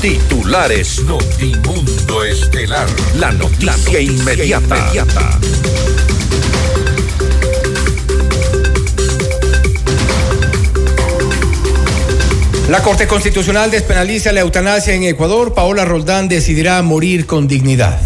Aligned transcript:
Titulares 0.00 1.02
Notimundo 1.02 2.24
Estelar. 2.24 2.88
La 3.18 3.32
noticia, 3.32 4.00
inmediata. 4.00 4.78
inmediata. 4.78 5.38
La 12.70 12.82
Corte 12.82 13.06
Constitucional 13.06 13.70
despenaliza 13.70 14.32
la 14.32 14.40
eutanasia 14.40 14.94
en 14.94 15.02
Ecuador. 15.02 15.52
Paola 15.52 15.84
Roldán 15.84 16.30
decidirá 16.30 16.80
morir 16.80 17.26
con 17.26 17.46
dignidad. 17.46 18.00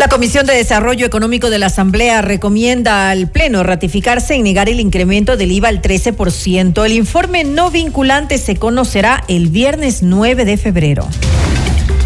La 0.00 0.08
Comisión 0.08 0.46
de 0.46 0.54
Desarrollo 0.54 1.04
Económico 1.04 1.50
de 1.50 1.58
la 1.58 1.66
Asamblea 1.66 2.22
recomienda 2.22 3.10
al 3.10 3.28
Pleno 3.28 3.62
ratificarse 3.62 4.34
en 4.34 4.44
negar 4.44 4.70
el 4.70 4.80
incremento 4.80 5.36
del 5.36 5.52
IVA 5.52 5.68
al 5.68 5.82
13%. 5.82 6.86
El 6.86 6.92
informe 6.92 7.44
no 7.44 7.70
vinculante 7.70 8.38
se 8.38 8.56
conocerá 8.56 9.22
el 9.28 9.48
viernes 9.48 10.02
9 10.02 10.46
de 10.46 10.56
febrero. 10.56 11.06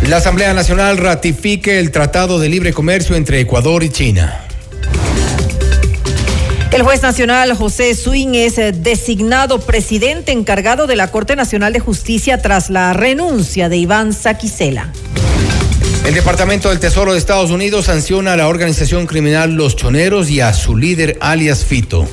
La 0.08 0.16
Asamblea 0.16 0.52
Nacional 0.54 0.98
ratifique 0.98 1.78
el 1.78 1.92
Tratado 1.92 2.40
de 2.40 2.48
Libre 2.48 2.72
Comercio 2.72 3.14
entre 3.14 3.38
Ecuador 3.38 3.84
y 3.84 3.90
China. 3.90 4.40
El 6.72 6.82
juez 6.82 7.00
nacional 7.00 7.54
José 7.54 7.94
Swing 7.94 8.34
es 8.34 8.56
designado 8.82 9.60
presidente 9.60 10.32
encargado 10.32 10.88
de 10.88 10.96
la 10.96 11.12
Corte 11.12 11.36
Nacional 11.36 11.72
de 11.72 11.78
Justicia 11.78 12.42
tras 12.42 12.70
la 12.70 12.92
renuncia 12.92 13.68
de 13.68 13.76
Iván 13.76 14.12
Saquicela. 14.12 14.90
El 16.04 16.12
Departamento 16.12 16.68
del 16.68 16.80
Tesoro 16.80 17.12
de 17.12 17.18
Estados 17.18 17.50
Unidos 17.50 17.86
sanciona 17.86 18.34
a 18.34 18.36
la 18.36 18.46
organización 18.46 19.06
criminal 19.06 19.54
Los 19.54 19.74
Choneros 19.74 20.28
y 20.28 20.40
a 20.40 20.52
su 20.52 20.76
líder 20.76 21.16
alias 21.20 21.64
Fito. 21.64 22.06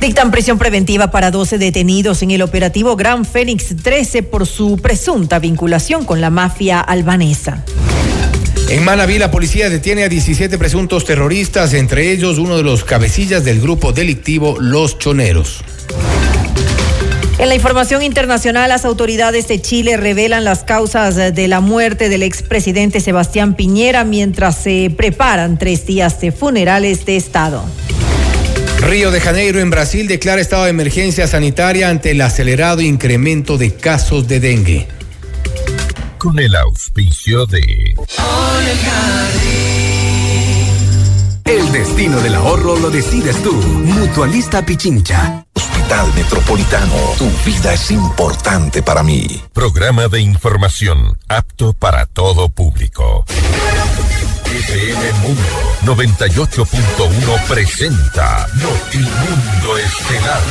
Dictan 0.00 0.32
prisión 0.32 0.58
preventiva 0.58 1.12
para 1.12 1.30
12 1.30 1.58
detenidos 1.58 2.22
en 2.22 2.32
el 2.32 2.42
operativo 2.42 2.96
Gran 2.96 3.24
Fénix 3.24 3.76
13 3.80 4.24
por 4.24 4.46
su 4.46 4.76
presunta 4.78 5.38
vinculación 5.38 6.04
con 6.04 6.20
la 6.20 6.30
mafia 6.30 6.80
albanesa. 6.80 7.64
En 8.68 8.84
Manaví, 8.84 9.18
la 9.18 9.30
policía 9.30 9.70
detiene 9.70 10.02
a 10.02 10.08
17 10.08 10.58
presuntos 10.58 11.04
terroristas, 11.04 11.74
entre 11.74 12.10
ellos 12.10 12.38
uno 12.38 12.56
de 12.56 12.64
los 12.64 12.82
cabecillas 12.82 13.44
del 13.44 13.60
grupo 13.60 13.92
delictivo 13.92 14.56
Los 14.60 14.98
Choneros. 14.98 15.62
En 17.38 17.48
la 17.48 17.54
información 17.54 18.02
internacional, 18.02 18.68
las 18.68 18.84
autoridades 18.84 19.46
de 19.46 19.60
Chile 19.60 19.96
revelan 19.96 20.42
las 20.42 20.64
causas 20.64 21.14
de 21.14 21.48
la 21.48 21.60
muerte 21.60 22.08
del 22.08 22.24
expresidente 22.24 23.00
Sebastián 23.00 23.54
Piñera 23.54 24.02
mientras 24.02 24.56
se 24.60 24.92
preparan 24.96 25.56
tres 25.56 25.86
días 25.86 26.20
de 26.20 26.32
funerales 26.32 27.06
de 27.06 27.16
Estado. 27.16 27.64
Río 28.80 29.12
de 29.12 29.20
Janeiro 29.20 29.60
en 29.60 29.70
Brasil 29.70 30.08
declara 30.08 30.40
estado 30.40 30.64
de 30.64 30.70
emergencia 30.70 31.28
sanitaria 31.28 31.88
ante 31.88 32.10
el 32.10 32.20
acelerado 32.22 32.80
incremento 32.80 33.56
de 33.56 33.72
casos 33.72 34.26
de 34.26 34.40
dengue. 34.40 34.88
Con 36.18 36.40
el 36.40 36.56
auspicio 36.56 37.46
de... 37.46 37.94
El 41.44 41.72
destino 41.72 42.20
del 42.20 42.34
ahorro 42.34 42.76
lo 42.76 42.90
decides 42.90 43.36
tú. 43.42 43.52
Mutualista 43.52 44.66
Pichincha. 44.66 45.44
Hospital 45.88 46.14
Metropolitano. 46.14 46.94
Tu 47.16 47.30
vida 47.46 47.72
es 47.72 47.90
importante 47.90 48.82
para 48.82 49.02
mí. 49.02 49.42
Programa 49.54 50.06
de 50.08 50.20
información 50.20 51.16
apto 51.28 51.72
para 51.72 52.04
todo 52.04 52.50
público. 52.50 53.24
FM 54.44 55.12
Mundo 55.22 55.42
98.1 55.84 57.46
presenta 57.46 58.46
Notimundo 58.56 59.78
Estelar. 59.78 60.42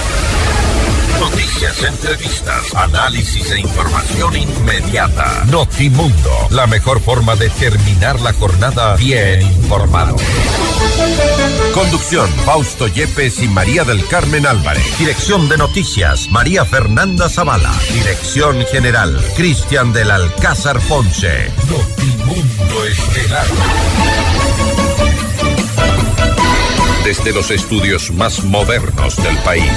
Noticias, 1.19 1.83
entrevistas, 1.83 2.75
análisis 2.75 3.51
e 3.51 3.59
información 3.59 4.35
inmediata. 4.35 5.43
Notimundo, 5.45 6.47
la 6.51 6.67
mejor 6.67 7.01
forma 7.01 7.35
de 7.35 7.49
terminar 7.49 8.19
la 8.21 8.33
jornada 8.33 8.95
bien 8.95 9.41
informado. 9.41 10.15
Conducción, 11.73 12.29
Fausto 12.45 12.87
Yepes 12.87 13.41
y 13.41 13.47
María 13.47 13.83
del 13.83 14.05
Carmen 14.07 14.45
Álvarez. 14.45 14.83
Dirección 14.97 15.49
de 15.49 15.57
Noticias, 15.57 16.27
María 16.29 16.65
Fernanda 16.65 17.29
Zavala. 17.29 17.73
Dirección 17.93 18.65
General, 18.71 19.19
Cristian 19.35 19.93
del 19.93 20.11
Alcázar 20.11 20.79
Ponce. 20.81 21.51
Notimundo 21.69 22.85
Estelar. 22.85 23.45
Desde 27.03 27.31
los 27.31 27.51
estudios 27.51 28.11
más 28.11 28.43
modernos 28.43 29.15
del 29.17 29.37
país. 29.37 29.71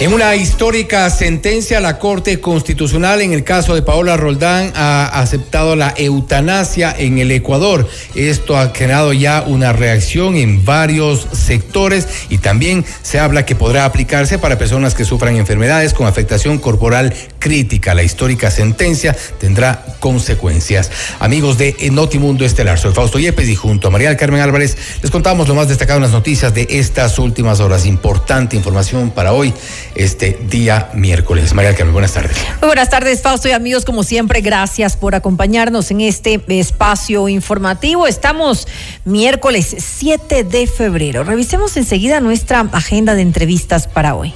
En 0.00 0.12
una 0.12 0.36
histórica 0.36 1.10
sentencia, 1.10 1.80
la 1.80 1.98
Corte 1.98 2.38
Constitucional 2.38 3.20
en 3.20 3.32
el 3.32 3.42
caso 3.42 3.74
de 3.74 3.82
Paola 3.82 4.16
Roldán 4.16 4.72
ha 4.76 5.06
aceptado 5.06 5.74
la 5.74 5.92
eutanasia 5.96 6.94
en 6.96 7.18
el 7.18 7.32
Ecuador. 7.32 7.88
Esto 8.14 8.56
ha 8.56 8.68
generado 8.68 9.12
ya 9.12 9.42
una 9.44 9.72
reacción 9.72 10.36
en 10.36 10.64
varios 10.64 11.26
sectores 11.32 12.06
y 12.28 12.38
también 12.38 12.84
se 13.02 13.18
habla 13.18 13.44
que 13.44 13.56
podrá 13.56 13.86
aplicarse 13.86 14.38
para 14.38 14.56
personas 14.56 14.94
que 14.94 15.04
sufran 15.04 15.34
enfermedades 15.34 15.94
con 15.94 16.06
afectación 16.06 16.58
corporal 16.58 17.12
crítica. 17.40 17.92
La 17.92 18.04
histórica 18.04 18.52
sentencia 18.52 19.16
tendrá 19.40 19.84
consecuencias. 19.98 20.92
Amigos 21.18 21.58
de 21.58 21.74
Notimundo 21.90 22.44
Estelar, 22.44 22.78
soy 22.78 22.92
Fausto 22.92 23.18
Yepes 23.18 23.48
y 23.48 23.56
junto 23.56 23.88
a 23.88 23.90
María 23.90 24.16
Carmen 24.16 24.42
Álvarez 24.42 24.76
les 25.02 25.10
contamos 25.10 25.48
lo 25.48 25.56
más 25.56 25.66
destacado 25.66 25.96
en 25.96 26.04
las 26.04 26.12
noticias 26.12 26.54
de 26.54 26.68
estas 26.70 27.18
últimas 27.18 27.58
horas. 27.58 27.84
Importante 27.84 28.54
información 28.54 29.10
para 29.10 29.32
hoy 29.32 29.52
este 29.94 30.38
día 30.48 30.90
miércoles. 30.94 31.54
María 31.54 31.74
Carmen, 31.74 31.92
buenas 31.92 32.12
tardes. 32.12 32.36
Muy 32.60 32.68
buenas 32.68 32.90
tardes, 32.90 33.22
Fausto 33.22 33.48
y 33.48 33.52
amigos, 33.52 33.84
como 33.84 34.02
siempre, 34.02 34.40
gracias 34.40 34.96
por 34.96 35.14
acompañarnos 35.14 35.90
en 35.90 36.00
este 36.00 36.42
espacio 36.48 37.28
informativo. 37.28 38.06
Estamos 38.06 38.66
miércoles 39.04 39.76
7 39.78 40.44
de 40.44 40.66
febrero. 40.66 41.24
Revisemos 41.24 41.76
enseguida 41.76 42.20
nuestra 42.20 42.60
agenda 42.72 43.14
de 43.14 43.22
entrevistas 43.22 43.86
para 43.86 44.14
hoy. 44.14 44.32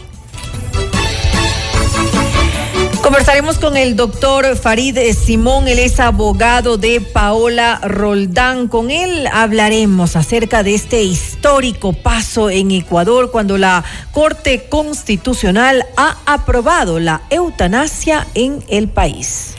Conversaremos 3.03 3.59
con 3.59 3.77
el 3.77 3.97
doctor 3.97 4.57
Farid 4.57 4.97
Simón, 5.13 5.67
él 5.67 5.81
es 5.81 5.99
abogado 5.99 6.77
de 6.77 7.01
Paola 7.01 7.81
Roldán. 7.83 8.69
Con 8.69 8.93
él 8.93 9.27
hablaremos 9.33 10.15
acerca 10.15 10.63
de 10.63 10.77
este 10.77 11.03
histórico 11.03 11.95
paso 11.95 12.49
en 12.49 12.71
Ecuador 12.71 13.33
cuando 13.33 13.59
la 13.59 13.85
Corte 14.13 14.67
Constitucional 14.69 15.85
ha 15.97 16.17
aprobado 16.27 17.01
la 17.01 17.23
eutanasia 17.29 18.29
en 18.35 18.65
el 18.69 18.89
país. 18.89 19.55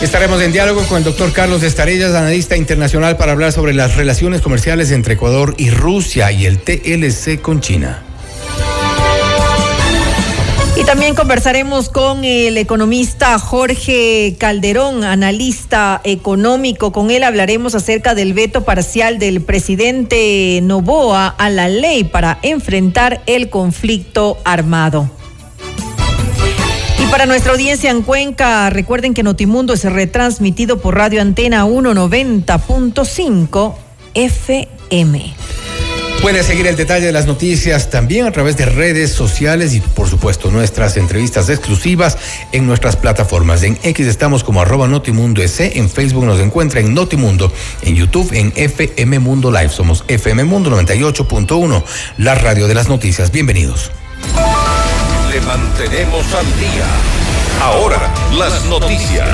Estaremos 0.00 0.40
en 0.40 0.52
diálogo 0.52 0.84
con 0.84 0.98
el 0.98 1.04
doctor 1.04 1.32
Carlos 1.32 1.64
Estarellas, 1.64 2.14
analista 2.14 2.56
internacional, 2.56 3.16
para 3.16 3.32
hablar 3.32 3.50
sobre 3.50 3.74
las 3.74 3.96
relaciones 3.96 4.40
comerciales 4.40 4.92
entre 4.92 5.14
Ecuador 5.14 5.56
y 5.58 5.70
Rusia 5.70 6.30
y 6.30 6.46
el 6.46 6.60
TLC 6.60 7.40
con 7.40 7.60
China. 7.60 8.04
Y 10.78 10.84
también 10.84 11.16
conversaremos 11.16 11.88
con 11.88 12.24
el 12.24 12.56
economista 12.56 13.36
Jorge 13.40 14.36
Calderón, 14.38 15.02
analista 15.02 16.00
económico. 16.04 16.92
Con 16.92 17.10
él 17.10 17.24
hablaremos 17.24 17.74
acerca 17.74 18.14
del 18.14 18.32
veto 18.32 18.64
parcial 18.64 19.18
del 19.18 19.40
presidente 19.40 20.60
Novoa 20.62 21.34
a 21.36 21.50
la 21.50 21.68
ley 21.68 22.04
para 22.04 22.38
enfrentar 22.42 23.22
el 23.26 23.50
conflicto 23.50 24.38
armado. 24.44 25.10
Y 27.02 27.06
para 27.10 27.26
nuestra 27.26 27.50
audiencia 27.50 27.90
en 27.90 28.02
Cuenca, 28.02 28.70
recuerden 28.70 29.14
que 29.14 29.24
Notimundo 29.24 29.72
es 29.72 29.82
retransmitido 29.82 30.80
por 30.80 30.94
Radio 30.94 31.20
Antena 31.20 31.66
190.5 31.66 33.74
FM. 34.14 35.34
Puede 36.22 36.42
seguir 36.42 36.66
el 36.66 36.76
detalle 36.76 37.06
de 37.06 37.12
las 37.12 37.26
noticias 37.26 37.90
también 37.90 38.26
a 38.26 38.32
través 38.32 38.56
de 38.56 38.66
redes 38.66 39.12
sociales 39.12 39.74
y 39.74 39.80
por 39.80 40.08
supuesto 40.08 40.50
nuestras 40.50 40.96
entrevistas 40.96 41.48
exclusivas 41.48 42.18
en 42.52 42.66
nuestras 42.66 42.96
plataformas. 42.96 43.62
En 43.62 43.78
X 43.82 44.06
estamos 44.06 44.42
como 44.42 44.60
arroba 44.60 44.88
Notimundo 44.88 45.42
S, 45.42 45.78
en 45.78 45.88
Facebook 45.88 46.24
nos 46.24 46.40
encuentra 46.40 46.80
en 46.80 46.92
Notimundo, 46.92 47.52
en 47.82 47.94
YouTube 47.94 48.30
en 48.32 48.52
FM 48.56 49.20
Mundo 49.20 49.50
Live. 49.50 49.70
Somos 49.70 50.04
FM 50.08 50.44
Mundo 50.44 50.70
98.1, 50.70 51.84
la 52.18 52.34
radio 52.34 52.66
de 52.66 52.74
las 52.74 52.88
noticias. 52.88 53.30
Bienvenidos. 53.30 53.92
Le 55.30 55.40
mantenemos 55.42 56.26
al 56.34 56.46
día. 56.58 56.86
Ahora, 57.62 58.12
las 58.36 58.64
noticias. 58.66 59.28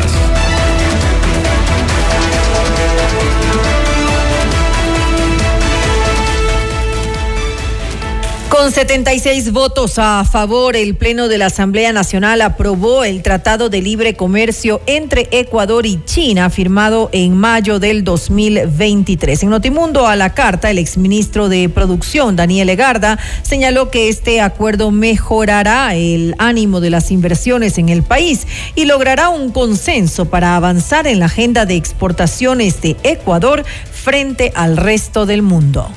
Con 8.54 8.64
Con 8.64 8.72
76 8.72 9.52
votos 9.52 9.98
a 9.98 10.24
favor, 10.24 10.74
el 10.74 10.94
Pleno 10.94 11.28
de 11.28 11.38
la 11.38 11.46
Asamblea 11.46 11.92
Nacional 11.92 12.40
aprobó 12.40 13.04
el 13.04 13.20
Tratado 13.20 13.68
de 13.68 13.82
Libre 13.82 14.14
Comercio 14.14 14.80
entre 14.86 15.28
Ecuador 15.32 15.84
y 15.84 16.02
China, 16.04 16.48
firmado 16.48 17.10
en 17.12 17.36
mayo 17.36 17.78
del 17.78 18.04
2023. 18.04 19.42
En 19.42 19.50
Notimundo 19.50 20.06
a 20.06 20.16
la 20.16 20.32
carta, 20.32 20.70
el 20.70 20.78
exministro 20.78 21.50
de 21.50 21.68
Producción, 21.68 22.36
Daniel 22.36 22.70
Egarda, 22.70 23.18
señaló 23.42 23.90
que 23.90 24.08
este 24.08 24.40
acuerdo 24.40 24.90
mejorará 24.90 25.94
el 25.94 26.34
ánimo 26.38 26.80
de 26.80 26.88
las 26.90 27.10
inversiones 27.10 27.76
en 27.76 27.90
el 27.90 28.02
país 28.02 28.46
y 28.76 28.86
logrará 28.86 29.28
un 29.28 29.50
consenso 29.50 30.26
para 30.26 30.56
avanzar 30.56 31.06
en 31.06 31.18
la 31.18 31.26
agenda 31.26 31.66
de 31.66 31.74
exportaciones 31.74 32.80
de 32.80 32.96
Ecuador 33.02 33.64
frente 33.92 34.52
al 34.54 34.78
resto 34.78 35.26
del 35.26 35.42
mundo 35.42 35.90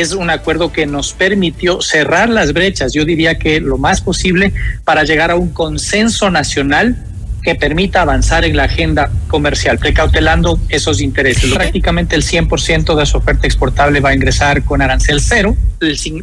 es 0.00 0.12
un 0.12 0.30
acuerdo 0.30 0.72
que 0.72 0.86
nos 0.86 1.12
permitió 1.12 1.82
cerrar 1.82 2.28
las 2.28 2.52
brechas, 2.52 2.92
yo 2.92 3.04
diría 3.04 3.38
que 3.38 3.60
lo 3.60 3.78
más 3.78 4.00
posible 4.00 4.52
para 4.84 5.04
llegar 5.04 5.30
a 5.30 5.36
un 5.36 5.50
consenso 5.50 6.30
nacional 6.30 6.96
que 7.42 7.54
permita 7.56 8.02
avanzar 8.02 8.44
en 8.44 8.56
la 8.56 8.64
agenda 8.64 9.10
comercial, 9.28 9.78
precautelando 9.78 10.58
esos 10.68 11.00
intereses. 11.00 11.52
Prácticamente 11.52 12.14
el 12.14 12.22
100% 12.22 12.94
de 12.94 13.04
su 13.04 13.18
oferta 13.18 13.46
exportable 13.46 14.00
va 14.00 14.10
a 14.10 14.14
ingresar 14.14 14.62
con 14.62 14.80
arancel 14.80 15.20
cero, 15.20 15.56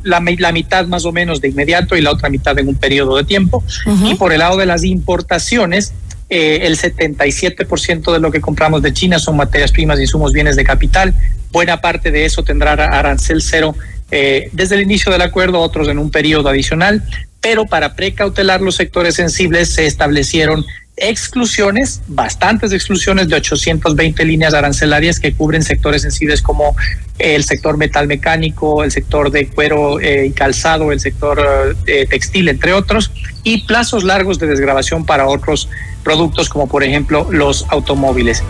la, 0.04 0.52
mitad 0.52 0.88
más 0.88 1.06
o 1.06 1.12
menos 1.12 1.42
de 1.42 1.50
inmediato 1.50 1.98
y 1.98 2.02
la 2.02 2.12
otra 2.12 2.30
mitad 2.30 2.58
en 2.58 2.70
un 2.70 2.76
periodo 2.76 3.18
de 3.18 3.26
tiempo. 3.26 3.64
Y 4.06 4.16
por 4.16 4.32
el 4.32 4.40
lado 4.40 4.58
de 4.58 4.66
las 4.66 4.84
importaciones, 4.86 5.94
eh, 6.30 6.60
el 6.64 6.78
77% 6.78 8.14
de 8.14 8.20
lo 8.20 8.32
que 8.32 8.42
compramos 8.42 8.82
de 8.82 8.94
China 8.94 9.20
son 9.20 9.36
materias 9.36 9.72
primas, 9.72 10.00
insumos, 10.00 10.32
bienes 10.32 10.56
de 10.56 10.64
capital. 10.64 11.16
Buena 11.52 11.82
parte 11.82 12.12
de 12.12 12.26
eso 12.26 12.44
tendrá 12.44 12.74
arancel 12.74 13.42
cero 13.42 13.76
eh, 14.12 14.50
desde 14.54 14.76
el 14.76 14.82
inicio 14.82 15.12
del 15.12 15.22
acuerdo, 15.22 15.60
otros 15.60 15.88
en 15.88 16.00
un 16.00 16.10
periodo 16.10 16.50
adicional, 16.50 17.04
pero 17.42 17.66
para 17.66 17.96
precautelar 17.96 18.62
los 18.62 18.76
sectores 18.76 19.16
sensibles 19.16 19.74
se 19.74 19.86
establecieron 19.86 20.66
exclusiones, 21.00 22.02
bastantes 22.08 22.72
exclusiones 22.72 23.28
de 23.30 23.36
820 23.36 24.26
líneas 24.26 24.54
arancelarias 24.54 25.20
que 25.20 25.34
cubren 25.34 25.64
sectores 25.64 26.02
sensibles 26.02 26.42
como 26.42 26.76
el 27.18 27.44
sector 27.44 27.78
metal 27.78 28.08
mecánico, 28.08 28.84
el 28.84 28.92
sector 28.92 29.32
de 29.32 29.48
cuero 29.48 30.00
eh, 30.00 30.28
y 30.28 30.32
calzado, 30.32 30.92
el 30.92 31.00
sector 31.00 31.76
textil, 32.10 32.50
entre 32.50 32.74
otros, 32.74 33.12
y 33.44 33.66
plazos 33.66 34.04
largos 34.04 34.40
de 34.40 34.48
desgrabación 34.48 35.06
para 35.06 35.28
otros 35.28 35.70
productos 36.04 36.50
como 36.50 36.68
por 36.68 36.84
ejemplo 36.84 37.28
los 37.32 37.66
automóviles. 37.70 38.44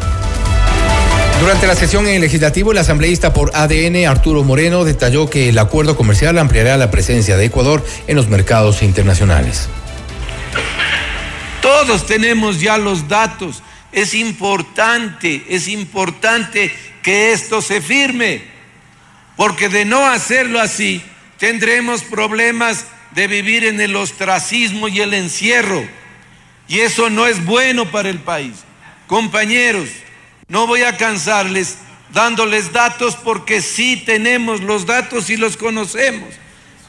Durante 1.40 1.68
la 1.68 1.76
sesión 1.76 2.06
en 2.06 2.16
el 2.16 2.22
legislativo, 2.22 2.74
el 2.74 2.78
asambleísta 2.80 3.34
por 3.34 3.52
ADN, 3.56 4.08
Arturo 4.08 4.44
Moreno, 4.44 4.84
detalló 4.84 5.30
que 5.30 5.50
el 5.50 5.58
acuerdo 5.58 5.96
comercial 5.96 6.38
ampliará 6.38 6.76
la 6.76 6.92
presencia 6.92 7.38
de 7.38 7.46
Ecuador 7.46 7.82
en 8.08 8.18
los 8.18 8.28
mercados 8.28 8.84
internacionales. 8.84 9.70
Todos 11.62 12.06
tenemos 12.06 12.60
ya 12.60 12.78
los 12.78 13.08
datos. 13.08 13.64
Es 13.92 14.14
importante, 14.14 15.46
es 15.50 15.68
importante 15.68 16.74
que 17.02 17.32
esto 17.32 17.62
se 17.62 17.82
firme, 17.82 18.44
porque 19.36 19.70
de 19.70 19.86
no 19.86 20.06
hacerlo 20.06 20.60
así, 20.60 21.02
tendremos 21.38 22.04
problemas 22.04 22.86
de 23.12 23.28
vivir 23.28 23.66
en 23.66 23.82
el 23.82 23.96
ostracismo 23.96 24.88
y 24.88 25.00
el 25.00 25.14
encierro 25.14 25.84
y 26.70 26.82
eso 26.82 27.10
no 27.10 27.26
es 27.26 27.44
bueno 27.44 27.92
para 27.92 28.10
el 28.10 28.20
país. 28.20 28.54
Compañeros, 29.08 29.90
no 30.48 30.68
voy 30.68 30.84
a 30.84 30.96
cansarles 30.96 31.80
dándoles 32.14 32.72
datos 32.72 33.16
porque 33.16 33.62
sí 33.62 33.98
tenemos 33.98 34.62
los 34.62 34.86
datos 34.86 35.32
y 35.32 35.36
los 35.36 35.58
conocemos. 35.58 36.30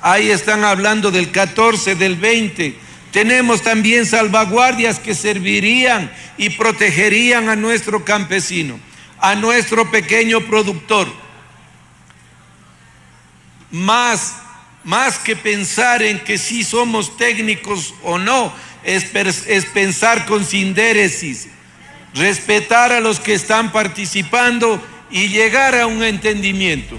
Ahí 0.02 0.30
están 0.30 0.64
hablando 0.64 1.10
del 1.10 1.30
14, 1.30 1.94
del 1.94 2.16
20. 2.16 2.78
Tenemos 3.12 3.62
también 3.62 4.06
salvaguardias 4.06 4.98
que 4.98 5.14
servirían 5.14 6.10
y 6.36 6.50
protegerían 6.50 7.48
a 7.48 7.56
nuestro 7.56 8.04
campesino, 8.04 8.78
a 9.18 9.34
nuestro 9.34 9.90
pequeño 9.90 10.40
productor. 10.42 11.08
Más, 13.72 14.36
más 14.84 15.18
que 15.18 15.36
pensar 15.36 16.02
en 16.02 16.20
que 16.20 16.38
si 16.38 16.62
somos 16.62 17.16
técnicos 17.16 17.94
o 18.02 18.18
no, 18.18 18.52
es, 18.84 19.04
pensar 19.66 20.26
con 20.26 20.44
sindéresis, 20.44 21.48
respetar 22.14 22.92
a 22.92 23.00
los 23.00 23.20
que 23.20 23.34
están 23.34 23.72
participando 23.72 24.82
y 25.10 25.28
llegar 25.28 25.74
a 25.74 25.86
un 25.86 26.02
entendimiento. 26.02 26.96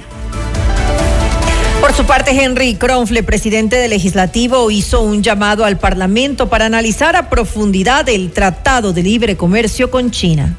Por 1.82 1.96
su 1.96 2.06
parte, 2.06 2.32
Henry 2.32 2.76
Kronfle, 2.76 3.24
presidente 3.24 3.76
del 3.78 3.90
legislativo, 3.90 4.70
hizo 4.70 5.02
un 5.02 5.24
llamado 5.24 5.66
al 5.66 5.80
Parlamento 5.80 6.48
para 6.48 6.68
analizar 6.68 7.16
a 7.16 7.28
profundidad 7.28 8.08
el 8.08 8.32
Tratado 8.32 8.94
de 8.94 9.02
Libre 9.02 9.36
Comercio 9.36 9.90
con 9.90 10.12
China. 10.12 10.56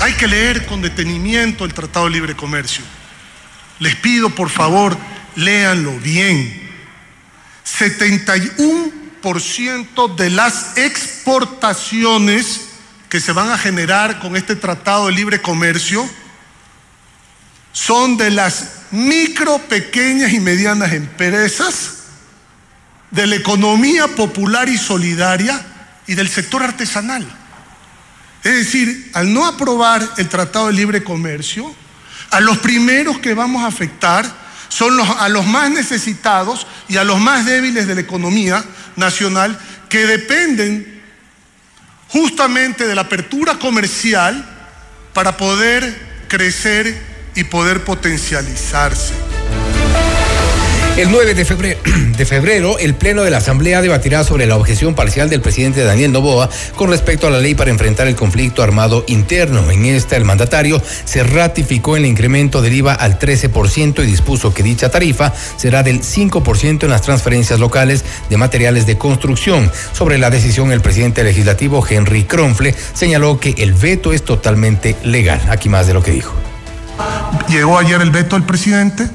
Hay 0.00 0.14
que 0.14 0.26
leer 0.26 0.64
con 0.64 0.80
detenimiento 0.80 1.66
el 1.66 1.74
Tratado 1.74 2.06
de 2.06 2.12
Libre 2.12 2.34
Comercio. 2.34 2.82
Les 3.78 3.94
pido, 3.96 4.30
por 4.30 4.48
favor, 4.48 4.96
léanlo 5.36 5.92
bien. 6.00 6.58
71 7.62 9.00
de 10.16 10.30
las 10.30 10.78
exportaciones 10.78 12.68
que 13.10 13.20
se 13.20 13.32
van 13.32 13.50
a 13.50 13.58
generar 13.58 14.18
con 14.18 14.34
este 14.34 14.56
tratado 14.56 15.06
de 15.06 15.12
libre 15.12 15.42
comercio 15.42 16.08
son 17.72 18.16
de 18.16 18.30
las 18.30 18.80
micro, 18.90 19.58
pequeñas 19.58 20.32
y 20.32 20.40
medianas 20.40 20.92
empresas, 20.92 21.96
de 23.10 23.26
la 23.26 23.36
economía 23.36 24.06
popular 24.08 24.68
y 24.68 24.78
solidaria 24.78 25.60
y 26.06 26.14
del 26.14 26.28
sector 26.28 26.62
artesanal. 26.62 27.26
Es 28.42 28.54
decir, 28.54 29.10
al 29.14 29.32
no 29.32 29.46
aprobar 29.46 30.08
el 30.16 30.28
Tratado 30.28 30.68
de 30.68 30.72
Libre 30.74 31.04
Comercio, 31.04 31.74
a 32.30 32.40
los 32.40 32.58
primeros 32.58 33.18
que 33.18 33.34
vamos 33.34 33.64
a 33.64 33.66
afectar 33.66 34.24
son 34.68 34.96
los, 34.96 35.08
a 35.08 35.28
los 35.28 35.44
más 35.46 35.70
necesitados 35.70 36.66
y 36.88 36.96
a 36.96 37.04
los 37.04 37.20
más 37.20 37.44
débiles 37.44 37.88
de 37.88 37.96
la 37.96 38.00
economía 38.00 38.64
nacional 38.94 39.58
que 39.88 40.06
dependen 40.06 41.02
justamente 42.08 42.86
de 42.86 42.94
la 42.94 43.02
apertura 43.02 43.58
comercial 43.58 44.44
para 45.12 45.36
poder 45.36 46.24
crecer 46.28 47.09
y 47.34 47.44
poder 47.44 47.84
potencializarse. 47.84 49.14
El 50.96 51.10
9 51.10 51.34
de 51.34 51.44
febrero, 51.46 51.80
de 52.18 52.26
febrero, 52.26 52.78
el 52.78 52.94
Pleno 52.94 53.22
de 53.22 53.30
la 53.30 53.38
Asamblea 53.38 53.80
debatirá 53.80 54.22
sobre 54.22 54.44
la 54.44 54.56
objeción 54.56 54.94
parcial 54.94 55.30
del 55.30 55.40
presidente 55.40 55.82
Daniel 55.82 56.12
Novoa 56.12 56.50
con 56.74 56.90
respecto 56.90 57.26
a 57.26 57.30
la 57.30 57.38
ley 57.38 57.54
para 57.54 57.70
enfrentar 57.70 58.06
el 58.06 58.16
conflicto 58.16 58.62
armado 58.62 59.04
interno. 59.06 59.70
En 59.70 59.86
esta, 59.86 60.16
el 60.16 60.24
mandatario 60.24 60.82
se 61.04 61.22
ratificó 61.22 61.96
el 61.96 62.04
incremento 62.04 62.60
del 62.60 62.74
IVA 62.74 62.92
al 62.92 63.18
13% 63.18 64.02
y 64.02 64.06
dispuso 64.06 64.52
que 64.52 64.62
dicha 64.62 64.90
tarifa 64.90 65.32
será 65.56 65.82
del 65.82 66.02
5% 66.02 66.82
en 66.82 66.90
las 66.90 67.02
transferencias 67.02 67.60
locales 67.60 68.04
de 68.28 68.36
materiales 68.36 68.84
de 68.84 68.98
construcción. 68.98 69.70
Sobre 69.92 70.18
la 70.18 70.28
decisión, 70.28 70.70
el 70.70 70.82
presidente 70.82 71.24
legislativo, 71.24 71.86
Henry 71.88 72.24
Kronfle, 72.24 72.74
señaló 72.92 73.40
que 73.40 73.54
el 73.58 73.72
veto 73.72 74.12
es 74.12 74.22
totalmente 74.22 74.96
legal. 75.02 75.40
Aquí 75.48 75.68
más 75.70 75.86
de 75.86 75.94
lo 75.94 76.02
que 76.02 76.10
dijo. 76.10 76.49
Llegó 77.48 77.78
ayer 77.78 78.00
el 78.00 78.10
veto 78.10 78.36
del 78.36 78.44
presidente 78.44 79.08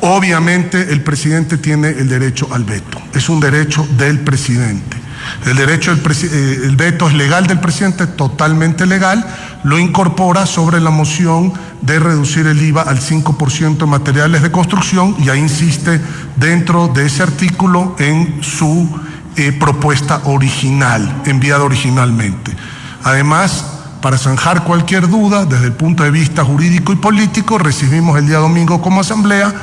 Obviamente 0.00 0.92
el 0.92 1.02
presidente 1.02 1.56
tiene 1.56 1.88
el 1.88 2.08
derecho 2.08 2.48
al 2.52 2.64
veto, 2.64 3.00
es 3.14 3.28
un 3.28 3.40
derecho 3.40 3.86
del 3.96 4.20
presidente. 4.20 4.96
El 5.44 5.56
derecho 5.56 5.92
eh, 5.92 6.60
el 6.64 6.76
veto 6.76 7.08
es 7.08 7.14
legal 7.14 7.46
del 7.46 7.58
presidente, 7.58 8.06
totalmente 8.06 8.86
legal, 8.86 9.26
lo 9.64 9.78
incorpora 9.78 10.46
sobre 10.46 10.80
la 10.80 10.90
moción 10.90 11.52
de 11.80 11.98
reducir 11.98 12.46
el 12.46 12.62
IVA 12.62 12.82
al 12.82 13.00
5% 13.00 13.82
en 13.82 13.88
materiales 13.88 14.42
de 14.42 14.52
construcción 14.52 15.16
y 15.18 15.30
ahí 15.30 15.40
insiste 15.40 16.00
dentro 16.36 16.88
de 16.88 17.06
ese 17.06 17.22
artículo 17.22 17.96
en 17.98 18.42
su 18.42 19.00
eh, 19.36 19.50
propuesta 19.52 20.20
original, 20.24 21.22
enviada 21.24 21.64
originalmente. 21.64 22.54
Además, 23.02 23.75
para 24.00 24.18
zanjar 24.18 24.64
cualquier 24.64 25.08
duda, 25.08 25.44
desde 25.44 25.66
el 25.66 25.72
punto 25.72 26.02
de 26.02 26.10
vista 26.10 26.44
jurídico 26.44 26.92
y 26.92 26.96
político, 26.96 27.58
recibimos 27.58 28.18
el 28.18 28.26
día 28.26 28.38
domingo 28.38 28.80
como 28.80 29.00
asamblea 29.00 29.54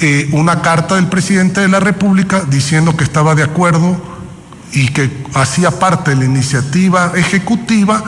eh, 0.00 0.28
una 0.32 0.60
carta 0.60 0.96
del 0.96 1.06
presidente 1.06 1.60
de 1.60 1.68
la 1.68 1.78
República 1.80 2.42
diciendo 2.48 2.96
que 2.96 3.04
estaba 3.04 3.34
de 3.34 3.44
acuerdo 3.44 3.96
y 4.72 4.88
que 4.88 5.24
hacía 5.34 5.70
parte 5.70 6.10
de 6.10 6.16
la 6.16 6.24
iniciativa 6.24 7.12
ejecutiva, 7.14 8.02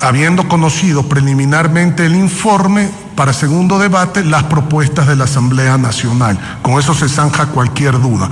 habiendo 0.00 0.48
conocido 0.48 1.08
preliminarmente 1.08 2.06
el 2.06 2.16
informe 2.16 2.90
para 3.14 3.32
segundo 3.32 3.78
debate, 3.78 4.24
las 4.24 4.44
propuestas 4.44 5.06
de 5.06 5.16
la 5.16 5.24
Asamblea 5.24 5.78
Nacional. 5.78 6.38
Con 6.62 6.80
eso 6.80 6.94
se 6.94 7.08
zanja 7.08 7.46
cualquier 7.46 8.00
duda. 8.00 8.28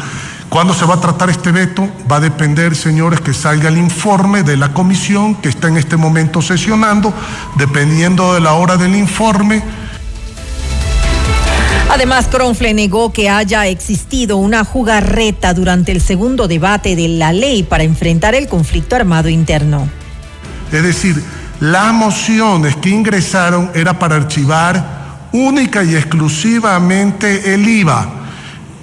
¿Cuándo 0.49 0.73
se 0.75 0.85
va 0.85 0.95
a 0.95 1.00
tratar 1.00 1.29
este 1.29 1.53
veto? 1.53 1.88
Va 2.11 2.17
a 2.17 2.21
depender, 2.21 2.76
señores, 2.76 3.21
que 3.21 3.35
salga 3.35 3.69
el 3.69 3.79
informe 3.79 4.43
de 4.43 4.57
la 4.57 4.73
comisión 4.73 5.35
que 5.35 5.49
está 5.49 5.69
en 5.69 5.76
este 5.76 5.97
momento 5.97 6.41
sesionando, 6.41 7.12
dependiendo 7.57 8.35
de 8.35 8.41
la 8.41 8.55
hora 8.55 8.76
del 8.76 8.95
informe 8.95 9.62
Además, 11.88 12.26
Cronfle 12.29 12.75
negó 12.75 13.12
que 13.12 13.31
haya 13.31 13.67
existido 13.67 14.37
una 14.37 14.65
jugarreta 14.65 15.55
durante 15.55 15.93
el 15.93 16.00
segundo 16.00 16.49
debate 16.49 16.97
de 16.97 17.09
la 17.09 17.33
ley 17.33 17.62
para 17.62 17.85
enfrentar 17.85 18.35
el 18.35 18.49
conflicto 18.49 18.97
armado 18.97 19.29
interno. 19.29 19.88
Es 20.73 20.83
decir, 20.83 21.23
las 21.61 21.95
mociones 21.95 22.76
que 22.76 22.91
ingresaron 22.91 23.71
era 23.73 23.99
para 23.99 24.17
archivar 24.17 25.29
única 25.33 25.85
y 25.85 25.95
exclusivamente 25.95 27.55
el 27.55 27.67
IVA. 27.67 28.16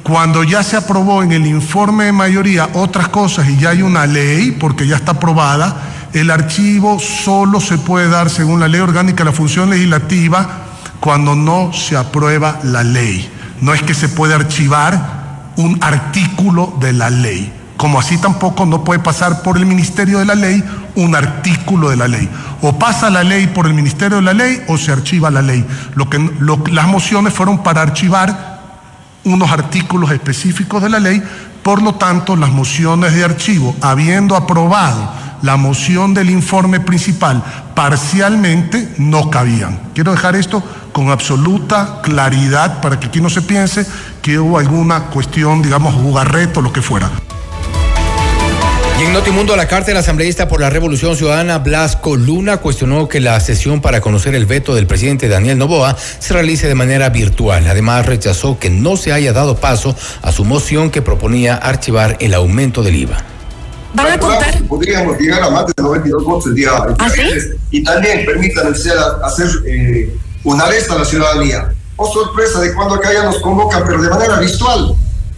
Cuando 0.04 0.44
ya 0.44 0.64
se 0.64 0.76
aprobó 0.76 1.24
en 1.24 1.32
el 1.32 1.48
informe 1.48 2.06
de 2.06 2.12
mayoría 2.12 2.70
otras 2.74 3.08
cosas 3.08 3.48
y 3.48 3.58
ya 3.58 3.70
hay 3.70 3.82
una 3.82 4.06
ley, 4.06 4.52
porque 4.52 4.86
ya 4.86 4.98
está 4.98 5.14
aprobada, 5.14 6.10
el 6.12 6.30
archivo 6.30 7.00
solo 7.00 7.62
se 7.62 7.78
puede 7.78 8.10
dar 8.10 8.30
según 8.30 8.60
la 8.60 8.68
ley 8.68 8.82
orgánica 8.82 9.24
la 9.24 9.32
función 9.32 9.70
legislativa 9.70 10.48
cuando 11.00 11.36
no 11.36 11.72
se 11.72 11.96
aprueba 11.96 12.60
la 12.64 12.84
ley. 12.84 13.32
No 13.62 13.74
es 13.74 13.82
que 13.82 13.94
se 13.94 14.10
puede 14.10 14.34
archivar 14.34 15.52
un 15.56 15.78
artículo 15.82 16.76
de 16.82 16.92
la 16.92 17.10
ley, 17.10 17.54
como 17.78 18.00
así 18.00 18.18
tampoco 18.18 18.66
no 18.66 18.84
puede 18.84 19.00
pasar 19.00 19.42
por 19.42 19.58
el 19.58 19.66
Ministerio 19.66 20.20
de 20.20 20.26
la 20.26 20.36
Ley 20.36 20.64
un 20.96 21.16
artículo 21.16 21.90
de 21.90 21.98
la 21.98 22.08
ley. 22.08 22.30
O 22.62 22.78
pasa 22.78 23.10
la 23.10 23.24
ley 23.24 23.48
por 23.48 23.68
el 23.68 23.74
Ministerio 23.74 24.18
de 24.18 24.24
la 24.24 24.34
Ley 24.34 24.64
o 24.68 24.78
se 24.78 24.92
archiva 24.92 25.30
la 25.32 25.42
ley. 25.42 25.66
Las 26.72 26.88
mociones 26.88 27.34
fueron 27.34 27.64
para 27.64 27.82
archivar 27.82 28.53
unos 29.26 29.52
artículos 29.52 30.12
específicos 30.12 30.82
de 30.82 30.90
la 30.90 31.00
ley, 31.00 31.22
por 31.62 31.82
lo 31.82 31.96
tanto 31.96 32.36
las 32.36 32.52
mociones 32.52 33.14
de 33.14 33.24
archivo, 33.24 33.76
habiendo 33.82 34.36
aprobado 34.36 35.24
la 35.44 35.58
moción 35.58 36.14
del 36.14 36.30
informe 36.30 36.80
principal 36.80 37.44
parcialmente 37.76 38.94
no 38.98 39.30
cabían. 39.30 39.78
Quiero 39.94 40.12
dejar 40.12 40.36
esto 40.36 40.64
con 40.94 41.10
absoluta 41.10 42.00
claridad 42.02 42.82
para 42.82 43.00
que 43.00 43.08
aquí 43.08 43.20
no 43.20 43.30
se 43.30 43.42
piense 43.42 43.86
que 44.22 44.40
hubo 44.40 44.58
alguna 44.58 45.08
cuestión, 45.08 45.62
digamos, 45.62 45.94
jugarreto, 45.96 46.62
lo 46.62 46.72
que 46.72 46.82
fuera. 46.82 47.12
Y 49.04 49.06
en 49.06 49.12
Notimundo, 49.12 49.58
la 49.58 49.68
carta 49.68 49.88
del 49.88 49.98
asambleísta 49.98 50.48
por 50.48 50.62
la 50.62 50.70
Revolución 50.70 51.18
Ciudadana, 51.18 51.58
Blasco 51.58 52.16
Luna, 52.16 52.56
cuestionó 52.58 53.10
que 53.10 53.20
la 53.20 53.38
sesión 53.42 53.82
para 53.82 54.00
conocer 54.00 54.34
el 54.34 54.46
veto 54.46 54.76
del 54.76 54.88
presidente 54.88 55.28
Daniel 55.28 55.58
Novoa 55.58 55.98
se 55.98 56.34
realice 56.34 56.70
de 56.70 56.76
manera 56.76 57.10
virtual. 57.10 57.68
Además, 57.68 58.06
rechazó 58.06 58.58
que 58.60 58.70
no 58.70 58.96
se 58.96 59.12
haya 59.12 59.34
dado 59.34 59.58
paso 59.58 59.94
a 60.22 60.32
su 60.32 60.46
moción 60.46 60.90
que 60.90 61.02
proponía 61.02 61.56
archivar 61.56 62.16
el 62.22 62.34
aumento 62.34 62.82
del 62.82 62.96
IVA. 62.96 63.18
¿Van 63.94 64.08
a 64.08 64.18
contar? 64.18 64.64
Podríamos 64.70 65.20
llegar 65.20 65.44
a 65.44 65.50
más 65.50 65.66
de 65.66 65.74
92 65.84 66.24
votos 66.24 66.48
el 66.48 66.56
día. 66.56 66.72
¿Ah, 66.98 67.10
sí? 67.10 67.24
Y 67.72 67.84
también 67.84 68.26
permitan 68.26 68.68
hacer 68.72 69.50
eh, 69.68 70.16
una 70.46 70.64
alerta 70.64 70.94
a 70.94 71.00
la 71.00 71.06
ciudadanía. 71.06 71.74
Oh, 71.98 72.10
sorpresa 72.10 72.62
de 72.62 72.74
cuando 72.74 72.96
acá 72.96 73.12
ya 73.12 73.24
nos 73.24 73.42
convocan, 73.42 73.84
pero 73.86 74.02
de 74.02 74.10
manera 74.10 74.40
virtual. 74.40 74.96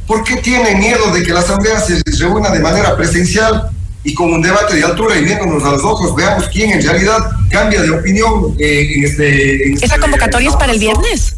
¿Por 0.07 0.24
qué 0.24 0.38
tienen 0.38 0.79
miedo 0.79 1.12
de 1.12 1.24
que 1.24 1.33
la 1.33 1.39
asamblea 1.39 1.79
se 1.79 2.01
reúna 2.19 2.50
de 2.50 2.59
manera 2.59 2.95
presencial 2.95 3.69
y 4.03 4.13
con 4.13 4.31
un 4.31 4.41
debate 4.41 4.75
de 4.75 4.83
altura 4.83 5.17
y 5.17 5.24
viéndonos 5.24 5.63
a 5.63 5.71
los 5.71 5.83
ojos, 5.83 6.15
veamos 6.15 6.47
quién 6.50 6.71
en 6.71 6.83
realidad 6.83 7.17
cambia 7.50 7.81
de 7.81 7.89
opinión 7.89 8.55
eh, 8.59 8.93
en 8.95 9.03
este... 9.03 9.74
¿Esa 9.74 9.85
este 9.85 10.00
convocatoria 10.00 10.50
es 10.50 10.55
para 10.55 10.74
el 10.74 10.79
viernes? 10.79 11.35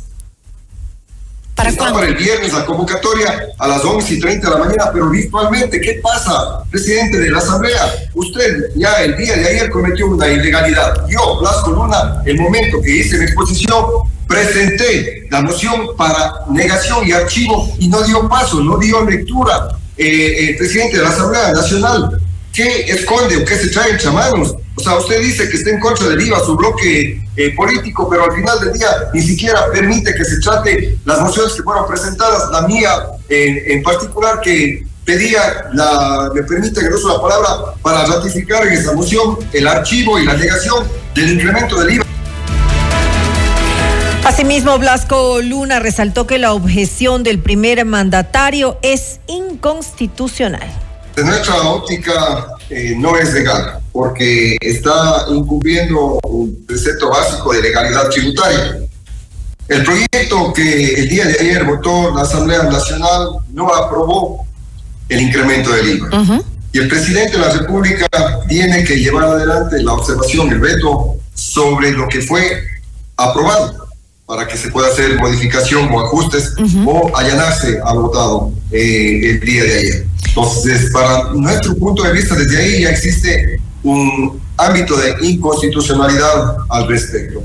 ¿Para 1.55 1.69
Está 1.69 1.91
para 1.91 2.07
el 2.07 2.15
viernes 2.15 2.53
la 2.53 2.65
convocatoria 2.65 3.47
a 3.57 3.67
las 3.67 3.83
11 3.83 4.13
y 4.13 4.19
30 4.19 4.47
de 4.47 4.53
la 4.53 4.63
mañana, 4.63 4.91
pero 4.93 5.09
virtualmente. 5.09 5.81
¿Qué 5.81 5.99
pasa, 6.03 6.63
presidente 6.69 7.17
de 7.17 7.31
la 7.31 7.39
Asamblea? 7.39 8.09
Usted 8.13 8.73
ya 8.75 9.01
el 9.01 9.17
día 9.17 9.35
de 9.35 9.47
ayer 9.47 9.69
cometió 9.71 10.05
una 10.07 10.27
ilegalidad. 10.27 11.07
Yo, 11.09 11.39
Blasco 11.39 11.71
Luna, 11.71 12.21
el 12.25 12.39
momento 12.39 12.79
que 12.79 12.97
hice 12.97 13.17
mi 13.17 13.23
exposición, 13.23 13.85
presenté 14.27 15.27
la 15.29 15.41
moción 15.41 15.95
para 15.97 16.45
negación 16.49 17.07
y 17.07 17.11
archivo 17.11 17.75
y 17.79 17.87
no 17.87 18.01
dio 18.03 18.27
paso, 18.27 18.61
no 18.61 18.77
dio 18.77 19.03
lectura. 19.05 19.69
Eh, 19.97 20.49
el 20.49 20.57
presidente 20.57 20.97
de 20.97 21.03
la 21.03 21.09
Asamblea 21.09 21.53
Nacional, 21.53 22.21
¿qué 22.53 22.81
esconde 22.87 23.37
o 23.37 23.45
qué 23.45 23.55
se 23.55 23.69
trae 23.69 23.91
entre 23.91 24.11
manos? 24.11 24.55
O 24.75 24.81
sea, 24.81 24.97
usted 24.97 25.19
dice 25.21 25.49
que 25.49 25.57
está 25.57 25.71
en 25.71 25.79
contra 25.79 26.07
del 26.07 26.21
IVA, 26.21 26.39
su 26.39 26.55
bloque 26.55 27.19
eh, 27.35 27.55
político, 27.55 28.07
pero 28.07 28.25
al 28.25 28.33
final 28.33 28.59
del 28.59 28.73
día 28.73 28.87
ni 29.13 29.21
siquiera 29.21 29.71
permite 29.71 30.13
que 30.13 30.23
se 30.23 30.39
trate 30.39 30.97
las 31.05 31.19
mociones 31.21 31.53
que 31.53 31.63
fueron 31.63 31.87
presentadas, 31.87 32.51
la 32.51 32.61
mía 32.67 32.91
en 33.29 33.81
particular, 33.83 34.39
que 34.41 34.85
pedía, 35.07 35.69
la, 35.73 36.29
me 36.35 36.43
permite 36.43 36.81
que 36.81 36.89
no 36.89 36.97
uso 36.97 37.07
la 37.07 37.21
palabra, 37.21 37.73
para 37.81 38.05
ratificar 38.05 38.67
en 38.67 38.73
esa 38.73 38.91
moción 38.91 39.37
el 39.53 39.65
archivo 39.65 40.19
y 40.19 40.25
la 40.25 40.33
negación 40.33 40.85
del 41.15 41.31
incremento 41.31 41.79
del 41.79 41.95
IVA. 41.95 42.06
Asimismo, 44.27 44.77
Blasco 44.77 45.41
Luna 45.41 45.79
resaltó 45.79 46.27
que 46.27 46.37
la 46.37 46.51
objeción 46.51 47.23
del 47.23 47.39
primer 47.39 47.85
mandatario 47.85 48.77
es 48.81 49.21
inconstitucional. 49.27 50.67
De 51.15 51.23
nuestra 51.23 51.61
óptica 51.61 52.45
eh, 52.69 52.93
no 52.97 53.17
es 53.17 53.33
legal, 53.33 53.79
porque 53.93 54.57
está 54.59 55.27
incumpliendo 55.29 56.19
un 56.23 56.65
precepto 56.67 57.09
básico 57.09 57.53
de 57.53 57.61
legalidad 57.61 58.09
tributaria. 58.09 58.79
El 59.69 59.83
proyecto 59.85 60.51
que 60.51 60.95
el 60.95 61.07
día 61.07 61.23
de 61.23 61.39
ayer 61.39 61.63
votó 61.63 62.13
la 62.13 62.23
Asamblea 62.23 62.63
Nacional 62.63 63.29
no 63.53 63.73
aprobó 63.73 64.45
el 65.07 65.21
incremento 65.21 65.71
del 65.71 65.99
IVA. 65.99 66.43
Y 66.73 66.79
el 66.79 66.89
presidente 66.89 67.31
de 67.31 67.45
la 67.45 67.51
República 67.51 68.05
tiene 68.49 68.83
que 68.83 68.97
llevar 68.97 69.23
adelante 69.23 69.81
la 69.81 69.93
observación, 69.93 70.51
el 70.51 70.59
veto 70.59 71.15
sobre 71.33 71.91
lo 71.91 72.09
que 72.09 72.19
fue 72.19 72.61
aprobado 73.15 73.86
para 74.27 74.45
que 74.45 74.57
se 74.57 74.69
pueda 74.69 74.89
hacer 74.89 75.17
modificación 75.17 75.89
o 75.89 76.01
ajustes 76.01 76.53
o 76.85 77.17
allanarse 77.17 77.79
al 77.83 77.97
votado 77.97 78.51
eh, 78.71 79.21
el 79.23 79.39
día 79.39 79.63
de 79.63 79.73
ayer. 79.79 80.07
Entonces, 80.27 80.91
para 80.91 81.31
nuestro 81.33 81.73
punto 81.75 82.03
de 82.03 82.11
vista, 82.11 82.35
desde 82.35 82.57
ahí 82.57 82.81
ya 82.81 82.89
existe 82.89 83.57
un 83.83 84.37
ámbito 84.57 84.97
de 84.97 85.15
inconstitucionalidad 85.21 86.57
al 86.69 86.87
respecto. 86.89 87.41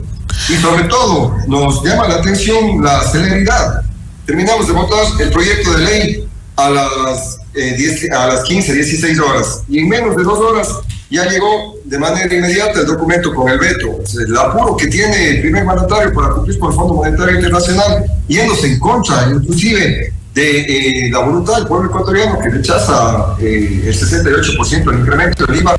Y 0.49 0.57
sobre 0.57 0.85
todo, 0.85 1.37
nos 1.47 1.85
llama 1.85 2.09
la 2.09 2.17
atención 2.17 2.83
la 2.83 3.01
celeridad. 3.05 3.83
Terminamos 4.27 4.67
de 4.67 4.73
votar 4.73 5.05
el 5.21 5.31
proyecto 5.31 5.75
de 5.75 5.85
ley 5.85 6.29
a 6.57 6.69
las, 6.69 7.39
eh, 7.55 8.09
a 8.13 8.27
las 8.27 8.43
15, 8.43 8.75
16 8.75 9.19
horas 9.21 9.63
y 9.69 9.79
en 9.79 9.89
menos 9.89 10.17
de 10.17 10.25
dos 10.25 10.39
horas 10.41 10.69
ya 11.11 11.27
llegó 11.27 11.72
de 11.85 11.99
manera 11.99 12.35
inmediata 12.35 12.81
el 12.81 12.87
documento 12.87 13.35
con 13.35 13.49
el 13.49 13.59
veto. 13.59 14.01
el 14.27 14.37
apuro 14.37 14.77
que 14.77 14.87
tiene 14.87 15.31
el 15.31 15.41
primer 15.43 15.65
mandatario 15.65 16.13
para 16.13 16.31
cumplir 16.31 16.59
con 16.59 16.71
el 16.71 16.77
Fondo 16.77 16.95
Monetario 16.95 17.37
Internacional, 17.37 18.05
yéndose 18.29 18.67
en 18.69 18.79
contra, 18.79 19.31
inclusive, 19.31 20.13
de 20.35 20.61
eh, 20.61 21.11
la 21.11 21.21
voluntad 21.21 21.57
del 21.57 21.67
pueblo 21.67 21.91
ecuatoriano 21.91 22.39
que 22.39 22.49
rechaza 22.49 23.37
eh, 23.41 23.83
el 23.87 23.95
68% 23.95 24.85
del 24.85 25.01
incremento 25.01 25.47
del 25.47 25.61
IVA. 25.61 25.77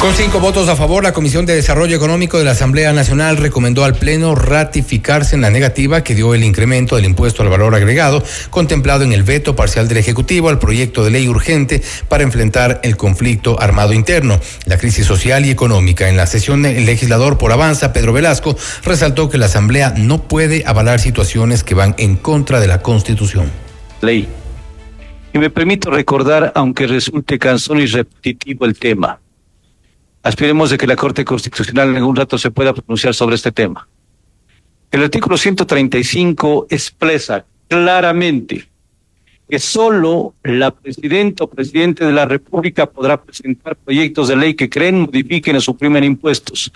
Con 0.00 0.14
cinco 0.14 0.40
votos 0.40 0.68
a 0.68 0.76
favor, 0.76 1.02
la 1.02 1.12
Comisión 1.12 1.46
de 1.46 1.54
Desarrollo 1.54 1.96
Económico 1.96 2.38
de 2.38 2.44
la 2.44 2.52
Asamblea 2.52 2.92
Nacional 2.92 3.38
recomendó 3.38 3.82
al 3.82 3.94
Pleno 3.94 4.34
ratificarse 4.34 5.34
en 5.34 5.40
la 5.40 5.50
negativa 5.50 6.04
que 6.04 6.14
dio 6.14 6.34
el 6.34 6.44
incremento 6.44 6.96
del 6.96 7.06
impuesto 7.06 7.42
al 7.42 7.48
valor 7.48 7.74
agregado 7.74 8.22
contemplado 8.50 9.04
en 9.04 9.12
el 9.12 9.24
veto 9.24 9.56
parcial 9.56 9.88
del 9.88 9.96
Ejecutivo 9.96 10.48
al 10.48 10.58
proyecto 10.58 11.02
de 11.02 11.10
ley 11.10 11.28
urgente 11.28 11.82
para 12.08 12.22
enfrentar 12.22 12.80
el 12.84 12.96
conflicto 12.96 13.60
armado 13.60 13.94
interno, 13.94 14.38
la 14.66 14.78
crisis 14.78 15.06
social 15.06 15.44
y 15.44 15.50
económica. 15.50 16.08
En 16.08 16.16
la 16.16 16.26
sesión, 16.26 16.64
el 16.66 16.86
legislador 16.86 17.38
por 17.38 17.50
Avanza, 17.50 17.92
Pedro 17.92 18.12
Velasco, 18.12 18.56
resaltó 18.84 19.28
que 19.28 19.38
la 19.38 19.46
Asamblea 19.46 19.94
no 19.96 20.22
puede 20.22 20.62
avalar 20.66 21.00
situaciones 21.00 21.64
que 21.64 21.74
van 21.74 21.94
en 21.98 22.16
contra 22.16 22.60
de 22.60 22.68
la 22.68 22.80
Constitución. 22.82 23.50
Ley. 24.02 24.28
Y 25.32 25.38
me 25.38 25.50
permito 25.50 25.90
recordar, 25.90 26.52
aunque 26.54 26.86
resulte 26.86 27.38
cansón 27.38 27.80
y 27.80 27.86
repetitivo 27.86 28.66
el 28.66 28.78
tema 28.78 29.18
Aspiremos 30.26 30.70
de 30.70 30.76
que 30.76 30.88
la 30.88 30.96
Corte 30.96 31.24
Constitucional 31.24 31.90
en 31.90 31.98
algún 31.98 32.16
rato 32.16 32.36
se 32.36 32.50
pueda 32.50 32.74
pronunciar 32.74 33.14
sobre 33.14 33.36
este 33.36 33.52
tema. 33.52 33.86
El 34.90 35.04
artículo 35.04 35.36
135 35.36 36.66
expresa 36.68 37.44
claramente 37.68 38.66
que 39.48 39.60
solo 39.60 40.34
la 40.42 40.72
presidenta 40.72 41.44
o 41.44 41.46
presidente 41.46 42.04
de 42.04 42.10
la 42.10 42.24
República 42.24 42.86
podrá 42.86 43.22
presentar 43.22 43.76
proyectos 43.76 44.26
de 44.26 44.34
ley 44.34 44.54
que 44.54 44.68
creen, 44.68 45.02
modifiquen 45.02 45.54
o 45.54 45.60
suprimen 45.60 46.02
impuestos, 46.02 46.72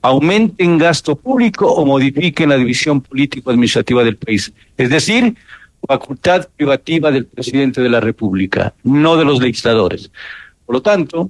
aumenten 0.00 0.78
gasto 0.78 1.16
público 1.16 1.66
o 1.66 1.84
modifiquen 1.84 2.50
la 2.50 2.56
división 2.56 3.00
político-administrativa 3.00 4.04
del 4.04 4.18
país. 4.18 4.52
Es 4.76 4.88
decir, 4.88 5.34
facultad 5.84 6.46
privativa 6.56 7.10
del 7.10 7.26
presidente 7.26 7.82
de 7.82 7.88
la 7.88 7.98
República, 7.98 8.72
no 8.84 9.16
de 9.16 9.24
los 9.24 9.40
legisladores. 9.40 10.12
Por 10.64 10.76
lo 10.76 10.80
tanto, 10.80 11.28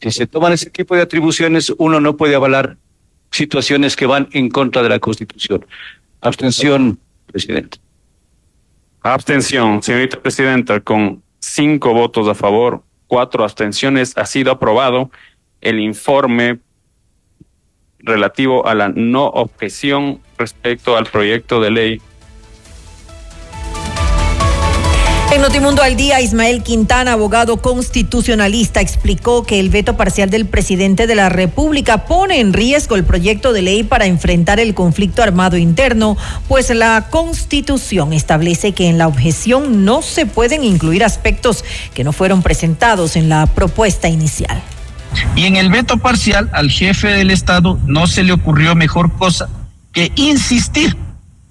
si 0.00 0.10
se 0.10 0.26
toman 0.26 0.52
ese 0.52 0.70
tipo 0.70 0.94
de 0.94 1.02
atribuciones, 1.02 1.72
uno 1.76 2.00
no 2.00 2.16
puede 2.16 2.34
avalar 2.34 2.76
situaciones 3.30 3.96
que 3.96 4.06
van 4.06 4.28
en 4.32 4.48
contra 4.48 4.82
de 4.82 4.88
la 4.88 4.98
Constitución. 4.98 5.66
Abstención, 6.20 6.98
presidente. 7.26 7.78
Abstención, 9.02 9.82
señorita 9.82 10.20
presidenta, 10.20 10.80
con 10.80 11.22
cinco 11.38 11.92
votos 11.94 12.28
a 12.28 12.34
favor, 12.34 12.82
cuatro 13.06 13.44
abstenciones, 13.44 14.16
ha 14.16 14.26
sido 14.26 14.52
aprobado 14.52 15.10
el 15.60 15.80
informe 15.80 16.60
relativo 17.98 18.66
a 18.66 18.74
la 18.74 18.88
no 18.88 19.26
objeción 19.26 20.20
respecto 20.38 20.96
al 20.96 21.06
proyecto 21.06 21.60
de 21.60 21.70
ley 21.70 22.02
En 25.32 25.42
Notimundo 25.42 25.82
al 25.82 25.94
Día, 25.94 26.20
Ismael 26.20 26.64
Quintana, 26.64 27.12
abogado 27.12 27.62
constitucionalista, 27.62 28.80
explicó 28.80 29.44
que 29.44 29.60
el 29.60 29.70
veto 29.70 29.96
parcial 29.96 30.28
del 30.28 30.44
presidente 30.44 31.06
de 31.06 31.14
la 31.14 31.28
República 31.28 32.04
pone 32.04 32.40
en 32.40 32.52
riesgo 32.52 32.96
el 32.96 33.04
proyecto 33.04 33.52
de 33.52 33.62
ley 33.62 33.84
para 33.84 34.06
enfrentar 34.06 34.58
el 34.58 34.74
conflicto 34.74 35.22
armado 35.22 35.56
interno, 35.56 36.16
pues 36.48 36.70
la 36.70 37.06
Constitución 37.10 38.12
establece 38.12 38.72
que 38.72 38.88
en 38.88 38.98
la 38.98 39.06
objeción 39.06 39.84
no 39.84 40.02
se 40.02 40.26
pueden 40.26 40.64
incluir 40.64 41.04
aspectos 41.04 41.64
que 41.94 42.02
no 42.02 42.12
fueron 42.12 42.42
presentados 42.42 43.14
en 43.14 43.28
la 43.28 43.46
propuesta 43.46 44.08
inicial. 44.08 44.60
Y 45.36 45.44
en 45.44 45.54
el 45.54 45.70
veto 45.70 45.98
parcial 45.98 46.50
al 46.52 46.72
jefe 46.72 47.06
del 47.06 47.30
Estado 47.30 47.78
no 47.86 48.08
se 48.08 48.24
le 48.24 48.32
ocurrió 48.32 48.74
mejor 48.74 49.12
cosa 49.16 49.48
que 49.92 50.10
insistir 50.16 50.96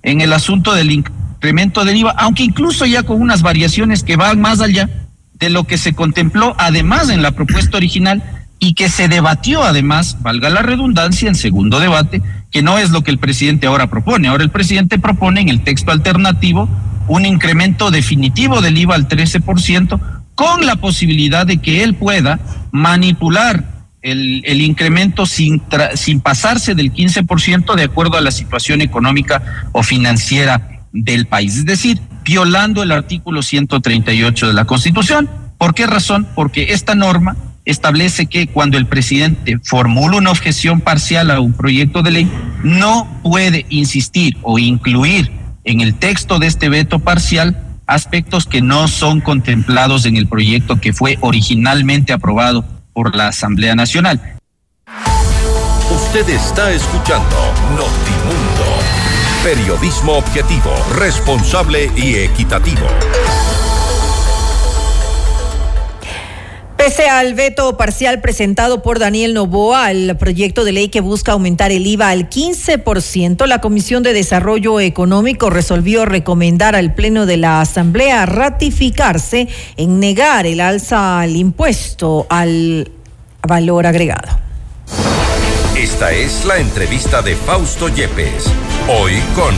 en 0.04 0.20
el 0.20 0.34
asunto 0.34 0.74
del 0.74 0.92
incremento 1.40 1.86
del 1.86 1.96
IVA, 1.96 2.12
aunque 2.18 2.44
incluso 2.44 2.86
ya 2.86 3.04
con 3.04 3.22
unas 3.22 3.42
variaciones 3.42 4.04
que 4.04 4.18
van 4.18 4.42
más 4.42 4.60
allá 4.60 4.90
de 5.36 5.50
lo 5.50 5.64
que 5.64 5.78
se 5.78 5.94
contempló 5.94 6.54
además 6.60 7.10
en 7.10 7.22
la 7.22 7.32
propuesta 7.32 7.78
original 7.78 8.22
y 8.60 8.74
que 8.74 8.90
se 8.90 9.08
debatió 9.08 9.64
además, 9.64 10.18
valga 10.20 10.50
la 10.50 10.64
redundancia, 10.64 11.30
en 11.30 11.36
segundo 11.36 11.80
debate, 11.80 12.22
que 12.52 12.62
no 12.62 12.78
es 12.78 12.90
lo 12.90 13.06
que 13.06 13.12
el 13.12 13.20
presidente 13.20 13.68
ahora 13.68 13.90
propone. 13.90 14.28
Ahora 14.28 14.44
el 14.44 14.50
presidente 14.50 15.00
propone 15.00 15.40
en 15.40 15.48
el 15.48 15.64
texto 15.64 15.94
alternativo 15.94 16.68
un 17.08 17.26
incremento 17.26 17.90
definitivo 17.90 18.60
del 18.60 18.78
IVA 18.78 18.96
al 18.96 19.08
13%, 19.08 19.98
con 20.36 20.66
la 20.66 20.76
posibilidad 20.76 21.48
de 21.48 21.60
que 21.60 21.84
él 21.84 21.96
pueda 21.96 22.38
manipular 22.74 23.64
el, 24.02 24.62
incremento 24.62 25.26
sin, 25.26 25.62
sin 25.96 26.20
pasarse 26.20 26.76
del 26.76 26.94
15% 26.94 27.76
de 27.76 27.84
acuerdo 27.84 28.18
a 28.18 28.22
la 28.22 28.32
situación 28.32 28.82
económica 28.82 29.70
o 29.72 29.84
financiera 29.84 30.69
del 30.92 31.28
país, 31.28 31.58
es 31.58 31.66
decir, 31.66 32.00
violando 32.24 32.84
el 32.84 32.92
artículo 32.92 33.42
138 33.42 34.48
de 34.48 34.54
la 34.54 34.66
Constitución. 34.66 35.30
¿Por 35.58 35.74
qué 35.74 35.88
razón? 35.88 36.28
Porque 36.36 36.74
esta 36.74 36.96
norma 36.96 37.36
establece 37.66 38.26
que 38.26 38.48
cuando 38.48 38.78
el 38.78 38.88
presidente 38.88 39.60
formula 39.64 40.18
una 40.18 40.32
objeción 40.32 40.82
parcial 40.82 41.32
a 41.32 41.40
un 41.40 41.54
proyecto 41.54 42.02
de 42.02 42.12
ley, 42.12 42.32
no 42.64 43.08
puede 43.24 43.66
insistir 43.70 44.38
o 44.42 44.58
incluir 44.60 45.32
en 45.64 45.82
el 45.82 45.94
texto 45.94 46.40
de 46.40 46.48
este 46.48 46.70
veto 46.70 47.00
parcial 47.00 47.64
aspectos 47.86 48.46
que 48.46 48.62
no 48.62 48.88
son 48.88 49.20
contemplados 49.22 50.06
en 50.06 50.16
el 50.16 50.28
proyecto 50.28 50.80
que 50.80 50.94
fue 50.94 51.18
originalmente 51.22 52.14
aprobado 52.14 52.64
por 52.94 53.16
la 53.16 53.28
Asamblea 53.28 53.76
Nacional. 53.76 54.38
Usted 55.92 56.30
está 56.30 56.72
escuchando 56.72 57.36
Notimundo. 57.72 58.39
Periodismo 59.44 60.18
objetivo, 60.18 60.70
responsable 60.98 61.90
y 61.96 62.16
equitativo. 62.16 62.86
Pese 66.76 67.08
al 67.08 67.36
veto 67.36 67.78
parcial 67.78 68.20
presentado 68.20 68.82
por 68.82 69.00
Daniel 69.00 69.34
Novoa 69.34 69.86
al 69.86 70.18
proyecto 70.18 70.66
de 70.66 70.74
ley 70.74 70.90
que 70.90 71.00
busca 71.00 71.32
aumentar 71.32 71.72
el 71.72 71.88
IVA 71.88 72.10
al 72.10 72.30
15%, 72.30 73.46
la 73.48 73.62
Comisión 73.62 74.04
de 74.04 74.12
Desarrollo 74.12 74.82
Económico 74.82 75.50
resolvió 75.50 76.04
recomendar 76.04 76.76
al 76.76 76.94
Pleno 76.94 77.26
de 77.26 77.38
la 77.38 77.62
Asamblea 77.62 78.26
ratificarse 78.26 79.48
en 79.78 80.02
negar 80.02 80.48
el 80.48 80.60
alza 80.60 81.22
al 81.22 81.38
impuesto 81.38 82.28
al 82.30 82.92
valor 83.42 83.86
agregado. 83.86 84.49
Esta 85.80 86.12
es 86.12 86.44
la 86.44 86.58
entrevista 86.58 87.22
de 87.22 87.38
Fausto 87.38 87.88
Yepes, 87.88 88.52
hoy 88.90 89.18
con... 89.34 89.56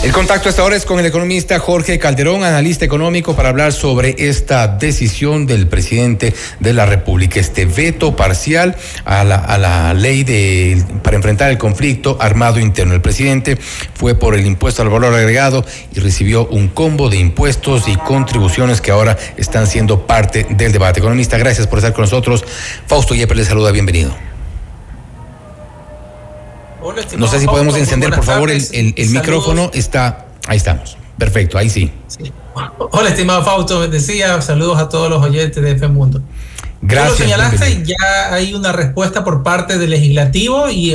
El 0.00 0.12
contacto 0.12 0.48
hasta 0.48 0.62
ahora 0.62 0.76
es 0.76 0.84
con 0.84 1.00
el 1.00 1.06
economista 1.06 1.58
Jorge 1.58 1.98
Calderón, 1.98 2.44
analista 2.44 2.84
económico, 2.84 3.34
para 3.34 3.48
hablar 3.48 3.72
sobre 3.72 4.14
esta 4.16 4.68
decisión 4.68 5.44
del 5.44 5.66
presidente 5.66 6.34
de 6.60 6.72
la 6.72 6.86
República, 6.86 7.40
este 7.40 7.66
veto 7.66 8.14
parcial 8.14 8.76
a 9.04 9.24
la, 9.24 9.34
a 9.34 9.58
la 9.58 9.94
ley 9.94 10.22
de, 10.22 10.84
para 11.02 11.16
enfrentar 11.16 11.50
el 11.50 11.58
conflicto 11.58 12.16
armado 12.20 12.60
interno. 12.60 12.94
El 12.94 13.00
presidente 13.00 13.58
fue 13.94 14.14
por 14.14 14.36
el 14.36 14.46
impuesto 14.46 14.82
al 14.82 14.88
valor 14.88 15.14
agregado 15.14 15.64
y 15.92 15.98
recibió 15.98 16.46
un 16.46 16.68
combo 16.68 17.10
de 17.10 17.16
impuestos 17.16 17.88
y 17.88 17.96
contribuciones 17.96 18.80
que 18.80 18.92
ahora 18.92 19.18
están 19.36 19.66
siendo 19.66 20.06
parte 20.06 20.46
del 20.48 20.70
debate. 20.70 21.00
Economista, 21.00 21.38
gracias 21.38 21.66
por 21.66 21.80
estar 21.80 21.92
con 21.92 22.02
nosotros. 22.02 22.44
Fausto 22.86 23.16
Yepes 23.16 23.36
le 23.36 23.44
saluda, 23.44 23.72
bienvenido. 23.72 24.27
No 27.16 27.26
sé 27.26 27.40
si 27.40 27.46
podemos 27.46 27.76
encender, 27.76 28.10
por 28.10 28.24
favor, 28.24 28.50
el, 28.50 28.64
el, 28.72 28.94
el 28.96 29.10
micrófono. 29.10 29.70
Está, 29.74 30.26
ahí 30.46 30.56
estamos. 30.56 30.96
Perfecto, 31.18 31.58
ahí 31.58 31.68
sí. 31.68 31.90
sí. 32.06 32.32
Hola, 32.92 33.10
estimado 33.10 33.44
Fausto. 33.44 33.86
Decía, 33.88 34.40
saludos 34.40 34.78
a 34.78 34.88
todos 34.88 35.10
los 35.10 35.22
oyentes 35.22 35.80
de 35.80 35.88
Mundo. 35.88 36.22
Gracias. 36.80 37.16
Tú 37.16 37.22
lo 37.22 37.28
señalaste, 37.28 37.84
ya 37.84 38.32
hay 38.32 38.54
una 38.54 38.72
respuesta 38.72 39.24
por 39.24 39.42
parte 39.42 39.78
del 39.78 39.90
legislativo 39.90 40.68
y, 40.70 40.94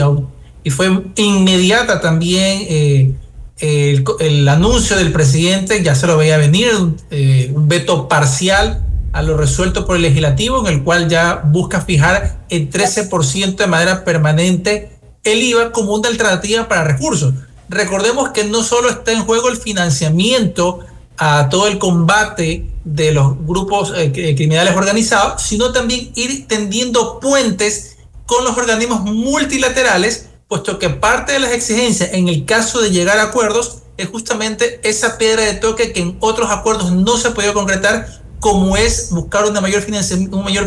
y 0.63 0.69
fue 0.69 1.03
inmediata 1.15 1.99
también 1.99 2.65
eh, 2.69 3.13
el, 3.59 4.05
el, 4.19 4.47
anuncio 4.47 4.95
del 4.95 5.11
presidente, 5.11 5.83
ya 5.83 5.93
se 5.95 6.07
lo 6.07 6.15
veía 6.15 6.37
venir, 6.37 6.69
eh, 7.11 7.51
un 7.53 7.67
veto 7.67 8.07
parcial 8.07 8.85
a 9.11 9.21
lo 9.21 9.37
resuelto 9.37 9.85
por 9.85 9.97
el 9.97 10.03
legislativo, 10.03 10.65
en 10.65 10.73
el 10.73 10.83
cual 10.83 11.09
ya 11.09 11.41
busca 11.45 11.81
fijar 11.81 12.39
el 12.49 12.69
13% 12.69 13.55
de 13.55 13.67
manera 13.67 14.05
permanente 14.05 14.92
el 15.23 15.41
IVA 15.41 15.71
como 15.71 15.93
una 15.93 16.09
alternativa 16.09 16.67
para 16.67 16.83
recursos. 16.83 17.33
Recordemos 17.69 18.29
que 18.29 18.43
no 18.43 18.63
solo 18.63 18.89
está 18.89 19.11
en 19.11 19.25
juego 19.25 19.49
el 19.49 19.57
financiamiento 19.57 20.79
a 21.17 21.49
todo 21.49 21.67
el 21.67 21.79
combate 21.79 22.69
de 22.83 23.11
los 23.11 23.37
grupos 23.45 23.93
eh, 23.95 24.11
criminales 24.35 24.75
organizados, 24.75 25.41
sino 25.41 25.71
también 25.71 26.11
ir 26.15 26.47
tendiendo 26.47 27.19
puentes 27.19 27.97
con 28.25 28.43
los 28.43 28.57
organismos 28.57 29.01
multilaterales, 29.01 30.29
puesto 30.47 30.79
que 30.79 30.89
parte 30.89 31.33
de 31.33 31.39
las 31.39 31.51
exigencias 31.51 32.13
en 32.13 32.27
el 32.27 32.45
caso 32.45 32.81
de 32.81 32.91
llegar 32.91 33.19
a 33.19 33.23
acuerdos 33.23 33.83
es 33.97 34.09
justamente 34.09 34.79
esa 34.83 35.17
piedra 35.17 35.43
de 35.43 35.53
toque 35.53 35.93
que 35.93 36.01
en 36.01 36.17
otros 36.19 36.49
acuerdos 36.49 36.91
no 36.91 37.17
se 37.17 37.29
ha 37.29 37.33
podido 37.33 37.53
concretar, 37.53 38.07
como 38.39 38.75
es 38.75 39.09
buscar 39.11 39.45
un 39.45 39.53
mayor 39.53 39.81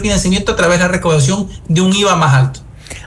financiamiento 0.01 0.53
a 0.53 0.57
través 0.57 0.79
de 0.79 0.85
la 0.85 0.89
recaudación 0.89 1.49
de 1.69 1.81
un 1.81 1.95
IVA 1.95 2.17
más 2.17 2.35
alto. 2.35 2.66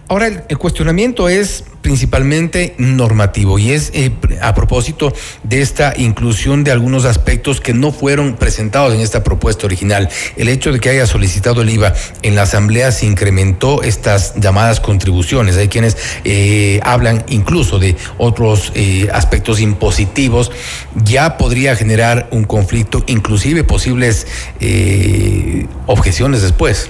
Ahora, 0.09 0.25
el, 0.25 0.57
cuestionamiento 0.57 1.29
es 1.29 1.63
principalmente 1.83 2.73
normativo 2.79 3.59
y 3.59 3.73
es 3.73 3.91
eh, 3.93 4.11
a 4.41 4.55
propósito 4.55 5.13
de 5.43 5.61
esta 5.61 5.93
inclusión 5.95 6.63
de 6.63 6.71
algunos 6.71 7.05
aspectos 7.05 7.61
que 7.61 7.75
no 7.75 7.91
fueron 7.91 8.35
presentados 8.35 8.95
en 8.95 9.01
esta 9.01 9.23
propuesta 9.23 9.67
original. 9.67 10.09
El 10.35 10.49
hecho 10.49 10.71
de 10.71 10.79
que 10.79 10.89
haya 10.89 11.05
solicitado 11.05 11.61
el 11.61 11.69
IVA 11.69 11.93
en 12.23 12.33
la 12.33 12.41
Asamblea 12.41 12.91
se 12.91 13.05
incrementó 13.05 13.83
estas 13.83 14.33
llamadas 14.33 14.79
contribuciones. 14.79 15.57
Hay 15.57 15.67
quienes 15.67 15.95
eh, 16.23 16.79
hablan 16.81 17.23
incluso 17.29 17.77
de 17.77 17.95
otros 18.17 18.71
eh, 18.73 19.09
aspectos 19.13 19.59
impositivos. 19.59 20.51
Ya 21.05 21.37
podría 21.37 21.75
generar 21.75 22.29
un 22.31 22.45
conflicto, 22.45 23.03
inclusive 23.05 23.63
posibles 23.63 24.25
objeciones 25.85 26.41
después. 26.41 26.89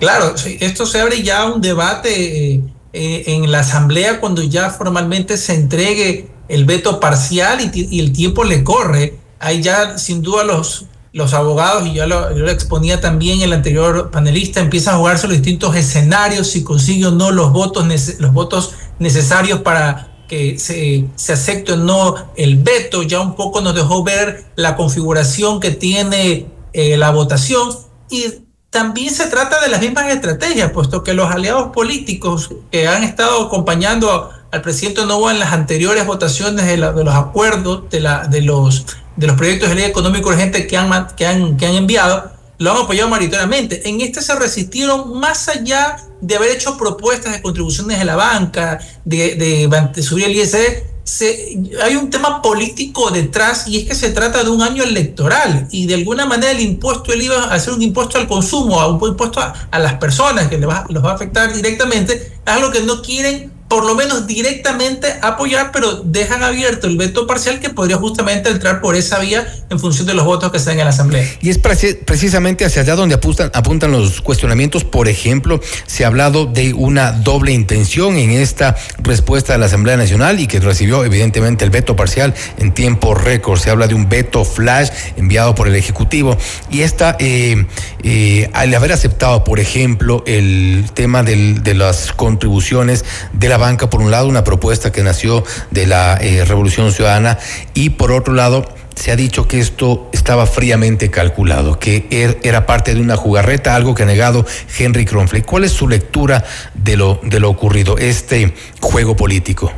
Claro, 0.00 0.34
esto 0.60 0.86
se 0.86 1.00
abre 1.00 1.22
ya 1.22 1.46
un 1.46 1.60
debate 1.60 2.54
eh, 2.54 2.62
eh, 2.92 3.24
en 3.26 3.50
la 3.50 3.60
Asamblea 3.60 4.20
cuando 4.20 4.42
ya 4.42 4.70
formalmente 4.70 5.36
se 5.36 5.54
entregue 5.54 6.28
el 6.48 6.64
veto 6.64 7.00
parcial 7.00 7.70
y, 7.74 7.98
el 7.98 8.12
tiempo 8.12 8.44
le 8.44 8.62
corre. 8.62 9.18
Ahí 9.40 9.62
ya 9.62 9.98
sin 9.98 10.22
duda 10.22 10.44
los, 10.44 10.86
los 11.12 11.34
abogados, 11.34 11.86
y 11.86 11.94
yo 11.94 12.06
lo, 12.06 12.36
yo 12.36 12.46
exponía 12.48 13.00
también 13.00 13.40
el 13.40 13.52
anterior 13.52 14.10
panelista, 14.10 14.60
empiezan 14.60 14.94
a 14.94 14.98
jugarse 14.98 15.26
los 15.28 15.36
distintos 15.36 15.76
escenarios, 15.76 16.48
si 16.48 16.64
consigue 16.64 17.06
o 17.06 17.10
no 17.10 17.30
los 17.30 17.52
votos, 17.52 17.86
los 18.18 18.32
votos 18.32 18.74
necesarios 18.98 19.60
para 19.60 20.16
que 20.28 20.58
se, 20.58 21.06
se 21.16 21.32
acepte 21.32 21.72
o 21.72 21.76
no 21.76 22.14
el 22.36 22.56
veto. 22.56 23.02
Ya 23.02 23.20
un 23.20 23.34
poco 23.34 23.60
nos 23.60 23.74
dejó 23.74 24.04
ver 24.04 24.44
la 24.56 24.76
configuración 24.76 25.60
que 25.60 25.70
tiene 25.70 26.46
eh, 26.72 26.96
la 26.96 27.10
votación 27.10 27.70
y 28.10 28.47
también 28.70 29.14
se 29.14 29.26
trata 29.26 29.60
de 29.60 29.68
las 29.68 29.80
mismas 29.80 30.08
estrategias, 30.12 30.70
puesto 30.72 31.02
que 31.02 31.14
los 31.14 31.30
aliados 31.30 31.72
políticos 31.72 32.50
que 32.70 32.86
han 32.86 33.02
estado 33.02 33.46
acompañando 33.46 34.30
al 34.50 34.62
presidente 34.62 35.04
Novoa 35.06 35.32
en 35.32 35.38
las 35.38 35.52
anteriores 35.52 36.06
votaciones 36.06 36.66
de, 36.66 36.76
la, 36.76 36.92
de 36.92 37.04
los 37.04 37.14
acuerdos, 37.14 37.88
de, 37.90 38.00
la, 38.00 38.26
de, 38.26 38.42
los, 38.42 38.86
de 39.16 39.26
los 39.26 39.36
proyectos 39.36 39.70
de 39.70 39.74
ley 39.74 39.84
económico 39.84 40.28
urgente 40.28 40.66
que 40.66 40.76
han, 40.76 41.16
que, 41.16 41.26
han, 41.26 41.56
enviado, 41.60 42.30
lo 42.58 42.72
han 42.72 42.84
apoyado 42.84 43.08
mayoritariamente. 43.08 43.88
En 43.88 44.00
este 44.00 44.20
se 44.20 44.34
resistieron 44.34 45.18
más 45.18 45.48
allá 45.48 45.96
de 46.20 46.36
haber 46.36 46.50
hecho 46.50 46.76
propuestas 46.76 47.32
de 47.32 47.42
contribuciones 47.42 47.98
de 47.98 48.04
la 48.04 48.16
banca, 48.16 48.80
de, 49.04 49.34
de, 49.34 49.88
de 49.94 50.02
subir 50.02 50.26
el 50.26 50.36
ISD, 50.36 50.58
se, 51.08 51.58
hay 51.82 51.96
un 51.96 52.10
tema 52.10 52.42
político 52.42 53.10
detrás 53.10 53.66
y 53.66 53.78
es 53.78 53.88
que 53.88 53.94
se 53.94 54.10
trata 54.10 54.44
de 54.44 54.50
un 54.50 54.60
año 54.60 54.82
electoral 54.84 55.66
y 55.70 55.86
de 55.86 55.94
alguna 55.94 56.26
manera 56.26 56.52
el 56.52 56.60
impuesto, 56.60 57.14
él 57.14 57.22
iba 57.22 57.44
a 57.44 57.58
ser 57.58 57.72
un 57.72 57.80
impuesto 57.80 58.18
al 58.18 58.28
consumo, 58.28 58.78
a 58.78 58.88
un 58.88 59.02
impuesto 59.02 59.40
a, 59.40 59.54
a 59.70 59.78
las 59.78 59.94
personas 59.94 60.48
que 60.48 60.58
le 60.58 60.66
va, 60.66 60.84
los 60.90 61.02
va 61.02 61.12
a 61.12 61.14
afectar 61.14 61.50
directamente, 61.54 62.12
es 62.12 62.52
algo 62.52 62.70
que 62.70 62.82
no 62.82 63.00
quieren 63.00 63.50
por 63.68 63.84
lo 63.84 63.94
menos 63.94 64.26
directamente 64.26 65.06
apoyar, 65.20 65.70
pero 65.72 66.02
dejan 66.02 66.42
abierto 66.42 66.86
el 66.86 66.96
veto 66.96 67.26
parcial 67.26 67.60
que 67.60 67.68
podría 67.68 67.98
justamente 67.98 68.48
entrar 68.48 68.80
por 68.80 68.96
esa 68.96 69.18
vía 69.18 69.46
en 69.68 69.78
función 69.78 70.06
de 70.06 70.14
los 70.14 70.24
votos 70.24 70.50
que 70.50 70.58
se 70.58 70.70
den 70.70 70.80
en 70.80 70.86
la 70.86 70.90
Asamblea. 70.90 71.28
Y 71.42 71.50
es 71.50 71.58
precisamente 71.58 72.64
hacia 72.64 72.82
allá 72.82 72.96
donde 72.96 73.14
apuntan, 73.14 73.50
apuntan 73.52 73.92
los 73.92 74.22
cuestionamientos. 74.22 74.84
Por 74.84 75.06
ejemplo, 75.08 75.60
se 75.86 76.04
ha 76.04 76.06
hablado 76.06 76.46
de 76.46 76.72
una 76.72 77.12
doble 77.12 77.52
intención 77.52 78.16
en 78.16 78.30
esta 78.30 78.74
respuesta 78.98 79.52
de 79.52 79.58
la 79.58 79.66
Asamblea 79.66 79.98
Nacional 79.98 80.40
y 80.40 80.46
que 80.46 80.60
recibió 80.60 81.04
evidentemente 81.04 81.64
el 81.64 81.70
veto 81.70 81.94
parcial 81.94 82.34
en 82.56 82.72
tiempo 82.72 83.14
récord. 83.14 83.60
Se 83.60 83.68
habla 83.68 83.86
de 83.86 83.94
un 83.94 84.08
veto 84.08 84.46
flash 84.46 84.88
enviado 85.16 85.54
por 85.54 85.68
el 85.68 85.76
Ejecutivo. 85.76 86.38
Y 86.70 86.80
esta, 86.80 87.16
eh, 87.18 87.66
eh, 88.02 88.48
al 88.54 88.74
haber 88.74 88.92
aceptado, 88.92 89.44
por 89.44 89.60
ejemplo, 89.60 90.24
el 90.26 90.86
tema 90.94 91.22
de 91.22 91.74
las 91.74 92.12
contribuciones 92.12 93.04
de 93.32 93.48
la 93.48 93.57
banca, 93.58 93.90
por 93.90 94.00
un 94.00 94.10
lado, 94.10 94.28
una 94.28 94.44
propuesta 94.44 94.90
que 94.90 95.02
nació 95.02 95.44
de 95.70 95.86
la 95.86 96.16
eh, 96.16 96.44
Revolución 96.46 96.90
Ciudadana 96.92 97.38
y 97.74 97.90
por 97.90 98.12
otro 98.12 98.32
lado, 98.32 98.64
se 98.94 99.12
ha 99.12 99.16
dicho 99.16 99.46
que 99.46 99.60
esto 99.60 100.08
estaba 100.12 100.46
fríamente 100.46 101.10
calculado, 101.10 101.78
que 101.78 102.06
er, 102.10 102.40
era 102.42 102.66
parte 102.66 102.94
de 102.94 103.00
una 103.00 103.16
jugarreta, 103.16 103.76
algo 103.76 103.94
que 103.94 104.02
ha 104.02 104.06
negado 104.06 104.44
Henry 104.76 105.04
Kronfleck. 105.04 105.44
¿Cuál 105.44 105.64
es 105.64 105.72
su 105.72 105.86
lectura 105.86 106.44
de 106.74 106.96
lo, 106.96 107.20
de 107.22 107.38
lo 107.38 107.48
ocurrido, 107.48 107.96
este 107.96 108.54
juego 108.80 109.14
político? 109.14 109.70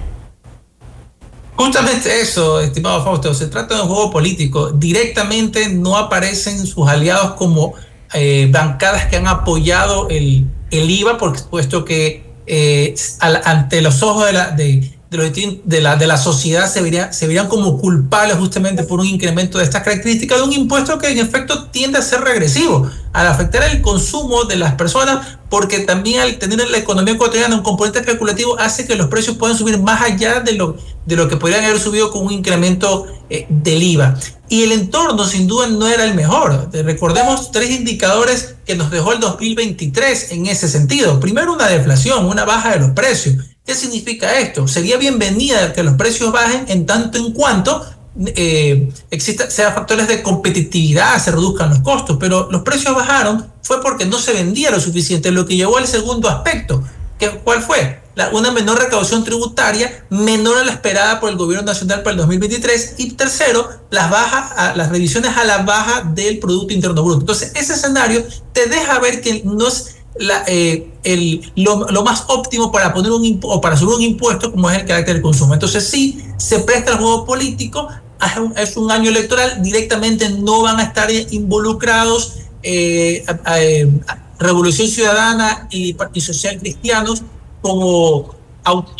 Justamente 1.54 2.22
eso, 2.22 2.60
estimado 2.60 3.04
Fausto, 3.04 3.34
se 3.34 3.48
trata 3.48 3.74
de 3.74 3.82
un 3.82 3.88
juego 3.88 4.10
político. 4.10 4.70
Directamente 4.70 5.68
no 5.68 5.98
aparecen 5.98 6.66
sus 6.66 6.88
aliados 6.88 7.32
como 7.32 7.74
eh, 8.14 8.48
bancadas 8.50 9.06
que 9.06 9.16
han 9.16 9.26
apoyado 9.26 10.08
el, 10.08 10.46
el 10.70 10.90
IVA, 10.90 11.18
porque 11.18 11.40
puesto 11.50 11.84
que 11.84 12.29
eh, 12.52 12.94
al, 13.20 13.40
ante 13.44 13.80
los 13.80 14.02
ojos 14.02 14.26
de 14.26 14.32
la, 14.32 14.50
de, 14.50 14.90
de, 15.10 15.80
la, 15.80 16.16
sociedad 16.16 16.70
se, 16.70 16.80
vería, 16.80 17.12
se 17.12 17.26
verían 17.26 17.48
como 17.48 17.78
culpables 17.78 18.36
justamente 18.36 18.84
por 18.84 19.00
un 19.00 19.06
incremento 19.06 19.58
de 19.58 19.64
estas 19.64 19.82
características 19.82 20.38
de 20.38 20.44
un 20.44 20.52
impuesto 20.52 20.98
que 20.98 21.08
en 21.08 21.18
efecto 21.18 21.64
tiende 21.64 21.98
a 21.98 22.02
ser 22.02 22.20
regresivo, 22.20 22.88
al 23.12 23.26
afectar 23.26 23.64
el 23.64 23.80
consumo 23.80 24.44
de 24.44 24.54
las 24.54 24.74
personas, 24.74 25.38
porque 25.48 25.80
también 25.80 26.20
al 26.20 26.38
tener 26.38 26.60
en 26.60 26.70
la 26.70 26.78
economía 26.78 27.18
cotidiana 27.18 27.56
un 27.56 27.62
componente 27.62 27.98
especulativo 27.98 28.56
hace 28.60 28.86
que 28.86 28.94
los 28.94 29.08
precios 29.08 29.36
puedan 29.36 29.58
subir 29.58 29.80
más 29.80 30.00
allá 30.00 30.40
de 30.40 30.52
lo, 30.52 30.76
de 31.06 31.16
lo 31.16 31.28
que 31.28 31.36
podrían 31.36 31.64
haber 31.64 31.80
subido 31.80 32.12
con 32.12 32.26
un 32.26 32.32
incremento 32.32 33.06
eh, 33.30 33.46
del 33.48 33.82
IVA. 33.82 34.16
Y 34.48 34.62
el 34.62 34.70
entorno 34.70 35.24
sin 35.24 35.48
duda 35.48 35.66
no 35.66 35.88
era 35.88 36.04
el 36.04 36.14
mejor. 36.14 36.70
Recordemos 36.72 37.50
tres 37.50 37.70
indicadores 37.70 38.54
que 38.64 38.76
nos 38.76 38.90
dejó 38.92 39.12
el 39.12 39.20
2023 39.20 40.32
en 40.32 40.46
ese 40.46 40.68
sentido. 40.68 41.18
Primero, 41.18 41.52
una 41.52 41.66
deflación, 41.66 42.26
una 42.26 42.44
baja 42.44 42.72
de 42.72 42.80
los 42.80 42.90
precios. 42.90 43.36
¿Qué 43.64 43.74
significa 43.74 44.38
esto? 44.38 44.66
Sería 44.66 44.96
bienvenida 44.96 45.72
que 45.72 45.82
los 45.82 45.94
precios 45.94 46.32
bajen 46.32 46.64
en 46.68 46.86
tanto 46.86 47.18
en 47.18 47.32
cuanto 47.32 47.84
eh, 48.26 48.92
exista, 49.10 49.48
sean 49.50 49.74
factores 49.74 50.08
de 50.08 50.22
competitividad, 50.22 51.18
se 51.22 51.30
reduzcan 51.30 51.70
los 51.70 51.80
costos, 51.80 52.16
pero 52.18 52.50
los 52.50 52.62
precios 52.62 52.94
bajaron 52.94 53.46
fue 53.62 53.80
porque 53.80 54.06
no 54.06 54.18
se 54.18 54.32
vendía 54.32 54.70
lo 54.70 54.80
suficiente, 54.80 55.30
lo 55.30 55.46
que 55.46 55.56
llevó 55.56 55.78
al 55.78 55.86
segundo 55.86 56.28
aspecto. 56.28 56.82
que 57.18 57.30
¿Cuál 57.30 57.62
fue? 57.62 58.00
una 58.32 58.50
menor 58.50 58.78
recaudación 58.78 59.24
tributaria 59.24 60.04
menor 60.10 60.58
a 60.58 60.64
la 60.64 60.72
esperada 60.72 61.20
por 61.20 61.30
el 61.30 61.36
gobierno 61.36 61.64
nacional 61.64 62.02
para 62.02 62.12
el 62.12 62.18
2023 62.18 62.94
y 62.98 63.12
tercero, 63.12 63.68
las 63.90 64.10
bajas, 64.10 64.76
las 64.76 64.90
revisiones 64.90 65.36
a 65.36 65.44
la 65.44 65.58
baja 65.58 66.02
del 66.02 66.38
Producto 66.38 66.74
Interno 66.74 67.02
Bruto. 67.02 67.20
Entonces, 67.20 67.52
ese 67.54 67.74
escenario 67.74 68.22
te 68.52 68.66
deja 68.66 68.98
ver 68.98 69.20
que 69.20 69.42
no 69.44 69.68
es 69.68 69.96
la, 70.18 70.44
eh, 70.46 70.90
el, 71.04 71.52
lo, 71.56 72.02
más 72.02 72.24
óptimo 72.28 72.70
para 72.72 72.92
poner 72.92 73.12
un 73.12 73.40
o 73.42 73.60
para 73.60 73.76
subir 73.76 73.94
un 73.96 74.02
impuesto 74.02 74.50
como 74.50 74.70
es 74.70 74.78
el 74.78 74.86
carácter 74.86 75.14
del 75.14 75.22
consumo. 75.22 75.54
Entonces, 75.54 75.88
sí, 75.88 76.24
se 76.36 76.60
presta 76.60 76.92
al 76.92 76.98
juego 76.98 77.24
político, 77.24 77.88
es 78.56 78.76
un 78.76 78.90
año 78.90 79.10
electoral, 79.10 79.62
directamente 79.62 80.28
no 80.28 80.62
van 80.62 80.78
a 80.78 80.84
estar 80.84 81.10
involucrados 81.30 82.36
eh, 82.62 83.24
eh, 83.56 83.88
Revolución 84.38 84.88
Ciudadana 84.88 85.68
y, 85.70 85.96
y 86.12 86.20
Social 86.20 86.58
Cristianos 86.58 87.22
como 87.62 88.34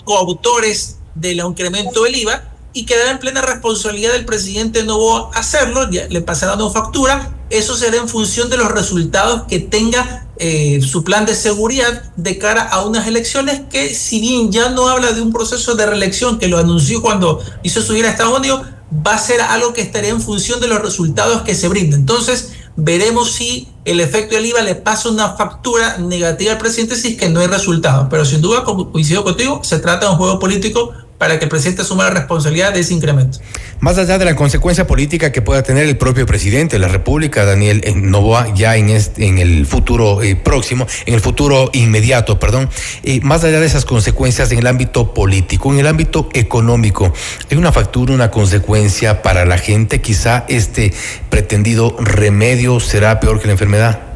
coautores 0.05 0.99
del 1.15 1.41
incremento 1.41 2.05
del 2.05 2.17
IVA 2.17 2.50
y 2.73 2.87
quedará 2.87 3.11
en 3.11 3.19
plena 3.19 3.43
responsabilidad 3.43 4.13
del 4.13 4.25
presidente 4.25 4.85
Novoa 4.85 5.31
hacerlo, 5.35 5.87
le 5.87 6.21
pasará 6.21 6.55
una 6.55 6.71
factura, 6.71 7.37
eso 7.51 7.77
será 7.77 7.97
en 7.97 8.09
función 8.09 8.49
de 8.49 8.57
los 8.57 8.71
resultados 8.71 9.43
que 9.49 9.59
tenga 9.59 10.29
eh, 10.39 10.81
su 10.81 11.05
plan 11.05 11.27
de 11.27 11.35
seguridad 11.35 12.13
de 12.17 12.39
cara 12.39 12.63
a 12.63 12.85
unas 12.85 13.07
elecciones 13.07 13.61
que 13.71 13.95
si 13.95 14.21
bien 14.21 14.51
ya 14.51 14.71
no 14.71 14.89
habla 14.89 15.13
de 15.13 15.21
un 15.21 15.33
proceso 15.33 15.75
de 15.75 15.85
reelección 15.85 16.39
que 16.39 16.49
lo 16.49 16.59
anunció 16.59 17.03
cuando 17.03 17.41
hizo 17.63 17.83
subir 17.83 18.07
a 18.07 18.11
Estados 18.11 18.39
Unidos, 18.39 18.63
va 19.07 19.15
a 19.15 19.19
ser 19.19 19.41
algo 19.41 19.73
que 19.73 19.83
estaría 19.83 20.11
en 20.11 20.21
función 20.21 20.61
de 20.61 20.69
los 20.69 20.81
resultados 20.81 21.43
que 21.43 21.55
se 21.55 21.69
brinden. 21.69 22.01
Entonces, 22.01 22.53
veremos 22.77 23.33
si 23.33 23.69
el 23.85 24.01
efecto 24.01 24.35
del 24.35 24.47
IVA 24.47 24.63
le 24.63 24.75
pasa 24.75 25.11
una 25.11 25.37
factura 25.37 25.99
negativa 25.99 26.53
al 26.53 26.59
presidente 26.59 26.97
si 26.97 27.09
es 27.09 27.17
que 27.17 27.29
no 27.29 27.41
hay 27.41 27.47
resultado. 27.47 28.09
Pero 28.09 28.25
sin 28.25 28.41
duda, 28.41 28.65
como 28.65 28.91
coincido 28.91 29.25
contigo, 29.25 29.61
se 29.63 29.79
trata 29.79 30.07
de 30.07 30.13
un 30.13 30.19
juego 30.19 30.39
político 30.39 30.93
para 31.21 31.39
que 31.39 31.45
el 31.45 31.51
presidente 31.51 31.83
asuma 31.83 32.05
la 32.05 32.11
responsabilidad 32.11 32.73
de 32.73 32.81
ese 32.81 32.95
incremento. 32.95 33.41
Más 33.79 33.99
allá 33.99 34.17
de 34.17 34.25
la 34.25 34.35
consecuencia 34.35 34.87
política 34.87 35.31
que 35.33 35.43
pueda 35.43 35.63
tener 35.63 35.87
el 35.87 35.99
propio 35.99 36.25
presidente 36.25 36.77
de 36.77 36.81
la 36.81 36.89
República, 36.89 37.45
Daniel 37.45 37.83
Novoa, 37.95 38.55
ya 38.55 38.77
en, 38.77 38.89
este, 38.89 39.27
en 39.27 39.37
el 39.37 39.67
futuro 39.67 40.23
eh, 40.23 40.35
próximo, 40.35 40.87
en 41.05 41.13
el 41.13 41.21
futuro 41.21 41.69
inmediato, 41.75 42.41
perdón, 42.41 42.71
eh, 43.03 43.21
más 43.23 43.45
allá 43.45 43.61
de 43.61 43.67
esas 43.67 43.85
consecuencias 43.85 44.51
en 44.51 44.61
el 44.61 44.67
ámbito 44.67 45.13
político, 45.13 45.71
en 45.71 45.81
el 45.81 45.89
ámbito 45.89 46.31
económico, 46.33 47.13
¿hay 47.51 47.59
una 47.59 47.71
factura, 47.71 48.15
una 48.15 48.31
consecuencia 48.31 49.21
para 49.21 49.45
la 49.45 49.59
gente? 49.59 50.01
Quizá 50.01 50.47
este 50.49 50.95
pretendido 51.29 51.97
remedio 51.99 52.81
será 52.81 53.21
peor 53.21 53.41
que 53.41 53.47
la 53.47 53.53
enfermedad. 53.53 54.10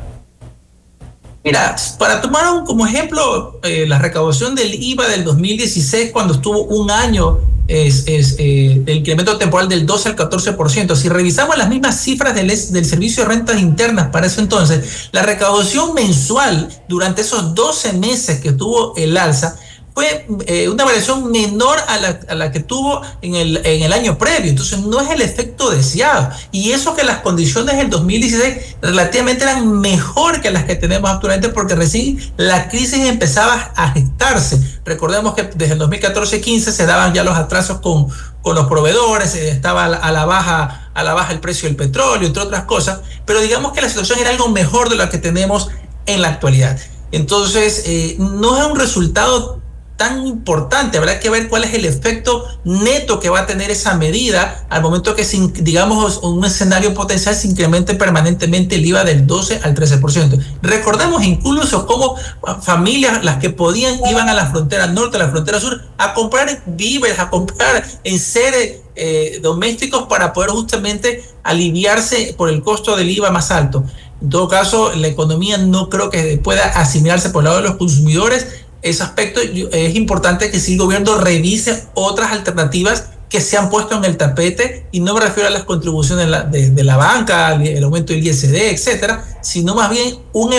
Mira, 1.45 1.77
para 1.99 2.23
tomar 2.23 2.51
un, 2.51 2.65
como 2.65 2.87
ejemplo 2.87 3.61
eh, 3.63 3.85
la 3.87 3.99
recaudación 3.99 4.55
del 4.55 4.83
IVA 4.83 5.09
del 5.09 5.25
2016, 5.25 6.11
cuando 6.11 6.33
estuvo 6.33 6.63
un 6.63 6.91
año 6.91 7.39
es, 7.69 8.07
eh, 8.09 8.83
el 8.87 8.97
incremento 8.97 9.37
temporal 9.37 9.69
del 9.69 9.85
12 9.85 10.09
al 10.11 10.17
14%. 10.17 10.97
Si 10.97 11.09
revisamos 11.11 11.59
las 11.59 11.69
mismas 11.69 12.01
cifras 12.01 12.35
del, 12.35 12.49
del 12.49 12.85
Servicio 12.87 13.23
de 13.23 13.29
Rentas 13.29 13.61
Internas 13.61 14.09
para 14.09 14.27
eso 14.27 14.41
entonces, 14.41 15.11
la 15.13 15.23
recaudación 15.23 15.93
mensual 15.93 16.69
durante 16.89 17.21
esos 17.21 17.55
12 17.55 17.93
meses 17.95 18.41
que 18.41 18.53
tuvo 18.53 18.95
el 18.97 19.15
alza 19.17 19.57
fue 19.95 20.27
eh, 20.47 20.69
una 20.69 20.85
variación 20.85 21.31
menor 21.31 21.79
a 21.87 21.99
la, 21.99 22.21
a 22.29 22.35
la, 22.35 22.51
que 22.51 22.59
tuvo 22.59 23.01
en 23.23 23.37
el, 23.37 23.61
en 23.65 23.83
el 23.83 23.93
año 23.93 24.19
previo. 24.19 24.51
Entonces 24.51 24.81
no 24.81 25.01
es 25.01 25.09
el 25.11 25.23
efecto 25.23 25.71
deseado. 25.71 26.31
Y 26.51 26.73
eso 26.73 26.97
que 26.97 27.05
las 27.05 27.21
condiciones 27.21 27.77
del 27.77 27.91
2016 27.91 28.77
relativamente 28.83 29.45
eran 29.45 29.81
mejor 29.81 30.41
que 30.41 30.51
las 30.51 30.65
que 30.65 30.75
tenemos 30.75 31.09
actualmente 31.09 31.49
porque 31.49 31.77
recién 31.77 32.19
la 32.37 32.69
crisis 32.69 33.07
empezaba 33.07 33.73
a 33.77 33.93
gestarse. 33.93 34.61
Recordemos 34.85 35.35
que 35.35 35.45
desde 35.55 35.75
el 35.75 35.81
2014-15 35.81 36.73
se 36.73 36.87
daban 36.87 37.15
ya 37.15 37.23
los 37.23 37.37
atrasos 37.37 37.79
con, 37.81 38.09
con 38.43 38.57
los 38.57 38.67
proveedores, 38.67 39.37
estaba 39.37 39.85
a 39.85 40.13
la 40.13 40.25
baja 40.25 40.91
a 40.95 41.03
la 41.03 41.13
baja 41.13 41.33
el 41.33 41.41
precio 41.41 41.69
del 41.69 41.77
petróleo, 41.77 42.27
entre 42.27 42.43
otras 42.43 42.65
cosas, 42.65 43.01
pero 43.27 43.41
digamos 43.41 43.73
que 43.73 43.83
la 43.83 43.89
situación 43.89 44.21
era 44.21 44.31
algo 44.31 44.49
mejor 44.49 44.89
de 44.89 44.97
lo 44.97 45.11
que 45.11 45.19
tenemos 45.19 45.71
en 46.07 46.23
la 46.23 46.29
actualidad. 46.29 46.79
Entonces, 47.11 47.83
eh, 47.87 48.17
no 48.19 48.59
es 48.59 48.65
un 48.65 48.79
resultado 48.79 49.61
tan 49.97 50.27
importante. 50.27 50.99
Habrá 50.99 51.21
que 51.21 51.31
ver 51.31 51.49
cuál 51.49 51.65
es 51.65 51.75
el 51.75 51.85
efecto 51.85 52.45
neto 52.65 53.21
que 53.21 53.31
va 53.31 53.41
a 53.41 53.47
tener 53.47 53.71
esa 53.71 53.95
medida 53.95 54.67
al 54.69 54.83
momento 54.83 55.15
que, 55.15 55.25
digamos, 55.25 56.19
un 56.19 56.45
escenario 56.45 56.95
potencial 56.95 57.35
se 57.35 57.49
incremente 57.49 57.95
permanentemente 57.95 58.75
el 58.75 58.87
IVA 58.87 59.05
del 59.05 59.27
12 59.27 59.61
al 59.63 59.75
13%. 59.75 60.43
Recordemos 60.63 61.25
incluso 61.25 61.87
cómo 61.87 62.17
familias, 62.63 63.25
las 63.25 63.39
que 63.39 63.51
podían, 63.51 63.99
iban 64.11 64.29
a 64.29 64.35
la 64.35 64.51
frontera 64.51 64.87
norte, 64.89 65.17
a 65.17 65.21
la 65.21 65.31
frontera 65.31 65.61
sur, 65.61 65.81
a 65.97 66.13
comprar 66.15 66.63
víveres, 66.67 67.19
a 67.19 67.31
comprar 67.31 67.85
en 68.03 68.19
seres 68.19 68.81
eh, 68.97 69.39
domésticos 69.43 70.05
para 70.05 70.33
poder 70.33 70.51
justamente 70.51 71.25
aliviarse 71.43 72.35
por 72.37 72.49
el 72.49 72.63
costo 72.63 72.97
del 72.97 73.11
IVA 73.11 73.31
más 73.31 73.51
alto. 73.51 73.85
En 74.23 74.31
todo 74.31 74.49
caso, 74.49 74.95
la 74.95 75.09
economía 75.09 75.59
no 75.59 75.91
creo 75.91 76.09
que 76.09 76.39
pueda 76.39 76.65
asimilarse 76.65 77.31
por 77.31 77.43
el 77.43 77.45
lado 77.45 77.57
de 77.59 77.69
los 77.69 77.77
consumidores 77.77 78.63
ese 78.85 79.03
aspecto 79.03 79.40
es 79.40 79.97
importante 79.97 80.51
que 80.51 80.61
si 80.61 80.75
el 80.75 80.79
gobierno 80.79 81.16
revise 81.16 81.85
otras 81.94 82.33
alternativas 82.33 83.05
que 83.31 83.40
se 83.40 83.57
han 83.57 83.70
puesto 83.70 83.97
en 83.97 84.05
el 84.05 84.16
tapete 84.16 84.87
y 84.92 85.01
no 85.01 85.14
me 85.14 85.20
refiero 85.20 85.49
a 85.49 85.51
las 85.51 85.64
contribuciones 85.64 86.29
de, 86.53 86.85
la 86.85 86.97
banca, 86.97 87.55
el 87.55 87.83
aumento 87.83 88.12
del 88.12 88.25
ISD, 88.25 88.55
etcétera, 88.55 89.25
sino 89.42 89.75
más 89.75 89.90
bien 89.90 90.18
una 90.33 90.57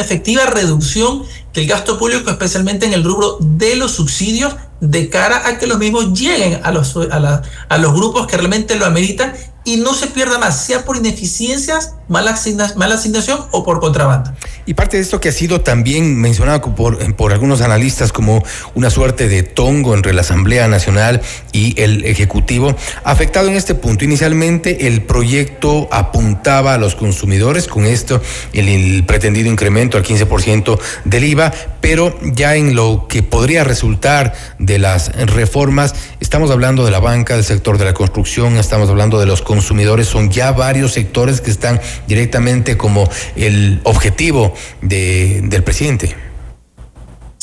efectiva 0.00 0.44
reducción 0.44 1.22
del 1.54 1.66
gasto 1.66 1.98
público, 1.98 2.30
especialmente 2.30 2.84
en 2.84 2.92
el 2.92 3.04
rubro 3.04 3.38
de 3.40 3.76
los 3.76 3.92
subsidios, 3.92 4.54
de 4.80 5.08
cara 5.08 5.46
a 5.46 5.58
que 5.58 5.68
los 5.68 5.78
mismos 5.78 6.12
lleguen 6.12 6.60
a 6.64 6.72
los, 6.72 6.96
a, 6.96 7.42
a 7.68 7.78
los 7.78 7.94
grupos 7.94 8.26
que 8.26 8.36
realmente 8.36 8.74
lo 8.74 8.84
ameritan 8.84 9.32
y 9.64 9.76
no 9.76 9.94
se 9.94 10.08
pierda 10.08 10.38
más, 10.38 10.66
sea 10.66 10.84
por 10.84 10.96
ineficiencias, 10.96 11.94
mala, 12.12 12.38
mala 12.76 12.94
asignación 12.94 13.40
o 13.50 13.64
por 13.64 13.80
contrabando. 13.80 14.30
Y 14.64 14.74
parte 14.74 14.96
de 14.96 15.02
esto 15.02 15.20
que 15.20 15.30
ha 15.30 15.32
sido 15.32 15.62
también 15.62 16.20
mencionado 16.20 16.74
por, 16.76 17.16
por 17.16 17.32
algunos 17.32 17.62
analistas 17.62 18.12
como 18.12 18.44
una 18.74 18.90
suerte 18.90 19.28
de 19.28 19.42
tongo 19.42 19.94
entre 19.94 20.12
la 20.12 20.20
Asamblea 20.20 20.68
Nacional 20.68 21.20
y 21.52 21.80
el 21.80 22.04
Ejecutivo, 22.04 22.76
afectado 23.02 23.48
en 23.48 23.54
este 23.54 23.74
punto. 23.74 24.04
Inicialmente 24.04 24.86
el 24.86 25.02
proyecto 25.02 25.88
apuntaba 25.90 26.74
a 26.74 26.78
los 26.78 26.94
consumidores 26.94 27.66
con 27.66 27.84
esto, 27.86 28.20
el, 28.52 28.68
el 28.68 29.04
pretendido 29.04 29.48
incremento 29.48 29.96
al 29.96 30.04
15% 30.04 30.78
del 31.04 31.24
IVA, 31.24 31.52
pero 31.80 32.16
ya 32.22 32.54
en 32.54 32.76
lo 32.76 33.06
que 33.08 33.22
podría 33.22 33.64
resultar 33.64 34.34
de 34.58 34.78
las 34.78 35.12
reformas, 35.26 35.94
estamos 36.20 36.50
hablando 36.50 36.84
de 36.84 36.90
la 36.90 37.00
banca, 37.00 37.34
del 37.34 37.44
sector 37.44 37.78
de 37.78 37.86
la 37.86 37.94
construcción, 37.94 38.56
estamos 38.56 38.88
hablando 38.88 39.18
de 39.18 39.26
los 39.26 39.42
consumidores, 39.42 40.06
son 40.06 40.30
ya 40.30 40.52
varios 40.52 40.92
sectores 40.92 41.40
que 41.40 41.50
están 41.50 41.80
directamente 42.06 42.76
como 42.76 43.08
el 43.36 43.80
objetivo 43.84 44.54
del 44.80 45.62
presidente. 45.62 46.14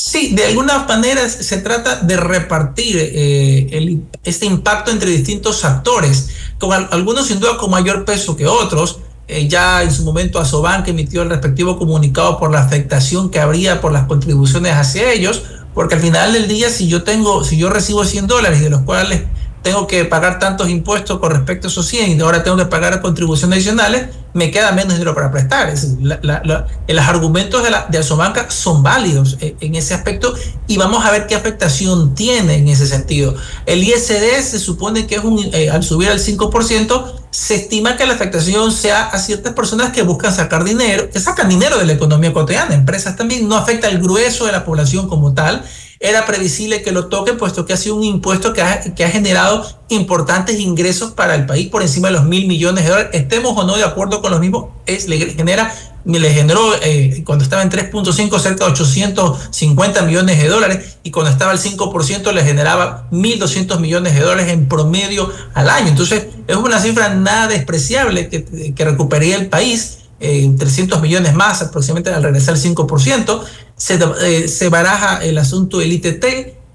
Sí, 0.02 0.34
de 0.34 0.46
alguna 0.46 0.84
manera 0.84 1.28
se 1.28 1.58
trata 1.58 1.96
de 1.96 2.16
repartir 2.16 2.96
eh, 2.98 4.00
este 4.24 4.46
impacto 4.46 4.90
entre 4.90 5.10
distintos 5.10 5.62
actores, 5.66 6.30
con 6.58 6.72
algunos 6.90 7.26
sin 7.26 7.38
duda 7.38 7.58
con 7.58 7.70
mayor 7.70 8.06
peso 8.06 8.34
que 8.34 8.46
otros. 8.46 9.00
Eh, 9.28 9.46
ya 9.46 9.82
en 9.82 9.92
su 9.92 10.02
momento 10.02 10.40
Asobank 10.40 10.88
emitió 10.88 11.22
el 11.22 11.28
respectivo 11.28 11.78
comunicado 11.78 12.38
por 12.38 12.50
la 12.50 12.60
afectación 12.60 13.30
que 13.30 13.40
habría 13.40 13.82
por 13.82 13.92
las 13.92 14.06
contribuciones 14.06 14.72
hacia 14.72 15.12
ellos, 15.12 15.42
porque 15.74 15.96
al 15.96 16.00
final 16.00 16.32
del 16.32 16.48
día 16.48 16.70
si 16.70 16.88
yo 16.88 17.02
tengo, 17.02 17.44
si 17.44 17.58
yo 17.58 17.68
recibo 17.68 18.02
100 18.04 18.26
dólares 18.26 18.60
de 18.62 18.70
los 18.70 18.80
cuales 18.80 19.24
tengo 19.62 19.86
que 19.86 20.04
pagar 20.04 20.38
tantos 20.38 20.68
impuestos 20.70 21.18
con 21.18 21.32
respecto 21.32 21.66
a 21.66 21.70
esos 21.70 21.86
100 21.86 22.18
y 22.18 22.20
ahora 22.20 22.42
tengo 22.42 22.56
que 22.56 22.64
pagar 22.64 23.00
contribuciones 23.02 23.56
adicionales, 23.56 24.08
me 24.32 24.50
queda 24.50 24.72
menos 24.72 24.94
dinero 24.94 25.14
para 25.14 25.30
prestar. 25.30 25.68
Es 25.68 25.82
decir, 25.82 26.20
los 26.22 27.04
argumentos 27.08 27.62
de, 27.62 27.70
la, 27.70 27.86
de 27.88 27.98
Asobanca 27.98 28.50
son 28.50 28.82
válidos 28.82 29.36
en, 29.40 29.56
en, 29.60 29.74
ese 29.74 29.92
aspecto 29.92 30.34
y 30.66 30.78
vamos 30.78 31.04
a 31.04 31.10
ver 31.10 31.26
qué 31.26 31.34
afectación 31.34 32.14
tiene 32.14 32.54
en 32.54 32.68
ese 32.68 32.86
sentido. 32.86 33.34
El 33.66 33.82
ISD 33.84 34.40
se 34.40 34.58
supone 34.58 35.06
que 35.06 35.16
es 35.16 35.24
un, 35.24 35.38
eh, 35.52 35.68
al 35.68 35.82
subir 35.82 36.08
al 36.08 36.20
5%, 36.20 37.12
se 37.30 37.54
estima 37.56 37.96
que 37.96 38.06
la 38.06 38.14
afectación 38.14 38.72
sea 38.72 39.08
a 39.08 39.18
ciertas 39.18 39.52
personas 39.52 39.90
que 39.90 40.02
buscan 40.02 40.32
sacar 40.32 40.64
dinero, 40.64 41.10
que 41.10 41.20
sacan 41.20 41.48
dinero 41.48 41.78
de 41.78 41.84
la 41.84 41.92
economía 41.92 42.32
cotidiana, 42.32 42.74
empresas 42.74 43.16
también, 43.16 43.46
no 43.46 43.56
afecta 43.56 43.88
al 43.88 43.98
grueso 43.98 44.46
de 44.46 44.52
la 44.52 44.64
población 44.64 45.06
como 45.06 45.34
tal 45.34 45.64
era 46.02 46.24
previsible 46.24 46.80
que 46.80 46.92
lo 46.92 47.08
toque, 47.08 47.34
puesto 47.34 47.66
que 47.66 47.74
ha 47.74 47.76
sido 47.76 47.94
un 47.94 48.04
impuesto 48.04 48.54
que 48.54 48.62
ha, 48.62 48.80
que 48.80 49.04
ha 49.04 49.10
generado 49.10 49.66
importantes 49.90 50.58
ingresos 50.58 51.12
para 51.12 51.34
el 51.34 51.44
país 51.44 51.68
por 51.68 51.82
encima 51.82 52.08
de 52.08 52.14
los 52.14 52.24
mil 52.24 52.48
millones 52.48 52.84
de 52.84 52.90
dólares. 52.90 53.10
Estemos 53.12 53.52
o 53.54 53.64
no 53.64 53.76
de 53.76 53.84
acuerdo 53.84 54.22
con 54.22 54.30
los 54.30 54.40
mismos, 54.40 54.70
es, 54.86 55.06
le 55.08 55.18
genera 55.18 55.72
le 56.06 56.32
generó 56.32 56.72
eh, 56.82 57.22
cuando 57.26 57.44
estaba 57.44 57.62
en 57.62 57.70
3.5 57.70 58.38
cerca 58.38 58.64
de 58.64 58.72
850 58.72 60.02
millones 60.02 60.40
de 60.40 60.48
dólares 60.48 60.96
y 61.02 61.10
cuando 61.10 61.30
estaba 61.30 61.50
al 61.50 61.58
5% 61.58 62.32
le 62.32 62.42
generaba 62.42 63.06
1.200 63.10 63.78
millones 63.80 64.14
de 64.14 64.20
dólares 64.20 64.50
en 64.50 64.66
promedio 64.66 65.30
al 65.52 65.68
año. 65.68 65.88
Entonces 65.88 66.28
es 66.46 66.56
una 66.56 66.80
cifra 66.80 67.10
nada 67.10 67.48
despreciable 67.48 68.30
que, 68.30 68.72
que 68.74 68.84
recuperaría 68.84 69.36
el 69.36 69.48
país, 69.48 69.98
eh, 70.20 70.50
300 70.58 71.00
millones 71.00 71.34
más 71.34 71.62
aproximadamente 71.62 72.10
al 72.10 72.22
regresar 72.22 72.54
al 72.54 72.60
5% 72.60 73.42
se, 73.80 73.98
eh, 74.22 74.46
se 74.46 74.68
baraja 74.68 75.24
el 75.24 75.38
asunto 75.38 75.78
del 75.78 75.92
ITT, 75.92 76.24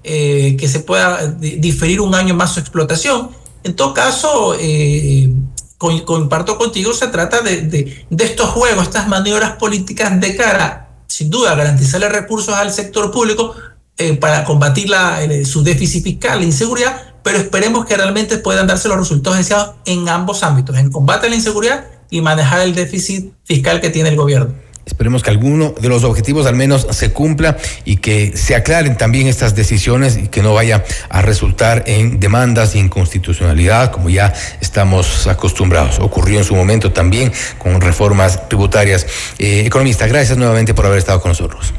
eh, 0.02 0.56
que 0.58 0.66
se 0.66 0.80
pueda 0.80 1.28
diferir 1.28 2.00
un 2.00 2.16
año 2.16 2.34
más 2.34 2.54
su 2.54 2.60
explotación. 2.60 3.30
En 3.62 3.76
todo 3.76 3.94
caso, 3.94 4.56
eh, 4.58 5.32
comparto 5.78 6.58
contigo, 6.58 6.92
se 6.92 7.06
trata 7.06 7.42
de, 7.42 7.62
de, 7.62 8.24
estos 8.24 8.50
juegos, 8.50 8.84
estas 8.84 9.06
maniobras 9.06 9.52
políticas 9.52 10.20
de 10.20 10.36
cara, 10.36 10.90
sin 11.06 11.30
duda, 11.30 11.52
a 11.52 11.54
garantizarle 11.54 12.08
recursos 12.08 12.54
al 12.54 12.72
sector 12.72 13.12
público 13.12 13.54
eh, 13.98 14.14
para 14.16 14.44
combatir 14.44 14.90
la, 14.90 15.20
su 15.44 15.62
déficit 15.62 16.02
fiscal, 16.02 16.40
la 16.40 16.44
inseguridad, 16.44 17.14
pero 17.22 17.38
esperemos 17.38 17.86
que 17.86 17.96
realmente 17.96 18.38
puedan 18.38 18.66
darse 18.66 18.88
los 18.88 18.98
resultados 18.98 19.38
deseados 19.38 19.76
en 19.84 20.08
ambos 20.08 20.42
ámbitos, 20.42 20.76
en 20.76 20.90
combate 20.90 21.28
a 21.28 21.30
la 21.30 21.36
inseguridad 21.36 21.84
y 22.10 22.20
manejar 22.20 22.62
el 22.62 22.74
déficit 22.74 23.32
fiscal 23.44 23.80
que 23.80 23.90
tiene 23.90 24.08
el 24.08 24.16
gobierno. 24.16 24.54
Esperemos 24.86 25.24
que 25.24 25.30
alguno 25.30 25.74
de 25.80 25.88
los 25.88 26.04
objetivos 26.04 26.46
al 26.46 26.54
menos 26.54 26.86
se 26.92 27.12
cumpla 27.12 27.56
y 27.84 27.96
que 27.96 28.36
se 28.36 28.54
aclaren 28.54 28.96
también 28.96 29.26
estas 29.26 29.56
decisiones 29.56 30.16
y 30.16 30.28
que 30.28 30.42
no 30.42 30.54
vaya 30.54 30.84
a 31.08 31.22
resultar 31.22 31.82
en 31.86 32.20
demandas 32.20 32.72
de 32.72 32.78
inconstitucionalidad 32.78 33.90
como 33.90 34.10
ya 34.10 34.32
estamos 34.60 35.26
acostumbrados. 35.26 35.98
Ocurrió 35.98 36.38
en 36.38 36.44
su 36.44 36.54
momento 36.54 36.92
también 36.92 37.32
con 37.58 37.80
reformas 37.80 38.48
tributarias. 38.48 39.06
Eh, 39.38 39.64
economista, 39.66 40.06
gracias 40.06 40.38
nuevamente 40.38 40.72
por 40.72 40.86
haber 40.86 40.98
estado 40.98 41.20
con 41.20 41.30
nosotros. 41.30 41.74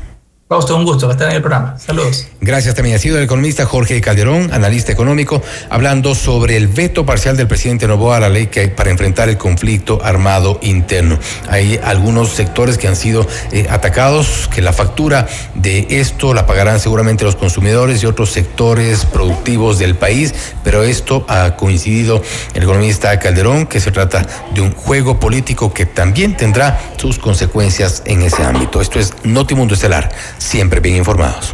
Va 0.50 0.58
usted 0.58 0.76
un 0.76 0.86
gusto 0.86 1.12
estar 1.12 1.28
en 1.30 1.36
el 1.36 1.42
programa. 1.42 1.78
Saludos. 1.78 2.26
Gracias 2.40 2.74
también. 2.74 2.96
Ha 2.96 3.00
sido 3.00 3.18
el 3.18 3.26
economista 3.26 3.66
Jorge 3.66 4.00
Calderón, 4.00 4.54
analista 4.54 4.94
económico, 4.94 5.42
hablando 5.70 6.16
sobre 6.16 6.56
el 6.56 6.70
veto 6.70 7.06
parcial 7.06 7.36
del 7.36 7.48
presidente 7.48 7.86
Novoa 7.86 8.16
a 8.16 8.20
la 8.22 8.30
ley 8.30 8.50
para 8.74 8.90
enfrentar 8.90 9.28
el 9.28 9.38
conflicto 9.38 10.00
armado 10.02 10.58
interno. 10.62 11.20
Hay 11.50 11.78
algunos 11.84 12.30
sectores 12.30 12.78
que 12.78 12.88
han 12.88 12.96
sido 12.96 13.28
eh, 13.52 13.68
atacados, 13.70 14.48
que 14.48 14.62
la 14.62 14.72
factura 14.72 15.28
de 15.54 15.86
esto 15.90 16.34
la 16.34 16.46
pagarán 16.46 16.80
seguramente 16.80 17.26
los 17.26 17.36
consumidores 17.36 18.02
y 18.02 18.06
otros 18.06 18.32
sectores 18.32 19.04
productivos 19.04 19.80
del 19.80 19.96
país, 19.96 20.34
pero 20.64 20.84
esto 20.84 21.26
ha 21.28 21.58
coincidido 21.58 22.22
el 22.54 22.64
economista 22.64 23.20
Calderón, 23.20 23.68
que 23.68 23.82
se 23.82 23.92
trata 23.92 24.26
de 24.54 24.62
un 24.62 24.72
juego 24.72 25.20
político 25.20 25.74
que 25.74 25.86
también 25.86 26.38
tendrá 26.38 26.80
sus 26.96 27.20
consecuencias 27.20 28.02
en 28.06 28.22
ese 28.22 28.44
ámbito. 28.44 28.80
Esto 28.80 28.98
es 28.98 29.14
Notimundo 29.26 29.74
Estelar 29.74 30.37
siempre 30.38 30.80
bien 30.80 30.98
informados. 30.98 31.54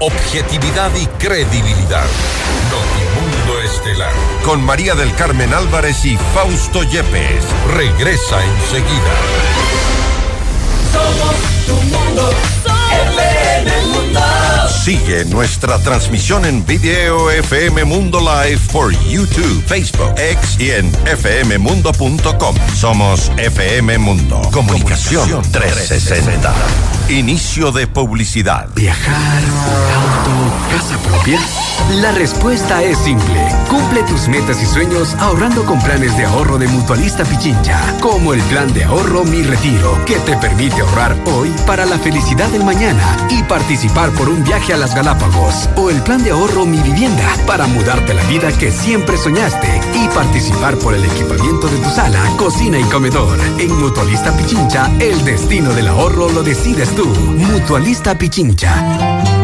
Objetividad 0.00 0.90
y 0.96 1.06
credibilidad. 1.18 2.06
Notimundo 2.70 3.60
Estelar. 3.62 4.12
Con 4.44 4.64
María 4.64 4.94
del 4.94 5.14
Carmen 5.14 5.54
Álvarez 5.54 6.04
y 6.04 6.16
Fausto 6.34 6.82
Yepes. 6.82 7.44
Regresa 7.74 8.44
enseguida. 8.44 9.14
Somos 10.92 11.36
tu 11.66 11.74
mundo. 11.74 12.30
FM 12.90 13.16
Mundo. 13.16 13.31
Sigue 14.82 15.24
nuestra 15.26 15.78
transmisión 15.78 16.44
en 16.44 16.66
video 16.66 17.30
FM 17.30 17.84
Mundo 17.84 18.18
Live 18.18 18.60
por 18.72 18.90
YouTube, 18.90 19.62
Facebook, 19.64 20.12
X 20.18 20.56
y 20.58 20.70
en 20.70 20.92
fmmundo.com. 20.92 22.56
Somos 22.74 23.30
FM 23.36 23.98
Mundo. 23.98 24.42
Comunicación 24.50 25.40
360. 25.52 26.52
Inicio 27.10 27.70
de 27.70 27.86
publicidad. 27.86 28.68
Viajar, 28.74 29.42
auto, 29.94 30.76
casa 30.76 30.98
propia. 30.98 31.38
La 32.00 32.10
respuesta 32.12 32.82
es 32.82 32.98
simple. 32.98 33.40
Cumple 33.68 34.02
tus 34.04 34.26
metas 34.26 34.62
y 34.62 34.66
sueños 34.66 35.14
ahorrando 35.20 35.64
con 35.64 35.80
planes 35.82 36.16
de 36.16 36.24
ahorro 36.24 36.58
de 36.58 36.66
Mutualista 36.66 37.24
Pichincha, 37.24 37.78
como 38.00 38.32
el 38.32 38.40
plan 38.42 38.72
de 38.72 38.84
ahorro 38.84 39.24
Mi 39.24 39.42
Retiro, 39.42 40.04
que 40.06 40.16
te 40.20 40.36
permite 40.38 40.80
ahorrar 40.80 41.16
hoy 41.26 41.50
para 41.66 41.84
la 41.84 41.98
felicidad 41.98 42.48
del 42.48 42.64
mañana 42.64 43.16
y 43.30 43.42
participar 43.44 44.10
por 44.10 44.28
un 44.28 44.42
viaje 44.42 44.71
a 44.72 44.76
las 44.76 44.94
Galápagos, 44.94 45.68
o 45.76 45.90
el 45.90 46.02
plan 46.02 46.22
de 46.22 46.30
ahorro 46.30 46.64
Mi 46.64 46.78
Vivienda, 46.78 47.28
para 47.46 47.66
mudarte 47.66 48.14
la 48.14 48.22
vida 48.24 48.50
que 48.52 48.70
siempre 48.70 49.16
soñaste 49.16 49.80
y 49.94 50.08
participar 50.08 50.76
por 50.78 50.94
el 50.94 51.04
equipamiento 51.04 51.68
de 51.68 51.78
tu 51.78 51.90
sala, 51.90 52.20
cocina 52.36 52.78
y 52.78 52.84
comedor. 52.84 53.38
En 53.58 53.72
Mutualista 53.78 54.36
Pichincha, 54.36 54.90
el 55.00 55.24
destino 55.24 55.72
del 55.72 55.88
ahorro 55.88 56.28
lo 56.30 56.42
decides 56.42 56.94
tú. 56.94 57.06
Mutualista 57.06 58.16
Pichincha. 58.16 59.41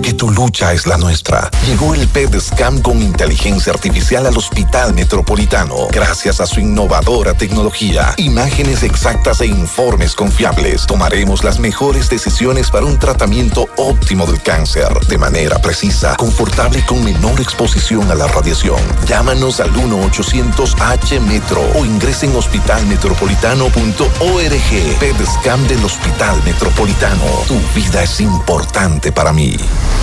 Porque 0.00 0.14
tu 0.14 0.30
lucha 0.30 0.72
es 0.72 0.86
la 0.86 0.96
nuestra. 0.96 1.50
Llegó 1.66 1.94
el 1.94 2.08
PEDSCAM 2.08 2.80
con 2.80 3.02
inteligencia 3.02 3.70
artificial 3.70 4.24
al 4.24 4.34
Hospital 4.34 4.94
Metropolitano. 4.94 5.88
Gracias 5.92 6.40
a 6.40 6.46
su 6.46 6.60
innovadora 6.60 7.34
tecnología, 7.34 8.14
imágenes 8.16 8.82
exactas 8.82 9.42
e 9.42 9.46
informes 9.46 10.14
confiables, 10.14 10.86
tomaremos 10.86 11.44
las 11.44 11.58
mejores 11.58 12.08
decisiones 12.08 12.70
para 12.70 12.86
un 12.86 12.98
tratamiento 12.98 13.68
óptimo 13.76 14.24
del 14.24 14.40
cáncer. 14.40 14.88
De 15.06 15.18
manera 15.18 15.58
precisa, 15.58 16.16
confortable 16.16 16.78
y 16.78 16.82
con 16.82 17.04
menor 17.04 17.38
exposición 17.38 18.10
a 18.10 18.14
la 18.14 18.26
radiación. 18.26 18.80
Llámanos 19.06 19.60
al 19.60 19.70
1-800-H-METRO 19.74 21.78
o 21.78 21.84
ingresen 21.84 22.34
hospitalmetropolitano.org. 22.34 24.98
PEDSCAM 24.98 25.68
del 25.68 25.84
Hospital 25.84 26.42
Metropolitano. 26.42 27.26
Tu 27.46 27.60
vida 27.74 28.02
es 28.02 28.18
importante 28.22 29.12
para 29.12 29.34
mí. 29.34 29.58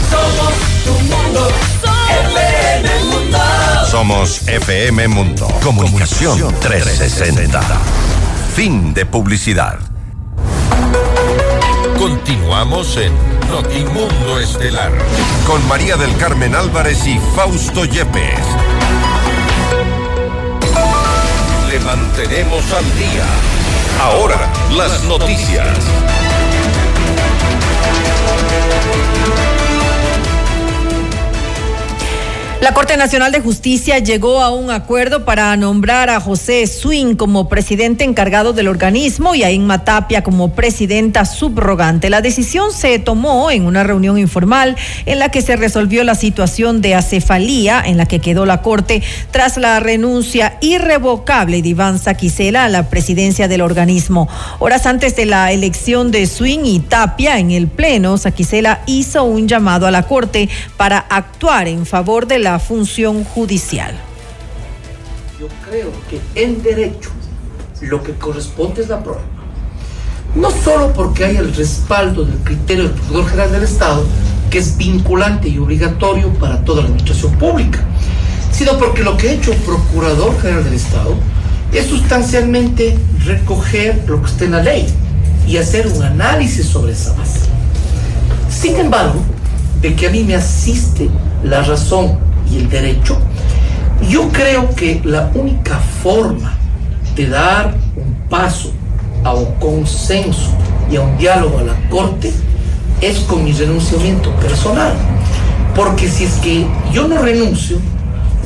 Somos 0.10 0.54
tu 0.84 0.92
mundo, 0.92 1.48
FM 2.34 3.04
Mundo. 3.06 3.38
Somos 3.90 4.42
FM 4.48 5.08
Mundo. 5.08 5.48
Comunicación 5.64 6.56
360. 6.60 7.62
Fin 8.56 8.94
de 8.94 9.06
publicidad. 9.06 9.80
Continuamos 11.98 12.98
en 12.98 13.14
Notimundo 13.50 14.40
Estelar 14.40 14.92
con 15.46 15.66
María 15.68 15.96
del 15.96 16.16
Carmen 16.18 16.56
Álvarez 16.56 17.08
y 17.08 17.20
Fausto 17.36 17.86
Yepes. 17.86 18.46
Le 21.70 21.80
mantenemos 21.80 22.72
al 22.72 22.86
día. 22.98 23.26
Ahora, 24.02 24.52
las 24.76 25.04
noticias. 25.04 25.68
La 32.60 32.74
Corte 32.74 32.98
Nacional 32.98 33.32
de 33.32 33.40
Justicia 33.40 34.00
llegó 34.00 34.42
a 34.42 34.50
un 34.50 34.72
acuerdo 34.72 35.26
para 35.26 35.56
nombrar 35.56 36.10
a 36.10 36.20
José 36.20 36.66
Swing 36.66 37.16
como 37.16 37.50
presidente 37.50 38.04
encargado 38.04 38.52
del 38.52 38.68
organismo 38.68 39.36
y 39.36 39.44
a 39.44 39.52
Inma 39.52 39.86
Tapia 39.86 40.24
como 40.24 40.54
presidenta 40.54 41.26
subrogante. 41.26 42.10
La 42.10 42.22
decisión 42.22 42.72
se 42.72 42.98
tomó 42.98 43.52
en 43.52 43.68
una 43.68 43.84
reunión 43.84 44.18
informal 44.18 44.76
en 45.06 45.20
la 45.20 45.30
que 45.30 45.44
se 45.44 45.56
resolvió 45.56 46.04
la 46.04 46.16
situación 46.16 46.82
de 46.82 46.96
acefalía 46.96 47.80
en 47.86 47.96
la 47.96 48.08
que 48.08 48.20
quedó 48.20 48.48
la 48.48 48.64
Corte 48.64 49.04
tras 49.30 49.58
la 49.58 49.80
renuncia 49.80 50.58
irrevocable 50.60 51.62
de 51.62 51.70
Iván 51.70 52.00
Saquicela 52.00 52.66
a 52.66 52.70
la 52.70 52.90
presidencia 52.90 53.48
del 53.48 53.62
organismo. 53.62 54.28
Horas 54.58 54.88
antes 54.88 55.16
de 55.16 55.28
la 55.28 55.52
elección 55.52 56.10
de 56.10 56.26
Swing 56.26 56.66
y 56.66 56.80
Tapia 56.80 57.38
en 57.38 57.52
el 57.52 57.68
Pleno, 57.68 58.18
Saquicela 58.18 58.82
hizo 58.88 59.26
un 59.26 59.48
llamado 59.48 59.86
a 59.86 59.92
la 59.92 60.08
Corte 60.08 60.50
para 60.76 60.98
actuar 60.98 61.68
en 61.68 61.86
favor 61.86 62.26
de 62.26 62.40
la 62.40 62.47
función 62.60 63.24
judicial. 63.24 63.94
Yo 65.40 65.48
creo 65.70 65.92
que 66.10 66.20
en 66.42 66.64
derecho 66.64 67.12
lo 67.82 68.02
que 68.02 68.14
corresponde 68.14 68.82
es 68.82 68.90
la 68.90 69.04
prórroga. 69.04 69.26
No 70.36 70.50
solo 70.52 70.94
porque 70.94 71.26
hay 71.26 71.38
el 71.38 71.54
respaldo 71.54 72.24
del 72.26 72.38
criterio 72.40 72.86
del 72.86 72.94
Procurador 72.94 73.30
General 73.30 73.52
del 73.52 73.64
Estado, 73.64 74.06
que 74.50 74.60
es 74.60 74.78
vinculante 74.78 75.50
y 75.50 75.58
obligatorio 75.58 76.34
para 76.34 76.64
toda 76.64 76.82
la 76.82 76.88
administración 76.88 77.34
pública, 77.34 77.80
sino 78.52 78.78
porque 78.78 79.04
lo 79.04 79.18
que 79.18 79.30
ha 79.30 79.32
hecho 79.34 79.52
el 79.52 79.60
Procurador 79.60 80.40
General 80.42 80.64
del 80.64 80.74
Estado 80.74 81.16
es 81.72 81.86
sustancialmente 81.88 82.98
recoger 83.26 84.04
lo 84.08 84.22
que 84.22 84.32
está 84.32 84.46
en 84.46 84.52
la 84.52 84.64
ley 84.64 84.88
y 85.48 85.58
hacer 85.58 85.88
un 85.88 86.02
análisis 86.02 86.66
sobre 86.66 86.94
esa 86.94 87.14
base. 87.14 87.42
Sin 88.50 88.76
embargo, 88.78 89.22
de 89.82 89.96
que 89.96 90.08
a 90.08 90.10
mí 90.10 90.24
me 90.24 90.36
asiste 90.36 91.10
la 91.44 91.62
razón 91.62 92.18
y 92.52 92.58
el 92.58 92.70
derecho, 92.70 93.18
yo 94.10 94.30
creo 94.30 94.74
que 94.76 95.02
la 95.04 95.32
única 95.34 95.80
forma 96.02 96.56
de 97.16 97.28
dar 97.28 97.76
un 97.96 98.14
paso 98.30 98.72
a 99.24 99.34
un 99.34 99.54
consenso 99.56 100.52
y 100.90 100.96
a 100.96 101.02
un 101.02 101.18
diálogo 101.18 101.60
a 101.60 101.64
la 101.64 101.90
Corte 101.90 102.32
es 103.02 103.20
con 103.20 103.44
mi 103.44 103.52
renunciamiento 103.52 104.32
personal. 104.36 104.94
Porque 105.76 106.08
si 106.08 106.24
es 106.24 106.34
que 106.36 106.66
yo 106.92 107.08
no 107.08 107.22
renuncio, 107.22 107.78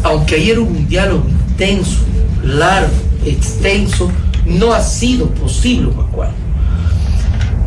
aunque 0.03 0.35
ayer 0.35 0.59
hubo 0.59 0.69
un 0.69 0.87
diálogo 0.87 1.23
intenso, 1.27 1.99
largo, 2.43 2.91
extenso, 3.25 4.09
no 4.45 4.73
ha 4.73 4.81
sido 4.81 5.27
posible 5.29 5.91
acuerdo. 5.99 6.33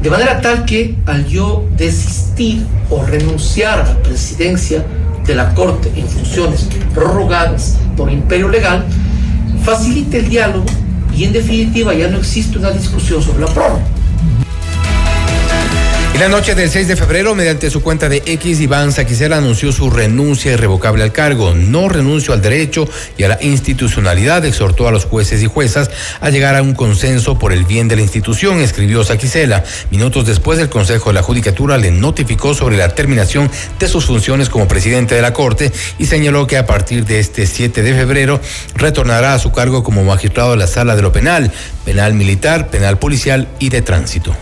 De 0.02 0.10
manera 0.10 0.40
tal 0.40 0.64
que 0.66 0.96
al 1.06 1.26
yo 1.26 1.64
desistir 1.76 2.66
o 2.90 3.02
renunciar 3.04 3.80
a 3.80 3.86
la 3.86 4.02
presidencia 4.02 4.84
de 5.26 5.34
la 5.34 5.54
Corte 5.54 5.90
en 5.96 6.06
funciones 6.08 6.68
prorrogadas 6.94 7.78
por 7.96 8.10
imperio 8.10 8.48
legal, 8.48 8.84
facilita 9.64 10.18
el 10.18 10.28
diálogo 10.28 10.66
y 11.16 11.24
en 11.24 11.32
definitiva 11.32 11.94
ya 11.94 12.08
no 12.08 12.18
existe 12.18 12.58
una 12.58 12.70
discusión 12.70 13.22
sobre 13.22 13.40
la 13.40 13.46
prórroga. 13.46 13.93
En 16.14 16.20
la 16.20 16.28
noche 16.28 16.54
del 16.54 16.70
6 16.70 16.86
de 16.86 16.94
febrero, 16.94 17.34
mediante 17.34 17.68
su 17.70 17.82
cuenta 17.82 18.08
de 18.08 18.22
X, 18.24 18.60
Iván 18.60 18.92
Saquicela 18.92 19.38
anunció 19.38 19.72
su 19.72 19.90
renuncia 19.90 20.52
irrevocable 20.52 21.02
al 21.02 21.10
cargo. 21.10 21.54
No 21.56 21.88
renuncio 21.88 22.32
al 22.32 22.40
derecho 22.40 22.88
y 23.18 23.24
a 23.24 23.28
la 23.30 23.38
institucionalidad, 23.42 24.44
exhortó 24.44 24.86
a 24.86 24.92
los 24.92 25.06
jueces 25.06 25.42
y 25.42 25.48
juezas 25.48 25.90
a 26.20 26.30
llegar 26.30 26.54
a 26.54 26.62
un 26.62 26.74
consenso 26.74 27.36
por 27.36 27.52
el 27.52 27.64
bien 27.64 27.88
de 27.88 27.96
la 27.96 28.02
institución, 28.02 28.60
escribió 28.60 29.02
Saquicela. 29.02 29.64
Minutos 29.90 30.24
después, 30.24 30.60
el 30.60 30.68
Consejo 30.68 31.10
de 31.10 31.14
la 31.14 31.22
Judicatura 31.24 31.78
le 31.78 31.90
notificó 31.90 32.54
sobre 32.54 32.76
la 32.76 32.90
terminación 32.90 33.50
de 33.80 33.88
sus 33.88 34.06
funciones 34.06 34.48
como 34.48 34.68
presidente 34.68 35.16
de 35.16 35.22
la 35.22 35.32
Corte 35.32 35.72
y 35.98 36.06
señaló 36.06 36.46
que 36.46 36.58
a 36.58 36.64
partir 36.64 37.04
de 37.06 37.18
este 37.18 37.44
7 37.44 37.82
de 37.82 37.92
febrero 37.92 38.40
retornará 38.76 39.34
a 39.34 39.40
su 39.40 39.50
cargo 39.50 39.82
como 39.82 40.04
magistrado 40.04 40.52
de 40.52 40.58
la 40.58 40.68
Sala 40.68 40.94
de 40.94 41.02
lo 41.02 41.10
Penal, 41.10 41.50
Penal 41.84 42.14
Militar, 42.14 42.68
Penal 42.68 43.00
Policial 43.00 43.48
y 43.58 43.70
de 43.70 43.82
Tránsito. 43.82 44.36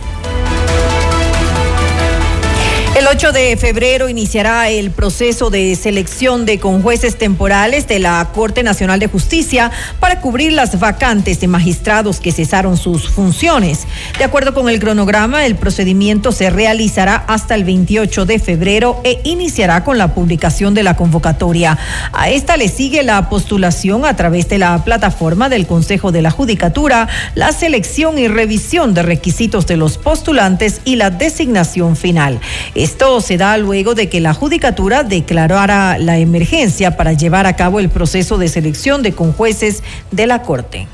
El 3.13 3.17
8 3.17 3.31
de 3.31 3.57
febrero 3.57 4.09
iniciará 4.09 4.71
el 4.71 4.89
proceso 4.89 5.51
de 5.51 5.75
selección 5.75 6.47
de 6.47 6.57
conjueces 6.57 7.15
temporales 7.15 7.87
de 7.87 7.99
la 7.99 8.27
Corte 8.33 8.63
Nacional 8.63 8.99
de 8.99 9.05
Justicia 9.05 9.69
para 9.99 10.19
cubrir 10.19 10.51
las 10.51 10.79
vacantes 10.79 11.39
de 11.39 11.47
magistrados 11.47 12.19
que 12.19 12.31
cesaron 12.31 12.75
sus 12.75 13.07
funciones. 13.07 13.85
De 14.17 14.23
acuerdo 14.23 14.55
con 14.55 14.67
el 14.67 14.79
cronograma, 14.79 15.45
el 15.45 15.55
procedimiento 15.57 16.31
se 16.31 16.49
realizará 16.49 17.23
hasta 17.27 17.53
el 17.53 17.65
28 17.65 18.25
de 18.25 18.39
febrero 18.39 18.99
e 19.03 19.21
iniciará 19.25 19.83
con 19.83 19.99
la 19.99 20.15
publicación 20.15 20.73
de 20.73 20.81
la 20.81 20.95
convocatoria. 20.95 21.77
A 22.13 22.31
esta 22.31 22.57
le 22.57 22.67
sigue 22.67 23.03
la 23.03 23.29
postulación 23.29 24.05
a 24.05 24.15
través 24.15 24.49
de 24.49 24.57
la 24.57 24.83
plataforma 24.83 25.49
del 25.49 25.67
Consejo 25.67 26.11
de 26.11 26.23
la 26.23 26.31
Judicatura, 26.31 27.07
la 27.35 27.51
selección 27.51 28.17
y 28.17 28.27
revisión 28.27 28.95
de 28.95 29.03
requisitos 29.03 29.67
de 29.67 29.77
los 29.77 29.99
postulantes 29.99 30.81
y 30.83 30.95
la 30.95 31.11
designación 31.11 31.95
final. 31.95 32.39
Esto 32.73 33.02
se 33.19 33.37
da 33.37 33.57
luego 33.57 33.95
de 33.95 34.07
que 34.07 34.21
la 34.21 34.33
Judicatura 34.33 35.03
declarara 35.03 35.97
la 35.97 36.19
emergencia 36.19 36.95
para 36.95 37.11
llevar 37.11 37.45
a 37.45 37.55
cabo 37.55 37.79
el 37.79 37.89
proceso 37.89 38.37
de 38.37 38.47
selección 38.47 39.03
de 39.03 39.11
conjueces 39.11 39.83
de 40.11 40.25
la 40.25 40.41
Corte. 40.41 40.87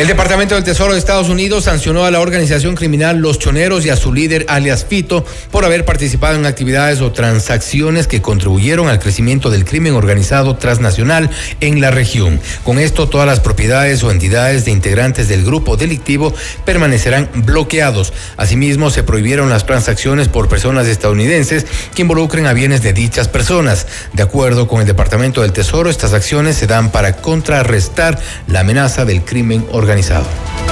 El 0.00 0.06
Departamento 0.06 0.54
del 0.54 0.64
Tesoro 0.64 0.94
de 0.94 0.98
Estados 0.98 1.28
Unidos 1.28 1.64
sancionó 1.64 2.06
a 2.06 2.10
la 2.10 2.20
organización 2.20 2.74
criminal 2.74 3.18
Los 3.18 3.38
Choneros 3.38 3.84
y 3.84 3.90
a 3.90 3.96
su 3.96 4.14
líder 4.14 4.46
alias 4.48 4.86
Fito 4.86 5.26
por 5.50 5.66
haber 5.66 5.84
participado 5.84 6.36
en 6.36 6.46
actividades 6.46 7.02
o 7.02 7.12
transacciones 7.12 8.06
que 8.06 8.22
contribuyeron 8.22 8.88
al 8.88 8.98
crecimiento 8.98 9.50
del 9.50 9.66
crimen 9.66 9.92
organizado 9.92 10.56
transnacional 10.56 11.28
en 11.60 11.82
la 11.82 11.90
región. 11.90 12.40
Con 12.64 12.78
esto, 12.78 13.10
todas 13.10 13.26
las 13.26 13.40
propiedades 13.40 14.02
o 14.02 14.10
entidades 14.10 14.64
de 14.64 14.70
integrantes 14.70 15.28
del 15.28 15.44
grupo 15.44 15.76
delictivo 15.76 16.32
permanecerán 16.64 17.28
bloqueados. 17.34 18.14
Asimismo, 18.38 18.88
se 18.88 19.02
prohibieron 19.02 19.50
las 19.50 19.66
transacciones 19.66 20.28
por 20.28 20.48
personas 20.48 20.86
estadounidenses 20.86 21.66
que 21.94 22.00
involucren 22.00 22.46
a 22.46 22.54
bienes 22.54 22.80
de 22.80 22.94
dichas 22.94 23.28
personas. 23.28 23.86
De 24.14 24.22
acuerdo 24.22 24.66
con 24.66 24.80
el 24.80 24.86
Departamento 24.86 25.42
del 25.42 25.52
Tesoro, 25.52 25.90
estas 25.90 26.14
acciones 26.14 26.56
se 26.56 26.66
dan 26.66 26.90
para 26.90 27.16
contrarrestar 27.16 28.18
la 28.46 28.60
amenaza 28.60 29.04
del 29.04 29.26
crimen 29.26 29.66
organizado 29.70 29.89
organizado. 29.90 30.69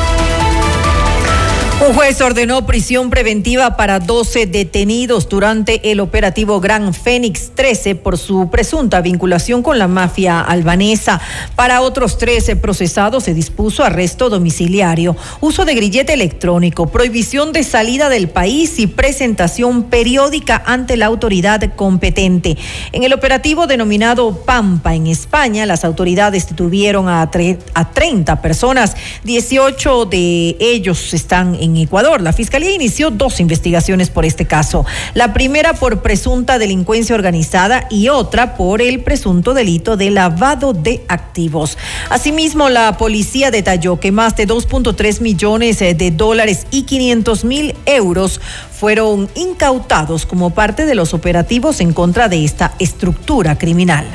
Un 1.81 1.95
juez 1.95 2.21
ordenó 2.21 2.67
prisión 2.67 3.09
preventiva 3.09 3.77
para 3.77 4.01
12 4.01 4.47
detenidos 4.47 5.29
durante 5.29 5.93
el 5.93 6.01
operativo 6.01 6.59
Gran 6.61 6.93
Fénix 6.93 7.53
13 7.55 7.95
por 7.95 8.19
su 8.19 8.51
presunta 8.51 9.01
vinculación 9.01 9.63
con 9.63 9.79
la 9.79 9.87
mafia 9.87 10.41
albanesa. 10.41 11.21
Para 11.55 11.81
otros 11.83 12.19
13 12.19 12.57
procesados 12.57 13.23
se 13.25 13.33
dispuso 13.33 13.85
arresto 13.85 14.29
domiciliario, 14.29 15.17
uso 15.41 15.65
de 15.65 15.77
grillete 15.77 16.15
electrónico, 16.15 16.89
prohibición 16.89 17.53
de 17.53 17.63
salida 17.63 18.09
del 18.09 18.29
país 18.29 18.81
y 18.81 18.89
presentación 18.89 19.85
periódica 19.85 20.61
ante 20.67 20.97
la 20.97 21.07
autoridad 21.07 21.77
competente. 21.77 22.57
En 22.91 23.05
el 23.05 23.13
operativo 23.13 23.69
denominado 23.69 24.33
Pampa 24.45 24.97
en 24.97 25.07
España, 25.07 25.65
las 25.65 25.85
autoridades 25.85 26.49
detuvieron 26.49 27.09
a, 27.09 27.31
tre- 27.31 27.59
a 27.75 27.93
30 27.93 28.43
personas, 28.43 28.97
18 29.23 30.07
de 30.07 30.57
ellos 30.59 31.15
están 31.15 31.55
en 31.55 31.68
Ecuador. 31.77 32.21
La 32.21 32.33
Fiscalía 32.33 32.71
inició 32.71 33.11
dos 33.11 33.41
investigaciones 33.41 34.11
por 34.11 34.25
este 34.25 34.47
caso. 34.47 34.87
La 35.15 35.33
primera 35.33 35.75
por 35.75 36.03
presunta 36.03 36.59
delincuencia 36.59 37.15
organizada 37.15 37.87
y 37.91 38.09
otra 38.09 38.57
por 38.57 38.83
el 38.83 39.01
presunto 39.01 39.55
delito 39.55 39.97
de 39.97 40.11
lavado 40.11 40.73
de 40.73 41.05
activos. 41.09 41.79
Asimismo, 42.11 42.69
la 42.69 42.97
policía 42.97 43.51
detalló 43.51 44.01
que 44.01 44.13
más 44.13 44.37
de 44.37 44.47
2.3 44.47 45.21
millones 45.21 45.83
eh, 45.83 45.95
de 45.95 46.11
dólares 46.11 46.67
y 46.71 46.83
500 46.83 47.45
mil 47.45 47.75
euros 47.87 48.41
fueron 48.73 49.29
incautados 49.35 50.27
como 50.27 50.51
parte 50.51 50.87
de 50.87 50.95
los 50.95 51.15
operativos 51.15 51.81
en 51.81 51.93
contra 51.93 52.29
de 52.29 52.45
esta 52.45 52.75
estructura 52.79 53.59
criminal. 53.59 54.07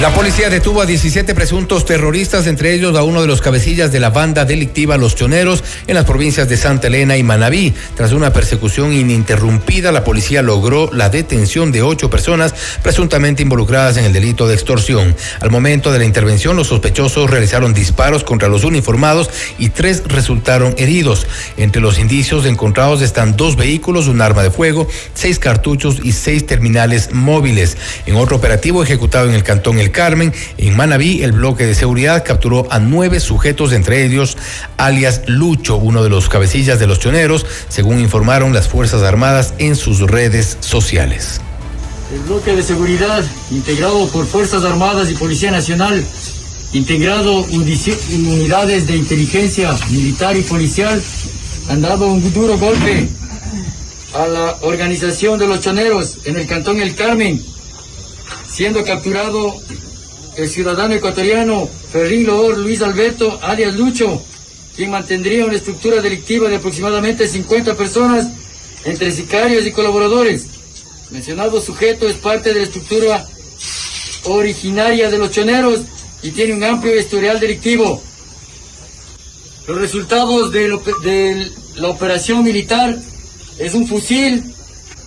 La 0.00 0.12
policía 0.12 0.50
detuvo 0.50 0.82
a 0.82 0.86
17 0.86 1.34
presuntos 1.34 1.86
terroristas, 1.86 2.46
entre 2.46 2.74
ellos 2.74 2.96
a 2.96 3.04
uno 3.04 3.22
de 3.22 3.28
los 3.28 3.40
cabecillas 3.40 3.90
de 3.90 4.00
la 4.00 4.10
banda 4.10 4.44
delictiva 4.44 4.98
Los 4.98 5.14
Choneros 5.14 5.64
en 5.86 5.94
las 5.94 6.04
provincias 6.04 6.48
de 6.48 6.58
Santa 6.58 6.88
Elena 6.88 7.16
y 7.16 7.22
Manabí. 7.22 7.72
Tras 7.94 8.12
una 8.12 8.32
persecución 8.32 8.92
ininterrumpida, 8.92 9.92
la 9.92 10.04
policía 10.04 10.42
logró 10.42 10.90
la 10.92 11.08
detención 11.08 11.72
de 11.72 11.82
ocho 11.82 12.10
personas 12.10 12.54
presuntamente 12.82 13.42
involucradas 13.42 13.96
en 13.96 14.04
el 14.04 14.12
delito 14.12 14.46
de 14.46 14.54
extorsión. 14.54 15.16
Al 15.40 15.50
momento 15.50 15.90
de 15.90 16.00
la 16.00 16.04
intervención, 16.04 16.56
los 16.56 16.66
sospechosos 16.66 17.30
realizaron 17.30 17.72
disparos 17.72 18.24
contra 18.24 18.48
los 18.48 18.64
uniformados 18.64 19.30
y 19.58 19.70
tres 19.70 20.02
resultaron 20.06 20.74
heridos. 20.76 21.26
Entre 21.56 21.80
los 21.80 21.98
indicios 21.98 22.44
encontrados 22.46 23.00
están 23.00 23.36
dos 23.36 23.56
vehículos, 23.56 24.08
un 24.08 24.20
arma 24.20 24.42
de 24.42 24.50
fuego, 24.50 24.86
seis 25.14 25.38
cartuchos 25.38 26.00
y 26.02 26.12
seis 26.12 26.44
terminales 26.44 27.14
móviles. 27.14 27.78
En 28.06 28.16
otro 28.16 28.36
operativo 28.36 28.82
ejecutado 28.82 29.28
en 29.28 29.34
el 29.34 29.44
cantón 29.44 29.78
El 29.84 29.90
Carmen, 29.90 30.32
en 30.56 30.76
Manabí, 30.78 31.22
el 31.22 31.32
bloque 31.32 31.66
de 31.66 31.74
seguridad 31.74 32.24
capturó 32.24 32.66
a 32.70 32.78
nueve 32.78 33.20
sujetos, 33.20 33.74
entre 33.74 34.06
ellos 34.06 34.38
alias 34.78 35.20
Lucho, 35.26 35.76
uno 35.76 36.02
de 36.02 36.08
los 36.08 36.30
cabecillas 36.30 36.78
de 36.78 36.86
los 36.86 37.00
choneros, 37.00 37.44
según 37.68 38.00
informaron 38.00 38.54
las 38.54 38.66
Fuerzas 38.66 39.02
Armadas 39.02 39.52
en 39.58 39.76
sus 39.76 40.00
redes 40.00 40.56
sociales. 40.60 41.42
El 42.14 42.20
bloque 42.20 42.56
de 42.56 42.62
seguridad, 42.62 43.22
integrado 43.50 44.08
por 44.08 44.26
Fuerzas 44.26 44.64
Armadas 44.64 45.10
y 45.10 45.14
Policía 45.16 45.50
Nacional, 45.50 46.02
integrado 46.72 47.40
unidades 47.44 48.86
de 48.86 48.96
inteligencia 48.96 49.76
militar 49.90 50.34
y 50.34 50.40
policial, 50.44 50.98
han 51.68 51.82
dado 51.82 52.06
un 52.06 52.32
duro 52.32 52.56
golpe 52.56 53.06
a 54.14 54.26
la 54.28 54.56
organización 54.62 55.38
de 55.38 55.46
los 55.46 55.60
choneros 55.60 56.20
en 56.24 56.38
el 56.38 56.46
cantón 56.46 56.80
El 56.80 56.94
Carmen, 56.94 57.44
siendo 58.54 58.84
capturado 58.84 59.60
el 60.36 60.48
ciudadano 60.48 60.94
ecuatoriano 60.94 61.68
Ferrín 61.90 62.26
Loor 62.26 62.56
Luis 62.58 62.82
Alberto, 62.82 63.40
alias 63.42 63.74
Lucho, 63.74 64.22
quien 64.76 64.92
mantendría 64.92 65.44
una 65.44 65.56
estructura 65.56 66.00
delictiva 66.00 66.48
de 66.48 66.56
aproximadamente 66.56 67.26
50 67.26 67.74
personas 67.74 68.28
entre 68.84 69.10
sicarios 69.10 69.66
y 69.66 69.72
colaboradores. 69.72 70.46
Mencionado 71.10 71.60
sujeto 71.60 72.08
es 72.08 72.14
parte 72.14 72.50
de 72.50 72.60
la 72.60 72.66
estructura 72.66 73.26
originaria 74.22 75.10
de 75.10 75.18
los 75.18 75.32
choneros 75.32 75.80
y 76.22 76.30
tiene 76.30 76.54
un 76.54 76.62
amplio 76.62 76.96
historial 76.96 77.40
delictivo. 77.40 78.00
Los 79.66 79.78
resultados 79.78 80.52
de, 80.52 81.50
la 81.74 81.88
operación 81.88 82.44
militar 82.44 82.96
es 83.58 83.74
un 83.74 83.88
fusil, 83.88 84.44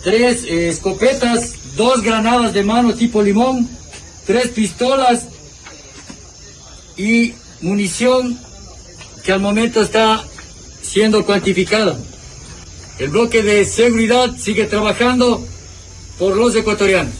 tres 0.04 0.44
eh, 0.44 0.68
escopetas, 0.68 1.57
dos 1.78 2.02
granadas 2.02 2.54
de 2.54 2.64
mano 2.64 2.94
tipo 2.94 3.22
limón, 3.22 3.70
tres 4.26 4.50
pistolas 4.50 5.28
y 6.98 7.34
munición 7.62 8.38
que 9.24 9.32
al 9.32 9.40
momento 9.40 9.82
está 9.82 10.24
siendo 10.82 11.26
cuantificada. 11.26 11.96
El 12.98 13.10
bloque 13.10 13.44
de 13.44 13.64
seguridad 13.64 14.36
sigue 14.38 14.66
trabajando 14.66 15.46
por 16.18 16.36
los 16.36 16.56
ecuatorianos. 16.56 17.14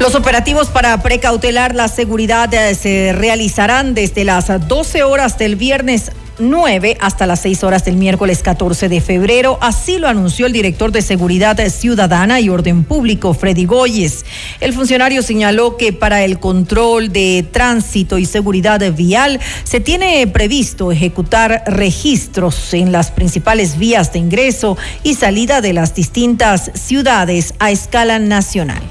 Los 0.00 0.14
operativos 0.14 0.68
para 0.68 1.02
precautelar 1.02 1.74
la 1.74 1.88
seguridad 1.88 2.52
eh, 2.52 2.74
se 2.74 3.12
realizarán 3.12 3.94
desde 3.94 4.24
las 4.24 4.46
12 4.68 5.02
horas 5.02 5.38
del 5.38 5.56
viernes 5.56 6.12
9 6.38 6.96
hasta 7.00 7.26
las 7.26 7.40
6 7.40 7.64
horas 7.64 7.84
del 7.84 7.96
miércoles 7.96 8.42
14 8.42 8.88
de 8.88 9.00
febrero. 9.00 9.58
Así 9.60 9.98
lo 9.98 10.08
anunció 10.08 10.46
el 10.46 10.52
director 10.52 10.92
de 10.92 11.02
Seguridad 11.02 11.58
Ciudadana 11.68 12.40
y 12.40 12.48
Orden 12.48 12.84
Público, 12.84 13.34
Freddy 13.34 13.64
Goyes. 13.64 14.24
El 14.60 14.72
funcionario 14.72 15.22
señaló 15.22 15.76
que 15.76 15.92
para 15.92 16.24
el 16.24 16.38
control 16.38 17.12
de 17.12 17.46
tránsito 17.50 18.18
y 18.18 18.26
seguridad 18.26 18.80
vial 18.92 19.40
se 19.64 19.80
tiene 19.80 20.26
previsto 20.26 20.92
ejecutar 20.92 21.62
registros 21.66 22.74
en 22.74 22.92
las 22.92 23.10
principales 23.10 23.78
vías 23.78 24.12
de 24.12 24.18
ingreso 24.18 24.76
y 25.02 25.14
salida 25.14 25.60
de 25.60 25.72
las 25.72 25.94
distintas 25.94 26.70
ciudades 26.74 27.54
a 27.58 27.70
escala 27.70 28.18
nacional 28.18 28.82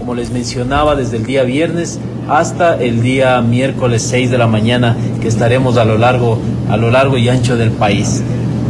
como 0.00 0.14
les 0.14 0.30
mencionaba, 0.30 0.96
desde 0.96 1.18
el 1.18 1.26
día 1.26 1.42
viernes 1.42 2.00
hasta 2.28 2.74
el 2.76 3.02
día 3.02 3.40
miércoles 3.42 4.02
6 4.08 4.30
de 4.30 4.38
la 4.38 4.46
mañana 4.46 4.96
que 5.20 5.28
estaremos 5.28 5.76
a 5.76 5.84
lo 5.84 5.98
largo, 5.98 6.38
a 6.70 6.78
lo 6.78 6.90
largo 6.90 7.18
y 7.18 7.28
ancho 7.28 7.56
del 7.58 7.70
país. 7.70 8.22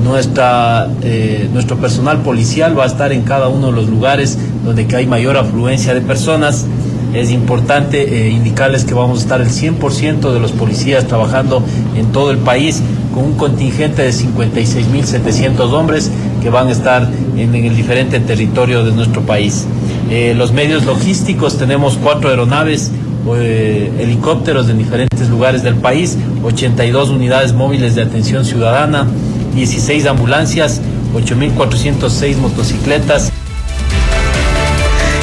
Nuestra, 0.03 0.89
eh, 1.03 1.49
nuestro 1.53 1.76
personal 1.76 2.18
policial 2.18 2.76
va 2.76 2.83
a 2.83 2.87
estar 2.89 3.12
en 3.12 3.22
cada 3.22 3.49
uno 3.49 3.68
de 3.68 3.72
los 3.72 3.89
lugares 3.89 4.39
donde 4.64 4.89
hay 4.97 5.07
mayor 5.07 5.37
afluencia 5.37 5.95
de 5.95 6.01
personas. 6.01 6.66
Es 7.14 7.31
importante 7.31 8.03
eh, 8.03 8.31
indicarles 8.31 8.85
que 8.85 8.95
vamos 8.95 9.20
a 9.20 9.22
estar 9.22 9.41
el 9.41 9.51
100% 9.51 10.33
de 10.33 10.41
los 10.41 10.51
policías 10.51 11.07
trabajando 11.07 11.62
en 11.97 12.07
todo 12.07 12.33
el 12.33 12.39
país 12.39 12.83
con 13.14 13.24
un 13.24 13.37
contingente 13.37 14.03
de 14.03 14.11
56.700 14.11 15.61
hombres 15.72 16.11
que 16.43 16.51
van 16.51 16.68
a 16.68 16.72
estar 16.72 17.09
en 17.37 17.55
el 17.55 17.76
diferente 17.76 18.18
territorio 18.18 18.85
de 18.85 18.93
nuestro 18.93 19.22
país. 19.22 19.66
Eh, 20.11 20.34
los 20.36 20.52
medios 20.52 20.84
logísticos, 20.86 21.56
tenemos 21.56 21.96
cuatro 21.96 22.30
aeronaves, 22.30 22.90
eh, 23.36 23.92
helicópteros 24.00 24.68
en 24.68 24.78
diferentes 24.78 25.28
lugares 25.28 25.62
del 25.62 25.76
país, 25.76 26.18
82 26.42 27.11
unidades 27.11 27.52
móviles 27.52 27.94
de 27.94 28.02
atención 28.02 28.44
ciudadana, 28.44 29.06
16 29.54 30.06
ambulancias, 30.06 30.80
8.406 31.14 32.38
motocicletas. 32.38 33.30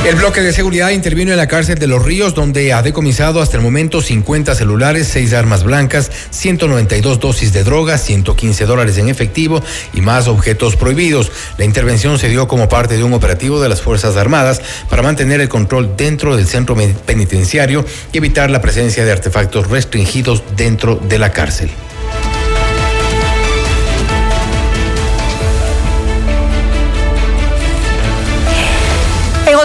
El 0.07 0.15
bloque 0.15 0.39
de 0.39 0.53
seguridad 0.53 0.91
intervino 0.91 1.31
en 1.31 1.37
la 1.37 1.49
cárcel 1.49 1.79
de 1.79 1.85
Los 1.85 2.01
Ríos, 2.01 2.33
donde 2.33 2.71
ha 2.71 2.81
decomisado 2.81 3.41
hasta 3.41 3.57
el 3.57 3.61
momento 3.61 4.01
50 4.01 4.55
celulares, 4.55 5.09
6 5.09 5.33
armas 5.33 5.65
blancas, 5.65 6.09
192 6.29 7.19
dosis 7.19 7.51
de 7.51 7.65
drogas, 7.65 8.05
115 8.05 8.65
dólares 8.65 8.97
en 8.99 9.09
efectivo 9.09 9.61
y 9.93 9.99
más 9.99 10.29
objetos 10.29 10.77
prohibidos. 10.77 11.29
La 11.57 11.65
intervención 11.65 12.19
se 12.19 12.29
dio 12.29 12.47
como 12.47 12.69
parte 12.69 12.95
de 12.95 13.03
un 13.03 13.11
operativo 13.11 13.59
de 13.59 13.67
las 13.67 13.81
Fuerzas 13.81 14.15
Armadas 14.15 14.61
para 14.89 15.03
mantener 15.03 15.41
el 15.41 15.49
control 15.49 15.97
dentro 15.97 16.37
del 16.37 16.47
centro 16.47 16.77
penitenciario 17.05 17.85
y 18.13 18.17
evitar 18.19 18.49
la 18.49 18.61
presencia 18.61 19.03
de 19.03 19.11
artefactos 19.11 19.67
restringidos 19.67 20.41
dentro 20.55 20.95
de 20.95 21.19
la 21.19 21.33
cárcel. 21.33 21.69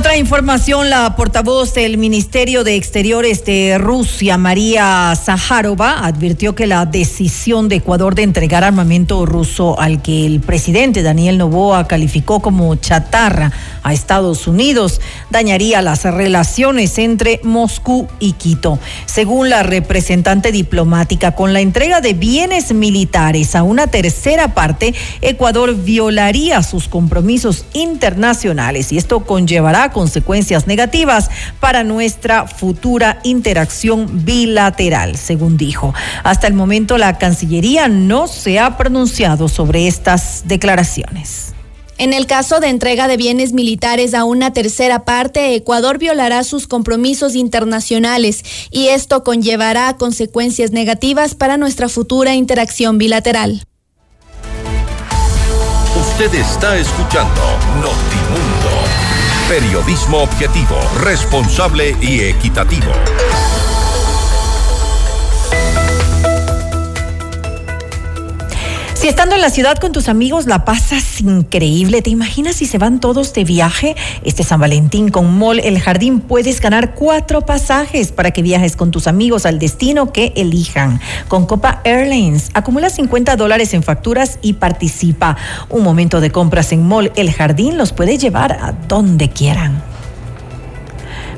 Otra 0.03 0.17
información, 0.17 0.91
la 0.91 1.15
portavoz 1.15 1.75
del 1.75 1.97
Ministerio 1.97 2.65
de 2.65 2.75
Exteriores 2.75 3.45
de 3.45 3.79
Rusia, 3.79 4.37
María 4.37 5.15
Zaharova, 5.15 6.05
advirtió 6.05 6.57
que 6.57 6.67
la 6.67 6.87
decisión 6.87 7.69
de 7.69 7.77
Ecuador 7.77 8.17
de 8.17 8.25
entregar 8.25 8.65
armamento 8.65 9.25
ruso 9.27 9.79
al 9.79 10.03
que 10.03 10.27
el 10.27 10.41
presidente 10.41 11.05
Daniel 11.05 11.39
Novoa 11.39 11.87
calificó 11.87 12.41
como 12.41 12.75
chatarra 12.75 13.53
a 13.85 13.93
Estados 13.93 14.47
Unidos 14.47 15.01
dañaría 15.31 15.83
las 15.83 16.05
relaciones 16.05 16.99
entre 16.99 17.41
Moscú 17.45 18.09
y 18.19 18.33
Quito. 18.33 18.79
Según 19.07 19.51
la 19.51 19.63
representante 19.63 20.53
diplomática, 20.53 21.33
con 21.33 21.53
la 21.53 21.61
entrega 21.61 22.01
de 22.01 22.15
bienes 22.15 22.73
militares 22.75 23.55
a 23.55 23.63
una 23.63 23.87
tercera 23.87 24.55
parte, 24.55 24.95
Ecuador 25.21 25.77
violaría 25.77 26.63
sus 26.63 26.89
compromisos 26.89 27.67
internacionales 27.73 28.93
y 28.93 28.99
esto 28.99 29.21
conllevará 29.21 29.92
consecuencias 29.93 30.67
negativas 30.67 31.31
para 31.61 31.85
nuestra 31.85 32.47
futura 32.47 33.21
interacción 33.23 34.25
bilateral, 34.25 35.17
según 35.17 35.57
dijo. 35.57 35.95
Hasta 36.25 36.47
el 36.47 36.55
momento 36.55 36.99
la 36.99 37.19
Cancillería 37.19 37.89
no 37.89 38.27
se 38.27 38.59
ha 38.59 38.77
pronunciado 38.77 39.49
sobre 39.49 39.87
estas 39.87 40.43
declaraciones. 40.47 41.53
En 41.99 42.13
el 42.13 42.27
caso 42.27 42.59
de 42.59 42.69
entrega 42.69 43.07
de 43.07 43.17
bienes 43.17 43.53
militares 43.53 44.15
a 44.15 44.25
una 44.25 44.53
tercera 44.53 45.05
parte, 45.05 45.55
Ecuador 45.55 45.99
violará 45.99 46.43
sus 46.43 46.67
compromisos 46.67 47.37
internacionales 47.37 48.43
y 48.71 48.89
esto 48.89 49.23
conllevará 49.23 49.97
consecuencias 49.97 50.73
negativas 50.73 51.37
para 51.37 51.59
nuestra 51.59 51.89
futura 51.89 52.35
interacción 52.35 52.99
bilateral. 52.99 53.63
Usted 55.95 56.35
está 56.35 56.77
escuchando 56.77 57.41
Notimundo. 57.77 58.52
Periodismo 59.53 60.23
objetivo, 60.23 60.81
responsable 61.03 61.95
y 62.01 62.21
equitativo. 62.21 62.91
Si 69.03 69.09
estando 69.09 69.35
en 69.35 69.41
la 69.41 69.51
ciudad 69.51 69.79
con 69.79 69.91
tus 69.91 70.09
amigos 70.09 70.47
la 70.47 70.65
pasas 70.65 71.23
increíble, 71.23 72.03
¿te 72.03 72.11
imaginas 72.11 72.55
si 72.55 72.67
se 72.67 72.79
van 72.79 73.01
todos 73.01 73.33
de 73.33 73.43
viaje? 73.43 73.97
Este 74.23 74.45
San 74.45 74.61
Valentín 74.61 75.09
con 75.09 75.39
Mall 75.41 75.59
El 75.59 75.81
Jardín 75.81 76.21
puedes 76.21 76.61
ganar 76.61 76.95
cuatro 76.95 77.41
pasajes 77.41 78.13
para 78.13 78.31
que 78.31 78.43
viajes 78.43 78.77
con 78.77 78.93
tus 78.93 79.09
amigos 79.09 79.45
al 79.45 79.59
destino 79.59 80.13
que 80.13 80.33
elijan. 80.37 81.01
Con 81.27 81.47
Copa 81.47 81.81
Airlines, 81.83 82.53
acumula 82.55 82.91
50 82.91 83.35
dólares 83.35 83.75
en 83.75 83.83
facturas 83.83 84.39
y 84.41 84.53
participa. 84.53 85.37
Un 85.69 85.83
momento 85.83 86.21
de 86.21 86.31
compras 86.31 86.71
en 86.71 86.87
Mall 86.87 87.11
El 87.17 87.33
Jardín 87.33 87.79
los 87.79 87.93
puede 87.93 88.19
llevar 88.19 88.53
a 88.53 88.71
donde 88.87 89.31
quieran. 89.31 89.92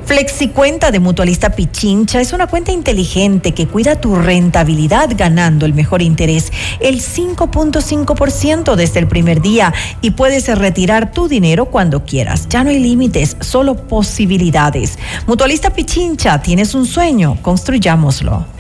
Flexicuenta 0.07 0.91
de 0.91 1.01
Mutualista 1.01 1.51
Pichincha 1.51 2.21
es 2.21 2.35
una 2.35 2.47
cuenta 2.47 2.73
inteligente 2.73 3.53
que 3.53 3.67
cuida 3.67 4.01
tu 4.01 4.15
rentabilidad 4.17 5.09
ganando 5.17 5.65
el 5.65 5.73
mejor 5.73 6.03
interés, 6.03 6.53
el 6.81 7.01
5.5% 7.01 8.75
desde 8.75 9.01
el 9.01 9.09
primer 9.09 9.41
día 9.41 9.73
y 10.03 10.11
puedes 10.11 10.47
retirar 10.59 11.13
tu 11.13 11.27
dinero 11.27 11.67
cuando 11.67 12.05
quieras. 12.05 12.49
Ya 12.51 12.65
no 12.65 12.71
hay 12.71 12.81
límites, 12.81 13.37
solo 13.41 13.77
posibilidades. 13.77 14.99
Mutualista 15.27 15.71
Pichincha, 15.71 16.43
tienes 16.43 16.75
un 16.75 16.85
sueño, 16.85 17.39
construyámoslo. 17.41 18.54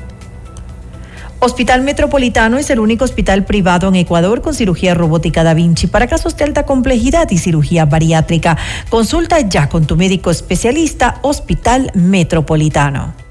Hospital 1.45 1.83
Metropolitano 1.83 2.57
es 2.57 2.71
el 2.71 2.81
único 2.81 3.05
hospital 3.05 3.45
privado 3.45 3.89
en 3.89 3.97
Ecuador 3.97 4.41
con 4.41 4.55
cirugía 4.55 4.95
robótica 4.95 5.45
Da 5.45 5.53
Vinci 5.53 5.87
para 5.87 6.07
casos 6.07 6.35
de 6.39 6.45
alta 6.45 6.65
complejidad 6.65 7.31
y 7.31 7.37
cirugía 7.37 7.85
bariátrica. 7.85 8.57
Consulta 8.89 9.39
ya 9.41 9.69
con 9.69 9.85
tu 9.87 9.95
médico 9.95 10.31
especialista 10.31 11.19
Hospital 11.21 11.91
Metropolitano. 11.93 13.24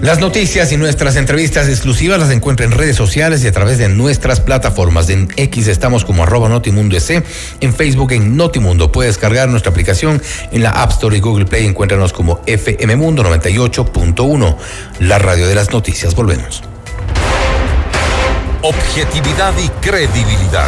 Las 0.01 0.21
noticias 0.21 0.71
y 0.71 0.77
nuestras 0.77 1.17
entrevistas 1.17 1.67
exclusivas 1.67 2.17
las 2.17 2.31
encuentra 2.31 2.65
en 2.65 2.71
redes 2.71 2.95
sociales 2.95 3.43
y 3.43 3.47
a 3.47 3.51
través 3.51 3.77
de 3.77 3.89
nuestras 3.89 4.39
plataformas. 4.39 5.09
En 5.09 5.27
X 5.35 5.67
estamos 5.67 6.05
como 6.05 6.23
arroba 6.23 6.47
Notimundo 6.47 6.95
S, 6.95 7.21
en 7.59 7.73
Facebook 7.73 8.13
en 8.13 8.37
Notimundo. 8.37 8.93
Puedes 8.93 9.17
cargar 9.17 9.49
nuestra 9.49 9.71
aplicación 9.71 10.21
en 10.53 10.63
la 10.63 10.69
App 10.69 10.91
Store 10.91 11.17
y 11.17 11.19
Google 11.19 11.43
Play. 11.43 11.65
Encuéntranos 11.65 12.13
como 12.13 12.39
FM 12.45 12.95
Mundo 12.95 13.21
98.1, 13.21 14.55
la 14.99 15.19
radio 15.19 15.45
de 15.45 15.55
las 15.55 15.73
noticias. 15.73 16.15
Volvemos 16.15 16.63
objetividad 18.67 19.53
y 19.59 19.69
credibilidad. 19.79 20.67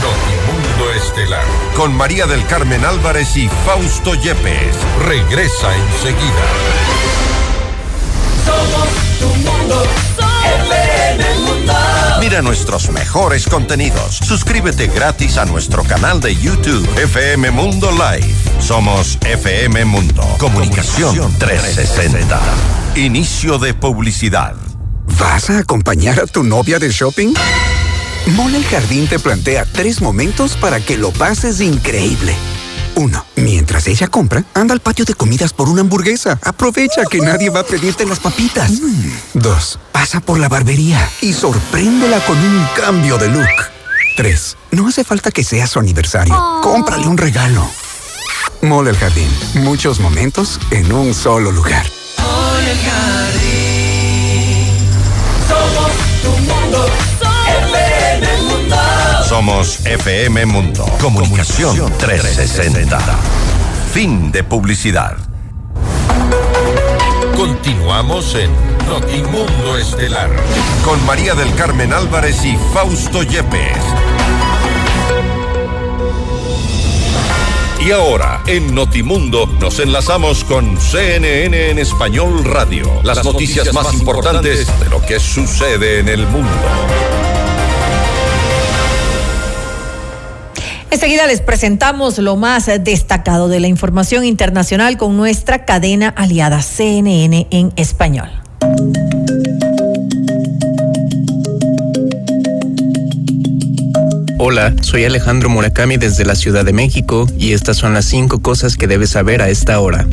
Notimundo 0.00 0.92
Estelar. 0.92 1.42
Con 1.74 1.92
María 1.92 2.26
del 2.26 2.46
Carmen 2.46 2.84
Álvarez 2.84 3.36
y 3.36 3.48
Fausto 3.66 4.14
Yepes. 4.14 4.76
Regresa 5.04 5.74
enseguida. 5.74 6.44
Somos 8.44 8.88
tu 9.18 9.26
mundo. 9.50 9.84
FM 10.70 11.34
Mundo. 11.40 11.72
Mira 12.20 12.40
nuestros 12.40 12.90
mejores 12.90 13.46
contenidos. 13.46 14.18
Suscríbete 14.18 14.86
gratis 14.86 15.36
a 15.36 15.44
nuestro 15.44 15.82
canal 15.82 16.20
de 16.20 16.36
YouTube 16.36 16.88
FM 16.96 17.50
Mundo 17.50 17.90
Live. 17.90 18.32
Somos 18.60 19.18
FM 19.22 19.84
Mundo. 19.86 20.22
Comunicación 20.38 21.36
360. 21.36 22.40
Inicio 22.94 23.58
de 23.58 23.74
publicidad. 23.74 24.54
¿Vas 25.18 25.50
a 25.50 25.58
acompañar 25.58 26.20
a 26.20 26.26
tu 26.26 26.42
novia 26.42 26.78
de 26.78 26.90
shopping? 26.90 27.34
Mole 28.34 28.58
el 28.58 28.64
Jardín 28.64 29.06
te 29.06 29.18
plantea 29.18 29.66
tres 29.66 30.00
momentos 30.00 30.56
para 30.56 30.80
que 30.80 30.96
lo 30.96 31.12
pases 31.12 31.60
increíble. 31.60 32.34
Uno, 32.96 33.24
mientras 33.36 33.86
ella 33.88 34.06
compra, 34.06 34.44
anda 34.54 34.72
al 34.72 34.80
patio 34.80 35.04
de 35.04 35.14
comidas 35.14 35.52
por 35.52 35.68
una 35.68 35.82
hamburguesa. 35.82 36.38
Aprovecha 36.42 37.02
que 37.10 37.18
nadie 37.18 37.50
va 37.50 37.60
a 37.60 37.64
pedirte 37.64 38.06
las 38.06 38.20
papitas. 38.20 38.70
Mm. 38.70 39.10
Dos, 39.34 39.78
pasa 39.92 40.20
por 40.20 40.38
la 40.38 40.48
barbería 40.48 41.08
y 41.20 41.32
sorpréndela 41.32 42.20
con 42.24 42.38
un 42.38 42.66
cambio 42.76 43.18
de 43.18 43.28
look. 43.28 43.48
Tres, 44.16 44.56
no 44.70 44.88
hace 44.88 45.02
falta 45.02 45.30
que 45.30 45.42
sea 45.42 45.66
su 45.66 45.80
aniversario. 45.80 46.34
Cómprale 46.62 47.06
un 47.06 47.18
regalo. 47.18 47.68
Mole 48.62 48.90
el 48.90 48.96
Jardín, 48.96 49.28
muchos 49.54 50.00
momentos 50.00 50.60
en 50.70 50.92
un 50.92 51.12
solo 51.12 51.50
lugar. 51.50 51.84
Mole 52.18 52.70
el 52.70 52.78
Jardín. 52.78 53.53
Somos 59.34 59.84
FM 59.84 60.46
Mundo. 60.46 60.86
Comunicación 61.00 61.92
360. 61.98 63.00
Fin 63.92 64.30
de 64.30 64.44
publicidad. 64.44 65.16
Continuamos 67.36 68.36
en 68.36 68.52
Notimundo 68.86 69.76
Estelar 69.76 70.30
con 70.84 71.04
María 71.04 71.34
del 71.34 71.52
Carmen 71.56 71.92
Álvarez 71.92 72.44
y 72.44 72.56
Fausto 72.72 73.24
Yepes. 73.24 73.82
Y 77.84 77.90
ahora, 77.90 78.40
en 78.46 78.72
Notimundo, 78.72 79.46
nos 79.58 79.80
enlazamos 79.80 80.44
con 80.44 80.80
CNN 80.80 81.70
en 81.70 81.80
Español 81.80 82.44
Radio. 82.44 83.00
Las, 83.02 83.24
noticias, 83.24 83.74
más 83.74 83.92
importantes 83.94 84.68
de 84.78 84.88
lo 84.88 85.04
que 85.04 85.18
sucede 85.18 85.98
en 85.98 86.08
el 86.08 86.24
mundo. 86.28 86.52
Enseguida 90.94 91.26
les 91.26 91.40
presentamos 91.40 92.18
lo 92.18 92.36
más 92.36 92.66
destacado 92.66 93.48
de 93.48 93.58
la 93.58 93.66
información 93.66 94.24
internacional 94.24 94.96
con 94.96 95.16
nuestra 95.16 95.64
cadena 95.64 96.10
aliada 96.10 96.62
CNN 96.62 97.48
en 97.50 97.72
español. 97.74 98.28
Hola, 104.38 104.72
soy 104.82 105.04
Alejandro 105.04 105.48
Murakami 105.48 105.96
desde 105.96 106.24
la 106.24 106.36
Ciudad 106.36 106.64
de 106.64 106.72
México 106.72 107.26
y 107.36 107.54
estas 107.54 107.76
son 107.76 107.92
las 107.92 108.04
cinco 108.04 108.40
cosas 108.40 108.76
que 108.76 108.86
debes 108.86 109.10
saber 109.10 109.42
a 109.42 109.48
esta 109.48 109.80
hora. 109.80 110.06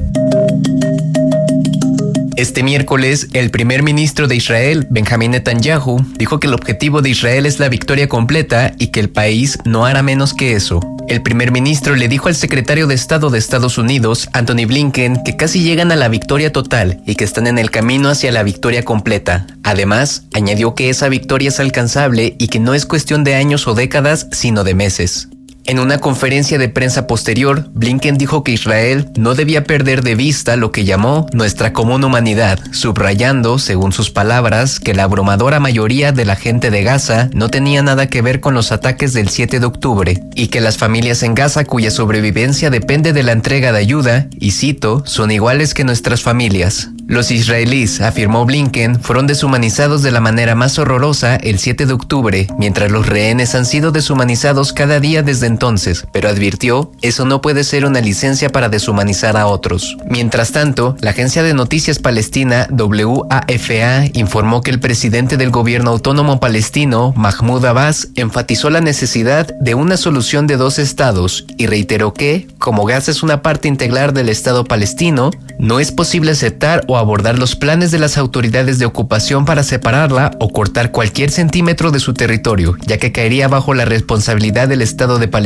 Este 2.41 2.63
miércoles, 2.63 3.27
el 3.33 3.51
primer 3.51 3.83
ministro 3.83 4.27
de 4.27 4.35
Israel, 4.35 4.87
Benjamín 4.89 5.29
Netanyahu, 5.29 6.03
dijo 6.17 6.39
que 6.39 6.47
el 6.47 6.55
objetivo 6.55 7.03
de 7.03 7.11
Israel 7.11 7.45
es 7.45 7.59
la 7.59 7.69
victoria 7.69 8.09
completa 8.09 8.73
y 8.79 8.87
que 8.87 8.99
el 8.99 9.11
país 9.11 9.59
no 9.63 9.85
hará 9.85 10.01
menos 10.01 10.33
que 10.33 10.53
eso. 10.53 10.79
El 11.07 11.21
primer 11.21 11.51
ministro 11.51 11.95
le 11.95 12.07
dijo 12.07 12.29
al 12.29 12.35
secretario 12.35 12.87
de 12.87 12.95
Estado 12.95 13.29
de 13.29 13.37
Estados 13.37 13.77
Unidos, 13.77 14.27
Anthony 14.33 14.65
Blinken, 14.65 15.21
que 15.23 15.37
casi 15.37 15.61
llegan 15.61 15.91
a 15.91 15.95
la 15.95 16.09
victoria 16.09 16.51
total 16.51 17.03
y 17.05 17.13
que 17.13 17.25
están 17.25 17.45
en 17.45 17.59
el 17.59 17.69
camino 17.69 18.09
hacia 18.09 18.31
la 18.31 18.41
victoria 18.41 18.81
completa. 18.81 19.45
Además, 19.63 20.23
añadió 20.33 20.73
que 20.73 20.89
esa 20.89 21.09
victoria 21.09 21.49
es 21.49 21.59
alcanzable 21.59 22.37
y 22.39 22.47
que 22.47 22.59
no 22.59 22.73
es 22.73 22.87
cuestión 22.87 23.23
de 23.23 23.35
años 23.35 23.67
o 23.67 23.75
décadas, 23.75 24.25
sino 24.31 24.63
de 24.63 24.73
meses. 24.73 25.29
En 25.65 25.79
una 25.79 25.99
conferencia 25.99 26.57
de 26.57 26.69
prensa 26.69 27.05
posterior, 27.05 27.69
Blinken 27.73 28.17
dijo 28.17 28.43
que 28.43 28.51
Israel 28.51 29.09
no 29.15 29.35
debía 29.35 29.63
perder 29.63 30.03
de 30.03 30.15
vista 30.15 30.55
lo 30.55 30.71
que 30.71 30.85
llamó 30.85 31.27
nuestra 31.33 31.71
común 31.71 32.03
humanidad, 32.03 32.59
subrayando, 32.71 33.59
según 33.59 33.91
sus 33.91 34.09
palabras, 34.09 34.79
que 34.79 34.95
la 34.95 35.03
abrumadora 35.03 35.59
mayoría 35.59 36.11
de 36.11 36.25
la 36.25 36.35
gente 36.35 36.71
de 36.71 36.83
Gaza 36.83 37.29
no 37.33 37.49
tenía 37.49 37.83
nada 37.83 38.07
que 38.07 38.23
ver 38.23 38.39
con 38.39 38.55
los 38.55 38.71
ataques 38.71 39.13
del 39.13 39.29
7 39.29 39.59
de 39.59 39.65
octubre 39.65 40.23
y 40.33 40.47
que 40.47 40.61
las 40.61 40.77
familias 40.77 41.21
en 41.21 41.35
Gaza 41.35 41.63
cuya 41.63 41.91
sobrevivencia 41.91 42.71
depende 42.71 43.13
de 43.13 43.21
la 43.21 43.33
entrega 43.33 43.71
de 43.71 43.79
ayuda, 43.79 44.27
y 44.39 44.51
cito, 44.51 45.03
son 45.05 45.29
iguales 45.29 45.75
que 45.75 45.83
nuestras 45.83 46.23
familias. 46.23 46.89
Los 47.07 47.29
israelíes, 47.29 48.01
afirmó 48.01 48.45
Blinken, 48.45 49.01
fueron 49.01 49.27
deshumanizados 49.27 50.01
de 50.01 50.11
la 50.11 50.21
manera 50.21 50.55
más 50.55 50.79
horrorosa 50.79 51.35
el 51.35 51.59
7 51.59 51.85
de 51.85 51.93
octubre, 51.93 52.47
mientras 52.57 52.89
los 52.89 53.05
rehenes 53.05 53.53
han 53.53 53.65
sido 53.65 53.91
deshumanizados 53.91 54.71
cada 54.71 54.99
día 54.99 55.21
desde 55.21 55.50
entonces, 55.51 56.07
pero 56.11 56.29
advirtió, 56.29 56.91
eso 57.01 57.25
no 57.25 57.41
puede 57.41 57.63
ser 57.63 57.85
una 57.85 58.01
licencia 58.01 58.49
para 58.49 58.69
deshumanizar 58.69 59.35
a 59.37 59.47
otros. 59.47 59.97
Mientras 60.09 60.51
tanto, 60.51 60.95
la 61.01 61.11
agencia 61.11 61.43
de 61.43 61.53
noticias 61.53 61.99
palestina 61.99 62.67
WAFA 62.71 64.05
informó 64.13 64.61
que 64.61 64.71
el 64.71 64.79
presidente 64.79 65.37
del 65.37 65.51
gobierno 65.51 65.91
autónomo 65.91 66.39
palestino, 66.39 67.13
Mahmoud 67.15 67.65
Abbas, 67.65 68.07
enfatizó 68.15 68.69
la 68.69 68.81
necesidad 68.81 69.47
de 69.59 69.75
una 69.75 69.97
solución 69.97 70.47
de 70.47 70.57
dos 70.57 70.79
estados 70.79 71.45
y 71.57 71.67
reiteró 71.67 72.13
que, 72.13 72.47
como 72.57 72.85
Gaza 72.85 73.11
es 73.11 73.23
una 73.23 73.41
parte 73.41 73.67
integral 73.67 74.13
del 74.13 74.29
Estado 74.29 74.63
palestino, 74.63 75.31
no 75.59 75.79
es 75.79 75.91
posible 75.91 76.31
aceptar 76.31 76.83
o 76.87 76.97
abordar 76.97 77.37
los 77.37 77.55
planes 77.55 77.91
de 77.91 77.99
las 77.99 78.17
autoridades 78.17 78.79
de 78.79 78.85
ocupación 78.85 79.45
para 79.45 79.63
separarla 79.63 80.31
o 80.39 80.49
cortar 80.49 80.91
cualquier 80.91 81.29
centímetro 81.29 81.91
de 81.91 81.99
su 81.99 82.13
territorio, 82.13 82.75
ya 82.87 82.97
que 82.97 83.11
caería 83.11 83.47
bajo 83.47 83.73
la 83.73 83.85
responsabilidad 83.85 84.67
del 84.67 84.81
Estado 84.81 85.19
de 85.19 85.27
Palestina 85.27 85.40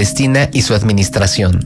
y 0.52 0.62
su 0.62 0.74
administración. 0.74 1.66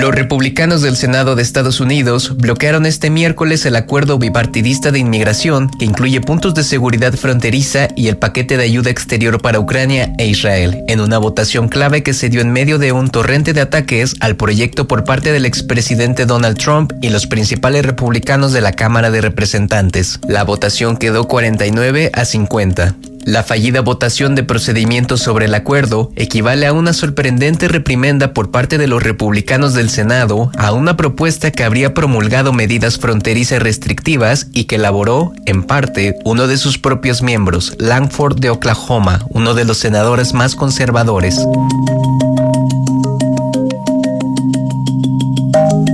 Los 0.00 0.14
republicanos 0.14 0.80
del 0.80 0.96
Senado 0.96 1.34
de 1.36 1.42
Estados 1.42 1.80
Unidos 1.80 2.36
bloquearon 2.38 2.86
este 2.86 3.10
miércoles 3.10 3.66
el 3.66 3.76
acuerdo 3.76 4.18
bipartidista 4.18 4.90
de 4.90 5.00
inmigración 5.00 5.68
que 5.78 5.84
incluye 5.84 6.20
puntos 6.20 6.54
de 6.54 6.62
seguridad 6.62 7.12
fronteriza 7.12 7.88
y 7.94 8.08
el 8.08 8.16
paquete 8.16 8.56
de 8.56 8.64
ayuda 8.64 8.90
exterior 8.90 9.42
para 9.42 9.60
Ucrania 9.60 10.14
e 10.18 10.26
Israel, 10.26 10.82
en 10.88 11.00
una 11.00 11.18
votación 11.18 11.68
clave 11.68 12.02
que 12.02 12.14
se 12.14 12.30
dio 12.30 12.40
en 12.40 12.52
medio 12.52 12.78
de 12.78 12.92
un 12.92 13.10
torrente 13.10 13.52
de 13.52 13.60
ataques 13.60 14.14
al 14.20 14.36
proyecto 14.36 14.88
por 14.88 15.04
parte 15.04 15.30
del 15.32 15.44
expresidente 15.44 16.24
Donald 16.24 16.56
Trump 16.56 16.92
y 17.02 17.10
los 17.10 17.26
principales 17.26 17.84
republicanos 17.84 18.52
de 18.52 18.62
la 18.62 18.72
Cámara 18.72 19.10
de 19.10 19.20
Representantes. 19.20 20.20
La 20.26 20.44
votación 20.44 20.96
quedó 20.96 21.28
49 21.28 22.12
a 22.14 22.24
50. 22.24 22.94
La 23.24 23.42
fallida 23.42 23.80
votación 23.80 24.34
de 24.34 24.42
procedimientos 24.42 25.20
sobre 25.20 25.46
el 25.46 25.54
acuerdo 25.54 26.10
equivale 26.16 26.66
a 26.66 26.72
una 26.72 26.92
sorprendente 26.92 27.68
reprimenda 27.68 28.32
por 28.32 28.50
parte 28.50 28.78
de 28.78 28.86
los 28.86 29.02
republicanos 29.02 29.74
del 29.74 29.90
Senado 29.90 30.50
a 30.56 30.72
una 30.72 30.96
propuesta 30.96 31.50
que 31.50 31.64
habría 31.64 31.94
promulgado 31.94 32.52
medidas 32.52 32.98
fronterizas 32.98 33.62
restrictivas 33.62 34.48
y 34.52 34.64
que 34.64 34.76
elaboró, 34.76 35.32
en 35.46 35.62
parte, 35.62 36.16
uno 36.24 36.46
de 36.46 36.56
sus 36.56 36.78
propios 36.78 37.22
miembros, 37.22 37.74
Langford 37.78 38.38
de 38.40 38.50
Oklahoma, 38.50 39.26
uno 39.30 39.54
de 39.54 39.64
los 39.64 39.78
senadores 39.78 40.32
más 40.32 40.54
conservadores. 40.54 41.38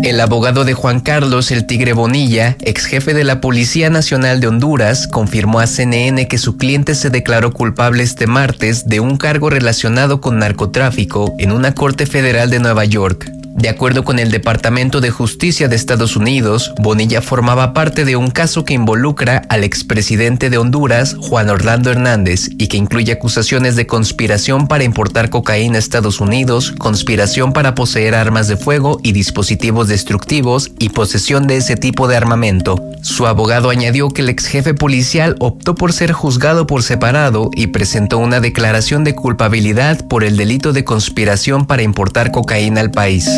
El 0.05 0.21
abogado 0.21 0.67
de 0.67 0.75
Juan 0.75 1.01
Carlos 1.01 1.51
El 1.51 1.67
Tigre 1.67 1.95
Bonilla, 1.95 2.59
ex 2.61 2.85
jefe 2.85 3.15
de 3.15 3.25
la 3.25 3.41
Policía 3.41 3.89
Nacional 3.89 4.39
de 4.39 4.49
Honduras, 4.49 5.09
confirmó 5.09 5.61
a 5.61 5.67
CNN 5.67 6.29
que 6.29 6.37
su 6.37 6.59
cliente 6.59 6.95
se 6.95 7.09
declaró 7.09 7.55
culpable 7.55 8.03
este 8.03 8.27
martes 8.27 8.87
de 8.87 9.01
un 9.01 9.17
cargo 9.17 9.49
relacionado 9.49 10.21
con 10.21 10.39
narcotráfico 10.39 11.35
en 11.39 11.53
una 11.53 11.75
corte 11.75 12.05
federal 12.05 12.51
de 12.51 12.59
Nueva 12.59 12.85
York. 12.85 13.31
De 13.57 13.69
acuerdo 13.69 14.03
con 14.03 14.19
el 14.19 14.33
Departamento 14.33 15.01
de 15.01 15.11
Justicia 15.11 15.69
de 15.69 15.77
Estados 15.77 16.17
Unidos, 16.17 16.75
Bonilla 16.77 17.23
formaba 17.23 17.73
parte 17.73 18.05
de 18.05 18.17
un 18.17 18.33
caso 18.33 18.65
que 18.65 18.75
involucra 18.75 19.43
al 19.49 19.63
expresidente 19.63 20.51
de 20.51 20.59
Honduras, 20.59 21.17
Juan 21.21 21.49
Orlando 21.49 21.93
Hernández, 21.93 22.49
y 22.59 22.67
que 22.67 22.77
incluye 22.77 23.13
acusaciones 23.13 23.77
de 23.77 23.87
conspiración 23.87 24.67
para 24.67 24.83
importar 24.83 25.31
cocaína 25.31 25.77
a 25.77 25.79
Estados 25.79 26.21
Unidos, 26.21 26.73
conspiración 26.79 27.53
para 27.53 27.77
poseer 27.77 28.17
armas 28.17 28.49
de 28.49 28.57
fuego 28.57 28.99
y 29.05 29.13
dispositivos 29.13 29.87
destructivos 29.87 30.73
y 30.81 30.89
posesión 30.89 31.47
de 31.47 31.59
ese 31.59 31.77
tipo 31.77 32.09
de 32.09 32.17
armamento. 32.17 32.77
Su 33.03 33.27
abogado 33.27 33.71
añadió 33.71 34.09
que 34.09 34.23
el 34.23 34.31
ex 34.31 34.47
jefe 34.47 34.75
policial 34.75 35.37
optó 35.39 35.77
por 35.77 35.93
ser 35.93 36.13
juzgado 36.13 36.67
por 36.67 36.83
separado 36.83 37.51
y 37.55 37.69
presentó 37.69 38.19
una 38.19 38.41
declaración 38.41 39.05
de 39.05 39.15
culpabilidad 39.15 40.09
por 40.09 40.25
el 40.25 40.37
delito 40.37 40.73
de 40.73 40.85
conspiración 40.85 41.67
para 41.67 41.83
importar 41.83 42.33
cocaína 42.33 42.81
al 42.81 42.91
país. 42.91 43.29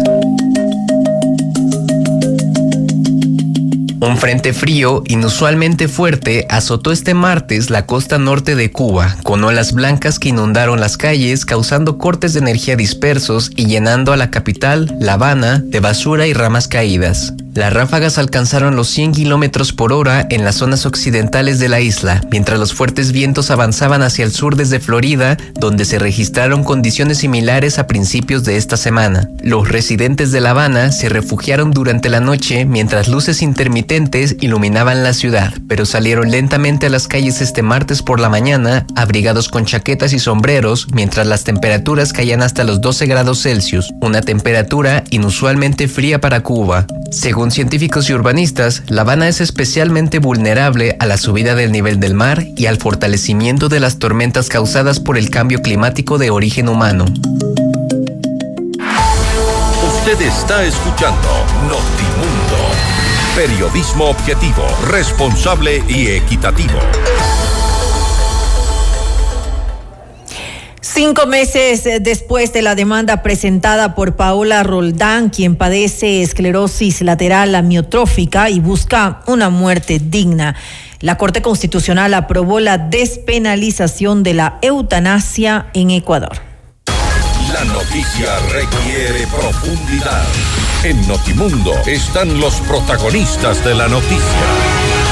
Un 4.01 4.19
frente 4.19 4.53
frío, 4.53 5.03
inusualmente 5.09 5.89
fuerte, 5.89 6.47
azotó 6.49 6.93
este 6.93 7.13
martes 7.13 7.71
la 7.71 7.87
costa 7.87 8.19
norte 8.19 8.55
de 8.55 8.71
Cuba, 8.71 9.17
con 9.23 9.43
olas 9.43 9.73
blancas 9.73 10.19
que 10.19 10.29
inundaron 10.29 10.81
las 10.81 10.97
calles, 10.97 11.45
causando 11.45 11.99
cortes 11.99 12.33
de 12.33 12.41
energía 12.41 12.77
dispersos 12.77 13.51
y 13.57 13.67
llenando 13.67 14.13
a 14.13 14.17
la 14.17 14.31
capital, 14.31 14.97
La 15.01 15.15
Habana, 15.15 15.63
de 15.65 15.81
basura 15.81 16.27
y 16.27 16.35
ramas 16.35 16.69
caídas. 16.69 17.35
Las 17.57 17.73
ráfagas 17.73 18.19
alcanzaron 18.19 18.77
los 18.77 18.87
100 18.89 19.13
kilómetros 19.13 19.73
por 19.73 19.91
hora 19.91 20.27
en 20.29 20.45
las 20.45 20.57
zonas 20.57 20.85
occidentales 20.85 21.59
de 21.59 21.71
la 21.71 21.81
isla, 21.81 22.21
mientras 22.31 22.59
los 22.59 22.75
fuertes 22.75 23.13
vientos 23.13 23.51
avanzaban 23.51 24.03
hacia 24.03 24.27
el 24.27 24.33
sur 24.33 24.57
desde 24.57 24.79
Florida, 24.79 25.39
donde 25.59 25.87
se 25.87 25.99
registraron 25.99 26.65
condiciones 26.65 27.17
similares 27.17 27.79
a 27.79 27.87
principios 27.87 28.45
de 28.45 28.59
esta 28.59 28.77
semana. 28.77 29.31
Los 29.43 29.71
residentes 29.71 30.33
de 30.33 30.43
La 30.43 30.51
Habana 30.51 30.93
se 30.93 31.09
refugiaron 31.09 31.71
durante 31.71 32.11
la 32.11 32.21
noche 32.21 32.67
mientras 32.67 33.09
luces 33.09 33.41
intermitentes 33.41 34.37
iluminaban 34.43 35.03
la 35.03 35.15
ciudad, 35.15 35.55
pero 35.67 35.87
salieron 35.87 36.31
lentamente 36.31 36.85
a 36.85 36.91
las 36.91 37.09
calles 37.09 37.41
este 37.41 37.63
martes 37.63 38.03
por 38.03 38.21
la 38.21 38.29
mañana, 38.29 38.87
abrigados 38.97 39.49
con 39.49 39.65
chaquetas 39.65 40.13
y 40.13 40.19
sombreros, 40.19 40.89
mientras 40.93 41.27
las 41.27 41.45
temperaturas 41.45 42.13
caían 42.13 42.43
hasta 42.43 42.65
los 42.65 42.83
12 42.83 43.07
grados 43.07 43.41
Celsius, 43.41 43.95
una 44.03 44.21
temperatura 44.21 45.05
inusualmente 45.09 45.89
fría 45.89 46.21
para 46.21 46.43
Cuba. 46.43 46.87
Según 47.11 47.46
científicos 47.51 48.09
y 48.09 48.15
urbanistas, 48.15 48.83
La 48.89 49.03
Habana 49.03 49.29
es 49.29 49.41
especialmente 49.41 50.19
vulnerable 50.19 50.97
a 50.99 51.07
la 51.07 51.17
subida 51.17 51.55
del 51.55 51.73
nivel 51.73 52.01
del 52.01 52.15
mar 52.15 52.45
y 52.57 52.67
al 52.67 52.79
fortalecimiento 52.79 53.69
de 53.69 53.81
las 53.81 53.99
tormentas 53.99 54.49
causadas 54.49 55.01
por 55.01 55.19
el 55.19 55.31
cambio 55.31 55.63
climático 55.63 56.19
de 56.19 56.31
origen 56.31 56.69
humano. 56.69 57.05
Usted 60.07 60.21
está 60.21 60.65
escuchando 60.65 61.29
Notimundo. 61.63 62.57
Periodismo 63.35 64.07
objetivo, 64.07 64.63
responsable 64.89 65.83
y 65.89 66.07
equitativo. 66.09 66.79
Cinco 70.97 71.27
meses 71.27 71.85
después 72.01 72.55
de 72.55 72.63
la 72.63 72.75
demanda 72.75 73.23
presentada 73.23 73.95
por 73.95 74.17
Paola 74.17 74.63
Roldán, 74.63 75.29
quien 75.29 75.55
padece 75.55 76.23
esclerosis 76.23 77.03
lateral 77.03 77.55
amiotrófica 77.55 78.49
y 78.49 78.61
busca 78.61 79.21
una 79.27 79.51
muerte 79.51 80.01
digna, 80.03 80.57
la 81.01 81.19
Corte 81.19 81.43
Constitucional 81.43 82.15
aprobó 82.15 82.61
la 82.61 82.79
despenalización 82.79 84.23
de 84.23 84.33
la 84.33 84.59
eutanasia 84.63 85.67
en 85.75 85.91
Ecuador. 85.91 86.39
La 87.53 87.65
noticia 87.67 88.39
requiere 88.51 89.27
profundidad. 89.27 90.25
En 90.83 91.07
Notimundo 91.07 91.73
están 91.85 92.41
los 92.41 92.55
protagonistas 92.63 93.63
de 93.63 93.75
la 93.75 93.87
noticia. 93.89 95.06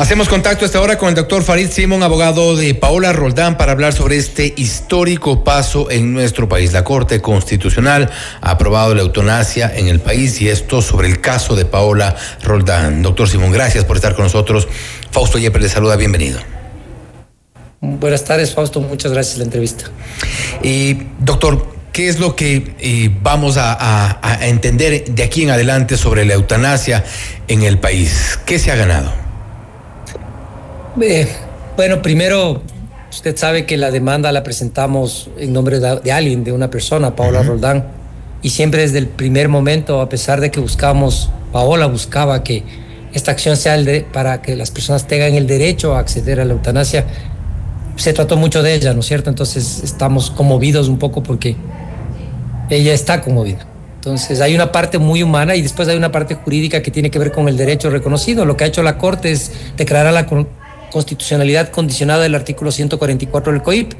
Hacemos 0.00 0.30
contacto 0.30 0.64
hasta 0.64 0.78
ahora 0.78 0.96
con 0.96 1.10
el 1.10 1.14
doctor 1.14 1.42
Farid 1.42 1.68
Simón, 1.68 2.02
abogado 2.02 2.56
de 2.56 2.74
Paola 2.74 3.12
Roldán, 3.12 3.58
para 3.58 3.72
hablar 3.72 3.92
sobre 3.92 4.16
este 4.16 4.54
histórico 4.56 5.44
paso 5.44 5.90
en 5.90 6.14
nuestro 6.14 6.48
país. 6.48 6.72
La 6.72 6.84
Corte 6.84 7.20
Constitucional 7.20 8.08
ha 8.40 8.50
aprobado 8.52 8.94
la 8.94 9.02
eutanasia 9.02 9.70
en 9.76 9.88
el 9.88 10.00
país 10.00 10.40
y 10.40 10.48
esto 10.48 10.80
sobre 10.80 11.06
el 11.06 11.20
caso 11.20 11.54
de 11.54 11.66
Paola 11.66 12.16
Roldán. 12.42 13.02
Doctor 13.02 13.28
Simón, 13.28 13.52
gracias 13.52 13.84
por 13.84 13.96
estar 13.96 14.14
con 14.14 14.24
nosotros. 14.24 14.68
Fausto 15.10 15.36
Yepes 15.36 15.60
le 15.60 15.68
saluda, 15.68 15.96
bienvenido. 15.96 16.40
Buenas 17.82 18.24
tardes, 18.24 18.54
Fausto. 18.54 18.80
Muchas 18.80 19.12
gracias 19.12 19.34
por 19.34 19.40
la 19.40 19.44
entrevista. 19.44 19.84
Y, 20.62 20.94
doctor, 21.18 21.74
¿qué 21.92 22.08
es 22.08 22.18
lo 22.18 22.34
que 22.34 22.74
eh, 22.78 23.14
vamos 23.20 23.58
a, 23.58 23.74
a, 23.74 24.18
a 24.22 24.48
entender 24.48 25.04
de 25.04 25.22
aquí 25.22 25.42
en 25.42 25.50
adelante 25.50 25.98
sobre 25.98 26.24
la 26.24 26.32
eutanasia 26.32 27.04
en 27.48 27.64
el 27.64 27.78
país? 27.78 28.38
¿Qué 28.46 28.58
se 28.58 28.72
ha 28.72 28.76
ganado? 28.76 29.29
Eh, 31.00 31.28
bueno, 31.76 32.02
primero, 32.02 32.62
usted 33.10 33.36
sabe 33.36 33.64
que 33.64 33.76
la 33.76 33.90
demanda 33.90 34.32
la 34.32 34.42
presentamos 34.42 35.30
en 35.38 35.52
nombre 35.52 35.78
de, 35.78 36.00
de 36.00 36.12
alguien, 36.12 36.42
de 36.42 36.52
una 36.52 36.68
persona, 36.70 37.14
Paola 37.14 37.40
uh 37.40 37.42
-huh. 37.42 37.46
Roldán, 37.46 37.84
y 38.42 38.50
siempre 38.50 38.82
desde 38.82 38.98
el 38.98 39.06
primer 39.06 39.48
momento, 39.48 40.00
a 40.00 40.08
pesar 40.08 40.40
de 40.40 40.50
que 40.50 40.60
buscamos, 40.60 41.30
Paola 41.52 41.86
buscaba 41.86 42.42
que 42.42 42.64
esta 43.12 43.30
acción 43.30 43.56
sea 43.56 43.74
el 43.74 43.84
de, 43.84 44.00
para 44.02 44.40
que 44.42 44.56
las 44.56 44.70
personas 44.70 45.06
tengan 45.06 45.34
el 45.34 45.46
derecho 45.46 45.94
a 45.94 46.00
acceder 46.00 46.40
a 46.40 46.44
la 46.44 46.54
eutanasia, 46.54 47.04
se 47.96 48.12
trató 48.12 48.36
mucho 48.36 48.62
de 48.62 48.74
ella, 48.74 48.94
¿no 48.94 49.00
es 49.00 49.06
cierto? 49.06 49.30
Entonces 49.30 49.82
estamos 49.84 50.30
conmovidos 50.30 50.88
un 50.88 50.98
poco 50.98 51.22
porque 51.22 51.56
ella 52.70 52.94
está 52.94 53.20
conmovida. 53.20 53.66
Entonces 53.96 54.40
hay 54.40 54.54
una 54.54 54.72
parte 54.72 54.96
muy 54.98 55.22
humana 55.22 55.54
y 55.54 55.60
después 55.60 55.86
hay 55.88 55.96
una 55.98 56.10
parte 56.10 56.34
jurídica 56.34 56.80
que 56.80 56.90
tiene 56.90 57.10
que 57.10 57.18
ver 57.18 57.32
con 57.32 57.48
el 57.48 57.58
derecho 57.58 57.90
reconocido. 57.90 58.46
Lo 58.46 58.56
que 58.56 58.64
ha 58.64 58.66
hecho 58.68 58.82
la 58.82 58.96
Corte 58.96 59.30
es 59.30 59.52
declarar 59.76 60.14
la 60.14 60.24
constitucionalidad 60.90 61.70
condicionada 61.70 62.22
del 62.22 62.34
artículo 62.34 62.72
144 62.72 63.52
del 63.52 63.62
COIP. 63.62 63.92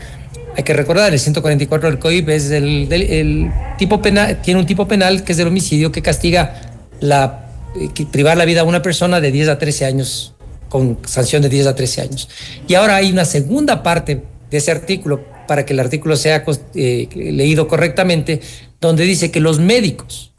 Hay 0.57 0.64
que 0.64 0.72
recordar, 0.74 1.12
el 1.12 1.18
144 1.18 1.91
del 1.91 1.99
COIP 1.99 2.28
es 2.30 2.51
el, 2.51 2.93
el, 2.93 3.03
el 3.03 3.53
tipo 3.78 4.03
penal, 4.03 4.41
tiene 4.43 4.61
un 4.61 4.66
tipo 4.66 4.88
penal 4.88 5.24
que 5.24 5.32
es 5.32 5.38
el 5.38 5.49
homicidio 5.49 5.93
que 5.93 6.03
castiga 6.03 6.70
la 7.01 7.47
que 7.95 8.05
privar 8.05 8.36
la 8.36 8.45
vida 8.45 8.62
a 8.62 8.64
una 8.64 8.82
persona 8.82 9.20
de 9.20 9.30
10 9.30 9.49
a 9.49 9.59
13 9.59 9.84
años 9.84 10.34
con 10.68 10.99
sanción 11.07 11.43
de 11.43 11.49
10 11.49 11.68
a 11.68 11.74
13 11.74 12.03
años. 12.03 12.28
Y 12.66 12.74
ahora 12.74 12.97
hay 12.97 13.12
una 13.12 13.24
segunda 13.24 13.82
parte 13.82 14.22
de 14.51 14.57
ese 14.57 14.70
artículo 14.70 15.24
para 15.47 15.64
que 15.64 15.72
el 15.72 15.80
artículo 15.80 16.16
sea 16.16 16.45
eh, 16.74 17.09
leído 17.14 17.68
correctamente, 17.68 18.41
donde 18.80 19.05
dice 19.05 19.30
que 19.30 19.41
los 19.41 19.59
médicos 19.59 20.32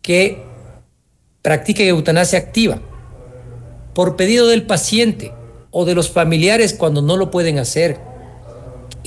que 0.00 0.42
practiquen 1.42 1.88
eutanasia 1.88 2.38
activa 2.38 2.80
por 3.94 4.16
pedido 4.16 4.46
del 4.46 4.62
paciente 4.62 5.32
o 5.72 5.84
de 5.84 5.96
los 5.96 6.10
familiares 6.10 6.74
cuando 6.74 7.02
no 7.02 7.16
lo 7.16 7.32
pueden 7.32 7.58
hacer, 7.58 7.98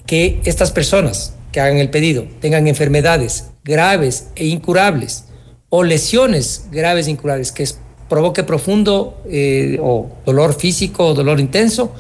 que 0.06 0.42
estas 0.44 0.72
personas 0.72 1.34
que 1.54 1.62
hagan 1.62 1.78
el 1.78 1.90
pedido 1.90 2.26
tengan 2.42 2.68
enfermedades 2.68 3.52
graves 3.64 4.28
e 4.36 4.46
incurables 4.48 5.26
o 5.70 5.84
lesiones 5.84 6.68
graves 6.72 7.08
e 7.08 7.12
incurables 7.12 7.52
que 7.52 7.66
provoque 8.10 8.44
profundo 8.44 9.22
eh, 9.30 9.80
o 9.82 10.10
dolor 10.26 10.54
físico 10.54 11.08
o 11.08 11.14
dolor 11.14 11.40
intenso, 11.40 11.94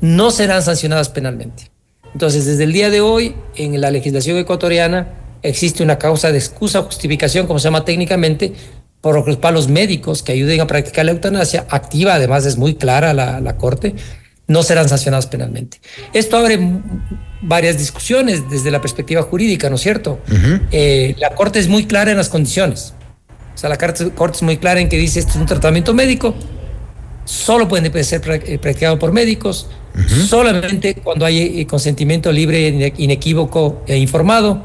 no 0.00 0.30
serán 0.30 0.62
sancionadas 0.62 1.08
penalmente. 1.08 1.70
Entonces, 2.12 2.46
desde 2.46 2.64
el 2.64 2.72
día 2.72 2.90
de 2.90 3.00
hoy, 3.00 3.34
en 3.56 3.80
la 3.80 3.90
legislación 3.90 4.36
ecuatoriana, 4.36 5.08
existe 5.42 5.82
una 5.82 5.98
causa 5.98 6.32
de 6.32 6.38
excusa 6.38 6.80
o 6.80 6.84
justificación, 6.84 7.46
como 7.46 7.58
se 7.58 7.64
llama 7.64 7.84
técnicamente, 7.84 8.52
por 9.00 9.14
lo 9.14 9.24
que 9.24 9.36
para 9.36 9.52
los 9.52 9.68
médicos 9.68 10.22
que 10.22 10.32
ayuden 10.32 10.60
a 10.60 10.66
practicar 10.66 11.04
la 11.04 11.12
eutanasia, 11.12 11.66
activa, 11.70 12.14
además 12.14 12.44
es 12.46 12.56
muy 12.56 12.74
clara 12.74 13.14
la, 13.14 13.40
la 13.40 13.56
Corte, 13.56 13.94
no 14.46 14.62
serán 14.62 14.88
sancionados 14.88 15.26
penalmente. 15.26 15.80
Esto 16.12 16.36
abre 16.36 16.58
varias 17.40 17.78
discusiones 17.78 18.50
desde 18.50 18.70
la 18.70 18.80
perspectiva 18.80 19.22
jurídica, 19.22 19.70
¿no 19.70 19.76
es 19.76 19.82
cierto? 19.82 20.18
Eh, 20.72 21.14
la 21.18 21.30
Corte 21.30 21.60
es 21.60 21.68
muy 21.68 21.86
clara 21.86 22.10
en 22.10 22.16
las 22.16 22.28
condiciones. 22.28 22.94
O 23.54 23.58
sea, 23.58 23.70
la 23.70 23.78
Corte 23.78 24.36
es 24.36 24.42
muy 24.42 24.56
clara 24.56 24.80
en 24.80 24.88
que 24.88 24.98
dice 24.98 25.20
esto 25.20 25.32
es 25.32 25.36
un 25.36 25.46
tratamiento 25.46 25.94
médico, 25.94 26.34
solo 27.24 27.68
puede 27.68 28.02
ser 28.02 28.22
eh, 28.26 28.58
practicado 28.58 28.98
por 28.98 29.12
médicos, 29.12 29.68
solamente 30.28 30.94
cuando 30.94 31.24
hay 31.24 31.60
eh, 31.60 31.66
consentimiento 31.66 32.32
libre, 32.32 32.92
inequívoco 32.96 33.82
e 33.86 33.96
informado. 33.98 34.64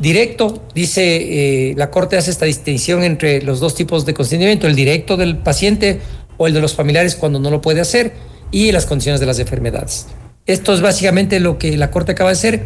Directo, 0.00 0.62
dice 0.74 1.74
la 1.76 1.90
Corte 1.90 2.16
hace 2.16 2.30
esta 2.30 2.46
distinción 2.46 3.02
entre 3.02 3.42
los 3.42 3.60
dos 3.60 3.74
tipos 3.74 4.06
de 4.06 4.14
consentimiento, 4.14 4.66
el 4.66 4.74
directo 4.74 5.18
del 5.18 5.36
paciente 5.36 6.00
o 6.38 6.46
el 6.46 6.54
de 6.54 6.60
los 6.60 6.74
familiares 6.74 7.16
cuando 7.16 7.38
no 7.38 7.50
lo 7.50 7.60
puede 7.60 7.82
hacer 7.82 8.14
y 8.50 8.72
las 8.72 8.86
condiciones 8.86 9.20
de 9.20 9.26
las 9.26 9.38
enfermedades. 9.38 10.06
Esto 10.46 10.72
es 10.72 10.80
básicamente 10.80 11.38
lo 11.38 11.58
que 11.58 11.76
la 11.76 11.90
Corte 11.90 12.12
acaba 12.12 12.30
de 12.30 12.34
hacer 12.34 12.62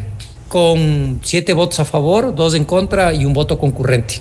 con 0.55 1.19
siete 1.25 1.53
votos 1.53 1.81
a 1.81 1.85
favor, 1.85 2.33
dos 2.33 2.55
en 2.55 2.65
contra 2.65 3.13
y 3.13 3.25
un 3.25 3.33
voto 3.33 3.59
concurrente. 3.59 4.21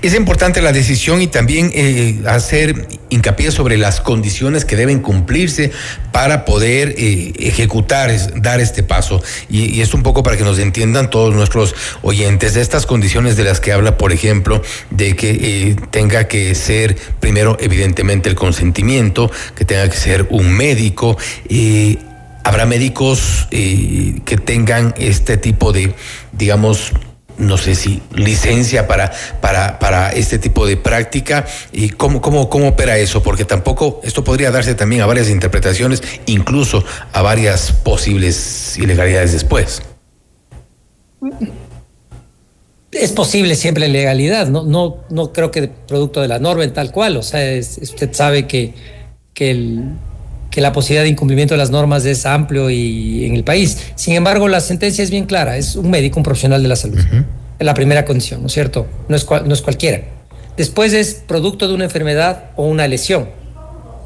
Es 0.00 0.14
importante 0.14 0.62
la 0.62 0.72
decisión 0.72 1.20
y 1.20 1.26
también 1.26 1.70
eh, 1.74 2.22
hacer 2.26 2.88
hincapié 3.10 3.50
sobre 3.50 3.76
las 3.76 4.00
condiciones 4.00 4.64
que 4.64 4.76
deben 4.76 5.00
cumplirse 5.00 5.72
para 6.10 6.46
poder 6.46 6.94
eh, 6.96 7.34
ejecutar, 7.38 8.10
dar 8.40 8.60
este 8.60 8.82
paso. 8.82 9.22
Y, 9.50 9.82
es 9.82 9.92
un 9.92 10.02
poco 10.02 10.22
para 10.22 10.38
que 10.38 10.42
nos 10.42 10.58
entiendan 10.58 11.10
todos 11.10 11.34
nuestros 11.34 11.74
oyentes 12.00 12.54
de 12.54 12.62
estas 12.62 12.86
condiciones 12.86 13.36
de 13.36 13.44
las 13.44 13.60
que 13.60 13.70
habla, 13.70 13.98
por 13.98 14.10
ejemplo, 14.10 14.62
de 14.90 15.14
que 15.14 15.32
eh, 15.32 15.76
tenga 15.90 16.28
que 16.28 16.54
ser 16.54 16.96
primero 17.20 17.58
evidentemente 17.60 18.30
el 18.30 18.36
consentimiento, 18.36 19.30
que 19.54 19.66
tenga 19.66 19.86
que 19.90 19.98
ser 19.98 20.28
un 20.30 20.50
médico. 20.50 21.18
¿Habrá 22.44 22.66
médicos 22.66 23.48
eh, 23.50 24.20
que 24.24 24.36
tengan 24.36 24.94
este 24.98 25.38
tipo 25.38 25.72
de, 25.72 25.94
digamos, 26.32 26.92
no 27.38 27.56
sé 27.56 27.74
si 27.74 28.02
licencia 28.14 28.86
para, 28.86 29.12
para, 29.40 29.78
para 29.78 30.10
este 30.10 30.38
tipo 30.38 30.66
de 30.66 30.76
práctica. 30.76 31.46
Y 31.72 31.90
cómo, 31.90 32.20
cómo, 32.20 32.48
cómo 32.48 32.68
opera 32.68 32.98
eso, 32.98 33.22
porque 33.22 33.44
tampoco 33.44 34.00
esto 34.04 34.22
podría 34.24 34.50
darse 34.50 34.74
también 34.74 35.02
a 35.02 35.06
varias 35.06 35.28
interpretaciones, 35.30 36.02
incluso 36.26 36.84
a 37.12 37.22
varias 37.22 37.72
posibles 37.72 38.76
ilegalidades 38.78 39.32
después. 39.32 39.82
Es 42.92 43.10
posible 43.10 43.56
siempre 43.56 43.88
legalidad, 43.88 44.46
no, 44.46 44.62
no, 44.62 44.98
no 45.10 45.32
creo 45.32 45.50
que 45.50 45.66
producto 45.66 46.20
de 46.20 46.28
la 46.28 46.38
norma 46.38 46.62
en 46.62 46.72
tal 46.72 46.92
cual, 46.92 47.16
o 47.16 47.22
sea, 47.22 47.58
usted 47.58 48.12
sabe 48.12 48.46
que, 48.46 48.74
que 49.32 49.50
el 49.50 49.96
que 50.54 50.60
la 50.60 50.72
posibilidad 50.72 51.02
de 51.02 51.08
incumplimiento 51.08 51.54
de 51.54 51.58
las 51.58 51.70
normas 51.70 52.04
es 52.04 52.26
amplio 52.26 52.70
y 52.70 53.24
en 53.24 53.34
el 53.34 53.42
país. 53.42 53.76
Sin 53.96 54.14
embargo, 54.14 54.46
la 54.46 54.60
sentencia 54.60 55.02
es 55.02 55.10
bien 55.10 55.26
clara, 55.26 55.56
es 55.56 55.74
un 55.74 55.90
médico, 55.90 56.20
un 56.20 56.22
profesional 56.22 56.62
de 56.62 56.68
la 56.68 56.76
salud. 56.76 57.00
Es 57.58 57.66
la 57.66 57.74
primera 57.74 58.04
condición, 58.04 58.40
¿no 58.40 58.46
es 58.46 58.52
cierto? 58.52 58.86
No 59.08 59.16
es, 59.16 59.26
no 59.28 59.52
es 59.52 59.62
cualquiera. 59.62 60.02
Después 60.56 60.92
es 60.92 61.14
producto 61.14 61.66
de 61.66 61.74
una 61.74 61.82
enfermedad 61.82 62.52
o 62.54 62.66
una 62.66 62.86
lesión. 62.86 63.30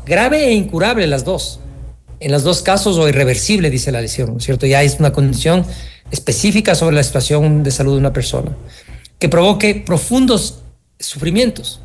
Grave 0.06 0.46
e 0.46 0.54
incurable 0.54 1.06
las 1.06 1.26
dos. 1.26 1.60
En 2.18 2.32
los 2.32 2.44
dos 2.44 2.62
casos 2.62 2.96
o 2.96 3.06
irreversible, 3.10 3.68
dice 3.68 3.92
la 3.92 4.00
lesión, 4.00 4.30
¿no 4.30 4.38
es 4.38 4.44
cierto? 4.44 4.64
Ya 4.64 4.82
es 4.82 4.98
una 4.98 5.12
condición 5.12 5.66
específica 6.10 6.74
sobre 6.74 6.96
la 6.96 7.02
situación 7.02 7.62
de 7.62 7.70
salud 7.70 7.92
de 7.92 7.98
una 7.98 8.14
persona 8.14 8.52
que 9.18 9.28
provoque 9.28 9.74
profundos 9.74 10.60
sufrimientos 10.98 11.82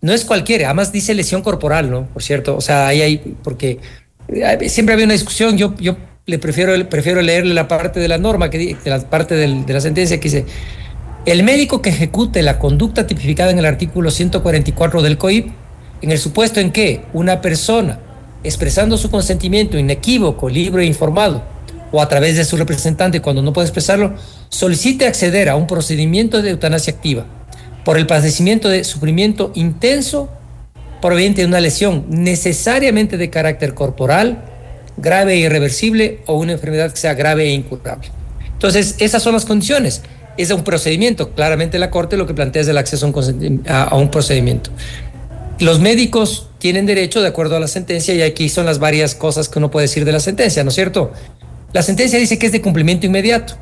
no 0.00 0.12
es 0.12 0.24
cualquiera, 0.24 0.66
además 0.66 0.92
dice 0.92 1.14
lesión 1.14 1.42
corporal, 1.42 1.90
¿no? 1.90 2.06
Por 2.06 2.22
cierto, 2.22 2.56
o 2.56 2.60
sea, 2.60 2.86
ahí 2.86 3.02
hay, 3.02 3.18
porque 3.42 3.80
eh, 4.28 4.68
siempre 4.68 4.92
había 4.92 5.06
una 5.06 5.14
discusión, 5.14 5.58
yo, 5.58 5.74
yo 5.78 5.96
le 6.26 6.38
prefiero, 6.38 6.88
prefiero 6.88 7.20
leerle 7.20 7.54
la 7.54 7.66
parte 7.66 7.98
de 7.98 8.08
la 8.08 8.18
norma, 8.18 8.50
que, 8.50 8.76
la 8.84 9.00
parte 9.00 9.34
de 9.34 9.72
la 9.72 9.80
sentencia 9.80 10.18
que 10.20 10.24
dice, 10.28 10.44
el 11.26 11.42
médico 11.42 11.82
que 11.82 11.90
ejecute 11.90 12.42
la 12.42 12.58
conducta 12.58 13.06
tipificada 13.06 13.50
en 13.50 13.58
el 13.58 13.66
artículo 13.66 14.10
144 14.10 15.02
del 15.02 15.18
COIP, 15.18 15.48
en 16.00 16.12
el 16.12 16.18
supuesto 16.18 16.60
en 16.60 16.70
que 16.70 17.02
una 17.12 17.40
persona, 17.40 17.98
expresando 18.44 18.96
su 18.96 19.10
consentimiento 19.10 19.78
inequívoco, 19.78 20.48
libre 20.48 20.84
e 20.84 20.86
informado, 20.86 21.42
o 21.90 22.00
a 22.00 22.08
través 22.08 22.36
de 22.36 22.44
su 22.44 22.56
representante 22.56 23.20
cuando 23.20 23.42
no 23.42 23.52
puede 23.52 23.66
expresarlo, 23.66 24.14
solicite 24.48 25.06
acceder 25.06 25.48
a 25.48 25.56
un 25.56 25.66
procedimiento 25.66 26.40
de 26.40 26.50
eutanasia 26.50 26.92
activa 26.92 27.26
por 27.88 27.96
el 27.96 28.06
padecimiento 28.06 28.68
de 28.68 28.84
sufrimiento 28.84 29.50
intenso 29.54 30.28
proveniente 31.00 31.40
de 31.40 31.46
una 31.46 31.58
lesión 31.58 32.04
necesariamente 32.10 33.16
de 33.16 33.30
carácter 33.30 33.72
corporal, 33.72 34.44
grave 34.98 35.32
e 35.32 35.36
irreversible 35.38 36.20
o 36.26 36.34
una 36.34 36.52
enfermedad 36.52 36.90
que 36.90 36.98
sea 36.98 37.14
grave 37.14 37.44
e 37.44 37.52
incurable. 37.52 38.10
Entonces, 38.52 38.96
esas 38.98 39.22
son 39.22 39.32
las 39.32 39.46
condiciones. 39.46 40.02
Es 40.36 40.50
un 40.50 40.64
procedimiento. 40.64 41.30
Claramente 41.30 41.78
la 41.78 41.90
Corte 41.90 42.18
lo 42.18 42.26
que 42.26 42.34
plantea 42.34 42.60
es 42.60 42.68
el 42.68 42.76
acceso 42.76 43.06
a 43.06 43.96
un, 43.96 44.10
procedimiento. 44.10 44.68
Los 45.58 45.80
médicos 45.80 46.50
tienen 46.58 46.84
derecho, 46.84 47.22
de 47.22 47.28
acuerdo 47.28 47.56
a 47.56 47.60
la 47.60 47.68
sentencia, 47.68 48.12
y 48.12 48.20
aquí 48.20 48.50
son 48.50 48.66
las 48.66 48.78
varias 48.80 49.14
cosas 49.14 49.48
que 49.48 49.60
uno 49.60 49.70
puede 49.70 49.84
decir 49.84 50.04
de 50.04 50.12
la 50.12 50.20
sentencia, 50.20 50.62
¿no 50.62 50.68
es 50.68 50.74
cierto? 50.74 51.12
La 51.72 51.80
sentencia 51.80 52.18
dice 52.18 52.38
que 52.38 52.44
es 52.44 52.52
de 52.52 52.60
cumplimiento 52.60 53.06
inmediato. 53.06 53.54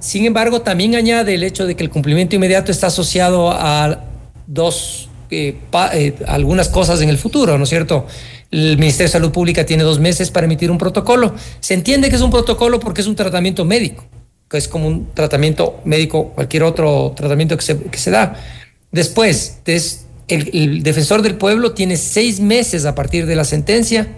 Sin 0.00 0.24
embargo, 0.24 0.62
también 0.62 0.94
añade 0.94 1.34
el 1.34 1.42
hecho 1.42 1.66
de 1.66 1.74
que 1.74 1.82
el 1.82 1.90
cumplimiento 1.90 2.36
inmediato 2.36 2.70
está 2.70 2.88
asociado 2.88 3.50
a 3.50 4.04
dos, 4.46 5.08
eh, 5.30 5.56
eh, 5.92 6.14
algunas 6.26 6.68
cosas 6.68 7.00
en 7.00 7.08
el 7.08 7.18
futuro, 7.18 7.58
¿no 7.58 7.64
es 7.64 7.70
cierto? 7.70 8.06
El 8.50 8.78
Ministerio 8.78 9.08
de 9.08 9.12
Salud 9.12 9.32
Pública 9.32 9.66
tiene 9.66 9.82
dos 9.82 9.98
meses 9.98 10.30
para 10.30 10.46
emitir 10.46 10.70
un 10.70 10.78
protocolo. 10.78 11.34
Se 11.60 11.74
entiende 11.74 12.08
que 12.08 12.16
es 12.16 12.22
un 12.22 12.30
protocolo 12.30 12.80
porque 12.80 13.00
es 13.00 13.06
un 13.06 13.16
tratamiento 13.16 13.64
médico, 13.64 14.04
que 14.48 14.56
es 14.56 14.68
como 14.68 14.86
un 14.86 15.12
tratamiento 15.12 15.80
médico, 15.84 16.30
cualquier 16.30 16.62
otro 16.62 17.12
tratamiento 17.14 17.56
que 17.56 17.98
se, 17.98 18.10
da. 18.10 18.36
Después, 18.90 19.58
el 20.28 20.82
defensor 20.82 21.20
del 21.22 21.36
pueblo 21.36 21.72
tiene 21.72 21.96
seis 21.96 22.40
meses 22.40 22.86
a 22.86 22.94
partir 22.94 23.26
de 23.26 23.36
la 23.36 23.44
sentencia 23.44 24.08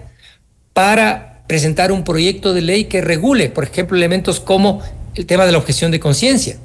para 0.73 1.43
presentar 1.49 1.91
un 1.91 2.05
proyecto 2.05 2.55
de 2.55 2.61
ley 2.61 2.85
que 2.85 3.01
regule, 3.01 3.49
por 3.51 3.65
ejemplo, 3.65 3.97
elementos 3.97 4.39
como 4.39 4.83
el 5.15 5.27
tema 5.27 5.47
de 5.47 5.53
la 5.53 5.59
objeción 5.59 5.91
de 5.91 6.01
conciencia 6.01 6.59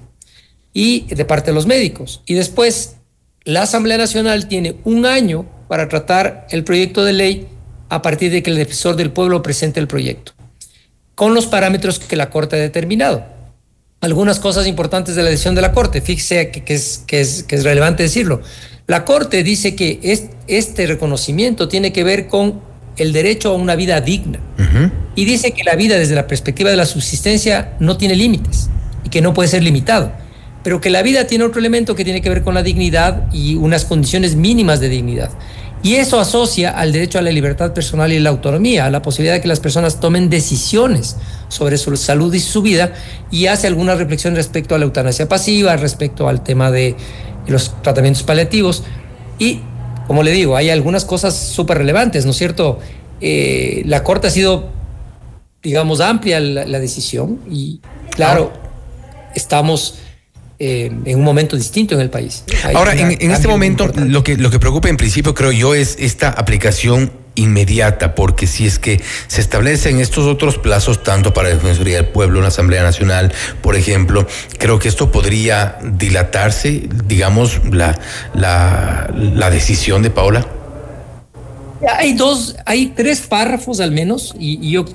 y 0.73 1.05
de 1.13 1.25
parte 1.25 1.51
de 1.51 1.55
los 1.55 1.65
médicos. 1.65 2.21
Y 2.25 2.33
después, 2.33 2.95
la 3.43 3.63
Asamblea 3.63 3.97
Nacional 3.97 4.47
tiene 4.47 4.77
un 4.83 5.05
año 5.05 5.45
para 5.67 5.87
tratar 5.87 6.47
el 6.49 6.63
proyecto 6.63 7.05
de 7.05 7.13
ley 7.13 7.47
a 7.89 8.01
partir 8.01 8.31
de 8.31 8.43
que 8.43 8.51
el 8.51 8.57
defensor 8.57 8.95
del 8.95 9.11
pueblo 9.11 9.41
presente 9.41 9.79
el 9.79 9.87
proyecto, 9.87 10.33
con 11.13 11.33
los 11.33 11.45
parámetros 11.47 11.99
que 11.99 12.15
la 12.15 12.29
Corte 12.29 12.55
ha 12.55 12.59
determinado. 12.59 13.25
Algunas 14.01 14.39
cosas 14.39 14.67
importantes 14.67 15.15
de 15.15 15.23
la 15.23 15.29
decisión 15.29 15.55
de 15.55 15.61
la 15.61 15.71
Corte, 15.71 16.01
fíjese 16.01 16.51
que, 16.51 16.73
es, 16.73 17.03
que, 17.07 17.21
es, 17.21 17.43
que 17.43 17.55
es 17.55 17.63
relevante 17.63 18.03
decirlo. 18.03 18.41
La 18.87 19.05
Corte 19.05 19.43
dice 19.43 19.75
que 19.75 19.99
este 20.47 20.85
reconocimiento 20.85 21.67
tiene 21.67 21.91
que 21.91 22.03
ver 22.03 22.27
con 22.27 22.61
el 22.97 23.13
derecho 23.13 23.49
a 23.51 23.55
una 23.55 23.75
vida 23.75 24.01
digna. 24.01 24.39
Y 25.15 25.25
dice 25.25 25.51
que 25.51 25.63
la 25.63 25.75
vida 25.75 25.97
desde 25.97 26.15
la 26.15 26.27
perspectiva 26.27 26.69
de 26.69 26.75
la 26.75 26.85
subsistencia 26.85 27.73
no 27.79 27.97
tiene 27.97 28.15
límites 28.15 28.69
y 29.03 29.09
que 29.09 29.21
no 29.21 29.33
puede 29.33 29.47
ser 29.47 29.63
limitado, 29.63 30.11
pero 30.63 30.81
que 30.81 30.89
la 30.89 31.01
vida 31.01 31.25
tiene 31.27 31.45
otro 31.45 31.59
elemento 31.59 31.95
que 31.95 32.03
tiene 32.03 32.21
que 32.21 32.29
ver 32.29 32.43
con 32.43 32.53
la 32.53 32.63
dignidad 32.63 33.31
y 33.31 33.55
unas 33.55 33.85
condiciones 33.85 34.35
mínimas 34.35 34.79
de 34.79 34.89
dignidad. 34.89 35.29
Y 35.85 35.97
eso 35.97 36.19
asocia 36.19 36.71
al 36.71 36.91
derecho 36.91 37.19
a 37.19 37.21
la 37.21 37.31
libertad 37.31 37.71
personal 37.71 38.11
y 38.11 38.17
la 38.17 38.31
autonomía, 38.31 38.87
a 38.87 38.89
la 38.89 39.03
posibilidad 39.03 39.35
de 39.35 39.41
que 39.41 39.47
las 39.47 39.59
personas 39.59 39.99
tomen 39.99 40.31
decisiones 40.31 41.15
sobre 41.47 41.77
su 41.77 41.95
salud 41.95 42.33
y 42.33 42.39
su 42.39 42.63
vida 42.63 42.93
y 43.29 43.45
hace 43.45 43.67
alguna 43.67 43.93
reflexión 43.93 44.35
respecto 44.35 44.73
a 44.73 44.79
la 44.79 44.85
eutanasia 44.85 45.29
pasiva, 45.29 45.77
respecto 45.77 46.27
al 46.27 46.43
tema 46.43 46.71
de 46.71 46.95
los 47.45 47.79
tratamientos 47.83 48.23
paliativos. 48.23 48.83
Y, 49.37 49.59
como 50.07 50.23
le 50.23 50.31
digo, 50.31 50.55
hay 50.55 50.69
algunas 50.69 51.05
cosas 51.05 51.35
súper 51.35 51.77
relevantes, 51.77 52.25
¿no 52.25 52.31
es 52.31 52.37
cierto? 52.37 52.79
Eh, 53.21 53.83
la 53.85 54.03
Corte 54.03 54.27
ha 54.27 54.29
sido 54.31 54.75
digamos, 55.65 55.99
amplia 55.99 56.39
la, 56.39 56.79
decisión 56.79 57.39
y 57.49 57.81
claro, 58.11 58.53
estamos 59.33 59.97
eh, 60.59 60.91
en 61.05 61.17
un 61.17 61.23
momento 61.23 61.57
distinto 61.57 61.95
en 61.95 62.01
el 62.01 62.11
país. 62.11 62.43
Ahora, 62.75 62.93
en, 62.93 63.31
este 63.31 63.47
momento, 63.47 63.91
lo 63.95 64.23
que, 64.23 64.37
lo 64.37 64.51
que 64.51 64.59
preocupa 64.59 64.89
en 64.89 64.97
principio, 64.97 65.33
creo 65.33 65.51
yo, 65.51 65.73
es 65.73 65.97
esta 65.99 66.29
aplicación 66.29 67.11
inmediata, 67.35 68.15
porque 68.15 68.47
si 68.47 68.65
es 68.65 68.79
que 68.79 69.01
se 69.27 69.41
establecen 69.41 69.99
estos 69.99 70.25
otros 70.25 70.57
plazos, 70.57 71.03
tanto 71.03 71.33
para 71.33 71.49
la 71.49 71.55
Defensoría 71.55 71.97
del 71.97 72.07
Pueblo, 72.07 72.41
la 72.41 72.47
Asamblea 72.47 72.83
Nacional, 72.83 73.33
por 73.61 73.75
ejemplo, 73.75 74.25
creo 74.57 74.79
que 74.79 74.87
esto 74.87 75.11
podría 75.11 75.77
dilatarse, 75.83 76.87
digamos, 77.05 77.61
la, 77.71 77.97
la, 78.33 79.49
decisión 79.49 80.01
de 80.01 80.09
Paola. 80.09 80.47
Hay 81.97 82.13
dos, 82.13 82.55
hay 82.65 82.87
tres 82.87 83.21
párrafos 83.21 83.79
al 83.79 83.91
menos, 83.91 84.33
y, 84.39 84.71
yo, 84.71 84.85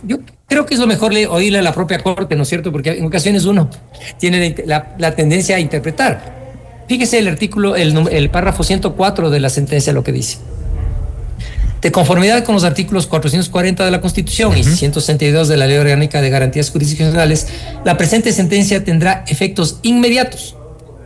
creo 0.49 0.67
que 0.67 0.75
es 0.75 0.81
lo 0.81 0.87
mejor 0.87 1.13
oírle 1.29 1.59
a 1.59 1.63
la 1.63 1.73
propia 1.73 1.99
corte, 2.01 2.35
¿no 2.37 2.43
es 2.43 2.49
cierto? 2.49 2.73
Porque 2.73 2.91
en 2.91 3.05
ocasiones 3.05 3.45
uno 3.45 3.71
tiene 4.19 4.57
la, 4.67 4.95
la 4.99 5.15
tendencia 5.15 5.57
a 5.57 5.61
interpretar. 5.61 6.41
Fíjese 6.89 7.21
el 7.21 7.29
artículo, 7.29 7.77
el, 7.77 7.97
el 8.11 8.31
párrafo 8.31 8.65
104 8.65 9.31
de 9.31 9.39
la 9.39 9.49
sentencia 9.49 9.93
lo 9.93 10.03
que 10.03 10.11
dice. 10.11 10.39
De 11.81 11.91
conformidad 11.91 12.45
con 12.45 12.55
los 12.55 12.65
artículos 12.65 13.07
440 13.07 13.85
de 13.85 13.91
la 13.91 14.01
Constitución 14.01 14.57
y 14.57 14.65
162 14.65 15.49
de 15.49 15.57
la 15.57 15.67
Ley 15.67 15.79
Orgánica 15.79 16.21
de 16.21 16.29
Garantías 16.29 16.71
Jurisdiccionales, 16.71 17.47
la 17.85 17.97
presente 17.97 18.33
sentencia 18.33 18.85
tendrá 18.85 19.25
efectos 19.29 19.79
inmediatos, 19.83 20.57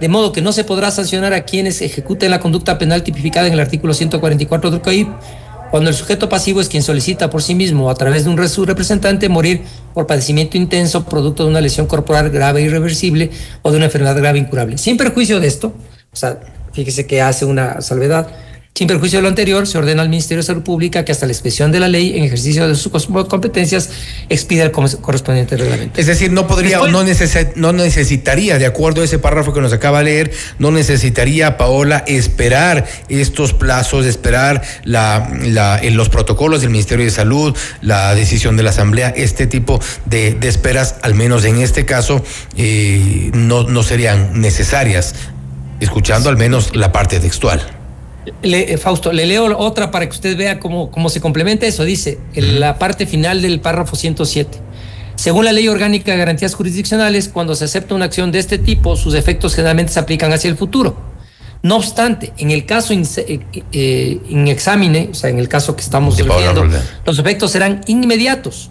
de 0.00 0.08
modo 0.08 0.32
que 0.32 0.42
no 0.42 0.52
se 0.52 0.64
podrá 0.64 0.90
sancionar 0.90 1.32
a 1.32 1.44
quienes 1.44 1.80
ejecuten 1.80 2.30
la 2.30 2.40
conducta 2.40 2.76
penal 2.76 3.04
tipificada 3.04 3.46
en 3.46 3.52
el 3.52 3.60
artículo 3.60 3.94
144 3.94 4.70
del 4.72 4.80
COIP 4.80 5.08
cuando 5.74 5.90
el 5.90 5.96
sujeto 5.96 6.28
pasivo 6.28 6.60
es 6.60 6.68
quien 6.68 6.84
solicita 6.84 7.30
por 7.30 7.42
sí 7.42 7.56
mismo 7.56 7.86
o 7.86 7.90
a 7.90 7.96
través 7.96 8.22
de 8.22 8.30
un 8.30 8.48
su 8.48 8.64
representante 8.64 9.28
morir 9.28 9.62
por 9.92 10.06
padecimiento 10.06 10.56
intenso 10.56 11.04
producto 11.04 11.42
de 11.42 11.50
una 11.50 11.60
lesión 11.60 11.88
corporal 11.88 12.30
grave 12.30 12.60
e 12.60 12.66
irreversible 12.66 13.32
o 13.62 13.72
de 13.72 13.78
una 13.78 13.86
enfermedad 13.86 14.16
grave 14.16 14.38
incurable. 14.38 14.78
Sin 14.78 14.96
perjuicio 14.96 15.40
de 15.40 15.48
esto, 15.48 15.74
o 16.12 16.16
sea, 16.16 16.38
fíjese 16.72 17.08
que 17.08 17.22
hace 17.22 17.44
una 17.44 17.80
salvedad, 17.80 18.28
sin 18.76 18.88
perjuicio 18.88 19.18
de 19.18 19.22
lo 19.22 19.28
anterior, 19.28 19.68
se 19.68 19.78
ordena 19.78 20.02
al 20.02 20.08
Ministerio 20.08 20.42
de 20.42 20.46
Salud 20.48 20.64
Pública 20.64 21.04
que 21.04 21.12
hasta 21.12 21.26
la 21.26 21.32
expresión 21.32 21.70
de 21.70 21.78
la 21.78 21.86
ley, 21.86 22.18
en 22.18 22.24
ejercicio 22.24 22.66
de 22.66 22.74
sus 22.74 22.90
competencias, 23.28 23.88
expida 24.28 24.64
el 24.64 24.72
correspondiente 24.72 25.56
reglamento. 25.56 26.00
Es 26.00 26.08
decir, 26.08 26.32
no 26.32 26.48
podría, 26.48 26.78
no, 26.78 26.88
no, 26.88 27.72
necesitaría, 27.84 28.58
de 28.58 28.66
acuerdo 28.66 29.02
a 29.02 29.04
ese 29.04 29.20
párrafo 29.20 29.52
que 29.52 29.60
nos 29.60 29.72
acaba 29.72 29.98
de 29.98 30.06
leer, 30.06 30.32
no 30.58 30.72
necesitaría, 30.72 31.56
Paola, 31.56 32.02
esperar 32.08 32.84
estos 33.08 33.52
plazos, 33.52 34.06
esperar 34.06 34.62
la, 34.82 35.30
la, 35.44 35.78
en 35.80 35.96
los 35.96 36.08
protocolos 36.08 36.62
del 36.62 36.70
Ministerio 36.70 37.04
de 37.04 37.12
Salud, 37.12 37.56
la 37.80 38.12
decisión 38.16 38.56
de 38.56 38.64
la 38.64 38.70
Asamblea, 38.70 39.14
este 39.16 39.46
tipo 39.46 39.80
de, 40.06 40.34
de 40.34 40.48
esperas, 40.48 40.96
al 41.02 41.14
menos 41.14 41.44
en 41.44 41.60
este 41.60 41.86
caso, 41.86 42.24
eh, 42.56 43.30
no, 43.34 43.62
no 43.62 43.84
serían 43.84 44.40
necesarias, 44.40 45.14
escuchando 45.78 46.28
al 46.28 46.36
menos 46.36 46.74
la 46.74 46.90
parte 46.90 47.20
textual. 47.20 47.73
Le, 48.42 48.72
eh, 48.72 48.78
Fausto, 48.78 49.12
le 49.12 49.26
leo 49.26 49.58
otra 49.58 49.90
para 49.90 50.06
que 50.06 50.12
usted 50.12 50.36
vea 50.36 50.58
cómo, 50.60 50.90
cómo 50.90 51.08
se 51.08 51.20
complementa 51.20 51.66
eso. 51.66 51.84
Dice, 51.84 52.18
en 52.34 52.60
la 52.60 52.78
parte 52.78 53.06
final 53.06 53.42
del 53.42 53.60
párrafo 53.60 53.96
107. 53.96 54.58
Según 55.16 55.44
la 55.44 55.52
Ley 55.52 55.68
Orgánica 55.68 56.12
de 56.12 56.18
Garantías 56.18 56.54
Jurisdiccionales, 56.54 57.28
cuando 57.28 57.54
se 57.54 57.64
acepta 57.64 57.94
una 57.94 58.06
acción 58.06 58.32
de 58.32 58.40
este 58.40 58.58
tipo, 58.58 58.96
sus 58.96 59.14
efectos 59.14 59.54
generalmente 59.54 59.92
se 59.92 60.00
aplican 60.00 60.32
hacia 60.32 60.48
el 60.48 60.56
futuro. 60.56 60.96
No 61.62 61.76
obstante, 61.76 62.32
en 62.36 62.50
el 62.50 62.66
caso 62.66 62.92
in, 62.92 63.06
eh, 63.16 63.40
eh, 63.72 64.20
examine, 64.48 65.08
o 65.12 65.14
sea, 65.14 65.30
en 65.30 65.38
el 65.38 65.48
caso 65.48 65.74
que 65.74 65.80
estamos 65.80 66.16
viendo, 66.16 66.68
los 67.06 67.18
efectos 67.18 67.52
serán 67.52 67.80
inmediatos. 67.86 68.70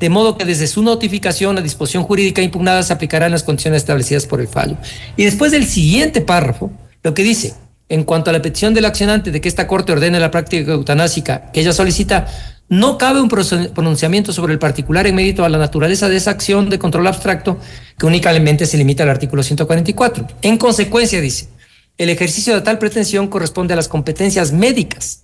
De 0.00 0.10
modo 0.10 0.36
que 0.36 0.44
desde 0.44 0.66
su 0.66 0.82
notificación, 0.82 1.54
la 1.54 1.62
disposición 1.62 2.02
jurídica 2.02 2.42
impugnada 2.42 2.82
se 2.82 2.92
aplicará 2.92 3.26
en 3.26 3.32
las 3.32 3.44
condiciones 3.44 3.82
establecidas 3.82 4.26
por 4.26 4.40
el 4.40 4.48
fallo. 4.48 4.76
Y 5.16 5.24
después 5.24 5.52
del 5.52 5.66
siguiente 5.66 6.20
párrafo, 6.20 6.70
lo 7.02 7.14
que 7.14 7.22
dice, 7.22 7.54
en 7.88 8.04
cuanto 8.04 8.30
a 8.30 8.32
la 8.32 8.42
petición 8.42 8.74
del 8.74 8.84
accionante 8.84 9.30
de 9.30 9.40
que 9.40 9.48
esta 9.48 9.66
Corte 9.66 9.92
ordene 9.92 10.18
la 10.18 10.30
práctica 10.30 10.72
eutanásica 10.72 11.50
que 11.52 11.60
ella 11.60 11.72
solicita, 11.72 12.26
no 12.68 12.98
cabe 12.98 13.20
un 13.20 13.28
pronunciamiento 13.28 14.32
sobre 14.32 14.52
el 14.52 14.58
particular 14.58 15.06
en 15.06 15.14
mérito 15.14 15.44
a 15.44 15.48
la 15.48 15.58
naturaleza 15.58 16.08
de 16.08 16.16
esa 16.16 16.32
acción 16.32 16.68
de 16.68 16.80
control 16.80 17.06
abstracto 17.06 17.58
que 17.96 18.06
únicamente 18.06 18.66
se 18.66 18.76
limita 18.76 19.04
al 19.04 19.10
artículo 19.10 19.42
144. 19.44 20.26
En 20.42 20.58
consecuencia, 20.58 21.20
dice, 21.20 21.48
el 21.96 22.10
ejercicio 22.10 22.54
de 22.54 22.62
tal 22.62 22.78
pretensión 22.78 23.28
corresponde 23.28 23.74
a 23.74 23.76
las 23.76 23.86
competencias 23.88 24.50
médicas 24.50 25.22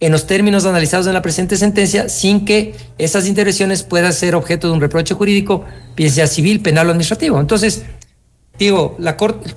en 0.00 0.12
los 0.12 0.26
términos 0.26 0.66
analizados 0.66 1.06
en 1.06 1.14
la 1.14 1.22
presente 1.22 1.56
sentencia, 1.56 2.08
sin 2.08 2.44
que 2.44 2.74
esas 2.98 3.26
intervenciones 3.26 3.84
puedan 3.84 4.12
ser 4.12 4.34
objeto 4.34 4.66
de 4.66 4.74
un 4.74 4.80
reproche 4.80 5.14
jurídico, 5.14 5.64
bien 5.96 6.10
sea 6.10 6.26
civil, 6.26 6.60
penal 6.60 6.88
o 6.88 6.90
administrativo. 6.90 7.40
Entonces, 7.40 7.84
digo, 8.58 8.96
la 8.98 9.16
Corte, 9.16 9.54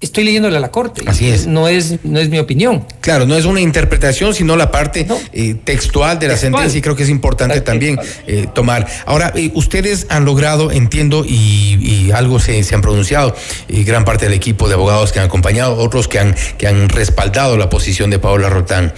estoy 0.00 0.24
leyéndole 0.24 0.56
a 0.56 0.60
la 0.60 0.70
corte. 0.70 1.02
Así 1.06 1.28
es. 1.28 1.46
No 1.46 1.68
es, 1.68 2.04
no 2.04 2.18
es 2.18 2.28
mi 2.28 2.38
opinión. 2.38 2.86
Claro, 3.00 3.26
no 3.26 3.36
es 3.36 3.44
una 3.44 3.60
interpretación, 3.60 4.34
sino 4.34 4.56
la 4.56 4.70
parte 4.70 5.06
eh, 5.32 5.54
textual 5.62 6.18
de 6.18 6.28
la 6.28 6.36
sentencia 6.36 6.78
y 6.78 6.82
creo 6.82 6.96
que 6.96 7.02
es 7.02 7.08
importante 7.08 7.60
también 7.60 7.98
eh, 8.26 8.46
tomar. 8.52 8.86
Ahora, 9.06 9.32
eh, 9.36 9.50
ustedes 9.54 10.06
han 10.08 10.24
logrado, 10.24 10.72
entiendo, 10.72 11.24
y, 11.26 12.10
algo 12.14 12.40
se, 12.40 12.64
han 12.74 12.80
pronunciado, 12.80 13.34
y 13.68 13.84
gran 13.84 14.04
parte 14.04 14.24
del 14.24 14.34
equipo 14.34 14.68
de 14.68 14.74
abogados 14.74 15.12
que 15.12 15.20
han 15.20 15.26
acompañado, 15.26 15.76
otros 15.76 16.08
que 16.08 16.18
han, 16.18 16.34
que 16.58 16.66
han 16.66 16.88
respaldado 16.88 17.56
la 17.56 17.68
posición 17.68 18.10
de 18.10 18.18
Paola 18.18 18.48
Rotán, 18.48 18.92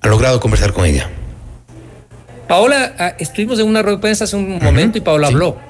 han 0.00 0.10
logrado 0.10 0.40
conversar 0.40 0.72
con 0.72 0.84
ella. 0.84 1.08
Paola, 2.46 2.94
ah, 2.98 3.14
estuvimos 3.18 3.58
en 3.58 3.66
una 3.66 3.82
rueda 3.82 3.96
de 3.96 4.00
prensa 4.02 4.24
hace 4.24 4.36
un 4.36 4.58
momento 4.58 4.98
y 4.98 5.00
Paola 5.00 5.28
habló 5.28 5.68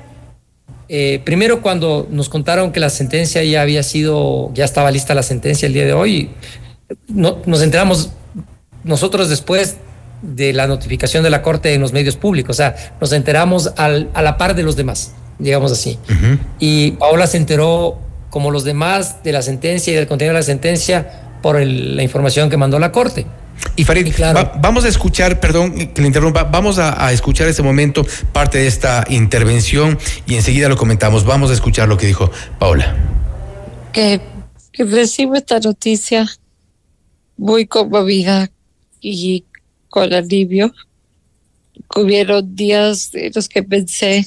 eh, 0.89 1.21
primero 1.25 1.61
cuando 1.61 2.07
nos 2.11 2.29
contaron 2.29 2.73
que 2.73 2.81
la 2.81 2.91
sentencia 2.91 3.43
ya 3.45 3.63
había 3.63 3.83
sido, 3.83 4.51
ya 4.55 4.65
estaba 4.65 4.91
lista 4.91 5.15
la 5.15 5.23
sentencia 5.23 5.67
el 5.67 5.75
día 5.75 5.85
de 5.85 5.93
hoy, 5.93 6.31
no, 7.09 7.39
nos 7.45 7.63
enteramos 7.63 8.11
nosotros 8.85 9.29
después 9.29 9.77
de 10.23 10.53
la 10.53 10.67
notificación 10.67 11.23
de 11.23 11.31
la 11.31 11.43
Corte 11.43 11.75
en 11.75 11.81
los 11.81 11.93
medios 11.93 12.17
públicos, 12.17 12.57
o 12.57 12.57
sea, 12.57 12.95
nos 13.01 13.13
enteramos 13.13 13.73
al, 13.77 14.09
a 14.15 14.23
la 14.23 14.39
par 14.39 14.55
de 14.55 14.63
los 14.63 14.77
demás, 14.77 15.15
digamos 15.39 15.73
así. 15.73 15.99
Y 16.59 16.93
Paola 16.93 17.27
se 17.27 17.37
enteró, 17.37 17.99
como 18.31 18.51
los 18.51 18.65
demás, 18.65 19.23
de 19.23 19.33
la 19.33 19.43
sentencia 19.43 19.93
y 19.93 19.97
del 19.97 20.07
contenido 20.07 20.35
de 20.35 20.41
la 20.41 20.45
sentencia 20.45 21.29
por 21.43 21.61
la 21.61 22.03
información 22.03 22.51
que 22.51 22.57
mandó 22.57 22.79
la 22.79 22.93
Corte. 22.93 23.27
Y 23.77 23.85
Farid, 23.85 24.13
vamos 24.61 24.85
a 24.85 24.89
escuchar, 24.89 25.41
perdón 25.41 25.73
que 25.73 26.01
le 26.01 26.09
interrumpa, 26.09 26.45
vamos 26.45 26.79
a, 26.79 27.13
escuchar 27.13 27.49
este 27.49 27.63
momento 27.63 28.05
parte 28.33 28.59
de 28.59 28.67
esta 28.67 29.05
intervención 29.09 29.99
y 30.27 30.35
enseguida 30.35 30.69
lo 30.69 30.77
comentamos. 30.77 31.25
Vamos 31.25 31.51
a 31.51 31.55
escuchar 31.55 31.89
lo 31.89 31.97
que 31.97 32.07
dijo 32.07 32.31
Paola. 32.59 32.97
Que, 33.93 34.21
que 34.73 34.85
recibo 34.85 35.35
esta 35.35 35.61
noticia 35.61 36.29
muy 37.37 37.67
conmovida 37.67 38.51
y 39.01 39.45
con 39.89 40.13
alivio. 40.13 40.75
Hubieron 41.95 42.55
días 42.55 43.11
en 43.15 43.33
los 43.35 43.49
que 43.49 43.63
pensé 43.63 44.27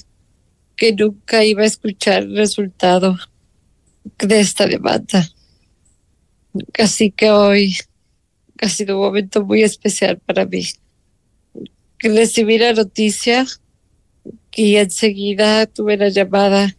que 0.75 0.93
nunca 0.93 1.43
iba 1.43 1.63
a 1.63 1.65
escuchar 1.65 2.23
el 2.23 2.37
resultado 2.37 3.17
de 4.17 4.39
esta 4.39 4.65
demanda. 4.65 5.29
Así 6.79 7.11
que 7.11 7.31
hoy 7.31 7.77
ha 8.61 8.69
sido 8.69 8.97
un 8.97 9.05
momento 9.05 9.43
muy 9.43 9.63
especial 9.63 10.19
para 10.19 10.45
mí. 10.45 10.63
Recibí 11.99 12.57
la 12.57 12.73
noticia 12.73 13.45
y 14.55 14.75
enseguida 14.75 15.65
tuve 15.65 15.97
la 15.97 16.09
llamada 16.09 16.75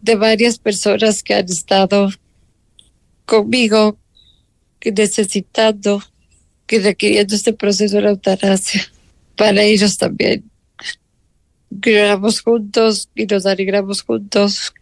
de 0.00 0.14
varias 0.14 0.58
personas 0.58 1.22
que 1.22 1.34
han 1.34 1.46
estado 1.46 2.10
conmigo 3.24 3.98
necesitando, 4.84 6.02
que 6.66 6.80
requiriendo 6.80 7.34
este 7.34 7.52
proceso 7.52 7.96
de 7.96 8.02
la 8.02 8.10
eutanasia. 8.10 8.82
Para 9.36 9.62
ellos 9.62 9.96
también. 9.96 10.50
Lloramos 11.70 12.40
juntos 12.40 13.08
y 13.14 13.26
nos 13.26 13.46
alegramos 13.46 14.02
juntos 14.02 14.74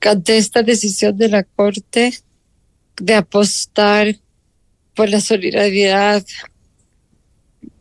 ante 0.00 0.36
esta 0.36 0.62
decisión 0.62 1.16
de 1.16 1.28
la 1.28 1.44
Corte 1.44 2.12
de 2.96 3.14
apostar 3.14 4.16
por 4.94 5.08
la 5.08 5.20
solidaridad, 5.20 6.24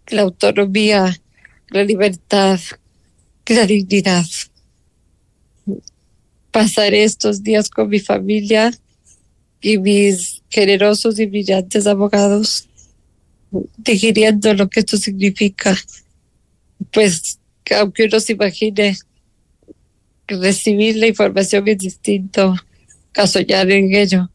la 0.07 0.21
autonomía, 0.23 1.19
la 1.69 1.83
libertad, 1.83 2.59
la 3.47 3.65
dignidad. 3.65 4.25
Pasaré 6.51 7.03
estos 7.03 7.43
días 7.43 7.69
con 7.69 7.89
mi 7.89 7.99
familia 7.99 8.71
y 9.61 9.77
mis 9.77 10.43
generosos 10.49 11.19
y 11.19 11.25
brillantes 11.25 11.87
abogados, 11.87 12.67
digiriendo 13.77 14.53
lo 14.53 14.69
que 14.69 14.81
esto 14.81 14.97
significa. 14.97 15.77
Pues, 16.91 17.39
aunque 17.75 18.05
uno 18.05 18.19
se 18.19 18.33
imagine 18.33 18.97
recibir 20.27 20.97
la 20.97 21.07
información 21.07 21.67
es 21.67 21.77
distinto 21.77 22.55
a 23.15 23.27
soñar 23.27 23.69
en 23.71 23.93
ello. 23.93 24.29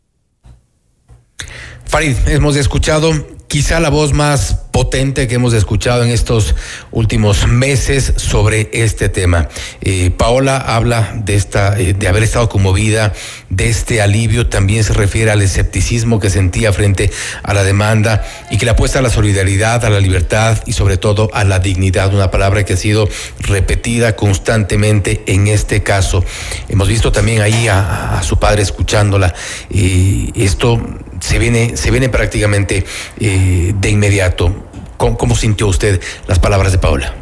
Farid, 1.88 2.16
hemos 2.26 2.54
escuchado 2.56 3.12
quizá 3.46 3.80
la 3.80 3.88
voz 3.88 4.12
más 4.12 4.52
potente 4.72 5.26
que 5.26 5.36
hemos 5.36 5.54
escuchado 5.54 6.04
en 6.04 6.10
estos 6.10 6.54
últimos 6.90 7.48
meses 7.48 8.12
sobre 8.16 8.68
este 8.74 9.08
tema. 9.08 9.48
Eh, 9.80 10.10
Paola 10.10 10.58
habla 10.58 11.14
de 11.24 11.34
esta, 11.34 11.80
eh, 11.80 11.94
de 11.94 12.08
haber 12.08 12.24
estado 12.24 12.50
conmovida, 12.50 13.14
de 13.48 13.70
este 13.70 14.02
alivio, 14.02 14.48
también 14.48 14.84
se 14.84 14.92
refiere 14.92 15.30
al 15.30 15.40
escepticismo 15.40 16.20
que 16.20 16.28
sentía 16.28 16.74
frente 16.74 17.10
a 17.42 17.54
la 17.54 17.64
demanda 17.64 18.22
y 18.50 18.58
que 18.58 18.66
le 18.66 18.72
apuesta 18.72 18.98
a 18.98 19.02
la 19.02 19.08
solidaridad, 19.08 19.82
a 19.82 19.88
la 19.88 19.98
libertad 19.98 20.58
y 20.66 20.74
sobre 20.74 20.98
todo 20.98 21.30
a 21.32 21.42
la 21.44 21.58
dignidad, 21.58 22.12
una 22.12 22.30
palabra 22.30 22.66
que 22.66 22.74
ha 22.74 22.76
sido 22.76 23.08
repetida 23.40 24.14
constantemente 24.14 25.22
en 25.26 25.46
este 25.46 25.82
caso. 25.82 26.22
Hemos 26.68 26.86
visto 26.86 27.12
también 27.12 27.40
ahí 27.40 27.66
a, 27.66 28.20
su 28.22 28.38
padre 28.38 28.60
escuchándola. 28.60 29.32
y 29.70 30.32
esto 30.36 30.82
se 31.20 31.38
viene, 31.38 31.76
se 31.76 31.90
viene 31.90 32.08
prácticamente 32.08 32.84
eh, 33.18 33.74
de 33.78 33.90
inmediato. 33.90 34.64
¿Cómo, 34.96 35.36
sintió 35.36 35.68
usted 35.68 36.00
las 36.26 36.40
palabras 36.40 36.72
de 36.72 36.78
Paola? 36.78 37.14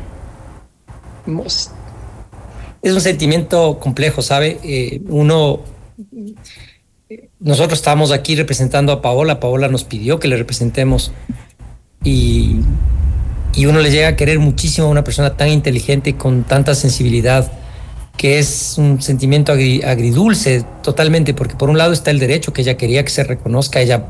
es 2.83 2.93
un 2.93 3.01
sentimiento 3.01 3.79
complejo, 3.79 4.23
¿sabe? 4.23 4.59
Eh, 4.63 5.03
uno, 5.09 5.61
nosotros 7.39 7.79
estábamos 7.79 8.13
aquí 8.13 8.35
representando 8.35 8.93
a 8.93 9.03
Paola, 9.03 9.41
Paola 9.41 9.69
nos 9.69 9.85
pidió 9.85 10.19
que 10.19 10.29
le 10.29 10.37
representemos 10.37 11.13
y, 12.03 12.61
y 13.55 13.67
uno 13.67 13.81
le 13.81 13.91
llega 13.91 14.09
a 14.09 14.17
querer 14.17 14.39
muchísimo 14.39 14.87
a 14.87 14.91
una 14.91 15.05
persona 15.05 15.37
tan 15.37 15.49
inteligente 15.49 16.11
y 16.11 16.13
con 16.15 16.45
tanta 16.45 16.75
sensibilidad 16.75 17.53
que 18.17 18.39
es 18.39 18.77
un 18.79 19.03
sentimiento 19.03 19.53
agridulce 19.53 20.65
totalmente, 20.83 21.35
porque 21.35 21.55
por 21.55 21.69
un 21.69 21.79
lado 21.79 21.93
está 21.93 22.11
el 22.11 22.19
derecho 22.19 22.53
que 22.53 22.63
ella 22.63 22.77
quería 22.77 23.05
que 23.05 23.11
se 23.11 23.25
reconozca, 23.25 23.81
ella 23.81 24.07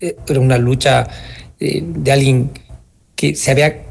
eh, 0.00 0.16
era 0.28 0.40
una 0.40 0.58
lucha 0.58 1.08
eh, 1.58 1.82
de 1.84 2.12
alguien 2.12 2.50
que 3.16 3.34
se 3.34 3.50
había 3.50 3.84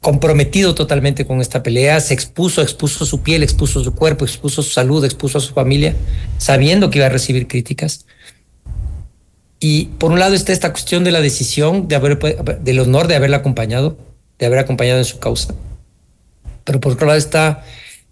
comprometido 0.00 0.74
totalmente 0.74 1.26
con 1.26 1.40
esta 1.40 1.62
pelea, 1.62 2.00
se 2.00 2.14
expuso, 2.14 2.62
expuso 2.62 3.04
su 3.04 3.22
piel, 3.22 3.42
expuso 3.42 3.82
su 3.82 3.94
cuerpo, 3.94 4.24
expuso 4.24 4.62
su 4.62 4.70
salud, 4.70 5.04
expuso 5.04 5.38
a 5.38 5.40
su 5.40 5.52
familia, 5.52 5.94
sabiendo 6.38 6.90
que 6.90 6.98
iba 6.98 7.06
a 7.06 7.10
recibir 7.10 7.48
críticas. 7.48 8.06
Y 9.60 9.86
por 9.98 10.12
un 10.12 10.20
lado 10.20 10.34
está 10.34 10.52
esta 10.52 10.70
cuestión 10.70 11.02
de 11.02 11.10
la 11.10 11.20
decisión, 11.20 11.88
de 11.88 11.96
haber, 11.96 12.18
del 12.60 12.78
honor 12.78 13.08
de 13.08 13.16
haberla 13.16 13.38
acompañado, 13.38 13.98
de 14.38 14.46
haber 14.46 14.60
acompañado 14.60 14.98
en 14.98 15.04
su 15.04 15.18
causa. 15.18 15.54
Pero 16.62 16.78
por 16.80 16.92
otro 16.92 17.06
lado 17.08 17.18
está 17.18 17.64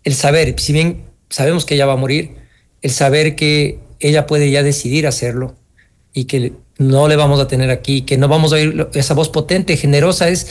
el 0.07 0.15
saber, 0.15 0.55
si 0.61 0.73
bien 0.73 1.03
sabemos 1.31 1.65
que 1.65 1.75
ella 1.75 1.85
va 1.85 1.95
a 1.95 1.97
morir, 1.97 2.37
el 2.81 2.93
saber 2.93 3.35
que 3.35 3.81
ella 3.99 4.25
puede 4.29 4.53
ya 4.53 4.63
decidir 4.63 5.05
hacerlo 5.05 5.57
y 6.15 6.27
que 6.27 6.53
no 6.79 7.09
le 7.09 7.17
vamos 7.17 7.41
a 7.41 7.49
tener 7.49 7.71
aquí, 7.71 8.03
que 8.03 8.17
no 8.17 8.29
vamos 8.29 8.53
a 8.53 8.57
oír 8.57 8.87
esa 8.95 9.15
voz 9.15 9.31
potente, 9.31 9.77
generosa. 9.77 10.29
Es 10.29 10.47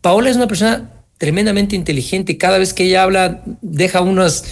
Paola 0.00 0.28
es 0.28 0.34
una 0.34 0.48
persona 0.48 0.90
tremendamente 1.18 1.76
inteligente. 1.76 2.36
Cada 2.36 2.58
vez 2.58 2.74
que 2.74 2.82
ella 2.82 3.04
habla, 3.04 3.44
deja 3.62 4.00
unas 4.00 4.42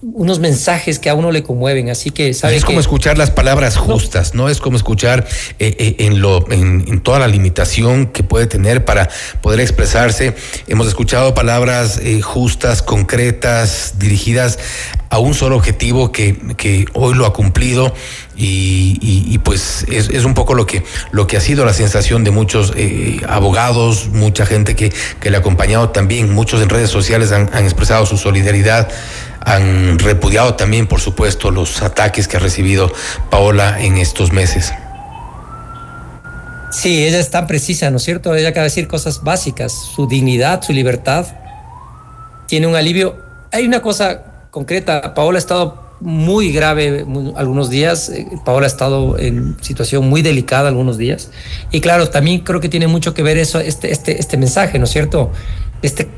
unos 0.00 0.38
mensajes 0.38 0.98
que 0.98 1.10
a 1.10 1.14
uno 1.14 1.32
le 1.32 1.42
conmueven, 1.42 1.90
así 1.90 2.10
que 2.10 2.32
¿sabe 2.32 2.56
es 2.56 2.64
como 2.64 2.78
escuchar 2.78 3.18
las 3.18 3.30
palabras 3.30 3.76
justas, 3.76 4.34
no, 4.34 4.48
es 4.48 4.60
como 4.60 4.76
escuchar 4.76 5.26
eh, 5.58 5.74
eh, 5.78 5.96
en 5.98 6.20
lo 6.20 6.48
en, 6.52 7.00
toda 7.00 7.18
la 7.18 7.26
limitación 7.26 8.06
que 8.06 8.22
puede 8.22 8.46
tener 8.46 8.84
para 8.84 9.08
poder 9.40 9.60
expresarse. 9.60 10.34
Hemos 10.68 10.86
escuchado 10.86 11.34
palabras 11.34 11.98
eh, 12.02 12.20
justas, 12.22 12.82
concretas, 12.82 13.94
dirigidas 13.98 14.58
a 15.10 15.18
un 15.18 15.34
solo 15.34 15.56
objetivo 15.56 16.12
que, 16.12 16.36
que 16.56 16.84
hoy 16.92 17.14
lo 17.14 17.26
ha 17.26 17.32
cumplido 17.32 17.94
y, 18.36 19.38
pues 19.38 19.84
es, 19.90 20.10
es, 20.10 20.24
un 20.24 20.34
poco 20.34 20.54
lo 20.54 20.66
que, 20.66 20.84
lo 21.10 21.26
que 21.26 21.36
ha 21.36 21.40
sido 21.40 21.64
la 21.64 21.72
sensación 21.72 22.22
de 22.22 22.30
muchos 22.30 22.72
abogados, 23.26 24.08
mucha 24.12 24.46
gente 24.46 24.76
que, 24.76 24.92
que 25.18 25.30
le 25.30 25.38
ha 25.38 25.40
acompañado 25.40 25.88
también, 25.88 26.32
muchos 26.32 26.62
en 26.62 26.68
redes 26.68 26.90
sociales 26.90 27.32
han, 27.32 27.50
han 27.52 27.64
expresado 27.64 28.06
su 28.06 28.16
solidaridad 28.16 28.88
han 29.40 29.98
repudiado 29.98 30.54
también, 30.54 30.86
por 30.86 31.00
supuesto, 31.00 31.50
los 31.50 31.82
ataques 31.82 32.28
que 32.28 32.36
ha 32.36 32.40
recibido 32.40 32.92
Paola 33.30 33.80
en 33.80 33.96
estos 33.98 34.32
meses. 34.32 34.72
Sí, 36.70 37.04
ella 37.04 37.18
es 37.18 37.30
tan 37.30 37.46
precisa, 37.46 37.90
¿no 37.90 37.96
es 37.96 38.02
cierto? 38.02 38.34
Ella 38.34 38.50
acaba 38.50 38.64
de 38.64 38.70
decir 38.70 38.88
cosas 38.88 39.22
básicas, 39.22 39.72
su 39.72 40.06
dignidad, 40.06 40.62
su 40.62 40.72
libertad. 40.72 41.26
Tiene 42.46 42.66
un 42.66 42.76
alivio. 42.76 43.16
Hay 43.52 43.66
una 43.66 43.80
cosa 43.80 44.22
concreta, 44.50 45.14
Paola 45.14 45.38
ha 45.38 45.40
estado 45.40 45.88
muy 46.00 46.52
grave 46.52 47.04
algunos 47.36 47.70
días, 47.70 48.08
eh, 48.10 48.26
Paola 48.44 48.66
ha 48.66 48.68
estado 48.68 49.18
en 49.18 49.56
situación 49.62 50.08
muy 50.08 50.22
delicada 50.22 50.68
algunos 50.68 50.98
días. 50.98 51.30
Y 51.72 51.80
claro, 51.80 52.08
también 52.10 52.40
creo 52.40 52.60
que 52.60 52.68
tiene 52.68 52.86
mucho 52.86 53.14
que 53.14 53.22
ver 53.22 53.38
eso, 53.38 53.58
este, 53.60 53.90
este, 53.90 54.20
este 54.20 54.36
mensaje, 54.36 54.78
¿no 54.78 54.84
es 54.84 54.90
cierto? 54.90 55.32
Este 55.82 56.08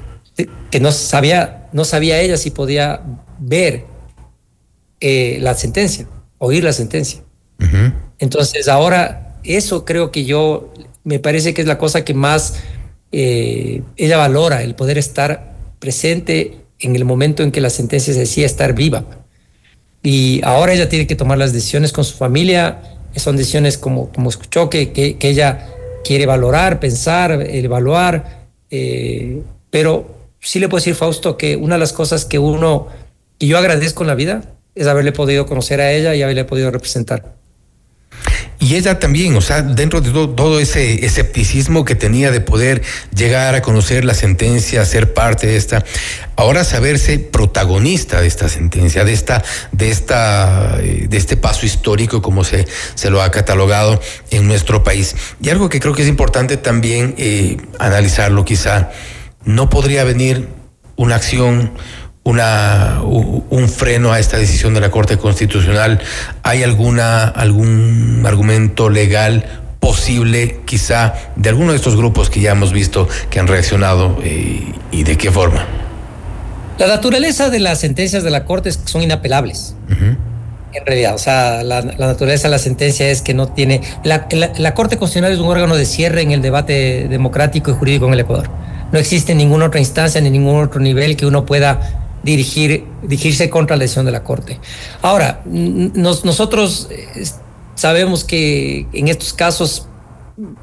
que 0.70 0.80
no 0.80 0.93
sabía, 0.93 1.68
no 1.72 1.84
sabía 1.84 2.20
ella 2.20 2.36
si 2.36 2.51
podía 2.51 3.01
ver 3.38 3.84
eh, 5.01 5.38
la 5.41 5.55
sentencia, 5.55 6.07
oír 6.38 6.64
la 6.64 6.72
sentencia. 6.72 7.22
Entonces 8.18 8.68
ahora 8.68 9.38
eso 9.45 9.84
creo 9.84 10.11
que 10.11 10.24
yo, 10.24 10.72
me 11.05 11.18
parece 11.18 11.55
que 11.55 11.62
es 11.62 11.68
la 11.68 11.78
cosa 11.78 12.05
que 12.05 12.14
más 12.14 12.55
eh, 13.12 13.82
ella 13.97 14.16
valora, 14.16 14.62
el 14.62 14.74
poder 14.74 14.99
estar 14.99 15.55
presente 15.78 16.59
en 16.78 16.97
el 16.97 17.05
momento 17.05 17.43
en 17.43 17.51
que 17.51 17.61
la 17.61 17.70
sentencia 17.70 18.12
se 18.12 18.20
decía 18.20 18.47
estar 18.47 18.74
viva. 18.74 19.05
Y 20.03 20.41
ahora 20.45 20.72
ella 20.72 20.88
tiene 20.88 21.07
que 21.07 21.16
tomar 21.16 21.38
las 21.38 21.53
decisiones 21.53 21.93
con 21.93 22.05
su 22.05 22.16
familia, 22.16 22.80
son 23.16 23.36
decisiones 23.36 23.76
como, 23.76 24.11
como 24.12 24.30
escuchó, 24.30 24.70
que, 24.70 24.93
que, 24.93 25.16
ella 25.20 25.66
quiere 26.05 26.26
valorar, 26.26 26.80
pensar, 26.80 27.32
evaluar, 27.49 28.47
eh, 28.70 29.43
pero 29.70 30.19
sí 30.41 30.59
le 30.59 30.68
puedo 30.68 30.80
decir, 30.80 30.95
Fausto, 30.95 31.36
que 31.36 31.57
una 31.57 31.76
de 31.76 31.80
las 31.80 31.93
cosas 31.93 32.24
que 32.24 32.38
uno, 32.38 32.88
y 33.38 33.49
yo 33.49 33.59
agradezco 33.59 34.03
en 34.03 34.09
la 34.09 34.14
vida, 34.14 34.43
es 34.74 34.86
haberle 34.86 35.12
podido 35.12 35.47
conocer 35.47 35.80
a 35.80 35.93
ella 35.93 36.14
y 36.14 36.22
haberle 36.22 36.45
podido 36.45 36.70
representar. 36.70 37.41
Y 38.62 38.76
ella 38.76 38.99
también, 38.99 39.34
o 39.36 39.41
sea, 39.41 39.62
dentro 39.62 40.03
de 40.03 40.11
todo, 40.11 40.61
ese 40.61 41.07
escepticismo 41.07 41.86
que 41.86 41.95
tenía 41.95 42.30
de 42.30 42.43
poder 42.43 42.82
llegar 43.14 43.55
a 43.55 43.62
conocer 43.62 44.05
la 44.05 44.12
sentencia, 44.12 44.84
ser 44.84 45.14
parte 45.14 45.47
de 45.47 45.57
esta, 45.57 45.82
ahora 46.36 46.62
saberse 46.62 47.18
protagonista 47.18 48.20
de 48.20 48.26
esta 48.26 48.51
sentencia, 48.51 49.05
de 49.05 49.14
esta, 49.14 49.43
de 49.72 49.91
esta, 49.91 50.76
eh, 50.82 51.07
de 51.09 51.16
este 51.16 51.38
paso 51.38 51.64
histórico 51.64 52.20
como 52.20 52.45
se, 52.45 52.66
se 52.95 53.09
lo 53.09 53.22
ha 53.22 53.30
catalogado 53.30 53.99
en 54.30 54.47
nuestro 54.47 54.84
país. 54.84 55.16
Y 55.41 55.49
algo 55.49 55.70
que 55.70 55.80
creo 55.80 55.95
que 55.95 56.03
es 56.03 56.09
importante 56.09 56.59
también 56.59 57.14
eh, 57.16 57.57
analizarlo 57.78 58.45
quizá 58.45 58.91
no 59.45 59.70
podría 59.70 60.05
venir 60.05 60.49
una 60.97 61.16
acción, 61.16 61.72
una, 62.24 63.01
un 63.03 63.68
freno 63.68 64.12
a 64.12 64.18
esta 64.18 64.36
decisión 64.36 64.74
de 64.74 64.80
la 64.80 64.91
Corte 64.91 65.16
Constitucional. 65.16 66.01
¿Hay 66.43 66.62
alguna, 66.62 67.24
algún 67.24 68.22
argumento 68.26 68.91
legal 68.91 69.45
posible, 69.80 70.61
quizá, 70.66 71.14
de 71.36 71.49
alguno 71.49 71.72
de 71.72 71.76
estos 71.76 71.97
grupos 71.97 72.28
que 72.28 72.41
ya 72.41 72.53
hemos 72.53 72.72
visto 72.72 73.09
que 73.30 73.41
han 73.41 73.47
reaccionado 73.47 74.18
eh, 74.22 74.72
y 74.91 75.05
de 75.05 75.16
qué 75.16 75.30
forma? 75.30 75.66
La 76.78 76.86
naturaleza 76.86 77.51
de 77.51 77.61
las 77.61 77.80
sentencias 77.80 78.22
de 78.22 78.30
la 78.30 78.45
Corte 78.45 78.68
es 78.68 78.76
que 78.76 78.88
son 78.88 79.03
inapelables. 79.03 79.74
En 80.72 80.86
realidad, 80.86 81.14
o 81.14 81.18
sea, 81.18 81.62
la, 81.64 81.82
naturaleza 81.82 82.49
de 82.49 82.53
la 82.53 82.59
sentencia 82.59 83.11
es 83.11 83.22
que 83.22 83.34
no 83.34 83.49
tiene. 83.49 83.80
La, 84.05 84.28
la 84.57 84.74
Corte 84.74 84.97
Constitucional 84.97 85.32
es 85.32 85.38
un 85.38 85.49
órgano 85.49 85.76
de 85.76 85.84
cierre 85.84 86.22
en 86.22 86.30
el 86.30 86.43
debate 86.43 87.09
democrático 87.09 87.70
y 87.70 87.74
jurídico 87.74 88.07
en 88.07 88.12
el 88.12 88.20
Ecuador 88.20 88.51
no 88.93 88.99
existe 88.99 89.34
ninguna 89.34 89.66
otra 89.66 89.80
instancia 89.80 90.20
ni 90.20 90.30
ningún 90.30 90.62
otro 90.62 90.80
nivel 90.80 91.16
que 91.16 91.26
uno 91.26 91.47
pueda 91.47 92.18
dirigir, 92.22 92.84
dirigirse 93.03 93.49
contra 93.49 93.76
la 93.76 93.82
decisión 93.82 94.07
de 94.07 94.12
la 94.12 94.24
Corte. 94.24 94.59
Ahora, 95.03 95.43
nosotros 95.45 96.88
eh, 96.91 97.24
sabemos 97.74 98.24
que 98.24 98.86
en 98.93 99.09
estos 99.09 99.32
casos 99.32 99.86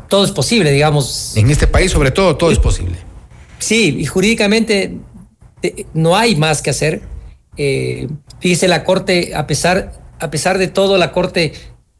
todo 0.07 0.25
es 0.25 0.32
posible, 0.32 0.71
digamos. 0.71 1.36
En 1.36 1.49
este 1.49 1.67
país, 1.67 1.91
sobre 1.91 2.11
todo, 2.11 2.36
todo 2.36 2.51
es 2.51 2.59
posible. 2.59 2.95
Sí, 3.59 3.97
y 3.99 4.05
jurídicamente 4.05 4.97
eh, 5.63 5.86
no 5.93 6.15
hay 6.15 6.36
más 6.36 6.61
que 6.61 6.69
hacer. 6.69 7.01
Eh, 7.57 8.07
fíjese, 8.39 8.67
la 8.67 8.84
Corte, 8.84 9.34
a 9.36 9.47
pesar, 9.47 9.99
a 10.19 10.30
pesar 10.30 10.57
de 10.57 10.67
todo, 10.67 10.97
la 10.97 11.11
Corte 11.11 11.53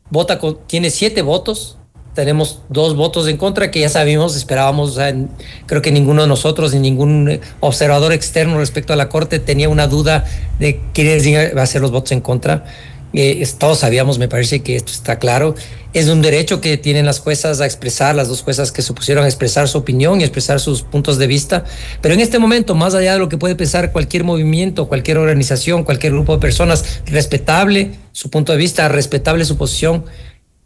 vota 0.09 0.39
tiene 0.67 0.89
siete 0.89 1.21
votos 1.21 1.76
tenemos 2.18 2.61
dos 2.70 2.95
votos 2.95 3.28
en 3.28 3.38
contra 3.38 3.70
que 3.70 3.80
ya 3.80 3.89
sabíamos, 3.89 4.36
esperábamos, 4.36 4.97
creo 5.68 5.84
que 5.84 5.91
ninguno 5.91 6.24
de 6.24 6.28
nosotros 6.28 6.74
ni 6.74 6.80
ningún 6.80 7.30
eh, 7.30 7.41
observador 7.59 8.11
externo 8.11 8.57
respecto 8.57 8.91
a 8.91 8.95
la 8.95 9.07
Corte 9.07 9.38
tenía 9.38 9.70
una 9.70 9.86
duda 9.86 10.26
de 10.57 10.82
quiénes 10.95 11.28
iban 11.28 11.55
a 11.55 11.65
ser 11.68 11.84
los 11.84 11.91
votos 11.91 12.13
en 12.13 12.22
contra. 12.22 12.65
Eh, 13.13 13.47
todos 13.59 13.78
sabíamos, 13.78 14.18
me 14.18 14.28
parece 14.28 14.61
que 14.61 14.76
esto 14.76 14.91
está 14.91 15.20
claro. 15.20 15.53
Es 15.93 16.07
un 16.07 16.24
derecho 16.24 16.59
que 16.59 16.76
tienen 16.78 17.05
las 17.05 17.20
juezas 17.20 17.61
a 17.61 17.68
expresar, 17.68 18.15
las 18.15 18.30
dos 18.30 18.41
juezas 18.41 18.72
que 18.72 18.82
se 18.82 18.93
pusieron 18.93 19.24
a 19.24 19.28
expresar 19.28 19.68
su 19.68 19.78
opinión 19.78 20.20
y 20.20 20.24
expresar 20.24 20.59
sus 20.59 20.82
puntos 20.82 21.20
de 21.20 21.28
vista. 21.28 21.65
Pero 22.01 22.15
en 22.15 22.20
este 22.20 22.39
momento, 22.39 22.74
más 22.74 22.95
allá 22.95 23.13
de 23.13 23.20
lo 23.20 23.30
que 23.30 23.38
puede 23.38 23.55
pensar 23.55 23.91
cualquier 23.91 24.24
movimiento, 24.24 24.88
cualquier 24.88 25.20
organización, 25.20 25.84
cualquier 25.84 26.13
grupo 26.13 26.34
de 26.34 26.39
personas, 26.39 27.01
respetable 27.05 27.91
su 28.11 28.32
punto 28.32 28.53
de 28.53 28.57
vista, 28.57 28.89
respetable 28.89 29.45
su 29.45 29.55
posición, 29.55 30.05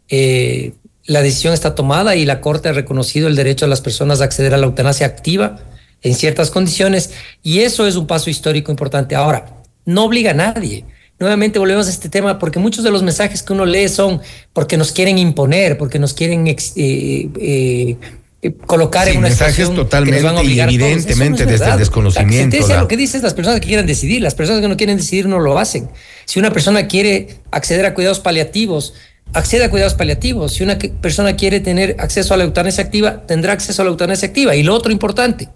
eh, 0.08 0.72
la 1.04 1.22
decisión 1.22 1.52
está 1.52 1.74
tomada 1.74 2.16
y 2.16 2.24
la 2.24 2.40
Corte 2.40 2.68
ha 2.68 2.72
reconocido 2.72 3.28
el 3.28 3.36
derecho 3.36 3.64
de 3.64 3.70
las 3.70 3.80
personas 3.80 4.20
a 4.20 4.24
acceder 4.24 4.54
a 4.54 4.56
la 4.56 4.66
eutanasia 4.66 5.06
activa 5.06 5.58
en 6.02 6.14
ciertas 6.14 6.50
condiciones 6.50 7.10
y 7.42 7.60
eso 7.60 7.86
es 7.86 7.96
un 7.96 8.06
paso 8.06 8.30
histórico 8.30 8.70
importante. 8.70 9.14
Ahora, 9.14 9.62
no 9.84 10.04
obliga 10.04 10.30
a 10.30 10.34
nadie. 10.34 10.84
Nuevamente 11.18 11.58
volvemos 11.58 11.86
a 11.86 11.90
este 11.90 12.08
tema 12.08 12.38
porque 12.38 12.58
muchos 12.58 12.82
de 12.82 12.90
los 12.90 13.02
mensajes 13.02 13.42
que 13.42 13.52
uno 13.52 13.64
lee 13.64 13.88
son 13.88 14.20
porque 14.52 14.76
nos 14.76 14.92
quieren 14.92 15.18
imponer, 15.18 15.78
porque 15.78 15.98
nos 15.98 16.14
quieren 16.14 16.46
eh, 16.48 16.56
eh, 16.76 17.96
eh, 18.42 18.52
colocar 18.66 19.06
en 19.06 19.18
una 19.18 19.28
mensajes 19.28 19.72
totalmente 19.72 20.44
y 20.44 20.58
evidentemente 20.58 21.46
desde 21.46 21.70
el 21.70 21.78
desconocimiento. 21.78 22.66
La 22.66 22.80
lo 22.80 22.88
que 22.88 22.96
dice 22.96 23.18
es 23.18 23.22
las 23.22 23.34
personas 23.34 23.60
que 23.60 23.68
quieren 23.68 23.86
decidir, 23.86 24.20
las 24.20 24.34
personas 24.34 24.62
que 24.62 24.68
no 24.68 24.76
quieren 24.76 24.96
decidir 24.96 25.26
no 25.26 25.38
lo 25.38 25.60
hacen. 25.60 25.88
Si 26.24 26.40
una 26.40 26.52
persona 26.52 26.88
quiere 26.88 27.38
acceder 27.52 27.86
a 27.86 27.94
cuidados 27.94 28.18
paliativos, 28.18 28.94
accede 29.32 29.64
a 29.64 29.70
cuidados 29.70 29.94
paliativos. 29.94 30.54
Si 30.54 30.62
una 30.62 30.78
persona 30.78 31.36
quiere 31.36 31.60
tener 31.60 31.96
acceso 31.98 32.34
a 32.34 32.36
la 32.36 32.44
eutanasia 32.44 32.84
activa, 32.84 33.26
tendrá 33.26 33.52
acceso 33.52 33.82
a 33.82 33.84
la 33.84 33.90
eutanasia 33.90 34.28
activa. 34.28 34.54
Y 34.54 34.62
lo 34.62 34.74
otro 34.74 34.92
importante, 34.92 35.48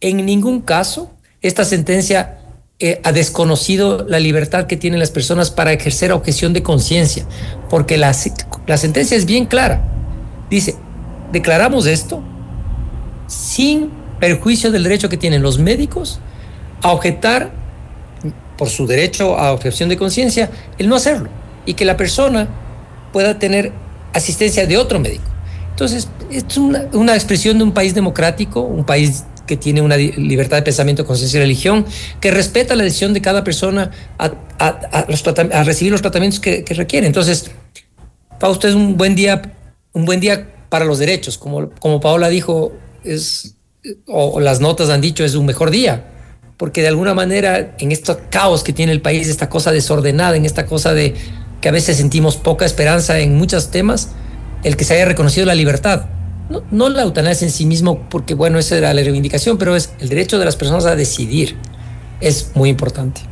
en 0.00 0.24
ningún 0.24 0.60
caso 0.60 1.12
esta 1.42 1.64
sentencia 1.64 2.38
eh, 2.78 3.00
ha 3.04 3.12
desconocido 3.12 4.04
la 4.08 4.20
libertad 4.20 4.66
que 4.66 4.76
tienen 4.76 5.00
las 5.00 5.10
personas 5.10 5.50
para 5.50 5.72
ejercer 5.72 6.12
objeción 6.12 6.52
de 6.52 6.62
conciencia, 6.62 7.24
porque 7.70 7.96
la, 7.96 8.14
la 8.66 8.76
sentencia 8.76 9.16
es 9.16 9.26
bien 9.26 9.46
clara. 9.46 9.82
Dice, 10.50 10.76
declaramos 11.32 11.86
esto 11.86 12.22
sin 13.26 13.90
perjuicio 14.20 14.70
del 14.70 14.82
derecho 14.82 15.08
que 15.08 15.16
tienen 15.16 15.42
los 15.42 15.58
médicos 15.58 16.20
a 16.82 16.92
objetar 16.92 17.50
por 18.56 18.68
su 18.68 18.86
derecho 18.86 19.38
a 19.38 19.52
objeción 19.52 19.88
de 19.88 19.96
conciencia 19.96 20.50
el 20.78 20.88
no 20.88 20.96
hacerlo 20.96 21.28
y 21.66 21.74
que 21.74 21.84
la 21.84 21.96
persona 21.96 22.48
pueda 23.16 23.38
tener 23.38 23.72
asistencia 24.12 24.66
de 24.66 24.76
otro 24.76 25.00
médico. 25.00 25.24
Entonces, 25.70 26.06
es 26.30 26.58
una, 26.58 27.14
expresión 27.14 27.56
de 27.56 27.64
un 27.64 27.72
país 27.72 27.94
democrático, 27.94 28.60
un 28.60 28.84
país 28.84 29.24
que 29.46 29.56
tiene 29.56 29.80
una 29.80 29.96
libertad 29.96 30.58
de 30.58 30.62
pensamiento, 30.62 31.06
conciencia 31.06 31.38
y 31.38 31.40
religión, 31.40 31.86
que 32.20 32.30
respeta 32.30 32.76
la 32.76 32.84
decisión 32.84 33.14
de 33.14 33.22
cada 33.22 33.42
persona 33.42 33.90
a, 34.18 35.64
recibir 35.64 35.92
los 35.92 36.02
tratamientos 36.02 36.40
que, 36.40 36.62
que, 36.62 36.74
requiere. 36.74 37.06
Entonces, 37.06 37.50
Fausto 38.38 38.68
es 38.68 38.74
un 38.74 38.98
buen 38.98 39.14
día, 39.14 39.40
un 39.94 40.04
buen 40.04 40.20
día 40.20 40.52
para 40.68 40.84
los 40.84 40.98
derechos. 40.98 41.38
Como, 41.38 41.70
como 41.70 42.00
Paola 42.00 42.28
dijo, 42.28 42.74
es, 43.02 43.54
o, 44.06 44.26
o 44.26 44.40
las 44.40 44.60
notas 44.60 44.90
han 44.90 45.00
dicho, 45.00 45.24
es 45.24 45.34
un 45.36 45.46
mejor 45.46 45.70
día. 45.70 46.04
Porque 46.58 46.82
de 46.82 46.88
alguna 46.88 47.14
manera, 47.14 47.76
en 47.78 47.92
este 47.92 48.14
caos 48.28 48.62
que 48.62 48.74
tiene 48.74 48.92
el 48.92 49.00
país, 49.00 49.26
esta 49.26 49.48
cosa 49.48 49.72
desordenada, 49.72 50.36
en 50.36 50.44
esta 50.44 50.66
cosa 50.66 50.92
de 50.92 51.14
que 51.66 51.70
a 51.70 51.72
veces 51.72 51.96
sentimos 51.96 52.36
poca 52.36 52.64
esperanza 52.64 53.18
en 53.18 53.34
muchos 53.36 53.72
temas, 53.72 54.10
el 54.62 54.76
que 54.76 54.84
se 54.84 54.94
haya 54.94 55.04
reconocido 55.04 55.46
la 55.46 55.56
libertad 55.56 56.06
no, 56.48 56.62
no, 56.70 56.88
la 56.88 57.02
eutanasia 57.02 57.44
en 57.44 57.50
sí 57.50 57.66
mismo, 57.66 58.08
porque 58.08 58.34
bueno, 58.34 58.60
esa 58.60 58.78
era 58.78 58.94
la 58.94 59.02
reivindicación, 59.02 59.58
pero 59.58 59.74
es 59.74 59.90
el 59.98 60.08
derecho 60.08 60.38
de 60.38 60.44
las 60.44 60.54
personas 60.54 60.86
a 60.86 60.94
decidir. 60.94 61.56
Es 62.20 62.52
muy 62.54 62.68
importante. 62.68 63.22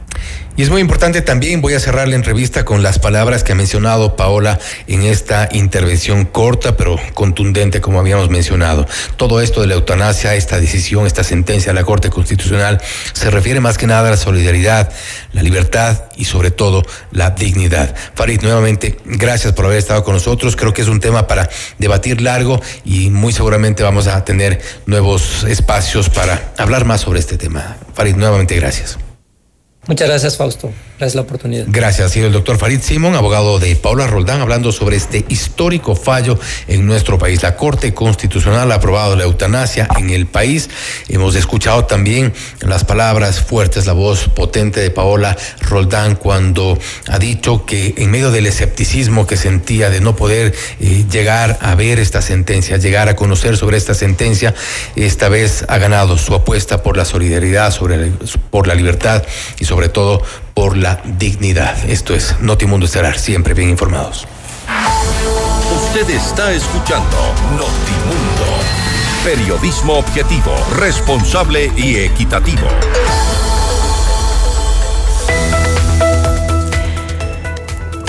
Y 0.57 0.63
es 0.63 0.71
muy 0.71 0.81
importante 0.81 1.21
también, 1.21 1.61
voy 1.61 1.75
a 1.75 1.81
cerrar 1.81 2.07
la 2.07 2.15
entrevista 2.15 2.65
con 2.65 2.85
las 2.85 3.01
palabras 3.01 3.43
que 3.43 3.53
ha 3.53 3.55
mencionado 3.57 4.15
Paola 4.15 4.61
en 4.87 5.03
esta 5.03 5.49
intervención 5.51 6.27
corta 6.27 6.77
pero 6.77 6.97
contundente 7.13 7.81
como 7.81 7.99
habíamos 7.99 8.31
mencionado. 8.31 8.87
Todo 9.17 9.41
esto 9.41 9.63
de 9.63 9.67
la 9.67 9.75
eutanasia, 9.75 10.37
esta 10.37 10.61
decisión, 10.61 11.07
esta 11.07 11.25
sentencia 11.25 11.73
de 11.73 11.81
la 11.81 11.85
Corte 11.85 12.09
Constitucional 12.09 12.81
se 13.15 13.31
refiere 13.31 13.59
más 13.59 13.79
que 13.79 13.89
nada 13.89 14.07
a 14.07 14.11
la 14.13 14.17
solidaridad, 14.17 14.93
la 15.33 15.43
libertad 15.43 16.05
y 16.17 16.27
sobre 16.27 16.53
todo 16.53 16.85
la 17.11 17.31
dignidad. 17.31 17.93
Farid, 18.15 18.41
nuevamente, 18.43 18.97
gracias 19.05 19.55
por 19.55 19.65
haber 19.65 19.79
estado 19.79 20.05
con 20.05 20.15
nosotros. 20.15 20.55
Creo 20.55 20.73
que 20.73 20.83
es 20.83 20.89
un 20.89 21.01
tema 21.01 21.27
para 21.27 21.49
debatir 21.79 22.21
largo 22.21 22.61
y 22.85 23.11
muy 23.11 23.33
seguramente 23.33 23.83
vamos 23.83 24.07
a 24.07 24.25
tener 24.25 24.61
nuevos 24.87 25.45
espacios 25.49 26.11
para 26.11 26.53
hablar 26.59 26.85
más 26.85 27.01
sobre 27.01 27.19
este 27.19 27.37
tema. 27.37 27.77
Farid, 27.95 28.15
nuevamente 28.15 28.55
gracias. 28.55 28.99
Muchas 29.87 30.09
gracias, 30.09 30.37
Fausto. 30.37 30.73
Gracias 30.99 31.17
la 31.17 31.23
oportunidad. 31.23 31.65
Gracias. 31.69 32.07
Ha 32.07 32.09
sido 32.09 32.29
el 32.29 32.33
doctor 32.33 32.57
Farid 32.57 32.81
Simón, 32.81 33.17
abogado 33.17 33.59
de 33.59 33.75
Paula 33.77 34.07
Roldán, 34.07 34.41
hablando 34.41 34.73
sobre 34.73 34.97
este 34.97 35.25
histórico 35.29 35.97
fallo 35.97 36.39
en 36.69 36.87
nuestro 36.87 37.19
país. 37.19 37.43
La 37.43 37.57
Corte 37.57 37.93
Constitucional 37.93 38.71
ha 38.71 38.77
aprobado 38.77 39.17
la 39.17 39.25
eutanasia 39.25 39.89
en 39.99 40.11
el 40.11 40.27
país. 40.27 40.71
Hemos 41.09 41.35
escuchado 41.35 41.85
también 41.85 42.33
las 42.61 42.85
palabras 42.85 43.41
fuertes, 43.41 43.87
la 43.87 43.93
voz 43.93 44.29
potente 44.29 44.81
de 44.81 44.91
Paola 44.91 45.37
Roldán 45.61 46.15
cuando 46.15 46.79
ha 47.09 47.19
dicho 47.19 47.67
que 47.67 47.95
en 47.99 48.11
medio 48.11 48.31
del 48.31 48.47
escepticismo 48.47 49.27
que 49.27 49.37
sentía 49.37 49.91
de 49.91 50.01
no 50.01 50.15
poder 50.17 50.55
eh, 50.81 51.05
llegar 51.11 51.59
a 51.61 51.75
ver 51.75 51.99
esta 51.99 52.23
sentencia, 52.23 52.77
llegar 52.77 53.09
a 53.09 53.17
conocer 53.17 53.57
sobre 53.57 53.77
esta 53.77 53.95
sentencia, 53.95 54.55
esta 54.95 55.29
vez 55.29 55.65
ha 55.69 55.77
ganado 55.79 56.17
su 56.17 56.35
apuesta 56.35 56.85
por 56.85 56.97
la 56.97 57.05
solidaridad, 57.05 57.73
sobre 57.73 57.97
la, 57.97 58.13
por 58.51 58.69
la 58.69 58.77
libertad 58.77 59.25
y 59.59 59.65
sobre 59.65 59.74
todo 59.89 60.23
por 60.55 60.77
la 60.77 61.01
dignidad. 61.05 61.77
Esto 61.89 62.15
es 62.15 62.37
Notimundo 62.41 62.87
Estelar, 62.87 63.19
siempre 63.19 63.55
bien 63.55 63.71
informados. 63.71 64.27
Usted 65.77 66.09
está 66.11 66.53
escuchando 66.53 67.17
Notimundo. 67.53 68.45
Periodismo 69.25 69.95
objetivo, 69.95 70.55
responsable 70.77 71.73
y 71.77 71.97
equitativo. 71.97 72.69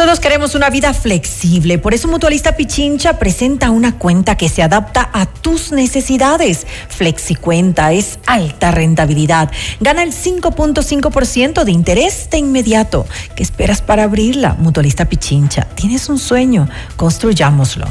Todos 0.06 0.20
queremos 0.20 0.54
una 0.54 0.70
vida 0.70 0.94
flexible, 0.94 1.80
por 1.80 1.96
eso 1.96 2.08
Mutualista 2.08 2.56
Pichincha 2.56 3.18
presenta 3.18 3.72
una 3.72 3.98
cuenta 3.98 4.38
que 4.38 4.50
se 4.50 4.62
adapta 4.62 5.10
a 5.12 5.26
tus 5.26 5.72
necesidades. 5.72 6.68
FlexiCuenta 6.90 7.92
es 7.92 8.20
alta 8.28 8.70
rentabilidad. 8.70 9.52
Gana 9.80 10.04
el 10.04 10.12
5.5% 10.12 11.64
de 11.64 11.72
interés 11.72 12.30
de 12.30 12.38
inmediato. 12.38 13.08
¿Qué 13.36 13.42
esperas 13.42 13.82
para 13.82 14.04
abrirla? 14.04 14.54
Mutualista 14.60 15.06
Pichincha, 15.06 15.64
tienes 15.74 16.08
un 16.08 16.20
sueño, 16.20 16.70
construyámoslo. 16.98 17.88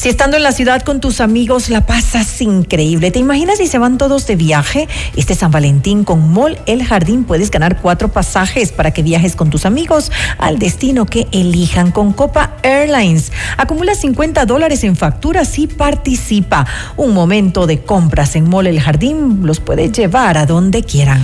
Si 0.00 0.08
estando 0.08 0.38
en 0.38 0.42
la 0.42 0.52
ciudad 0.52 0.80
con 0.80 0.98
tus 0.98 1.20
amigos 1.20 1.68
la 1.68 1.84
pasas 1.84 2.40
increíble, 2.40 3.10
¿te 3.10 3.18
imaginas 3.18 3.58
si 3.58 3.66
se 3.66 3.76
van 3.76 3.98
todos 3.98 4.26
de 4.26 4.34
viaje? 4.34 4.88
Este 5.14 5.34
San 5.34 5.50
Valentín 5.50 6.04
con 6.04 6.32
Mall 6.32 6.58
El 6.64 6.82
Jardín 6.82 7.24
puedes 7.24 7.50
ganar 7.50 7.82
cuatro 7.82 8.08
pasajes 8.08 8.72
para 8.72 8.92
que 8.92 9.02
viajes 9.02 9.36
con 9.36 9.50
tus 9.50 9.66
amigos 9.66 10.10
al 10.38 10.58
destino 10.58 11.04
que 11.04 11.28
elijan 11.32 11.90
con 11.90 12.14
Copa 12.14 12.56
Airlines. 12.62 13.30
Acumula 13.58 13.94
50 13.94 14.46
dólares 14.46 14.84
en 14.84 14.96
facturas 14.96 15.58
y 15.58 15.66
participa. 15.66 16.66
Un 16.96 17.12
momento 17.12 17.66
de 17.66 17.82
compras 17.82 18.36
en 18.36 18.48
Mall 18.48 18.68
El 18.68 18.80
Jardín 18.80 19.40
los 19.42 19.60
puedes 19.60 19.92
llevar 19.92 20.38
a 20.38 20.46
donde 20.46 20.82
quieran. 20.82 21.20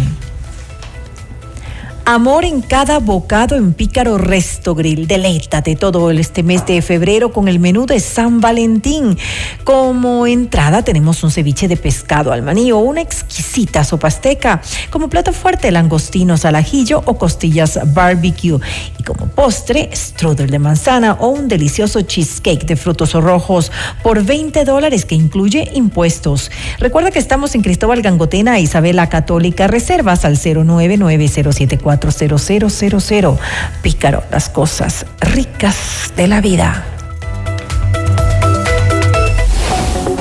Amor 2.08 2.44
en 2.44 2.60
cada 2.60 3.00
bocado 3.00 3.56
en 3.56 3.72
Pícaro 3.72 4.16
Resto 4.16 4.76
Grill. 4.76 5.08
Deleítate 5.08 5.74
todo 5.74 6.12
este 6.12 6.44
mes 6.44 6.64
de 6.64 6.80
febrero 6.80 7.32
con 7.32 7.48
el 7.48 7.58
menú 7.58 7.84
de 7.84 7.98
San 7.98 8.40
Valentín. 8.40 9.18
Como 9.64 10.24
entrada 10.28 10.82
tenemos 10.82 11.24
un 11.24 11.32
ceviche 11.32 11.66
de 11.66 11.76
pescado 11.76 12.30
al 12.30 12.42
maní 12.42 12.70
o 12.70 12.78
una 12.78 13.00
exquisita 13.00 13.82
sopa 13.82 14.06
azteca. 14.06 14.62
Como 14.90 15.10
plato 15.10 15.32
fuerte, 15.32 15.72
langostinos 15.72 16.44
al 16.44 16.54
ajillo 16.54 17.02
o 17.06 17.18
costillas 17.18 17.80
barbecue. 17.92 18.60
Y 19.00 19.02
como 19.02 19.26
postre, 19.26 19.90
strudel 19.92 20.50
de 20.50 20.60
manzana 20.60 21.14
o 21.14 21.30
un 21.30 21.48
delicioso 21.48 22.02
cheesecake 22.02 22.66
de 22.66 22.76
frutos 22.76 23.14
rojos 23.14 23.72
por 24.04 24.22
20 24.22 24.64
dólares 24.64 25.06
que 25.06 25.16
incluye 25.16 25.72
impuestos. 25.74 26.52
Recuerda 26.78 27.10
que 27.10 27.18
estamos 27.18 27.56
en 27.56 27.62
Cristóbal 27.62 28.00
Gangotena, 28.00 28.60
Isabela 28.60 29.08
Católica. 29.08 29.66
Reservas 29.66 30.24
al 30.24 30.36
099-074. 30.36 31.95
0000. 32.00 33.38
Pícaro, 33.82 34.22
las 34.30 34.48
cosas 34.48 35.06
ricas 35.20 36.12
de 36.16 36.28
la 36.28 36.40
vida. 36.40 36.84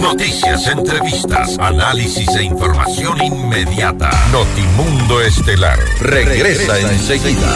Noticias, 0.01 0.67
entrevistas, 0.67 1.57
análisis 1.59 2.27
e 2.35 2.43
información 2.43 3.21
inmediata. 3.23 4.09
Notimundo 4.31 5.21
Estelar 5.21 5.79
regresa, 5.99 6.73
regresa 6.73 6.79
enseguida. 6.79 7.55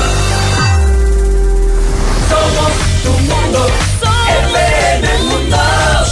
Somos 2.27 2.71
tu 3.03 3.11
Mundo. 3.11 4.18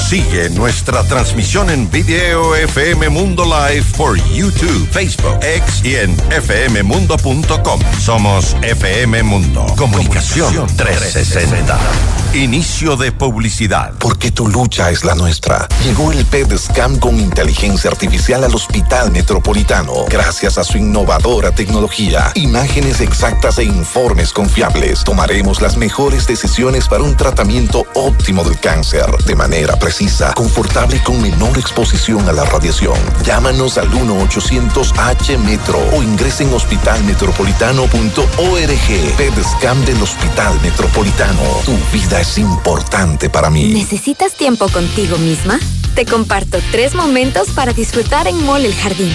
Sigue 0.07 0.49
nuestra 0.51 1.03
transmisión 1.03 1.69
en 1.69 1.91
video 1.91 2.55
FM 2.55 3.09
Mundo 3.09 3.43
Live 3.43 3.83
por 3.97 4.15
YouTube, 4.31 4.87
Facebook, 4.89 5.37
X 5.43 5.83
y 5.83 5.95
en 5.95 6.15
fmmundo.com. 6.15 7.81
Somos 7.99 8.55
FM 8.61 9.23
Mundo. 9.23 9.65
Comunicación 9.75 10.65
360. 10.77 12.26
Inicio 12.34 12.97
de 12.97 13.11
publicidad. 13.11 13.93
Porque 13.99 14.32
tu 14.32 14.47
lucha 14.47 14.91
es 14.91 15.03
la 15.03 15.15
nuestra. 15.15 15.67
Llegó 15.84 16.11
el 16.11 16.25
PEDSCAM 16.25 16.99
con 16.99 17.19
inteligencia 17.19 17.89
artificial 17.89 18.43
al 18.43 18.53
Hospital 18.53 19.11
Metropolitano. 19.11 20.05
Gracias 20.09 20.57
a 20.57 20.63
su 20.63 20.78
innovadora 20.78 21.51
tecnología, 21.51 22.32
imágenes 22.36 23.01
exactas 23.01 23.57
e 23.57 23.63
informes 23.63 24.34
confiables, 24.34 25.03
tomaremos 25.03 25.61
las 25.61 25.77
mejores 25.77 26.27
decisiones 26.27 26.88
para 26.88 27.03
un 27.03 27.15
tratamiento 27.15 27.85
óptimo 27.95 28.43
del 28.43 28.60
cáncer 28.60 29.06
de 29.26 29.35
manera 29.35 29.77
precisa, 29.77 30.34
confortable 30.34 30.97
y 30.97 30.99
con 30.99 31.22
menor 31.22 31.57
exposición 31.57 32.27
a 32.30 32.34
la 32.34 32.45
radiación. 32.45 32.97
Llámanos 33.23 33.77
al 33.77 33.89
1-800-H-METRO 33.91 35.80
o 35.95 36.03
ingresen 36.03 36.49
en 36.49 36.53
hospitalmetropolitano.org. 36.53 39.18
PEDSCAM 39.18 39.85
del 39.85 40.01
Hospital 40.01 40.60
Metropolitano. 40.61 41.41
Tu 41.65 41.76
vida 41.91 42.16
es 42.19 42.38
importante 42.38 43.30
para 43.30 43.49
mí. 43.49 43.73
¿Necesitas 43.73 44.34
tiempo 44.34 44.68
contigo 44.69 45.18
misma? 45.18 45.60
Te 45.95 46.06
comparto 46.06 46.60
tres 46.72 46.95
momentos 46.95 47.49
para 47.49 47.73
disfrutar 47.73 48.27
en 48.27 48.44
Mall 48.45 48.65
El 48.65 48.73
Jardín. 48.73 49.14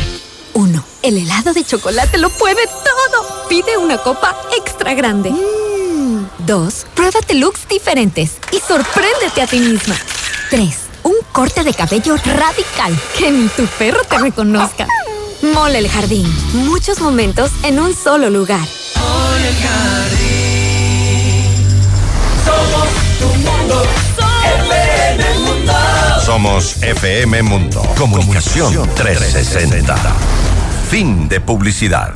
Uno, 0.54 0.84
el 1.02 1.18
helado 1.18 1.52
de 1.52 1.64
chocolate 1.64 2.18
lo 2.18 2.30
puede 2.30 2.64
todo. 2.66 3.48
Pide 3.48 3.76
una 3.76 3.98
copa 3.98 4.36
extra 4.56 4.94
grande. 4.94 5.30
Mm. 5.30 6.26
Dos, 6.46 6.86
pruébate 6.94 7.34
looks 7.34 7.66
diferentes 7.68 8.32
y 8.52 8.58
sorpréndete 8.58 9.42
a 9.42 9.46
ti 9.46 9.58
misma. 9.58 9.96
Tres, 10.50 10.78
un 11.02 11.16
corte 11.32 11.64
de 11.64 11.74
cabello 11.74 12.16
radical 12.16 12.98
que 13.18 13.30
ni 13.30 13.48
tu 13.48 13.66
perro 13.78 14.02
te 14.08 14.18
reconozca. 14.18 14.86
Mole 15.42 15.78
el 15.78 15.88
Jardín. 15.88 16.26
Muchos 16.52 17.00
momentos 17.00 17.50
en 17.64 17.80
un 17.80 17.96
solo 17.96 18.30
lugar. 18.30 18.66
Mole 18.96 19.48
el 19.48 19.54
Jardín. 19.56 20.41
Somos 22.52 22.88
tu 23.18 23.26
mundo. 23.26 23.82
FM 24.66 25.38
Mundo. 25.38 25.72
Somos 26.24 26.76
FM 26.82 27.42
Mundo. 27.42 27.82
Comunicación 27.96 28.90
360. 28.94 29.96
Fin 30.90 31.28
de 31.28 31.40
publicidad. 31.40 32.12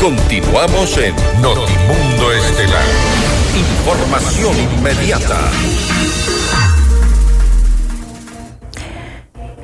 Continuamos 0.00 0.96
en 0.98 1.14
Notimundo 1.40 2.32
Estelar. 2.32 2.84
Información 3.56 4.56
inmediata. 4.58 5.38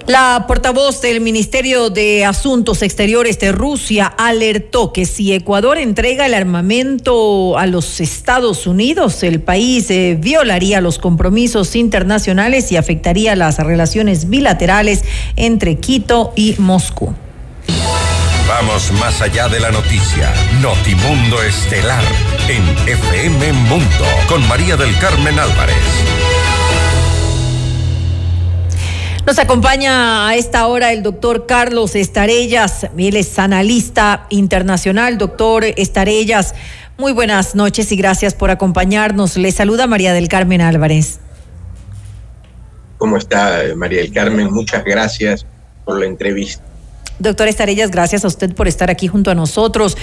La 0.06 0.44
portavoz 0.46 1.00
del 1.00 1.22
Ministerio 1.22 1.88
de 1.88 2.26
Asuntos 2.26 2.82
Exteriores 2.82 3.38
de 3.38 3.52
Rusia 3.52 4.04
alertó 4.04 4.92
que 4.92 5.06
si 5.06 5.32
Ecuador 5.32 5.78
entrega 5.78 6.26
el 6.26 6.34
armamento 6.34 7.56
a 7.56 7.66
los 7.66 8.00
Estados 8.00 8.66
Unidos, 8.66 9.22
el 9.22 9.40
país 9.40 9.90
eh, 9.90 10.18
violaría 10.20 10.82
los 10.82 10.98
compromisos 10.98 11.74
internacionales 11.74 12.70
y 12.70 12.76
afectaría 12.76 13.34
las 13.34 13.58
relaciones 13.58 14.28
bilaterales 14.28 15.04
entre 15.36 15.76
Quito 15.76 16.34
y 16.36 16.54
Moscú. 16.58 17.14
Vamos 18.46 18.92
más 19.00 19.22
allá 19.22 19.48
de 19.48 19.58
la 19.58 19.70
noticia. 19.70 20.34
Notimundo 20.60 21.42
Estelar 21.42 22.04
en 22.48 22.62
FM 22.86 23.54
Mundo 23.54 24.04
con 24.28 24.46
María 24.48 24.76
del 24.76 24.94
Carmen 24.98 25.38
Álvarez. 25.38 26.23
Nos 29.26 29.38
acompaña 29.38 30.28
a 30.28 30.36
esta 30.36 30.66
hora 30.66 30.92
el 30.92 31.02
doctor 31.02 31.46
Carlos 31.46 31.94
Estarellas, 31.94 32.86
él 32.98 33.16
es 33.16 33.38
analista 33.38 34.26
internacional. 34.28 35.16
Doctor 35.16 35.64
Estarellas, 35.64 36.54
muy 36.98 37.12
buenas 37.12 37.54
noches 37.54 37.90
y 37.90 37.96
gracias 37.96 38.34
por 38.34 38.50
acompañarnos. 38.50 39.38
Le 39.38 39.50
saluda 39.50 39.86
María 39.86 40.12
del 40.12 40.28
Carmen 40.28 40.60
Álvarez. 40.60 41.20
¿Cómo 42.98 43.16
está 43.16 43.62
María 43.74 44.02
del 44.02 44.12
Carmen? 44.12 44.52
Muchas 44.52 44.84
gracias 44.84 45.46
por 45.86 45.98
la 45.98 46.04
entrevista. 46.04 46.62
Doctor 47.20 47.46
Estarellas, 47.46 47.92
gracias 47.92 48.24
a 48.24 48.28
usted 48.28 48.52
por 48.54 48.66
estar 48.66 48.90
aquí 48.90 49.06
junto 49.06 49.30
a 49.30 49.36
nosotros. 49.36 49.96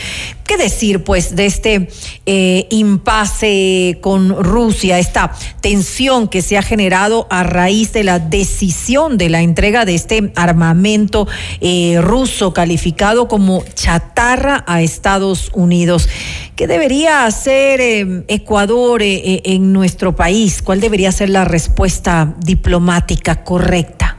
¿Qué 0.45 0.55
decir, 0.55 1.03
pues, 1.03 1.35
de 1.35 1.45
este 1.45 1.89
eh, 2.25 2.67
impasse 2.69 3.97
con 3.99 4.41
Rusia, 4.41 4.97
esta 4.97 5.33
tensión 5.59 6.29
que 6.29 6.41
se 6.41 6.57
ha 6.57 6.61
generado 6.61 7.27
a 7.29 7.43
raíz 7.43 7.91
de 7.91 8.05
la 8.05 8.19
decisión 8.19 9.17
de 9.17 9.29
la 9.29 9.41
entrega 9.41 9.83
de 9.83 9.95
este 9.95 10.31
armamento 10.35 11.27
eh, 11.59 11.97
ruso 11.99 12.53
calificado 12.53 13.27
como 13.27 13.63
chatarra 13.75 14.63
a 14.65 14.81
Estados 14.81 15.51
Unidos? 15.53 16.07
¿Qué 16.55 16.65
debería 16.65 17.25
hacer 17.25 17.81
eh, 17.81 18.23
Ecuador 18.29 19.01
en 19.03 19.73
nuestro 19.73 20.15
país? 20.15 20.61
¿Cuál 20.61 20.79
debería 20.79 21.11
ser 21.11 21.29
la 21.29 21.43
respuesta 21.43 22.35
diplomática 22.39 23.43
correcta? 23.43 24.10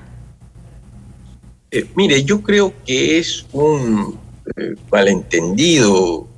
Eh, 1.74 1.86
mire, 1.94 2.22
yo 2.22 2.42
creo 2.42 2.74
que 2.84 3.18
es 3.18 3.46
un 3.50 4.20
eh, 4.58 4.74
malentendido 4.90 6.28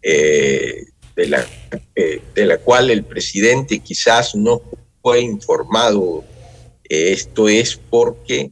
eh, 0.00 0.86
de, 1.14 1.28
la, 1.28 1.46
de 1.94 2.46
la 2.46 2.56
cual 2.56 2.90
el 2.90 3.04
presidente 3.04 3.80
quizás 3.80 4.34
no 4.34 4.62
fue 5.02 5.20
informado. 5.20 6.24
Esto 6.84 7.46
es 7.46 7.76
porque 7.76 8.50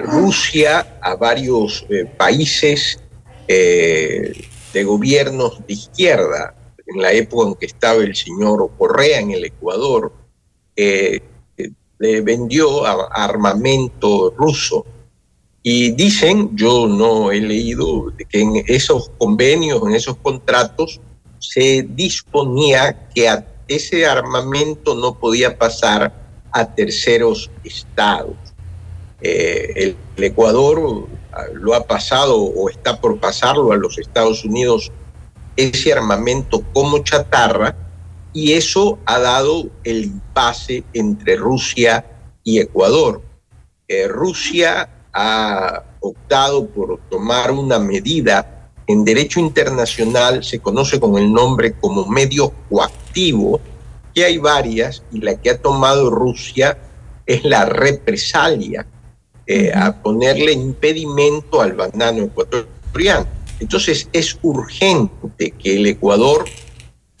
Rusia 0.00 0.98
a 1.02 1.16
varios 1.16 1.84
países 2.16 3.00
de 3.48 4.84
gobiernos 4.84 5.66
de 5.66 5.74
izquierda, 5.74 6.54
en 6.86 7.02
la 7.02 7.12
época 7.12 7.48
en 7.48 7.54
que 7.56 7.66
estaba 7.66 8.02
el 8.02 8.14
señor 8.14 8.70
Correa 8.78 9.18
en 9.18 9.32
el 9.32 9.44
Ecuador, 9.44 10.12
le 11.98 12.20
vendió 12.20 12.84
armamento 12.86 14.34
ruso. 14.36 14.86
Y 15.62 15.90
dicen, 15.90 16.56
yo 16.56 16.86
no 16.86 17.30
he 17.30 17.40
leído, 17.40 18.12
que 18.28 18.40
en 18.40 18.64
esos 18.66 19.10
convenios, 19.18 19.82
en 19.86 19.94
esos 19.94 20.16
contratos, 20.16 21.00
se 21.40 21.86
disponía 21.90 23.08
que 23.14 23.28
ese 23.66 24.06
armamento 24.06 24.94
no 24.94 25.18
podía 25.18 25.58
pasar 25.58 26.12
a 26.52 26.74
terceros 26.74 27.50
estados. 27.64 28.36
Eh, 29.20 29.72
el, 29.74 29.96
el 30.16 30.24
Ecuador 30.24 31.06
ah, 31.32 31.42
lo 31.52 31.74
ha 31.74 31.84
pasado 31.84 32.40
o 32.40 32.70
está 32.70 33.00
por 33.00 33.18
pasarlo 33.18 33.72
a 33.72 33.76
los 33.76 33.98
Estados 33.98 34.44
Unidos 34.44 34.92
ese 35.56 35.92
armamento 35.92 36.62
como 36.72 37.00
chatarra 37.00 37.74
y 38.32 38.52
eso 38.52 38.98
ha 39.04 39.18
dado 39.18 39.68
el 39.84 40.04
impasse 40.04 40.84
entre 40.92 41.36
Rusia 41.36 42.04
y 42.44 42.60
Ecuador. 42.60 43.22
Eh, 43.88 44.06
Rusia 44.08 44.88
ha 45.12 45.82
optado 46.00 46.66
por 46.66 47.00
tomar 47.10 47.50
una 47.50 47.78
medida 47.78 48.70
en 48.86 49.04
derecho 49.04 49.40
internacional, 49.40 50.42
se 50.42 50.60
conoce 50.60 50.98
con 50.98 51.18
el 51.18 51.32
nombre 51.32 51.74
como 51.74 52.06
medio 52.06 52.52
coactivo, 52.70 53.60
que 54.14 54.24
hay 54.24 54.38
varias, 54.38 55.02
y 55.12 55.20
la 55.20 55.34
que 55.36 55.50
ha 55.50 55.58
tomado 55.58 56.10
Rusia 56.10 56.78
es 57.26 57.44
la 57.44 57.66
represalia, 57.66 58.86
eh, 59.46 59.72
a 59.74 59.94
ponerle 60.02 60.52
impedimento 60.52 61.60
al 61.60 61.74
banano 61.74 62.24
ecuatoriano. 62.24 63.26
Entonces 63.60 64.08
es 64.12 64.38
urgente 64.42 65.50
que 65.52 65.76
el 65.76 65.86
Ecuador, 65.86 66.44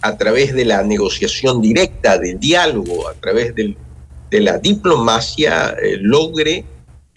a 0.02 0.16
través 0.16 0.54
de 0.54 0.64
la 0.64 0.82
negociación 0.82 1.60
directa, 1.60 2.18
del 2.18 2.38
diálogo, 2.38 3.08
a 3.08 3.14
través 3.14 3.54
del- 3.54 3.76
de 4.30 4.40
la 4.40 4.58
diplomacia, 4.58 5.70
eh, 5.82 5.96
logre 6.00 6.64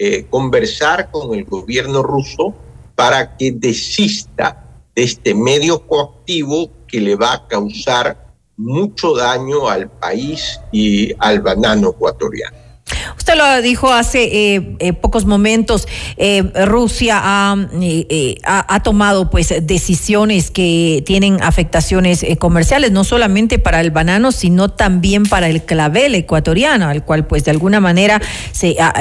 eh, 0.04 0.26
conversar 0.32 1.12
con 1.12 1.38
el 1.38 1.44
gobierno 1.46 2.02
ruso 2.02 2.56
para 2.96 3.38
que 3.38 3.52
desista 3.52 4.66
de 4.96 5.04
este 5.04 5.36
medio 5.36 5.86
coactivo 5.86 6.72
que 6.88 7.00
le 7.00 7.16
va 7.16 7.34
a 7.34 7.48
causar 7.48 8.18
mucho 8.58 9.16
daño 9.16 9.70
al 9.70 9.90
país 9.92 10.60
y 10.72 11.14
al 11.20 11.42
banano 11.42 11.92
ecuatoriano. 11.92 12.58
Usted 13.18 13.36
lo 13.36 13.62
dijo 13.62 13.92
hace 13.92 14.56
eh, 14.56 14.76
eh, 14.80 14.94
pocos 14.94 15.26
momentos, 15.26 15.88
eh, 16.18 16.44
Rusia 16.66 17.20
ha, 17.24 17.56
ha, 18.46 18.84
tomado 18.84 19.30
pues 19.30 19.54
decisiones 19.62 20.52
que 20.52 21.04
tienen 21.06 21.42
afectaciones 21.42 22.26
comerciales, 22.40 22.92
no 22.92 23.04
solamente 23.04 23.60
para 23.60 23.82
el 23.82 23.92
banano, 23.92 24.32
sino 24.32 24.70
también 24.70 25.24
para 25.24 25.48
el 25.48 25.64
clavel 25.64 26.16
ecuatoriano, 26.16 26.88
al 26.88 27.06
cual 27.06 27.28
pues 27.28 27.46
de 27.46 27.52
alguna 27.52 27.80
manera 27.80 28.22
se 28.52 28.76
ha, 28.80 28.94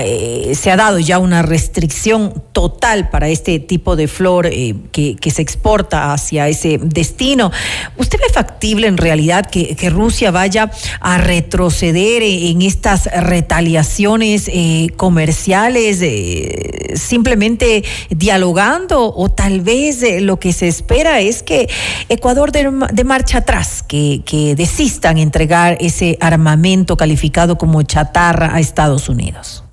se 0.55 0.71
ha 0.71 0.77
dado 0.77 0.99
ya 0.99 1.19
una 1.19 1.43
restricción 1.43 2.43
total 2.53 3.09
para 3.11 3.29
este 3.29 3.59
tipo 3.59 3.97
de 3.97 4.09
flor 4.09 4.51
que, 4.51 5.17
se 5.31 5.43
exporta 5.43 6.12
hacia 6.12 6.49
ese 6.49 6.79
destino. 6.83 7.53
¿Usted 7.97 8.19
ve 8.19 8.33
factible 8.33 8.87
en 8.87 8.97
realidad 8.97 9.47
que 9.47 9.91
Rusia 9.91 10.31
vaya 10.31 10.71
a 11.01 11.19
retroceder 11.19 12.23
en 12.23 12.62
estas 12.62 13.07
retaliaciones 13.07 13.80
eh, 13.82 14.89
comerciales, 14.97 16.01
eh, 16.02 16.93
simplemente 16.94 17.85
dialogando 18.11 19.12
o 19.15 19.28
tal 19.31 19.61
vez 19.61 20.02
eh, 20.02 20.20
lo 20.20 20.39
que 20.39 20.52
se 20.52 20.69
espera 20.69 21.20
es 21.20 21.43
que 21.43 21.69
Ecuador 22.09 22.52
de, 22.52 23.05
marcha 23.05 23.39
atrás, 23.39 23.82
que, 23.82 24.23
que 24.24 24.55
desistan 24.55 25.19
entregar 25.19 25.77
ese 25.81 26.16
armamento 26.20 26.97
calificado 26.97 27.57
como 27.57 27.82
chatarra 27.82 28.55
a 28.55 28.61
Estados 28.61 29.09
Unidos? 29.09 29.65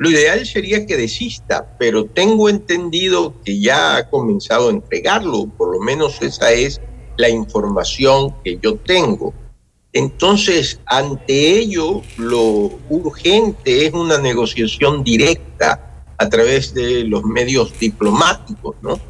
Lo 0.00 0.08
ideal 0.08 0.46
sería 0.46 0.86
que 0.86 0.96
desista, 0.96 1.76
pero 1.78 2.06
tengo 2.06 2.48
entendido 2.48 3.34
que 3.44 3.60
ya 3.60 3.96
ha 3.96 4.08
comenzado 4.08 4.68
a 4.68 4.70
entregarlo, 4.70 5.46
por 5.58 5.76
lo 5.76 5.80
menos 5.80 6.22
esa 6.22 6.52
es 6.52 6.80
la 7.18 7.28
información 7.28 8.34
que 8.42 8.58
yo 8.62 8.76
tengo. 8.76 9.34
Entonces, 9.92 10.80
ante 10.86 11.58
ello, 11.58 12.02
lo 12.16 12.70
urgente 12.88 13.86
es 13.86 13.92
una 13.92 14.18
negociación 14.18 15.02
directa 15.02 16.04
a 16.16 16.28
través 16.28 16.72
de 16.74 17.04
los 17.04 17.24
medios 17.24 17.76
diplomáticos, 17.78 18.76
¿no? 18.82 19.00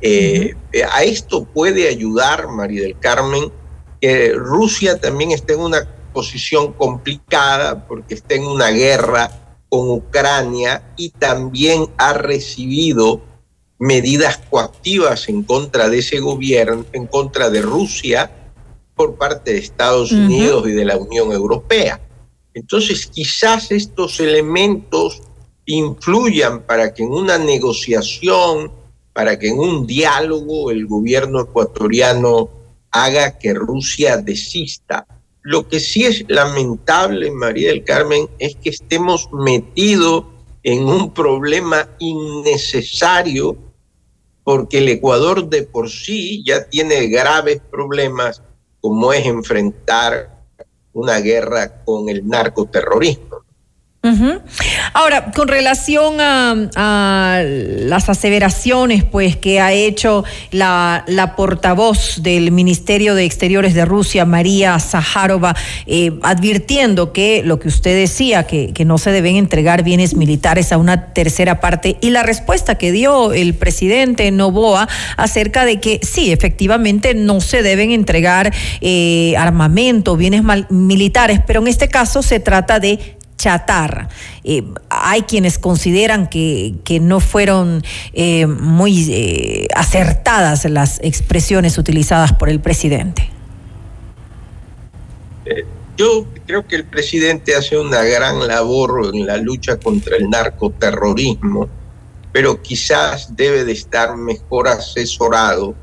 Eh, 0.00 0.54
a 0.92 1.04
esto 1.04 1.44
puede 1.44 1.88
ayudar, 1.88 2.48
María 2.48 2.82
del 2.82 2.98
Carmen, 2.98 3.52
que 4.00 4.32
Rusia 4.34 5.00
también 5.00 5.30
está 5.30 5.54
en 5.54 5.60
una 5.60 5.88
posición 6.12 6.72
complicada 6.72 7.86
porque 7.86 8.14
está 8.14 8.34
en 8.34 8.44
una 8.44 8.70
guerra 8.70 9.30
con 9.68 9.90
Ucrania 9.90 10.82
y 10.96 11.10
también 11.10 11.86
ha 11.96 12.12
recibido 12.12 13.22
medidas 13.78 14.40
coactivas 14.50 15.28
en 15.28 15.42
contra 15.42 15.88
de 15.88 15.98
ese 15.98 16.20
gobierno, 16.20 16.84
en 16.92 17.06
contra 17.06 17.50
de 17.50 17.62
Rusia 17.62 18.30
por 18.94 19.16
parte 19.16 19.52
de 19.52 19.58
Estados. 19.58 20.12
Unidos 20.12 20.68
y 20.68 20.72
de 20.72 20.84
la 20.84 20.96
Unión 20.96 21.32
Europea. 21.32 22.00
Entonces 22.54 23.06
quizás 23.06 23.70
estos 23.72 24.20
elementos 24.20 25.22
influyan 25.66 26.62
para 26.62 26.92
que 26.92 27.02
en 27.02 27.10
una 27.10 27.38
negociación, 27.38 28.70
para 29.12 29.38
que 29.38 29.48
en 29.48 29.58
un 29.58 29.86
diálogo 29.86 30.70
el 30.70 30.86
gobierno 30.86 31.40
ecuatoriano 31.40 32.48
haga 32.90 33.38
que 33.38 33.54
Rusia 33.54 34.18
desista. 34.18 35.06
Lo 35.42 35.68
que 35.68 35.80
sí 35.80 36.04
es 36.04 36.24
lamentable, 36.28 37.30
María 37.30 37.70
del 37.70 37.84
Carmen, 37.84 38.28
es 38.38 38.56
que 38.56 38.70
estemos 38.70 39.28
metidos 39.32 40.24
en 40.62 40.84
un 40.84 41.12
problema 41.12 41.88
innecesario 41.98 43.56
porque 44.44 44.78
el 44.78 44.88
Ecuador 44.88 45.48
de 45.48 45.62
por 45.62 45.90
sí 45.90 46.42
ya 46.44 46.68
tiene 46.68 47.08
graves 47.08 47.60
problemas 47.70 48.42
como 48.84 49.14
es 49.14 49.24
enfrentar 49.24 50.28
una 50.92 51.16
guerra 51.16 51.82
con 51.86 52.10
el 52.10 52.28
narcoterrorismo. 52.28 53.43
Ahora, 54.92 55.32
con 55.32 55.48
relación 55.48 56.20
a, 56.20 57.42
las 57.44 58.08
aseveraciones 58.08 59.02
pues 59.02 59.36
que 59.36 59.60
ha 59.60 59.72
hecho 59.72 60.24
la, 60.50 61.04
portavoz 61.36 62.22
del 62.22 62.52
Ministerio 62.52 63.14
de 63.14 63.24
Exteriores 63.24 63.72
de 63.72 63.86
Rusia, 63.86 64.26
María 64.26 64.78
Zaharova, 64.78 65.56
eh, 65.86 66.12
advirtiendo 66.22 67.12
que 67.12 67.42
lo 67.44 67.58
que 67.58 67.68
usted 67.68 67.96
decía, 67.96 68.46
que, 68.46 68.72
no 68.84 68.98
se 68.98 69.12
deben 69.12 69.36
entregar 69.36 69.82
bienes 69.82 70.14
militares 70.14 70.70
a 70.70 70.76
una 70.76 71.14
tercera 71.14 71.60
parte, 71.60 71.96
y 72.02 72.10
la 72.10 72.22
respuesta 72.22 72.76
que 72.76 72.92
dio 72.92 73.32
el 73.32 73.54
presidente 73.54 74.30
Novoa 74.30 74.86
acerca 75.16 75.64
de 75.64 75.80
que 75.80 76.00
sí, 76.02 76.30
efectivamente 76.30 77.14
no 77.14 77.40
se 77.40 77.62
deben 77.62 77.90
entregar 77.90 78.52
eh, 78.82 79.34
armamento, 79.38 80.18
bienes 80.18 80.42
militares, 80.68 81.40
pero 81.46 81.62
en 81.62 81.68
este 81.68 81.88
caso 81.88 82.22
se 82.22 82.40
trata 82.40 82.78
de 82.78 83.16
Eh, 84.44 84.64
hay 84.88 85.22
quienes 85.22 85.58
consideran 85.58 86.28
que, 86.28 86.74
no 87.00 87.20
fueron 87.20 87.82
eh, 88.12 88.46
muy 88.46 89.06
eh, 89.10 89.68
acertadas 89.74 90.64
las 90.66 91.00
expresiones 91.02 91.78
utilizadas 91.78 92.32
por 92.32 92.48
el 92.48 92.60
presidente. 92.60 93.30
Yo 95.96 96.26
creo 96.46 96.66
que 96.66 96.76
el 96.76 96.84
presidente 96.84 97.54
hace 97.54 97.78
una 97.78 98.02
gran 98.02 98.46
labor 98.48 99.10
en 99.14 99.26
la 99.26 99.36
lucha 99.36 99.76
contra 99.76 100.16
el 100.16 100.28
narcoterrorismo, 100.28 101.68
pero 102.32 102.60
quizás 102.62 103.36
debe 103.36 103.64
de 103.64 103.72
estar 103.72 104.16
mejor 104.16 104.66
asesorado 104.66 105.74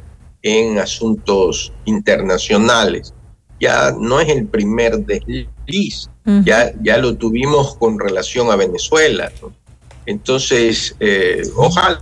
en 0.42 0.80
asuntos 0.80 1.72
internacionales. 1.86 3.14
Ya 3.62 3.94
no 3.98 4.20
es 4.20 4.28
el 4.28 4.48
primer 4.48 4.98
desliz 5.06 6.10
ya, 6.44 6.72
ya 6.82 6.98
lo 6.98 7.16
tuvimos 7.16 7.76
con 7.76 8.00
relación 8.00 8.52
a 8.52 8.56
Venezuela. 8.56 9.32
Entonces, 10.06 10.96
eh, 11.00 11.42
ojalá. 11.56 12.00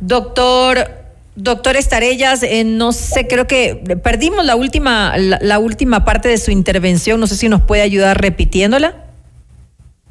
Doctor, 0.00 0.78
doctor 1.36 1.76
Estarellas, 1.76 2.42
eh, 2.42 2.64
no 2.64 2.92
sé, 2.92 3.26
creo 3.26 3.46
que 3.46 3.76
perdimos 4.02 4.44
la 4.44 4.56
última, 4.56 5.16
la, 5.18 5.58
última 5.58 6.04
parte 6.04 6.28
de 6.28 6.38
su 6.38 6.50
intervención. 6.50 7.20
No 7.20 7.26
sé 7.26 7.36
si 7.36 7.48
nos 7.48 7.62
puede 7.62 7.82
ayudar 7.82 8.20
repitiéndola. 8.20 9.06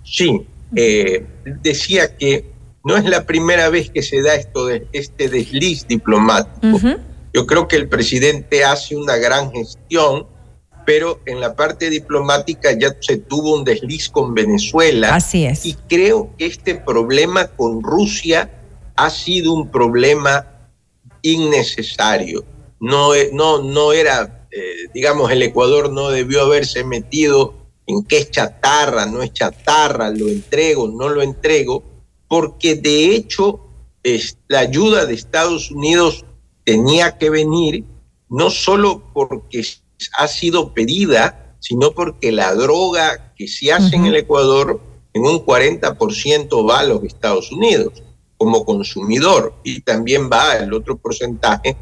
Sí, 0.03 0.41
eh, 0.75 1.25
decía 1.61 2.15
que 2.15 2.45
no 2.83 2.97
es 2.97 3.05
la 3.05 3.25
primera 3.25 3.69
vez 3.69 3.89
que 3.89 4.01
se 4.01 4.21
da 4.21 4.35
esto 4.35 4.65
de 4.65 4.87
este 4.93 5.29
desliz 5.29 5.87
diplomático. 5.87 6.79
Yo 7.33 7.45
creo 7.45 7.67
que 7.67 7.75
el 7.75 7.87
presidente 7.87 8.63
hace 8.63 8.95
una 8.95 9.17
gran 9.17 9.51
gestión, 9.51 10.27
pero 10.85 11.19
en 11.25 11.39
la 11.39 11.55
parte 11.55 11.89
diplomática 11.89 12.71
ya 12.71 12.95
se 12.99 13.17
tuvo 13.17 13.55
un 13.55 13.63
desliz 13.63 14.09
con 14.09 14.33
Venezuela. 14.33 15.13
Así 15.13 15.45
es. 15.45 15.65
Y 15.65 15.75
creo 15.87 16.33
que 16.37 16.45
este 16.45 16.75
problema 16.75 17.47
con 17.47 17.83
Rusia 17.83 18.49
ha 18.95 19.09
sido 19.09 19.53
un 19.53 19.69
problema 19.69 20.47
innecesario. 21.21 22.43
No, 22.79 23.13
e, 23.13 23.29
no, 23.33 23.61
no 23.61 23.93
era, 23.93 24.47
eh, 24.51 24.89
digamos, 24.93 25.31
el 25.31 25.43
Ecuador 25.43 25.91
no 25.91 26.09
debió 26.09 26.41
haberse 26.41 26.83
metido 26.83 27.53
en 27.85 28.03
qué 28.03 28.19
es 28.19 28.31
chatarra, 28.31 29.05
no 29.05 29.21
es 29.21 29.33
chatarra, 29.33 30.09
lo 30.09 30.27
entrego, 30.27 30.87
no 30.87 31.09
lo 31.09 31.21
entrego, 31.21 31.83
porque 32.29 32.75
de 32.75 33.13
hecho 33.13 33.59
es, 34.03 34.37
la 34.47 34.59
ayuda 34.59 35.05
de 35.05 35.15
Estados 35.15 35.71
Unidos 35.71 36.23
tenía 36.63 37.17
que 37.17 37.29
venir 37.29 37.83
no 38.29 38.49
solo 38.49 39.03
porque 39.13 39.65
ha 40.17 40.27
sido 40.27 40.73
pedida, 40.73 41.55
sino 41.59 41.91
porque 41.91 42.31
la 42.31 42.53
droga 42.53 43.33
que 43.35 43.47
se 43.47 43.73
hace 43.73 43.95
en 43.97 44.05
el 44.05 44.15
Ecuador 44.15 44.79
en 45.13 45.25
un 45.25 45.43
40% 45.43 46.69
va 46.69 46.79
a 46.79 46.85
los 46.85 47.03
Estados 47.03 47.51
Unidos 47.51 48.03
como 48.37 48.63
consumidor 48.63 49.55
y 49.63 49.81
también 49.81 50.29
va 50.31 50.55
el 50.57 50.71
otro 50.71 50.97
porcentaje 50.97 51.75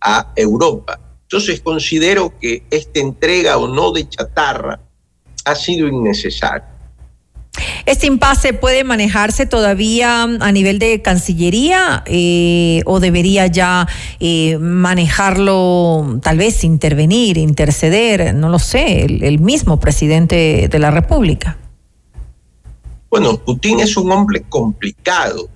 a 0.00 0.32
Europa. 0.36 1.00
Entonces 1.22 1.60
considero 1.60 2.38
que 2.38 2.62
esta 2.70 3.00
entrega 3.00 3.56
o 3.56 3.66
no 3.66 3.90
de 3.90 4.08
chatarra 4.08 4.78
ha 5.44 5.54
sido 5.54 5.88
innecesaria. 5.88 6.75
¿Este 7.86 8.06
impasse 8.06 8.52
puede 8.52 8.84
manejarse 8.84 9.46
todavía 9.46 10.22
a 10.22 10.52
nivel 10.52 10.78
de 10.78 11.02
Cancillería 11.02 12.02
eh, 12.06 12.82
o 12.84 13.00
debería 13.00 13.46
ya 13.46 13.86
eh, 14.20 14.58
manejarlo, 14.58 16.18
tal 16.22 16.38
vez 16.38 16.64
intervenir, 16.64 17.38
interceder, 17.38 18.34
no 18.34 18.48
lo 18.48 18.58
sé, 18.58 19.04
el, 19.04 19.38
mismo 19.38 19.78
presidente 19.78 20.68
de 20.70 20.78
la 20.78 20.90
República? 20.90 21.58
Bueno, 23.10 23.36
Putin 23.36 23.80
es 23.80 23.96
un 23.96 24.10
hombre 24.10 24.42
complicado 24.48 25.48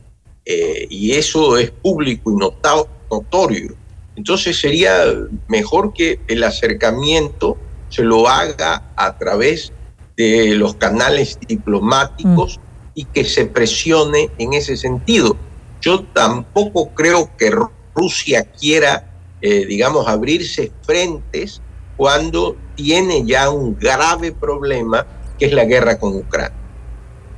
eh, 0.44 0.86
y 0.88 1.12
eso 1.12 1.58
es 1.58 1.70
público 1.70 2.30
y 2.30 2.36
notorio. 2.36 3.74
Entonces 4.16 4.58
sería 4.58 5.02
mejor 5.48 5.92
que 5.92 6.20
el 6.28 6.44
acercamiento 6.44 7.56
se 7.88 8.02
lo 8.02 8.28
haga 8.28 8.92
a 8.96 9.18
través 9.18 9.72
de 10.20 10.54
los 10.54 10.74
canales 10.74 11.38
diplomáticos 11.48 12.58
mm. 12.58 12.90
y 12.94 13.04
que 13.06 13.24
se 13.24 13.46
presione 13.46 14.28
en 14.36 14.52
ese 14.52 14.76
sentido. 14.76 15.36
Yo 15.80 16.02
tampoco 16.12 16.90
creo 16.90 17.30
que 17.38 17.50
Rusia 17.94 18.44
quiera, 18.44 19.10
eh, 19.40 19.64
digamos, 19.64 20.06
abrirse 20.08 20.72
frentes 20.82 21.62
cuando 21.96 22.56
tiene 22.74 23.24
ya 23.24 23.48
un 23.48 23.78
grave 23.78 24.32
problema 24.32 25.06
que 25.38 25.46
es 25.46 25.52
la 25.52 25.64
guerra 25.64 25.98
con 25.98 26.14
Ucrania. 26.14 26.56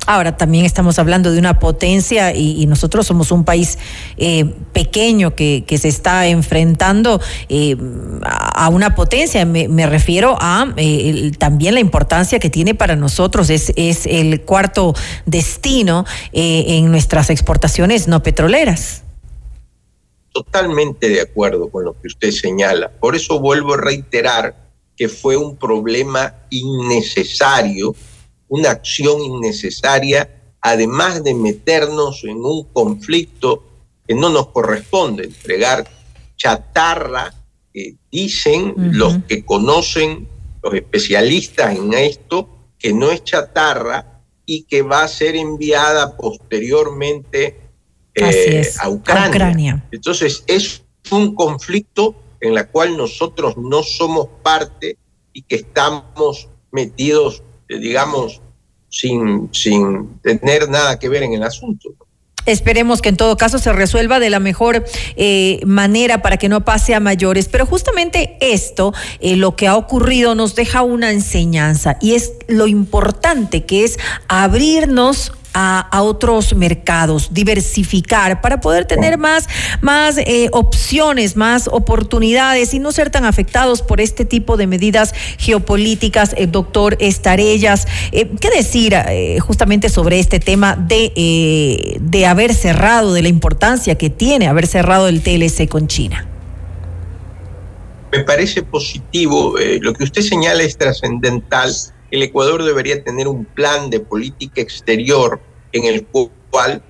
Ahora 0.06 0.36
también 0.36 0.64
estamos 0.64 0.98
hablando 0.98 1.30
de 1.30 1.38
una 1.38 1.60
potencia 1.60 2.34
y, 2.34 2.66
nosotros 2.66 3.06
somos 3.06 3.30
un 3.30 3.44
país 3.44 3.78
eh, 4.16 4.44
pequeño 4.72 5.36
que, 5.36 5.64
se 5.78 5.88
está 5.88 6.26
enfrentando 6.26 7.20
eh, 7.48 7.76
a 8.22 8.68
una 8.68 8.94
potencia. 8.94 9.44
Me, 9.44 9.86
refiero 9.86 10.36
a 10.40 10.72
eh, 10.76 11.30
también 11.38 11.74
la 11.74 11.80
importancia 11.80 12.40
que 12.40 12.50
tiene 12.50 12.74
para 12.74 12.96
nosotros. 12.96 13.48
Es 13.50 14.06
el 14.06 14.42
cuarto 14.42 14.94
destino 15.26 16.04
en 16.32 16.90
nuestras 16.90 17.30
exportaciones 17.30 18.08
no 18.08 18.22
petroleras. 18.22 19.02
Totalmente 20.32 21.10
de 21.10 21.20
acuerdo 21.20 21.68
con 21.68 21.84
lo 21.84 21.92
que 22.00 22.08
usted 22.08 22.30
señala. 22.30 22.90
Por 22.90 23.14
eso 23.14 23.38
vuelvo 23.38 23.74
a 23.74 23.76
reiterar 23.76 24.56
que 24.96 25.08
fue 25.08 25.36
un 25.36 25.56
problema 25.56 26.34
innecesario 26.50 27.94
una 28.52 28.70
acción 28.70 29.18
innecesaria, 29.22 30.28
además 30.60 31.24
de 31.24 31.32
meternos 31.32 32.22
en 32.24 32.36
un 32.36 32.64
conflicto 32.64 33.64
que 34.06 34.14
no 34.14 34.28
nos 34.28 34.48
corresponde, 34.48 35.24
entregar 35.24 35.88
chatarra, 36.36 37.32
dicen 38.10 38.74
los 38.76 39.16
que 39.26 39.42
conocen, 39.46 40.28
los 40.62 40.74
especialistas 40.74 41.74
en 41.74 41.94
esto, 41.94 42.46
que 42.78 42.92
no 42.92 43.10
es 43.10 43.24
chatarra 43.24 44.20
y 44.44 44.64
que 44.64 44.82
va 44.82 45.04
a 45.04 45.08
ser 45.08 45.34
enviada 45.34 46.14
posteriormente 46.14 47.58
eh, 48.14 48.70
a, 48.80 48.90
Ucrania. 48.90 49.88
Entonces 49.90 50.44
es 50.46 50.82
un 51.10 51.34
conflicto 51.34 52.14
en 52.38 52.58
el 52.58 52.68
cual 52.68 52.98
nosotros 52.98 53.56
no 53.56 53.82
somos 53.82 54.28
parte 54.42 54.98
y 55.32 55.40
que 55.40 55.54
estamos 55.56 56.50
metidos 56.70 57.42
digamos, 57.78 58.40
sin, 58.88 59.48
sin 59.52 60.18
tener 60.20 60.68
nada 60.68 60.98
que 60.98 61.08
ver 61.08 61.22
en 61.22 61.32
el 61.32 61.42
asunto. 61.42 61.94
Esperemos 62.44 63.02
que 63.02 63.08
en 63.08 63.16
todo 63.16 63.36
caso 63.36 63.58
se 63.58 63.72
resuelva 63.72 64.18
de 64.18 64.28
la 64.28 64.40
mejor 64.40 64.84
eh, 65.16 65.60
manera 65.64 66.22
para 66.22 66.38
que 66.38 66.48
no 66.48 66.64
pase 66.64 66.94
a 66.94 67.00
mayores. 67.00 67.48
Pero 67.48 67.66
justamente 67.66 68.36
esto, 68.40 68.92
eh, 69.20 69.36
lo 69.36 69.54
que 69.54 69.68
ha 69.68 69.76
ocurrido, 69.76 70.34
nos 70.34 70.56
deja 70.56 70.82
una 70.82 71.12
enseñanza 71.12 71.98
y 72.00 72.14
es 72.14 72.32
lo 72.48 72.66
importante 72.66 73.64
que 73.64 73.84
es 73.84 73.96
abrirnos 74.26 75.32
a, 75.54 76.02
otros 76.02 76.54
mercados, 76.54 77.32
diversificar 77.32 78.40
para 78.40 78.60
poder 78.60 78.84
tener 78.84 79.18
más, 79.18 79.48
más 79.80 80.18
eh, 80.18 80.48
opciones, 80.52 81.36
más 81.36 81.68
oportunidades 81.68 82.74
y 82.74 82.78
no 82.78 82.92
ser 82.92 83.10
tan 83.10 83.24
afectados 83.24 83.82
por 83.82 84.00
este 84.00 84.24
tipo 84.24 84.56
de 84.56 84.66
medidas 84.66 85.14
geopolíticas, 85.38 86.34
el 86.36 86.50
doctor 86.50 86.96
Estarellas. 87.00 87.86
Eh, 88.12 88.30
¿Qué 88.40 88.50
decir 88.50 88.94
eh, 88.94 89.38
justamente 89.40 89.88
sobre 89.88 90.18
este 90.18 90.40
tema 90.40 90.76
de, 90.76 91.98
de 92.00 92.26
haber 92.26 92.54
cerrado, 92.54 93.12
de 93.12 93.22
la 93.22 93.28
importancia 93.28 93.96
que 93.96 94.10
tiene 94.10 94.48
haber 94.48 94.66
cerrado 94.66 95.08
el 95.08 95.22
TLC 95.22 95.68
con 95.68 95.86
China? 95.86 96.26
Me 98.10 98.24
parece 98.24 98.62
positivo, 98.62 99.54
lo 99.80 99.94
que 99.94 100.04
usted 100.04 100.20
señala 100.20 100.62
es 100.62 100.76
trascendental 100.76 101.74
el 102.12 102.22
Ecuador 102.22 102.62
debería 102.62 103.02
tener 103.02 103.26
un 103.26 103.46
plan 103.46 103.88
de 103.88 103.98
política 103.98 104.60
exterior 104.60 105.40
en 105.72 105.84
el 105.84 106.06
cual 106.50 106.82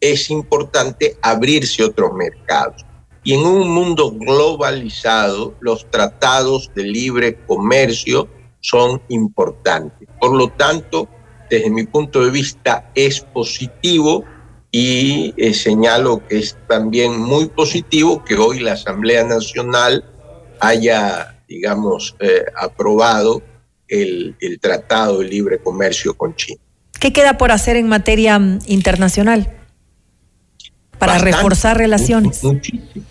es 0.00 0.30
importante 0.30 1.18
abrirse 1.20 1.84
otros 1.84 2.14
mercados. 2.14 2.84
Y 3.22 3.34
en 3.34 3.46
un 3.46 3.70
mundo 3.70 4.10
globalizado, 4.10 5.54
los 5.60 5.88
tratados 5.90 6.70
de 6.74 6.84
libre 6.84 7.36
comercio 7.46 8.28
son 8.60 9.02
importantes. 9.10 10.08
Por 10.18 10.32
lo 10.34 10.48
tanto, 10.48 11.06
desde 11.50 11.68
mi 11.68 11.84
punto 11.84 12.24
de 12.24 12.30
vista, 12.30 12.90
es 12.94 13.20
positivo 13.20 14.24
y 14.70 15.34
eh, 15.36 15.52
señalo 15.52 16.26
que 16.26 16.38
es 16.38 16.56
también 16.66 17.20
muy 17.20 17.46
positivo 17.46 18.24
que 18.24 18.36
hoy 18.36 18.60
la 18.60 18.72
Asamblea 18.72 19.22
Nacional 19.22 20.02
haya, 20.60 21.38
digamos, 21.46 22.16
eh, 22.20 22.46
aprobado 22.58 23.42
el, 23.92 24.58
Tratado 24.60 25.18
de 25.18 25.28
Libre 25.28 25.58
Comercio 25.58 26.14
con 26.14 26.34
China. 26.34 26.60
¿Qué 26.98 27.12
queda 27.12 27.36
por 27.36 27.52
hacer 27.52 27.76
en 27.76 27.88
materia 27.88 28.38
mm, 28.38 28.60
internacional 28.66 29.54
para 30.98 31.18
reforzar 31.18 31.76
relaciones? 31.76 32.42
Muchísimo, 32.42 33.04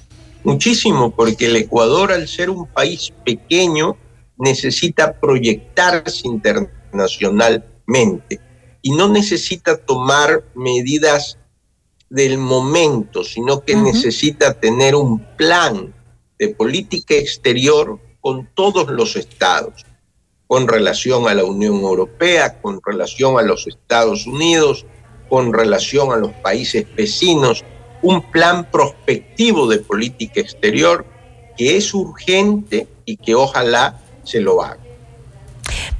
muchísimo, 0.43 1.11
porque 1.11 1.45
el 1.47 1.57
Ecuador, 1.57 2.11
al 2.11 2.27
ser 2.27 2.49
un 2.49 2.65
país 2.65 3.13
pequeño, 3.23 3.95
necesita 4.37 5.19
proyectarse 5.19 6.27
internacionalmente 6.27 8.39
y 8.81 8.89
no 8.91 9.09
necesita 9.09 9.77
tomar 9.77 10.43
medidas 10.55 11.37
del 12.09 12.39
momento, 12.39 13.23
sino 13.23 13.63
que 13.63 13.75
necesita 13.75 14.59
tener 14.59 14.95
un 14.95 15.19
plan 15.37 15.93
de 16.39 16.49
política 16.49 17.13
exterior 17.13 17.99
con 18.19 18.49
todos 18.55 18.89
los 18.89 19.15
estados 19.15 19.85
con 20.51 20.67
relación 20.67 21.29
a 21.29 21.33
la 21.33 21.45
Unión 21.45 21.75
Europea, 21.75 22.59
con 22.61 22.81
relación 22.85 23.39
a 23.39 23.41
los 23.41 23.67
Estados 23.67 24.27
Unidos, 24.27 24.85
con 25.29 25.53
relación 25.53 26.11
a 26.11 26.17
los 26.17 26.33
países 26.43 26.93
vecinos, 26.93 27.63
un 28.01 28.21
plan 28.31 28.69
prospectivo 28.69 29.65
de 29.69 29.77
política 29.77 30.41
exterior 30.41 31.05
que 31.55 31.77
es 31.77 31.93
urgente 31.93 32.89
y 33.05 33.15
que 33.15 33.33
ojalá 33.33 34.01
se 34.25 34.41
lo 34.41 34.61
haga. 34.61 34.80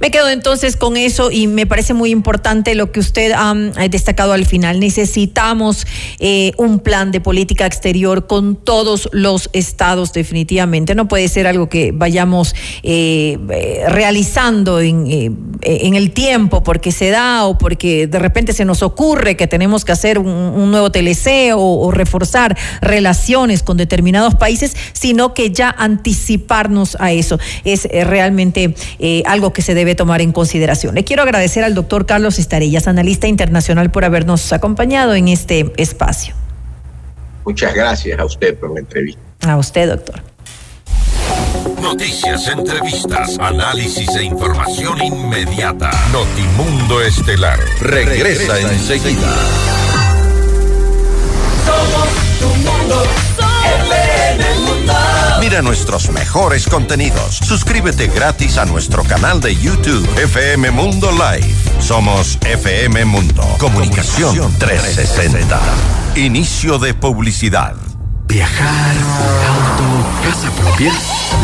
Me 0.00 0.10
quedo 0.10 0.28
entonces 0.28 0.76
con 0.76 0.96
eso 0.96 1.30
y 1.30 1.46
me 1.46 1.66
parece 1.66 1.94
muy 1.94 2.10
importante 2.10 2.74
lo 2.74 2.92
que 2.92 3.00
usted 3.00 3.32
ha 3.32 3.54
destacado 3.88 4.32
al 4.32 4.46
final. 4.46 4.80
Necesitamos 4.80 5.86
eh, 6.18 6.52
un 6.56 6.78
plan 6.78 7.12
de 7.12 7.20
política 7.20 7.66
exterior 7.66 8.26
con 8.26 8.56
todos 8.56 9.08
los 9.12 9.50
estados 9.52 10.12
definitivamente. 10.12 10.94
No 10.94 11.08
puede 11.08 11.28
ser 11.28 11.46
algo 11.46 11.68
que 11.68 11.92
vayamos 11.92 12.54
eh, 12.82 13.38
eh, 13.50 13.84
realizando 13.88 14.80
en, 14.80 15.32
el 15.62 16.10
tiempo 16.12 16.62
porque 16.62 16.92
se 16.92 17.10
da 17.10 17.44
o 17.44 17.56
porque 17.58 18.06
de 18.06 18.18
repente 18.18 18.52
se 18.52 18.64
nos 18.64 18.82
ocurre 18.82 19.36
que 19.36 19.46
tenemos 19.46 19.84
que 19.84 19.92
hacer 19.92 20.18
un, 20.18 20.70
nuevo 20.70 20.90
TLC 20.90 21.52
o, 21.54 21.90
reforzar 21.90 22.56
relaciones 22.80 23.62
con 23.62 23.76
determinados 23.76 24.34
países, 24.34 24.76
sino 24.92 25.34
que 25.34 25.50
ya 25.50 25.70
anticiparnos 25.70 26.96
a 27.00 27.12
eso 27.12 27.38
es 27.64 27.84
realmente 27.84 28.74
algo 29.26 29.52
que 29.52 29.61
se 29.62 29.74
debe 29.74 29.94
tomar 29.94 30.20
en 30.20 30.32
consideración. 30.32 30.94
Le 30.94 31.04
quiero 31.04 31.22
agradecer 31.22 31.64
al 31.64 31.74
doctor 31.74 32.06
Carlos 32.06 32.38
Estarellas, 32.38 32.88
analista 32.88 33.26
internacional, 33.26 33.90
por 33.90 34.04
habernos 34.04 34.52
acompañado 34.52 35.14
en 35.14 35.28
este 35.28 35.72
espacio. 35.76 36.34
Muchas 37.44 37.74
gracias 37.74 38.18
a 38.18 38.24
usted 38.24 38.56
por 38.58 38.74
la 38.74 38.80
entrevista. 38.80 39.20
A 39.40 39.56
usted, 39.56 39.88
doctor. 39.88 40.22
Noticias, 41.80 42.46
entrevistas, 42.48 43.38
análisis 43.40 44.08
e 44.14 44.22
información 44.22 45.02
inmediata. 45.02 45.90
Notimundo 46.12 47.02
Estelar 47.02 47.58
regresa, 47.80 48.60
enseguida. 48.60 49.34
Somos 51.66 52.08
tu 52.38 52.48
mundo, 52.48 53.02
Mira 55.42 55.60
nuestros 55.60 56.08
mejores 56.10 56.68
contenidos. 56.68 57.38
Suscríbete 57.38 58.06
gratis 58.06 58.58
a 58.58 58.64
nuestro 58.64 59.02
canal 59.02 59.40
de 59.40 59.56
YouTube 59.56 60.08
FM 60.16 60.70
Mundo 60.70 61.10
Live. 61.10 61.52
Somos 61.80 62.38
FM 62.46 63.04
Mundo. 63.06 63.42
Comunicación 63.58 64.56
360. 64.56 65.60
Inicio 66.14 66.78
de 66.78 66.94
publicidad. 66.94 67.74
Viajar, 68.32 68.96
auto, 69.46 70.08
casa 70.24 70.50
propia. 70.52 70.90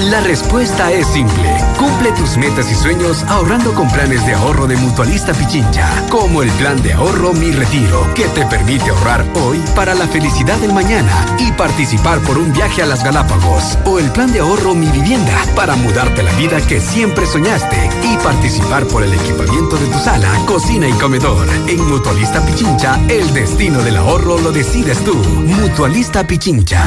La 0.04 0.20
respuesta 0.22 0.90
es 0.90 1.06
simple. 1.08 1.54
Cumple 1.76 2.12
tus 2.12 2.38
metas 2.38 2.70
y 2.70 2.74
sueños 2.74 3.24
ahorrando 3.24 3.74
con 3.74 3.90
planes 3.90 4.24
de 4.24 4.32
ahorro 4.32 4.66
de 4.66 4.76
Mutualista 4.76 5.34
Pichincha, 5.34 5.86
como 6.08 6.42
el 6.42 6.50
plan 6.52 6.80
de 6.82 6.94
ahorro 6.94 7.34
Mi 7.34 7.50
Retiro, 7.50 8.06
que 8.14 8.24
te 8.28 8.46
permite 8.46 8.88
ahorrar 8.88 9.26
hoy 9.34 9.62
para 9.74 9.94
la 9.94 10.06
felicidad 10.06 10.56
del 10.58 10.72
mañana 10.72 11.12
y 11.38 11.52
participar 11.52 12.20
por 12.20 12.38
un 12.38 12.52
viaje 12.54 12.82
a 12.82 12.86
las 12.86 13.04
Galápagos, 13.04 13.76
o 13.84 13.98
el 13.98 14.10
plan 14.12 14.32
de 14.32 14.40
ahorro 14.40 14.74
Mi 14.74 14.86
Vivienda, 14.86 15.36
para 15.54 15.76
mudarte 15.76 16.22
la 16.22 16.32
vida 16.34 16.58
que 16.66 16.80
siempre 16.80 17.26
soñaste 17.26 17.90
y 18.02 18.16
participar 18.18 18.86
por 18.86 19.02
el 19.02 19.12
equipamiento 19.12 19.76
de 19.76 19.86
tu 19.88 19.98
sala, 19.98 20.30
cocina 20.46 20.88
y 20.88 20.92
comedor. 20.92 21.46
En 21.66 21.84
Mutualista 21.86 22.40
Pichincha, 22.46 22.98
el 23.08 23.34
destino 23.34 23.82
del 23.82 23.96
ahorro 23.98 24.38
lo 24.38 24.52
decides 24.52 25.04
tú. 25.04 25.14
Mutualista 25.14 26.26
Pichincha. 26.26 26.77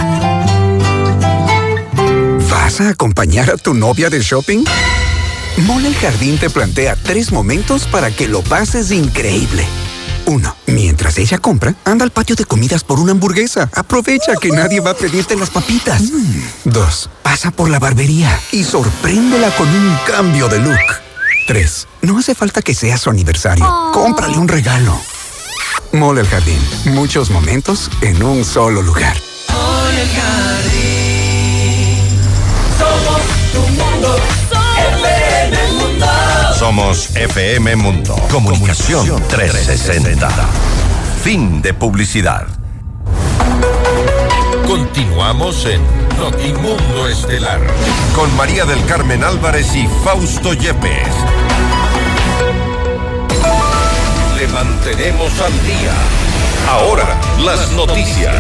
¿Vas 2.50 2.82
a 2.82 2.90
acompañar 2.90 3.50
a 3.50 3.58
tu 3.58 3.74
novia 3.74 4.10
de 4.10 4.22
shopping? 4.22 4.64
Mole 5.58 5.90
el 5.90 5.96
Jardín 5.96 6.38
te 6.38 6.50
plantea 6.50 6.96
tres 6.96 7.32
momentos 7.32 7.86
para 7.86 8.12
que 8.12 8.28
lo 8.28 8.42
pases 8.42 8.92
increíble. 8.92 9.66
Uno, 10.26 10.56
mientras 10.68 11.18
ella 11.18 11.38
compra, 11.40 11.76
anda 11.84 12.04
al 12.06 12.12
patio 12.12 12.36
de 12.36 12.46
comidas 12.46 12.84
por 12.84 13.00
una 13.00 13.12
hamburguesa. 13.12 13.70
Aprovecha 13.76 14.34
que 14.40 14.50
nadie 14.50 14.80
va 14.80 14.92
a 14.92 14.96
pedirte 14.96 15.36
las 15.36 15.50
papitas. 15.50 16.02
Mm. 16.04 16.42
Dos, 16.66 17.10
pasa 17.24 17.52
por 17.52 17.70
la 17.70 17.80
barbería 17.80 18.40
y 18.52 18.64
sorpréndela 18.64 19.50
con 19.56 19.68
un 19.68 19.98
cambio 20.08 20.48
de 20.48 20.60
look. 20.60 20.80
Tres, 21.48 21.88
no 22.02 22.20
hace 22.20 22.36
falta 22.36 22.62
que 22.62 22.76
sea 22.76 22.98
su 22.98 23.10
aniversario. 23.10 23.66
Cómprale 23.94 24.38
un 24.38 24.48
regalo. 24.48 25.00
Mole 25.92 26.22
el 26.22 26.28
Jardín, 26.28 26.60
muchos 26.86 27.30
momentos 27.30 27.90
en 28.02 28.24
un 28.24 28.46
solo 28.46 28.82
lugar. 28.82 29.18
Mole 30.02 30.04
el 30.04 30.10
Jardín. 30.10 31.92
Somos 36.58 37.16
FM 37.16 37.76
Mundo. 37.76 38.16
Comunicación 38.32 39.22
360. 39.28 40.30
Fin 41.24 41.62
de 41.62 41.74
publicidad. 41.74 42.48
Continuamos 44.66 45.66
en 45.66 45.82
Notimundo 46.18 47.08
Estelar 47.08 47.60
con 48.16 48.36
María 48.36 48.66
del 48.66 48.84
Carmen 48.86 49.24
Álvarez 49.24 49.76
y 49.76 49.88
Fausto 50.04 50.54
Yepes. 50.54 51.14
Le 54.38 54.48
mantenemos 54.48 55.40
al 55.42 55.54
día. 55.64 55.94
Ahora, 56.70 57.20
las 57.44 57.72
noticias. 57.72 58.36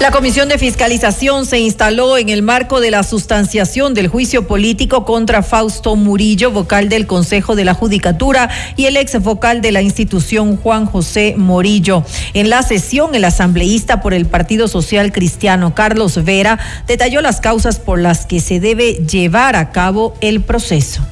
La 0.00 0.10
Comisión 0.10 0.48
de 0.48 0.58
Fiscalización 0.58 1.46
se 1.46 1.60
instaló 1.60 2.18
en 2.18 2.28
el 2.28 2.42
marco 2.42 2.80
de 2.80 2.90
la 2.90 3.04
sustanciación 3.04 3.94
del 3.94 4.08
juicio 4.08 4.46
político 4.46 5.04
contra 5.06 5.42
Fausto 5.42 5.96
Murillo, 5.96 6.50
vocal 6.50 6.88
del 6.88 7.06
Consejo 7.06 7.56
de 7.56 7.64
la 7.64 7.72
Judicatura, 7.72 8.50
y 8.76 8.84
el 8.84 8.96
ex 8.98 9.22
vocal 9.22 9.62
de 9.62 9.72
la 9.72 9.80
institución 9.80 10.56
Juan 10.58 10.84
José 10.84 11.34
Morillo. 11.38 12.04
En 12.34 12.50
la 12.50 12.62
sesión, 12.62 13.14
el 13.14 13.24
asambleísta 13.24 14.02
por 14.02 14.12
el 14.12 14.26
Partido 14.26 14.68
Social 14.68 15.10
Cristiano, 15.10 15.74
Carlos 15.74 16.22
Vera, 16.22 16.58
detalló 16.86 17.22
las 17.22 17.40
causas 17.40 17.78
por 17.78 17.98
las 17.98 18.26
que 18.26 18.40
se 18.40 18.60
debe 18.60 18.94
llevar 19.06 19.56
a 19.56 19.70
cabo 19.70 20.14
el 20.20 20.42
proceso. 20.42 21.02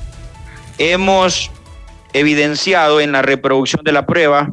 Hemos 0.77 1.51
evidenciado 2.13 3.01
en 3.01 3.13
la 3.13 3.23
reproducción 3.23 3.83
de 3.85 3.93
la 3.93 4.05
prueba 4.05 4.53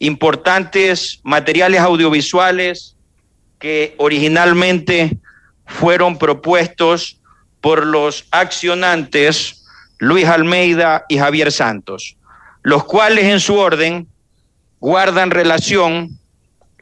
importantes 0.00 1.20
materiales 1.22 1.80
audiovisuales, 1.80 2.96
que 3.58 3.94
originalmente 3.98 5.18
fueron 5.66 6.18
propuestos 6.18 7.20
por 7.60 7.86
los 7.86 8.26
accionantes 8.30 9.66
Luis 9.98 10.26
Almeida 10.26 11.04
y 11.08 11.18
Javier 11.18 11.50
Santos, 11.50 12.16
los 12.62 12.84
cuales 12.84 13.24
en 13.24 13.40
su 13.40 13.56
orden 13.56 14.06
guardan 14.80 15.30
relación 15.30 16.18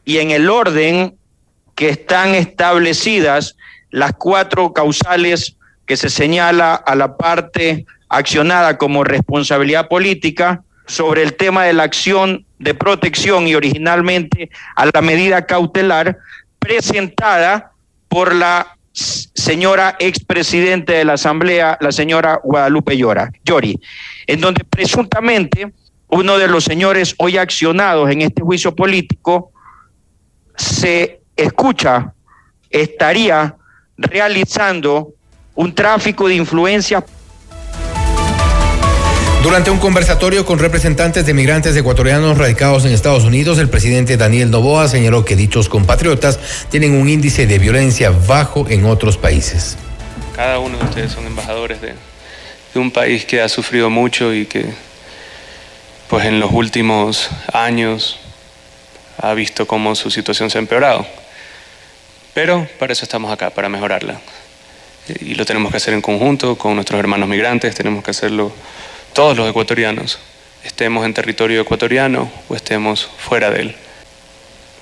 y 0.05 0.19
en 0.19 0.31
el 0.31 0.49
orden 0.49 1.17
que 1.75 1.89
están 1.89 2.35
establecidas 2.35 3.55
las 3.89 4.13
cuatro 4.13 4.73
causales 4.73 5.55
que 5.85 5.97
se 5.97 6.09
señala 6.09 6.75
a 6.75 6.95
la 6.95 7.17
parte 7.17 7.85
accionada 8.09 8.77
como 8.77 9.03
responsabilidad 9.03 9.87
política 9.87 10.63
sobre 10.85 11.23
el 11.23 11.35
tema 11.35 11.65
de 11.65 11.73
la 11.73 11.83
acción 11.83 12.45
de 12.59 12.73
protección 12.73 13.47
y 13.47 13.55
originalmente 13.55 14.49
a 14.75 14.85
la 14.85 15.01
medida 15.01 15.45
cautelar 15.45 16.17
presentada 16.67 17.71
por 18.09 18.35
la 18.35 18.77
señora 18.91 19.95
expresidente 19.99 20.91
de 20.91 21.05
la 21.05 21.13
Asamblea, 21.13 21.77
la 21.79 21.93
señora 21.93 22.41
Guadalupe 22.43 22.97
Llori, 22.97 23.79
en 24.25 24.41
donde 24.41 24.65
presuntamente 24.65 25.71
uno 26.09 26.37
de 26.37 26.49
los 26.49 26.65
señores 26.65 27.15
hoy 27.19 27.37
accionados 27.37 28.11
en 28.11 28.21
este 28.21 28.41
juicio 28.41 28.75
político 28.75 29.53
se 30.57 31.21
escucha, 31.37 32.13
estaría 32.69 33.55
realizando 33.95 35.13
un 35.55 35.73
tráfico 35.73 36.27
de 36.27 36.35
influencias 36.35 37.01
durante 39.43 39.69
un 39.71 39.79
conversatorio 39.79 40.45
con 40.45 40.59
representantes 40.59 41.25
de 41.25 41.33
migrantes 41.33 41.75
ecuatorianos 41.75 42.37
radicados 42.37 42.85
en 42.85 42.91
Estados 42.91 43.23
Unidos, 43.23 43.59
el 43.59 43.69
presidente 43.69 44.17
Daniel 44.17 44.51
Novoa 44.51 44.87
señaló 44.87 45.25
que 45.25 45.35
dichos 45.35 45.69
compatriotas 45.69 46.39
tienen 46.69 46.93
un 46.93 47.07
índice 47.07 47.47
de 47.47 47.59
violencia 47.59 48.11
bajo 48.11 48.67
en 48.69 48.85
otros 48.85 49.17
países. 49.17 49.77
Cada 50.35 50.59
uno 50.59 50.77
de 50.77 50.85
ustedes 50.85 51.11
son 51.11 51.25
embajadores 51.25 51.81
de, 51.81 51.93
de 52.73 52.79
un 52.79 52.91
país 52.91 53.25
que 53.25 53.41
ha 53.41 53.49
sufrido 53.49 53.89
mucho 53.89 54.33
y 54.33 54.45
que 54.45 54.65
pues 56.09 56.25
en 56.25 56.39
los 56.39 56.51
últimos 56.51 57.29
años 57.53 58.19
ha 59.17 59.33
visto 59.33 59.67
cómo 59.67 59.95
su 59.95 60.09
situación 60.11 60.49
se 60.49 60.57
ha 60.57 60.61
empeorado. 60.61 61.05
Pero 62.33 62.67
para 62.79 62.93
eso 62.93 63.03
estamos 63.03 63.31
acá, 63.31 63.49
para 63.49 63.67
mejorarla. 63.67 64.19
Y 65.21 65.35
lo 65.35 65.45
tenemos 65.45 65.71
que 65.71 65.77
hacer 65.77 65.93
en 65.93 66.01
conjunto 66.01 66.57
con 66.57 66.75
nuestros 66.75 66.99
hermanos 66.99 67.27
migrantes, 67.27 67.73
tenemos 67.75 68.03
que 68.03 68.11
hacerlo 68.11 68.51
todos 69.17 69.35
los 69.35 69.49
ecuatorianos, 69.49 70.19
estemos 70.63 71.03
en 71.03 71.11
territorio 71.11 71.59
ecuatoriano 71.59 72.31
o 72.49 72.55
estemos 72.55 73.09
fuera 73.17 73.49
de 73.49 73.61
él. 73.61 73.75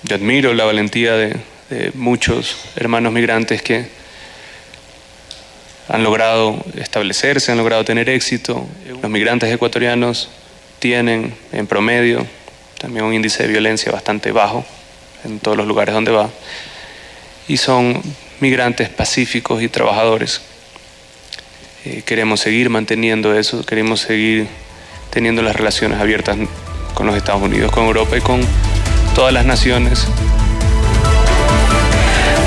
Yo 0.04 0.18
admiro 0.18 0.54
la 0.54 0.66
valentía 0.66 1.14
de, 1.14 1.40
muchos 1.94 2.58
hermanos 2.76 3.14
migrantes 3.14 3.62
que 3.62 3.88
han 5.88 6.04
logrado 6.04 6.62
establecerse, 6.76 7.54
han 7.54 7.58
logrado 7.58 7.86
tener 7.86 8.10
éxito. 8.10 8.68
Los 9.02 9.10
migrantes 9.10 9.50
ecuatorianos 9.54 10.28
tienen 10.80 11.34
en 11.54 11.66
promedio 11.66 12.28
también 12.78 13.06
un 13.06 13.14
índice 13.14 13.44
de 13.44 13.48
violencia 13.48 13.90
bastante 13.90 14.34
bajo 14.34 14.66
en 15.24 15.40
todos 15.40 15.56
los 15.56 15.66
lugares 15.66 15.96
donde 15.96 16.12
va. 16.12 16.30
Y 17.48 17.56
son 17.56 18.02
migrantes 18.42 18.90
pacíficos 18.90 19.64
y 19.64 19.70
trabajadores. 19.70 20.42
Eh, 21.86 22.02
queremos 22.04 22.40
seguir 22.40 22.72
manteniendo 22.72 23.38
eso, 23.38 23.64
queremos 23.64 24.00
seguir 24.00 24.48
teniendo 25.12 25.44
las 25.44 25.56
relaciones 25.56 26.00
abiertas 26.00 26.36
con 26.96 27.06
los 27.06 27.16
Estados 27.16 27.44
Unidos, 27.44 27.72
con 27.72 27.86
Europa 27.86 28.18
y 28.18 28.22
con 28.22 28.42
todas 29.14 29.32
las 29.32 29.46
naciones. 29.46 30.08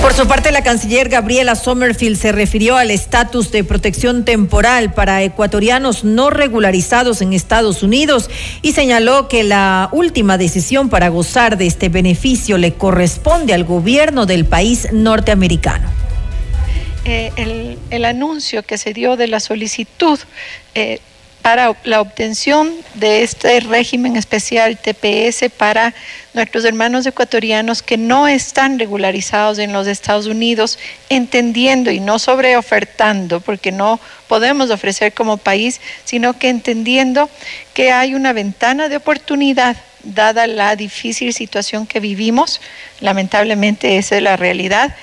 Por 0.02 0.12
su 0.12 0.26
parte, 0.26 0.50
la 0.50 0.62
canciller 0.62 1.08
Gabriela 1.08 1.54
Sommerfield 1.54 2.16
se 2.16 2.32
refirió 2.32 2.76
al 2.76 2.90
estatus 2.90 3.52
de 3.52 3.62
protección 3.62 4.24
temporal 4.24 4.92
para 4.92 5.22
ecuatorianos 5.22 6.02
no 6.02 6.30
regularizados 6.30 7.20
en 7.20 7.32
Estados 7.32 7.84
Unidos 7.84 8.30
y 8.62 8.72
señaló 8.72 9.28
que 9.28 9.44
la 9.44 9.88
última 9.92 10.36
decisión 10.36 10.88
para 10.88 11.10
gozar 11.10 11.58
de 11.58 11.66
este 11.66 11.88
beneficio 11.88 12.58
le 12.58 12.74
corresponde 12.74 13.54
al 13.54 13.64
gobierno 13.64 14.26
del 14.26 14.46
país 14.46 14.88
norteamericano. 14.92 16.07
Eh, 17.10 17.32
el, 17.90 18.04
anuncio 18.04 18.62
que 18.62 18.76
se 18.76 18.92
dio 18.92 19.16
de 19.16 19.28
la 19.28 19.40
solicitud 19.40 20.18
eh, 20.74 21.00
para 21.40 21.74
la 21.84 22.02
obtención 22.02 22.70
de 22.92 23.22
este 23.22 23.60
régimen 23.60 24.14
especial 24.14 24.76
TPS 24.76 25.50
para 25.56 25.94
nuestros 26.34 26.66
hermanos 26.66 27.06
ecuatorianos 27.06 27.80
que 27.80 27.96
no 27.96 28.28
están 28.28 28.78
regularizados 28.78 29.58
en 29.58 29.72
los 29.72 29.86
Estados 29.86 30.26
Unidos, 30.26 30.78
entendiendo 31.08 31.90
y 31.90 31.98
no 31.98 32.18
sobreofertando, 32.18 33.40
porque 33.40 33.72
no 33.72 33.98
podemos 34.26 34.68
ofrecer 34.68 35.14
como 35.14 35.38
país, 35.38 35.80
sino 36.04 36.38
que 36.38 36.50
entendiendo 36.50 37.30
que 37.72 37.90
hay 37.90 38.14
una 38.14 38.34
ventana 38.34 38.90
de 38.90 38.96
oportunidad 38.96 39.78
dada 40.02 40.46
la 40.46 40.76
difícil 40.76 41.32
situación 41.32 41.86
que 41.86 42.00
vivimos, 42.00 42.60
lamentablemente 43.00 43.96
esa 43.96 44.16
es 44.16 44.22
la 44.22 44.36
realidad, 44.36 44.94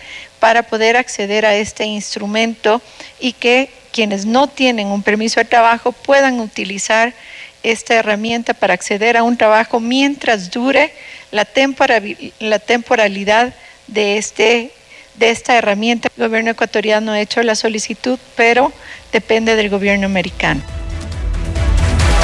para 0.45 0.61
poder 0.61 0.95
acceder 0.95 1.43
a 1.43 1.55
este 1.55 1.85
instrumento 1.85 2.80
y 3.19 3.34
que 3.34 3.67
quienes 3.91 4.27
no 4.27 4.47
tienen 4.47 4.89
un 4.89 5.01
permiso 5.01 5.39
de 5.39 5.45
trabajo 5.45 5.91
puedan 5.91 6.39
utilizar 6.39 7.15
esta 7.63 7.95
herramienta 7.95 8.53
para 8.53 8.76
acceder 8.76 9.17
a 9.17 9.23
un 9.23 9.38
trabajo 9.38 9.80
mientras 9.80 10.51
dure 10.51 10.93
la, 11.31 11.45
temporalidad 11.45 13.55
este, 13.95 14.72
de 15.15 15.30
esta 15.31 15.57
herramienta. 15.57 16.09
El 16.15 16.27
gobierno 16.27 16.51
ecuatoriano 16.51 17.13
ha 17.13 17.19
hecho 17.19 17.41
la 17.41 17.55
solicitud, 17.55 18.19
pero 18.35 18.72
depende 19.11 19.55
del 19.55 19.72
gobierno 19.72 20.05
americano. 20.05 20.61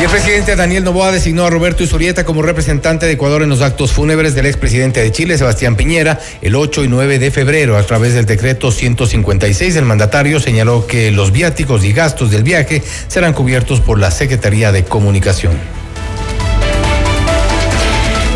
Y 0.02 0.04
el 0.04 0.10
presidente 0.10 0.56
Daniel 0.56 0.84
Novoa 0.84 1.12
designó 1.12 1.46
a 1.46 1.52
Roberto 1.52 1.84
Isurieta 1.84 2.26
como 2.26 2.42
representante 2.42 3.06
de 3.06 3.12
Ecuador 3.12 3.44
en 3.44 3.50
los 3.50 3.62
actos 3.62 3.92
fúnebres 3.92 4.34
del 4.34 4.48
expresidente 4.48 5.00
de 5.00 5.12
Chile, 5.12 5.38
Sebastián 5.38 5.76
Piñera, 5.76 6.20
el 6.42 6.56
8 6.56 6.86
y 6.86 6.88
9 6.88 7.20
de 7.20 7.30
febrero. 7.30 7.78
A 7.78 7.84
través 7.84 8.16
del 8.16 8.26
decreto 8.26 8.72
156, 8.72 9.76
el 9.76 9.86
mandatario 9.86 10.40
señaló 10.40 10.88
que 10.88 11.12
los 11.12 11.32
viáticos 11.32 11.86
y 11.86 11.94
gastos 11.94 12.32
del 12.32 12.42
viaje 12.42 12.82
serán 13.10 13.34
cubiertos 13.34 13.80
por 13.80 14.00
la 14.00 14.10
Secretaría 14.10 14.72
de 14.72 14.86
Comunicación. 14.86 15.81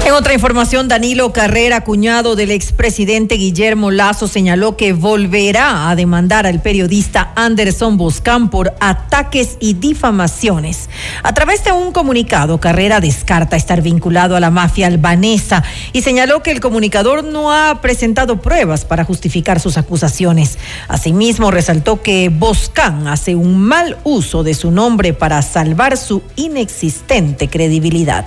En 0.05 0.13
otra 0.13 0.35
información, 0.35 0.87
Danilo 0.87 1.33
Carrera, 1.33 1.81
cuñado 1.81 2.35
del 2.35 2.51
expresidente 2.51 3.37
Guillermo 3.37 3.89
Lazo, 3.89 4.27
señaló 4.27 4.77
que 4.77 4.93
volverá 4.93 5.89
a 5.89 5.95
demandar 5.95 6.45
al 6.45 6.61
periodista 6.61 7.33
Anderson 7.35 7.97
Boscán 7.97 8.51
por 8.51 8.75
ataques 8.79 9.57
y 9.59 9.73
difamaciones. 9.73 10.91
A 11.23 11.33
través 11.33 11.63
de 11.63 11.71
un 11.71 11.91
comunicado, 11.91 12.59
Carrera 12.59 12.99
descarta 12.99 13.55
estar 13.55 13.81
vinculado 13.81 14.35
a 14.35 14.39
la 14.39 14.51
mafia 14.51 14.85
albanesa 14.85 15.63
y 15.91 16.03
señaló 16.03 16.43
que 16.43 16.51
el 16.51 16.59
comunicador 16.59 17.23
no 17.23 17.51
ha 17.51 17.81
presentado 17.81 18.39
pruebas 18.39 18.85
para 18.85 19.05
justificar 19.05 19.59
sus 19.59 19.75
acusaciones. 19.75 20.59
Asimismo, 20.87 21.49
resaltó 21.49 22.03
que 22.03 22.29
Boscán 22.29 23.07
hace 23.07 23.33
un 23.33 23.57
mal 23.57 23.97
uso 24.03 24.43
de 24.43 24.53
su 24.53 24.69
nombre 24.69 25.13
para 25.13 25.41
salvar 25.41 25.97
su 25.97 26.21
inexistente 26.35 27.47
credibilidad. 27.47 28.25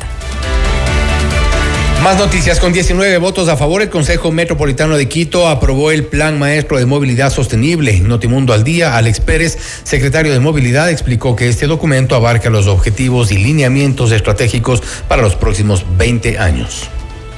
Más 2.08 2.18
noticias. 2.18 2.58
Con 2.58 2.72
19 2.72 3.18
votos 3.18 3.50
a 3.50 3.56
favor, 3.58 3.82
el 3.82 3.90
Consejo 3.90 4.32
Metropolitano 4.32 4.96
de 4.96 5.10
Quito 5.10 5.46
aprobó 5.46 5.90
el 5.90 6.06
Plan 6.06 6.38
Maestro 6.38 6.78
de 6.78 6.86
Movilidad 6.86 7.30
Sostenible. 7.30 8.00
Notimundo 8.00 8.54
al 8.54 8.64
día, 8.64 8.96
Alex 8.96 9.20
Pérez, 9.20 9.58
secretario 9.82 10.32
de 10.32 10.40
Movilidad, 10.40 10.88
explicó 10.88 11.36
que 11.36 11.50
este 11.50 11.66
documento 11.66 12.16
abarca 12.16 12.48
los 12.48 12.66
objetivos 12.66 13.30
y 13.30 13.36
lineamientos 13.36 14.10
estratégicos 14.10 14.82
para 15.06 15.20
los 15.20 15.36
próximos 15.36 15.84
20 15.98 16.38
años. 16.38 16.88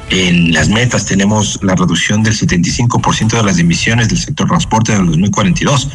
En 0.08 0.52
las 0.52 0.68
metas 0.68 1.04
tenemos 1.04 1.58
la 1.64 1.74
reducción 1.74 2.22
del 2.22 2.38
75% 2.38 3.38
de 3.38 3.42
las 3.42 3.58
emisiones 3.58 4.08
del 4.08 4.18
sector 4.18 4.46
transporte 4.46 4.92
en 4.92 5.00
el 5.00 5.06
2042. 5.06 5.88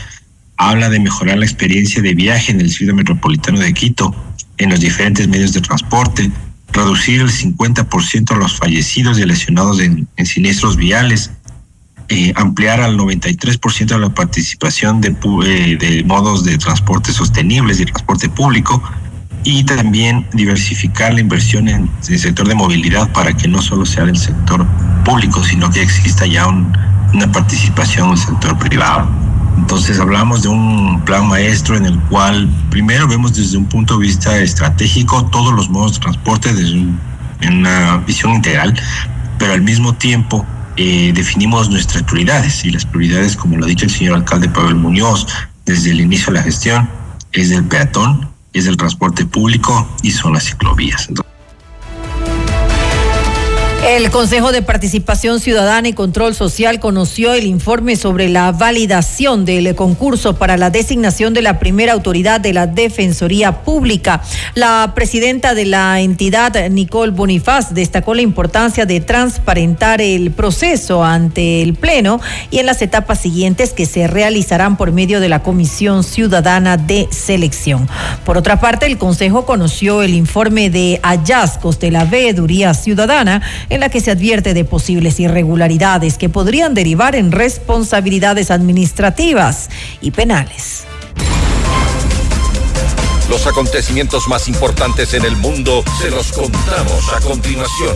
Habla 0.57 0.89
de 0.89 0.99
mejorar 0.99 1.38
la 1.38 1.45
experiencia 1.45 2.02
de 2.02 2.14
viaje 2.14 2.52
en 2.52 2.60
el 2.60 2.69
Ciudad 2.69 2.93
Metropolitano 2.93 3.57
de 3.57 3.73
Quito, 3.73 4.14
en 4.57 4.69
los 4.69 4.81
diferentes 4.81 5.30
medios 5.30 5.53
de 5.53 5.61
transporte, 5.61 6.30
reducir 6.76 7.22
el 7.22 7.30
50% 7.30 8.35
los 8.38 8.57
fallecidos 8.57 9.18
y 9.18 9.26
lesionados 9.26 9.80
en, 9.80 10.07
siniestros 10.26 10.76
viales, 10.76 11.31
eh, 12.10 12.34
ampliar 12.35 12.81
al 12.81 12.97
93% 12.97 13.88
de 13.88 13.97
la 13.97 14.10
participación 14.10 15.02
de, 15.02 15.15
eh, 15.45 15.77
de, 15.80 16.03
modos 16.03 16.43
de 16.43 16.57
transporte 16.57 17.11
sostenibles 17.11 17.80
y 17.80 17.85
transporte 17.85 18.30
público 18.30 18.84
y 19.43 19.64
también 19.64 20.27
diversificar 20.34 21.14
la 21.14 21.22
inversión 21.22 21.68
en, 21.68 21.89
el 22.10 22.19
sector 22.19 22.47
de 22.47 22.56
movilidad 22.56 23.11
para 23.14 23.34
que 23.35 23.47
no 23.47 23.61
solo 23.61 23.85
sea 23.85 24.06
del 24.06 24.18
sector 24.18 24.65
público, 25.03 25.43
sino 25.43 25.69
que 25.72 25.81
exista 25.81 26.26
ya 26.26 26.47
una 26.47 27.31
participación 27.31 28.07
en 28.07 28.14
el 28.14 28.19
sector 28.19 28.57
privado. 28.60 29.10
Entonces 29.57 29.99
hablamos 29.99 30.44
de 30.44 30.49
un 30.49 31.02
plan 31.06 31.27
maestro 31.27 31.77
en 31.77 31.86
el 31.86 31.99
cual 32.02 32.49
primero 32.69 33.07
vemos 33.07 33.34
desde 33.34 33.57
un 33.57 33.65
punto 33.65 33.98
de 33.98 34.07
vista 34.07 34.38
estratégico 34.40 35.26
todos 35.26 35.53
los 35.53 35.69
modos 35.69 35.94
de 35.94 35.99
transporte 36.02 36.53
desde 36.53 36.86
en 37.41 37.57
una 37.60 37.98
visión 37.98 38.34
integral, 38.34 38.73
pero 39.38 39.53
al 39.53 39.61
mismo 39.61 39.94
tiempo 39.94 40.45
eh, 40.77 41.11
definimos 41.14 41.69
nuestras 41.69 42.03
prioridades 42.03 42.65
y 42.65 42.72
las 42.72 42.86
prioridades, 42.86 43.36
como 43.36 43.57
lo 43.57 43.65
ha 43.65 43.68
dicho 43.68 43.86
el 43.86 43.91
señor 43.91 44.15
alcalde 44.15 44.49
Pablo 44.49 44.76
Muñoz 44.76 45.27
desde 45.65 45.91
el 45.91 46.02
inicio 46.02 46.34
de 46.34 46.40
la 46.40 46.44
gestión, 46.44 46.90
es 47.32 47.49
del 47.49 47.64
peatón, 47.64 48.30
es 48.53 48.68
el 48.68 48.77
transporte 48.77 49.26
público 49.26 49.88
y 50.02 50.11
son 50.11 50.34
las 50.34 50.45
ciclovías. 50.45 51.10
Entonces, 51.10 51.35
el 53.88 54.10
Consejo 54.10 54.52
de 54.52 54.64
Participación 54.64 55.40
Ciudadana 55.40 55.88
y 55.88 55.94
Control 55.94 56.34
Social 56.34 56.80
conoció 56.80 57.34
el 57.34 57.45
informe 57.45 57.95
sobre 57.95 58.30
la 58.30 58.52
validación 58.52 59.45
del 59.45 59.76
concurso 59.76 60.38
para 60.38 60.57
la 60.57 60.72
designación 60.72 61.36
de 61.36 61.44
la 61.44 61.60
primera 61.60 61.94
autoridad 61.94 62.41
de 62.41 62.52
la 62.52 62.66
Defensoría 62.66 63.62
Pública. 63.64 64.24
La 64.56 64.94
presidenta 64.95 65.53
de 65.53 65.66
la 65.66 66.02
entidad, 66.02 66.68
Nicole 66.72 67.12
Bonifaz, 67.12 67.76
destacó 67.76 68.16
la 68.16 68.24
importancia 68.24 68.88
de 68.88 69.02
transparentar 69.02 70.02
el 70.02 70.32
proceso 70.32 71.03
ante 71.03 71.62
el 71.62 71.76
Pleno 71.76 72.20
y 72.49 72.57
en 72.57 72.66
las 72.66 72.82
etapas 72.82 73.20
siguientes 73.20 73.72
que 73.72 73.86
se 73.86 74.07
realizarán 74.07 74.78
por 74.78 74.94
medio 74.94 75.20
de 75.20 75.30
la 75.30 75.44
Comisión 75.44 76.03
Ciudadana 76.03 76.78
de 76.78 77.07
Selección. 77.12 77.88
Por 78.26 78.36
otra 78.36 78.60
parte, 78.60 78.88
el 78.88 78.98
Consejo 78.98 79.45
conoció 79.45 80.02
el 80.02 80.16
informe 80.16 80.72
de 80.72 80.99
hallazgos 81.03 81.80
de 81.80 81.91
la 81.91 82.06
Veeduría 82.06 82.74
Ciudadana 82.74 83.44
en 83.76 83.81
la 83.81 83.89
que 83.89 83.99
se 83.99 84.11
advierte 84.11 84.53
de 84.53 84.65
posibles 84.65 85.19
irregularidades 85.19 86.18
que 86.18 86.30
podrían 86.30 86.73
derivar 86.73 87.15
en 87.15 87.31
responsabilidades 87.31 88.49
administrativas 88.49 89.69
y 90.02 90.11
penales. 90.11 90.85
Los 93.30 93.47
acontecimientos 93.47 94.27
más 94.27 94.47
importantes 94.47 95.14
en 95.14 95.26
el 95.26 95.35
mundo 95.35 95.84
se 95.99 96.10
los 96.10 96.31
contamos 96.31 97.14
a 97.14 97.19
continuación. 97.22 97.95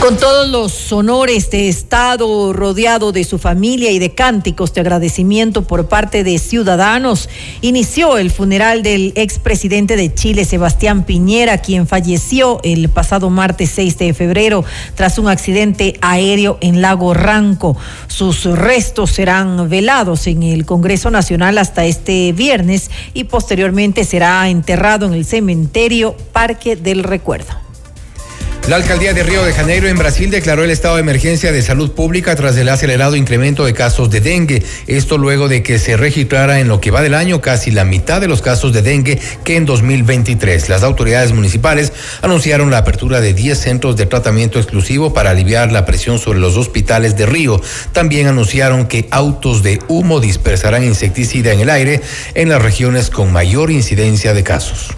Con 0.00 0.16
todos 0.16 0.48
los 0.48 0.90
honores 0.92 1.50
de 1.50 1.68
Estado 1.68 2.54
rodeado 2.54 3.12
de 3.12 3.22
su 3.22 3.36
familia 3.36 3.90
y 3.90 3.98
de 3.98 4.14
cánticos 4.14 4.72
de 4.72 4.80
agradecimiento 4.80 5.60
por 5.60 5.88
parte 5.88 6.24
de 6.24 6.38
ciudadanos, 6.38 7.28
inició 7.60 8.16
el 8.16 8.30
funeral 8.30 8.82
del 8.82 9.12
expresidente 9.14 9.96
de 9.96 10.14
Chile, 10.14 10.46
Sebastián 10.46 11.04
Piñera, 11.04 11.58
quien 11.58 11.86
falleció 11.86 12.60
el 12.62 12.88
pasado 12.88 13.28
martes 13.28 13.72
6 13.74 13.98
de 13.98 14.14
febrero 14.14 14.64
tras 14.94 15.18
un 15.18 15.28
accidente 15.28 15.98
aéreo 16.00 16.56
en 16.62 16.80
Lago 16.80 17.12
Ranco. 17.12 17.76
Sus 18.06 18.44
restos 18.44 19.10
serán 19.10 19.68
velados 19.68 20.26
en 20.26 20.42
el 20.42 20.64
Congreso 20.64 21.10
Nacional 21.10 21.58
hasta 21.58 21.84
este 21.84 22.32
viernes 22.32 22.90
y 23.12 23.24
posteriormente 23.24 24.04
será 24.04 24.48
enterrado 24.48 25.04
en 25.04 25.12
el 25.12 25.26
cementerio 25.26 26.16
Parque 26.32 26.74
del 26.74 27.04
Recuerdo. 27.04 27.69
La 28.70 28.76
alcaldía 28.76 29.12
de 29.12 29.24
Río 29.24 29.42
de 29.42 29.52
Janeiro 29.52 29.88
en 29.88 29.98
Brasil 29.98 30.30
declaró 30.30 30.62
el 30.62 30.70
estado 30.70 30.94
de 30.94 31.00
emergencia 31.00 31.50
de 31.50 31.60
salud 31.60 31.90
pública 31.90 32.36
tras 32.36 32.56
el 32.56 32.68
acelerado 32.68 33.16
incremento 33.16 33.64
de 33.64 33.74
casos 33.74 34.10
de 34.10 34.20
dengue. 34.20 34.62
Esto 34.86 35.18
luego 35.18 35.48
de 35.48 35.64
que 35.64 35.80
se 35.80 35.96
registrara 35.96 36.60
en 36.60 36.68
lo 36.68 36.80
que 36.80 36.92
va 36.92 37.02
del 37.02 37.14
año 37.14 37.40
casi 37.40 37.72
la 37.72 37.84
mitad 37.84 38.20
de 38.20 38.28
los 38.28 38.42
casos 38.42 38.72
de 38.72 38.82
dengue 38.82 39.18
que 39.42 39.56
en 39.56 39.66
2023. 39.66 40.68
Las 40.68 40.84
autoridades 40.84 41.32
municipales 41.32 41.92
anunciaron 42.22 42.70
la 42.70 42.78
apertura 42.78 43.20
de 43.20 43.34
10 43.34 43.58
centros 43.58 43.96
de 43.96 44.06
tratamiento 44.06 44.60
exclusivo 44.60 45.12
para 45.12 45.30
aliviar 45.30 45.72
la 45.72 45.84
presión 45.84 46.20
sobre 46.20 46.38
los 46.38 46.56
hospitales 46.56 47.16
de 47.16 47.26
Río. 47.26 47.60
También 47.92 48.28
anunciaron 48.28 48.86
que 48.86 49.08
autos 49.10 49.64
de 49.64 49.80
humo 49.88 50.20
dispersarán 50.20 50.84
insecticida 50.84 51.52
en 51.52 51.58
el 51.58 51.70
aire 51.70 52.02
en 52.34 52.48
las 52.48 52.62
regiones 52.62 53.10
con 53.10 53.32
mayor 53.32 53.72
incidencia 53.72 54.32
de 54.32 54.44
casos. 54.44 54.90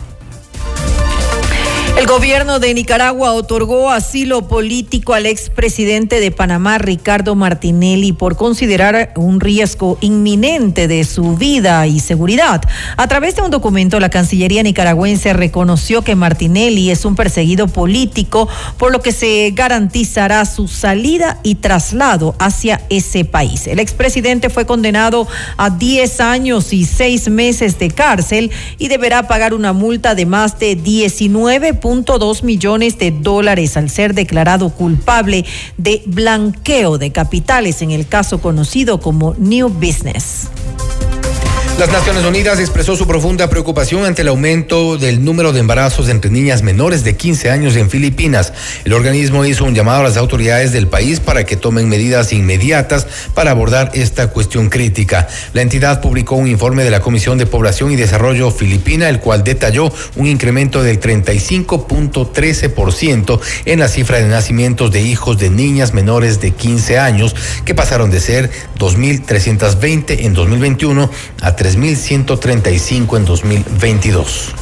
El 1.94 2.06
gobierno 2.06 2.58
de 2.58 2.72
Nicaragua 2.72 3.32
otorgó 3.32 3.90
asilo 3.90 4.48
político 4.48 5.12
al 5.12 5.26
expresidente 5.26 6.20
de 6.20 6.30
Panamá, 6.30 6.78
Ricardo 6.78 7.34
Martinelli, 7.34 8.12
por 8.12 8.36
considerar 8.36 9.12
un 9.14 9.40
riesgo 9.40 9.98
inminente 10.00 10.88
de 10.88 11.04
su 11.04 11.36
vida 11.36 11.86
y 11.86 12.00
seguridad. 12.00 12.62
A 12.96 13.06
través 13.08 13.36
de 13.36 13.42
un 13.42 13.50
documento, 13.50 14.00
la 14.00 14.08
Cancillería 14.08 14.62
nicaragüense 14.62 15.34
reconoció 15.34 16.02
que 16.02 16.16
Martinelli 16.16 16.90
es 16.90 17.04
un 17.04 17.14
perseguido 17.14 17.68
político, 17.68 18.48
por 18.78 18.90
lo 18.90 19.00
que 19.00 19.12
se 19.12 19.50
garantizará 19.54 20.44
su 20.46 20.68
salida 20.68 21.40
y 21.42 21.56
traslado 21.56 22.34
hacia 22.38 22.80
ese 22.88 23.24
país. 23.26 23.66
El 23.66 23.78
expresidente 23.78 24.48
fue 24.48 24.66
condenado 24.66 25.28
a 25.58 25.68
10 25.68 26.20
años 26.20 26.72
y 26.72 26.84
6 26.84 27.28
meses 27.28 27.78
de 27.78 27.90
cárcel 27.90 28.50
y 28.78 28.88
deberá 28.88 29.28
pagar 29.28 29.52
una 29.52 29.74
multa 29.74 30.14
de 30.14 30.26
más 30.26 30.58
de 30.58 30.74
19 30.74 31.81
dos 32.18 32.42
millones 32.44 32.98
de 32.98 33.10
dólares 33.10 33.76
al 33.76 33.90
ser 33.90 34.14
declarado 34.14 34.70
culpable 34.70 35.44
de 35.76 36.02
blanqueo 36.06 36.96
de 36.96 37.12
capitales 37.12 37.82
en 37.82 37.90
el 37.90 38.06
caso 38.06 38.40
conocido 38.40 39.00
como 39.00 39.34
New 39.38 39.68
Business. 39.68 40.48
Las 41.78 41.90
Naciones 41.90 42.24
Unidas 42.24 42.58
expresó 42.60 42.96
su 42.96 43.06
profunda 43.08 43.50
preocupación 43.50 44.04
ante 44.04 44.22
el 44.22 44.28
aumento 44.28 44.96
del 44.98 45.24
número 45.24 45.52
de 45.52 45.58
embarazos 45.60 46.08
entre 46.08 46.30
niñas 46.30 46.62
menores 46.62 47.02
de 47.02 47.16
15 47.16 47.50
años 47.50 47.74
en 47.74 47.90
Filipinas. 47.90 48.52
El 48.84 48.92
organismo 48.92 49.44
hizo 49.44 49.64
un 49.64 49.74
llamado 49.74 49.98
a 50.00 50.04
las 50.04 50.16
autoridades 50.16 50.70
del 50.72 50.86
país 50.86 51.18
para 51.18 51.44
que 51.44 51.56
tomen 51.56 51.88
medidas 51.88 52.32
inmediatas 52.32 53.08
para 53.34 53.50
abordar 53.50 53.90
esta 53.94 54.28
cuestión 54.28 54.68
crítica. 54.68 55.26
La 55.54 55.62
entidad 55.62 56.00
publicó 56.00 56.36
un 56.36 56.46
informe 56.46 56.84
de 56.84 56.90
la 56.90 57.00
Comisión 57.00 57.36
de 57.38 57.46
Población 57.46 57.90
y 57.90 57.96
Desarrollo 57.96 58.52
Filipina, 58.52 59.08
el 59.08 59.18
cual 59.18 59.42
detalló 59.42 59.92
un 60.16 60.28
incremento 60.28 60.84
del 60.84 61.00
35.13% 61.00 63.40
en 63.64 63.80
la 63.80 63.88
cifra 63.88 64.18
de 64.18 64.28
nacimientos 64.28 64.92
de 64.92 65.00
hijos 65.00 65.38
de 65.38 65.50
niñas 65.50 65.94
menores 65.94 66.40
de 66.40 66.52
15 66.52 66.98
años, 66.98 67.34
que 67.64 67.74
pasaron 67.74 68.10
de 68.10 68.20
ser 68.20 68.50
2.320 68.78 70.26
en 70.26 70.34
2021 70.34 71.10
a 71.40 71.56
3.135 71.72 73.16
en 73.16 73.24
2022. 73.24 74.54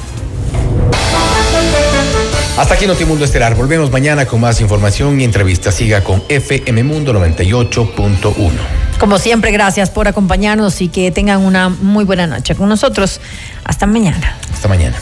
Hasta 2.57 2.75
aquí 2.75 2.87
Notimundo 2.87 3.25
Estelar. 3.25 3.55
Volvemos 3.55 3.91
mañana 3.91 4.27
con 4.27 4.41
más 4.41 4.61
información 4.61 5.21
y 5.21 5.25
entrevistas. 5.25 5.75
Siga 5.75 6.05
con 6.05 6.23
FM 6.29 6.85
Mundo 6.85 7.13
98.1. 7.13 8.51
Como 8.99 9.19
siempre, 9.19 9.51
gracias 9.51 9.91
por 9.91 10.07
acompañarnos 10.09 10.81
y 10.83 10.89
que 10.89 11.11
tengan 11.11 11.41
una 11.41 11.69
muy 11.69 12.05
buena 12.05 12.27
noche 12.27 12.55
con 12.55 12.69
nosotros. 12.69 13.21
Hasta 13.65 13.87
mañana. 13.87 14.37
Hasta 14.53 14.69
mañana. 14.69 14.97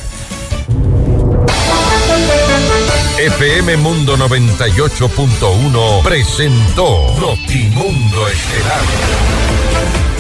FM 3.19 3.77
Mundo 3.79 4.17
98.1 4.17 6.03
presentó 6.05 6.87
Notimundo 7.21 8.29
Estelar. 8.29 8.81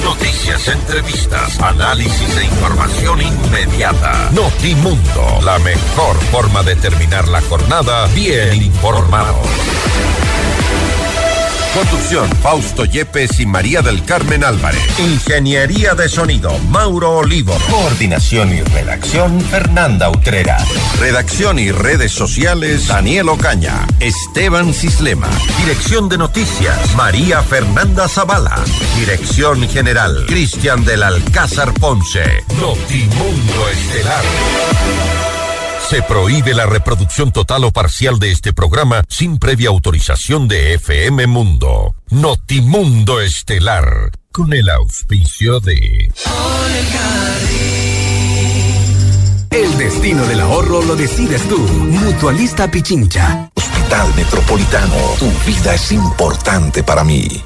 Noticias, 0.02 0.68
entrevistas, 0.68 1.60
análisis 1.60 2.36
e 2.36 2.44
información 2.44 3.20
inmediata. 3.20 4.30
Notimundo, 4.32 5.40
la 5.44 5.58
mejor 5.58 6.16
forma 6.30 6.62
de 6.62 6.76
terminar 6.76 7.28
la 7.28 7.40
jornada 7.42 8.06
bien 8.14 8.62
informado. 8.62 9.42
Conducción, 11.74 12.28
Fausto 12.42 12.84
Yepes 12.84 13.38
y 13.40 13.46
María 13.46 13.82
del 13.82 14.04
Carmen 14.04 14.42
Álvarez. 14.42 14.80
Ingeniería 14.98 15.94
de 15.94 16.08
sonido, 16.08 16.58
Mauro 16.70 17.18
Olivo. 17.18 17.56
Coordinación 17.70 18.52
y 18.52 18.62
redacción, 18.62 19.40
Fernanda 19.40 20.10
Utrera. 20.10 20.58
Redacción 20.98 21.58
y 21.58 21.70
redes 21.70 22.12
sociales, 22.12 22.88
Daniel 22.88 23.28
Ocaña. 23.28 23.86
Esteban 24.00 24.72
Cislema. 24.72 25.28
Dirección 25.58 26.08
de 26.08 26.18
noticias, 26.18 26.94
María 26.96 27.42
Fernanda 27.42 28.08
Zavala. 28.08 28.64
Dirección 28.98 29.68
general, 29.68 30.24
Cristian 30.26 30.84
del 30.84 31.02
Alcázar 31.02 31.72
Ponce. 31.74 32.44
Notimundo 32.60 33.68
Estelar. 33.68 35.27
Se 35.88 36.02
prohíbe 36.02 36.52
la 36.52 36.66
reproducción 36.66 37.32
total 37.32 37.64
o 37.64 37.70
parcial 37.70 38.18
de 38.18 38.30
este 38.30 38.52
programa 38.52 39.02
sin 39.08 39.38
previa 39.38 39.70
autorización 39.70 40.46
de 40.46 40.74
FM 40.74 41.26
Mundo. 41.26 41.94
Notimundo 42.10 43.22
Estelar, 43.22 44.10
con 44.30 44.52
el 44.52 44.68
auspicio 44.68 45.60
de... 45.60 46.12
El 49.48 49.78
destino 49.78 50.26
del 50.26 50.40
ahorro 50.42 50.82
lo 50.82 50.94
decides 50.94 51.48
tú. 51.48 51.56
Mutualista 51.58 52.70
Pichincha. 52.70 53.50
Hospital 53.54 54.14
Metropolitano, 54.14 54.94
tu 55.18 55.30
vida 55.46 55.74
es 55.74 55.90
importante 55.90 56.82
para 56.82 57.02
mí. 57.02 57.42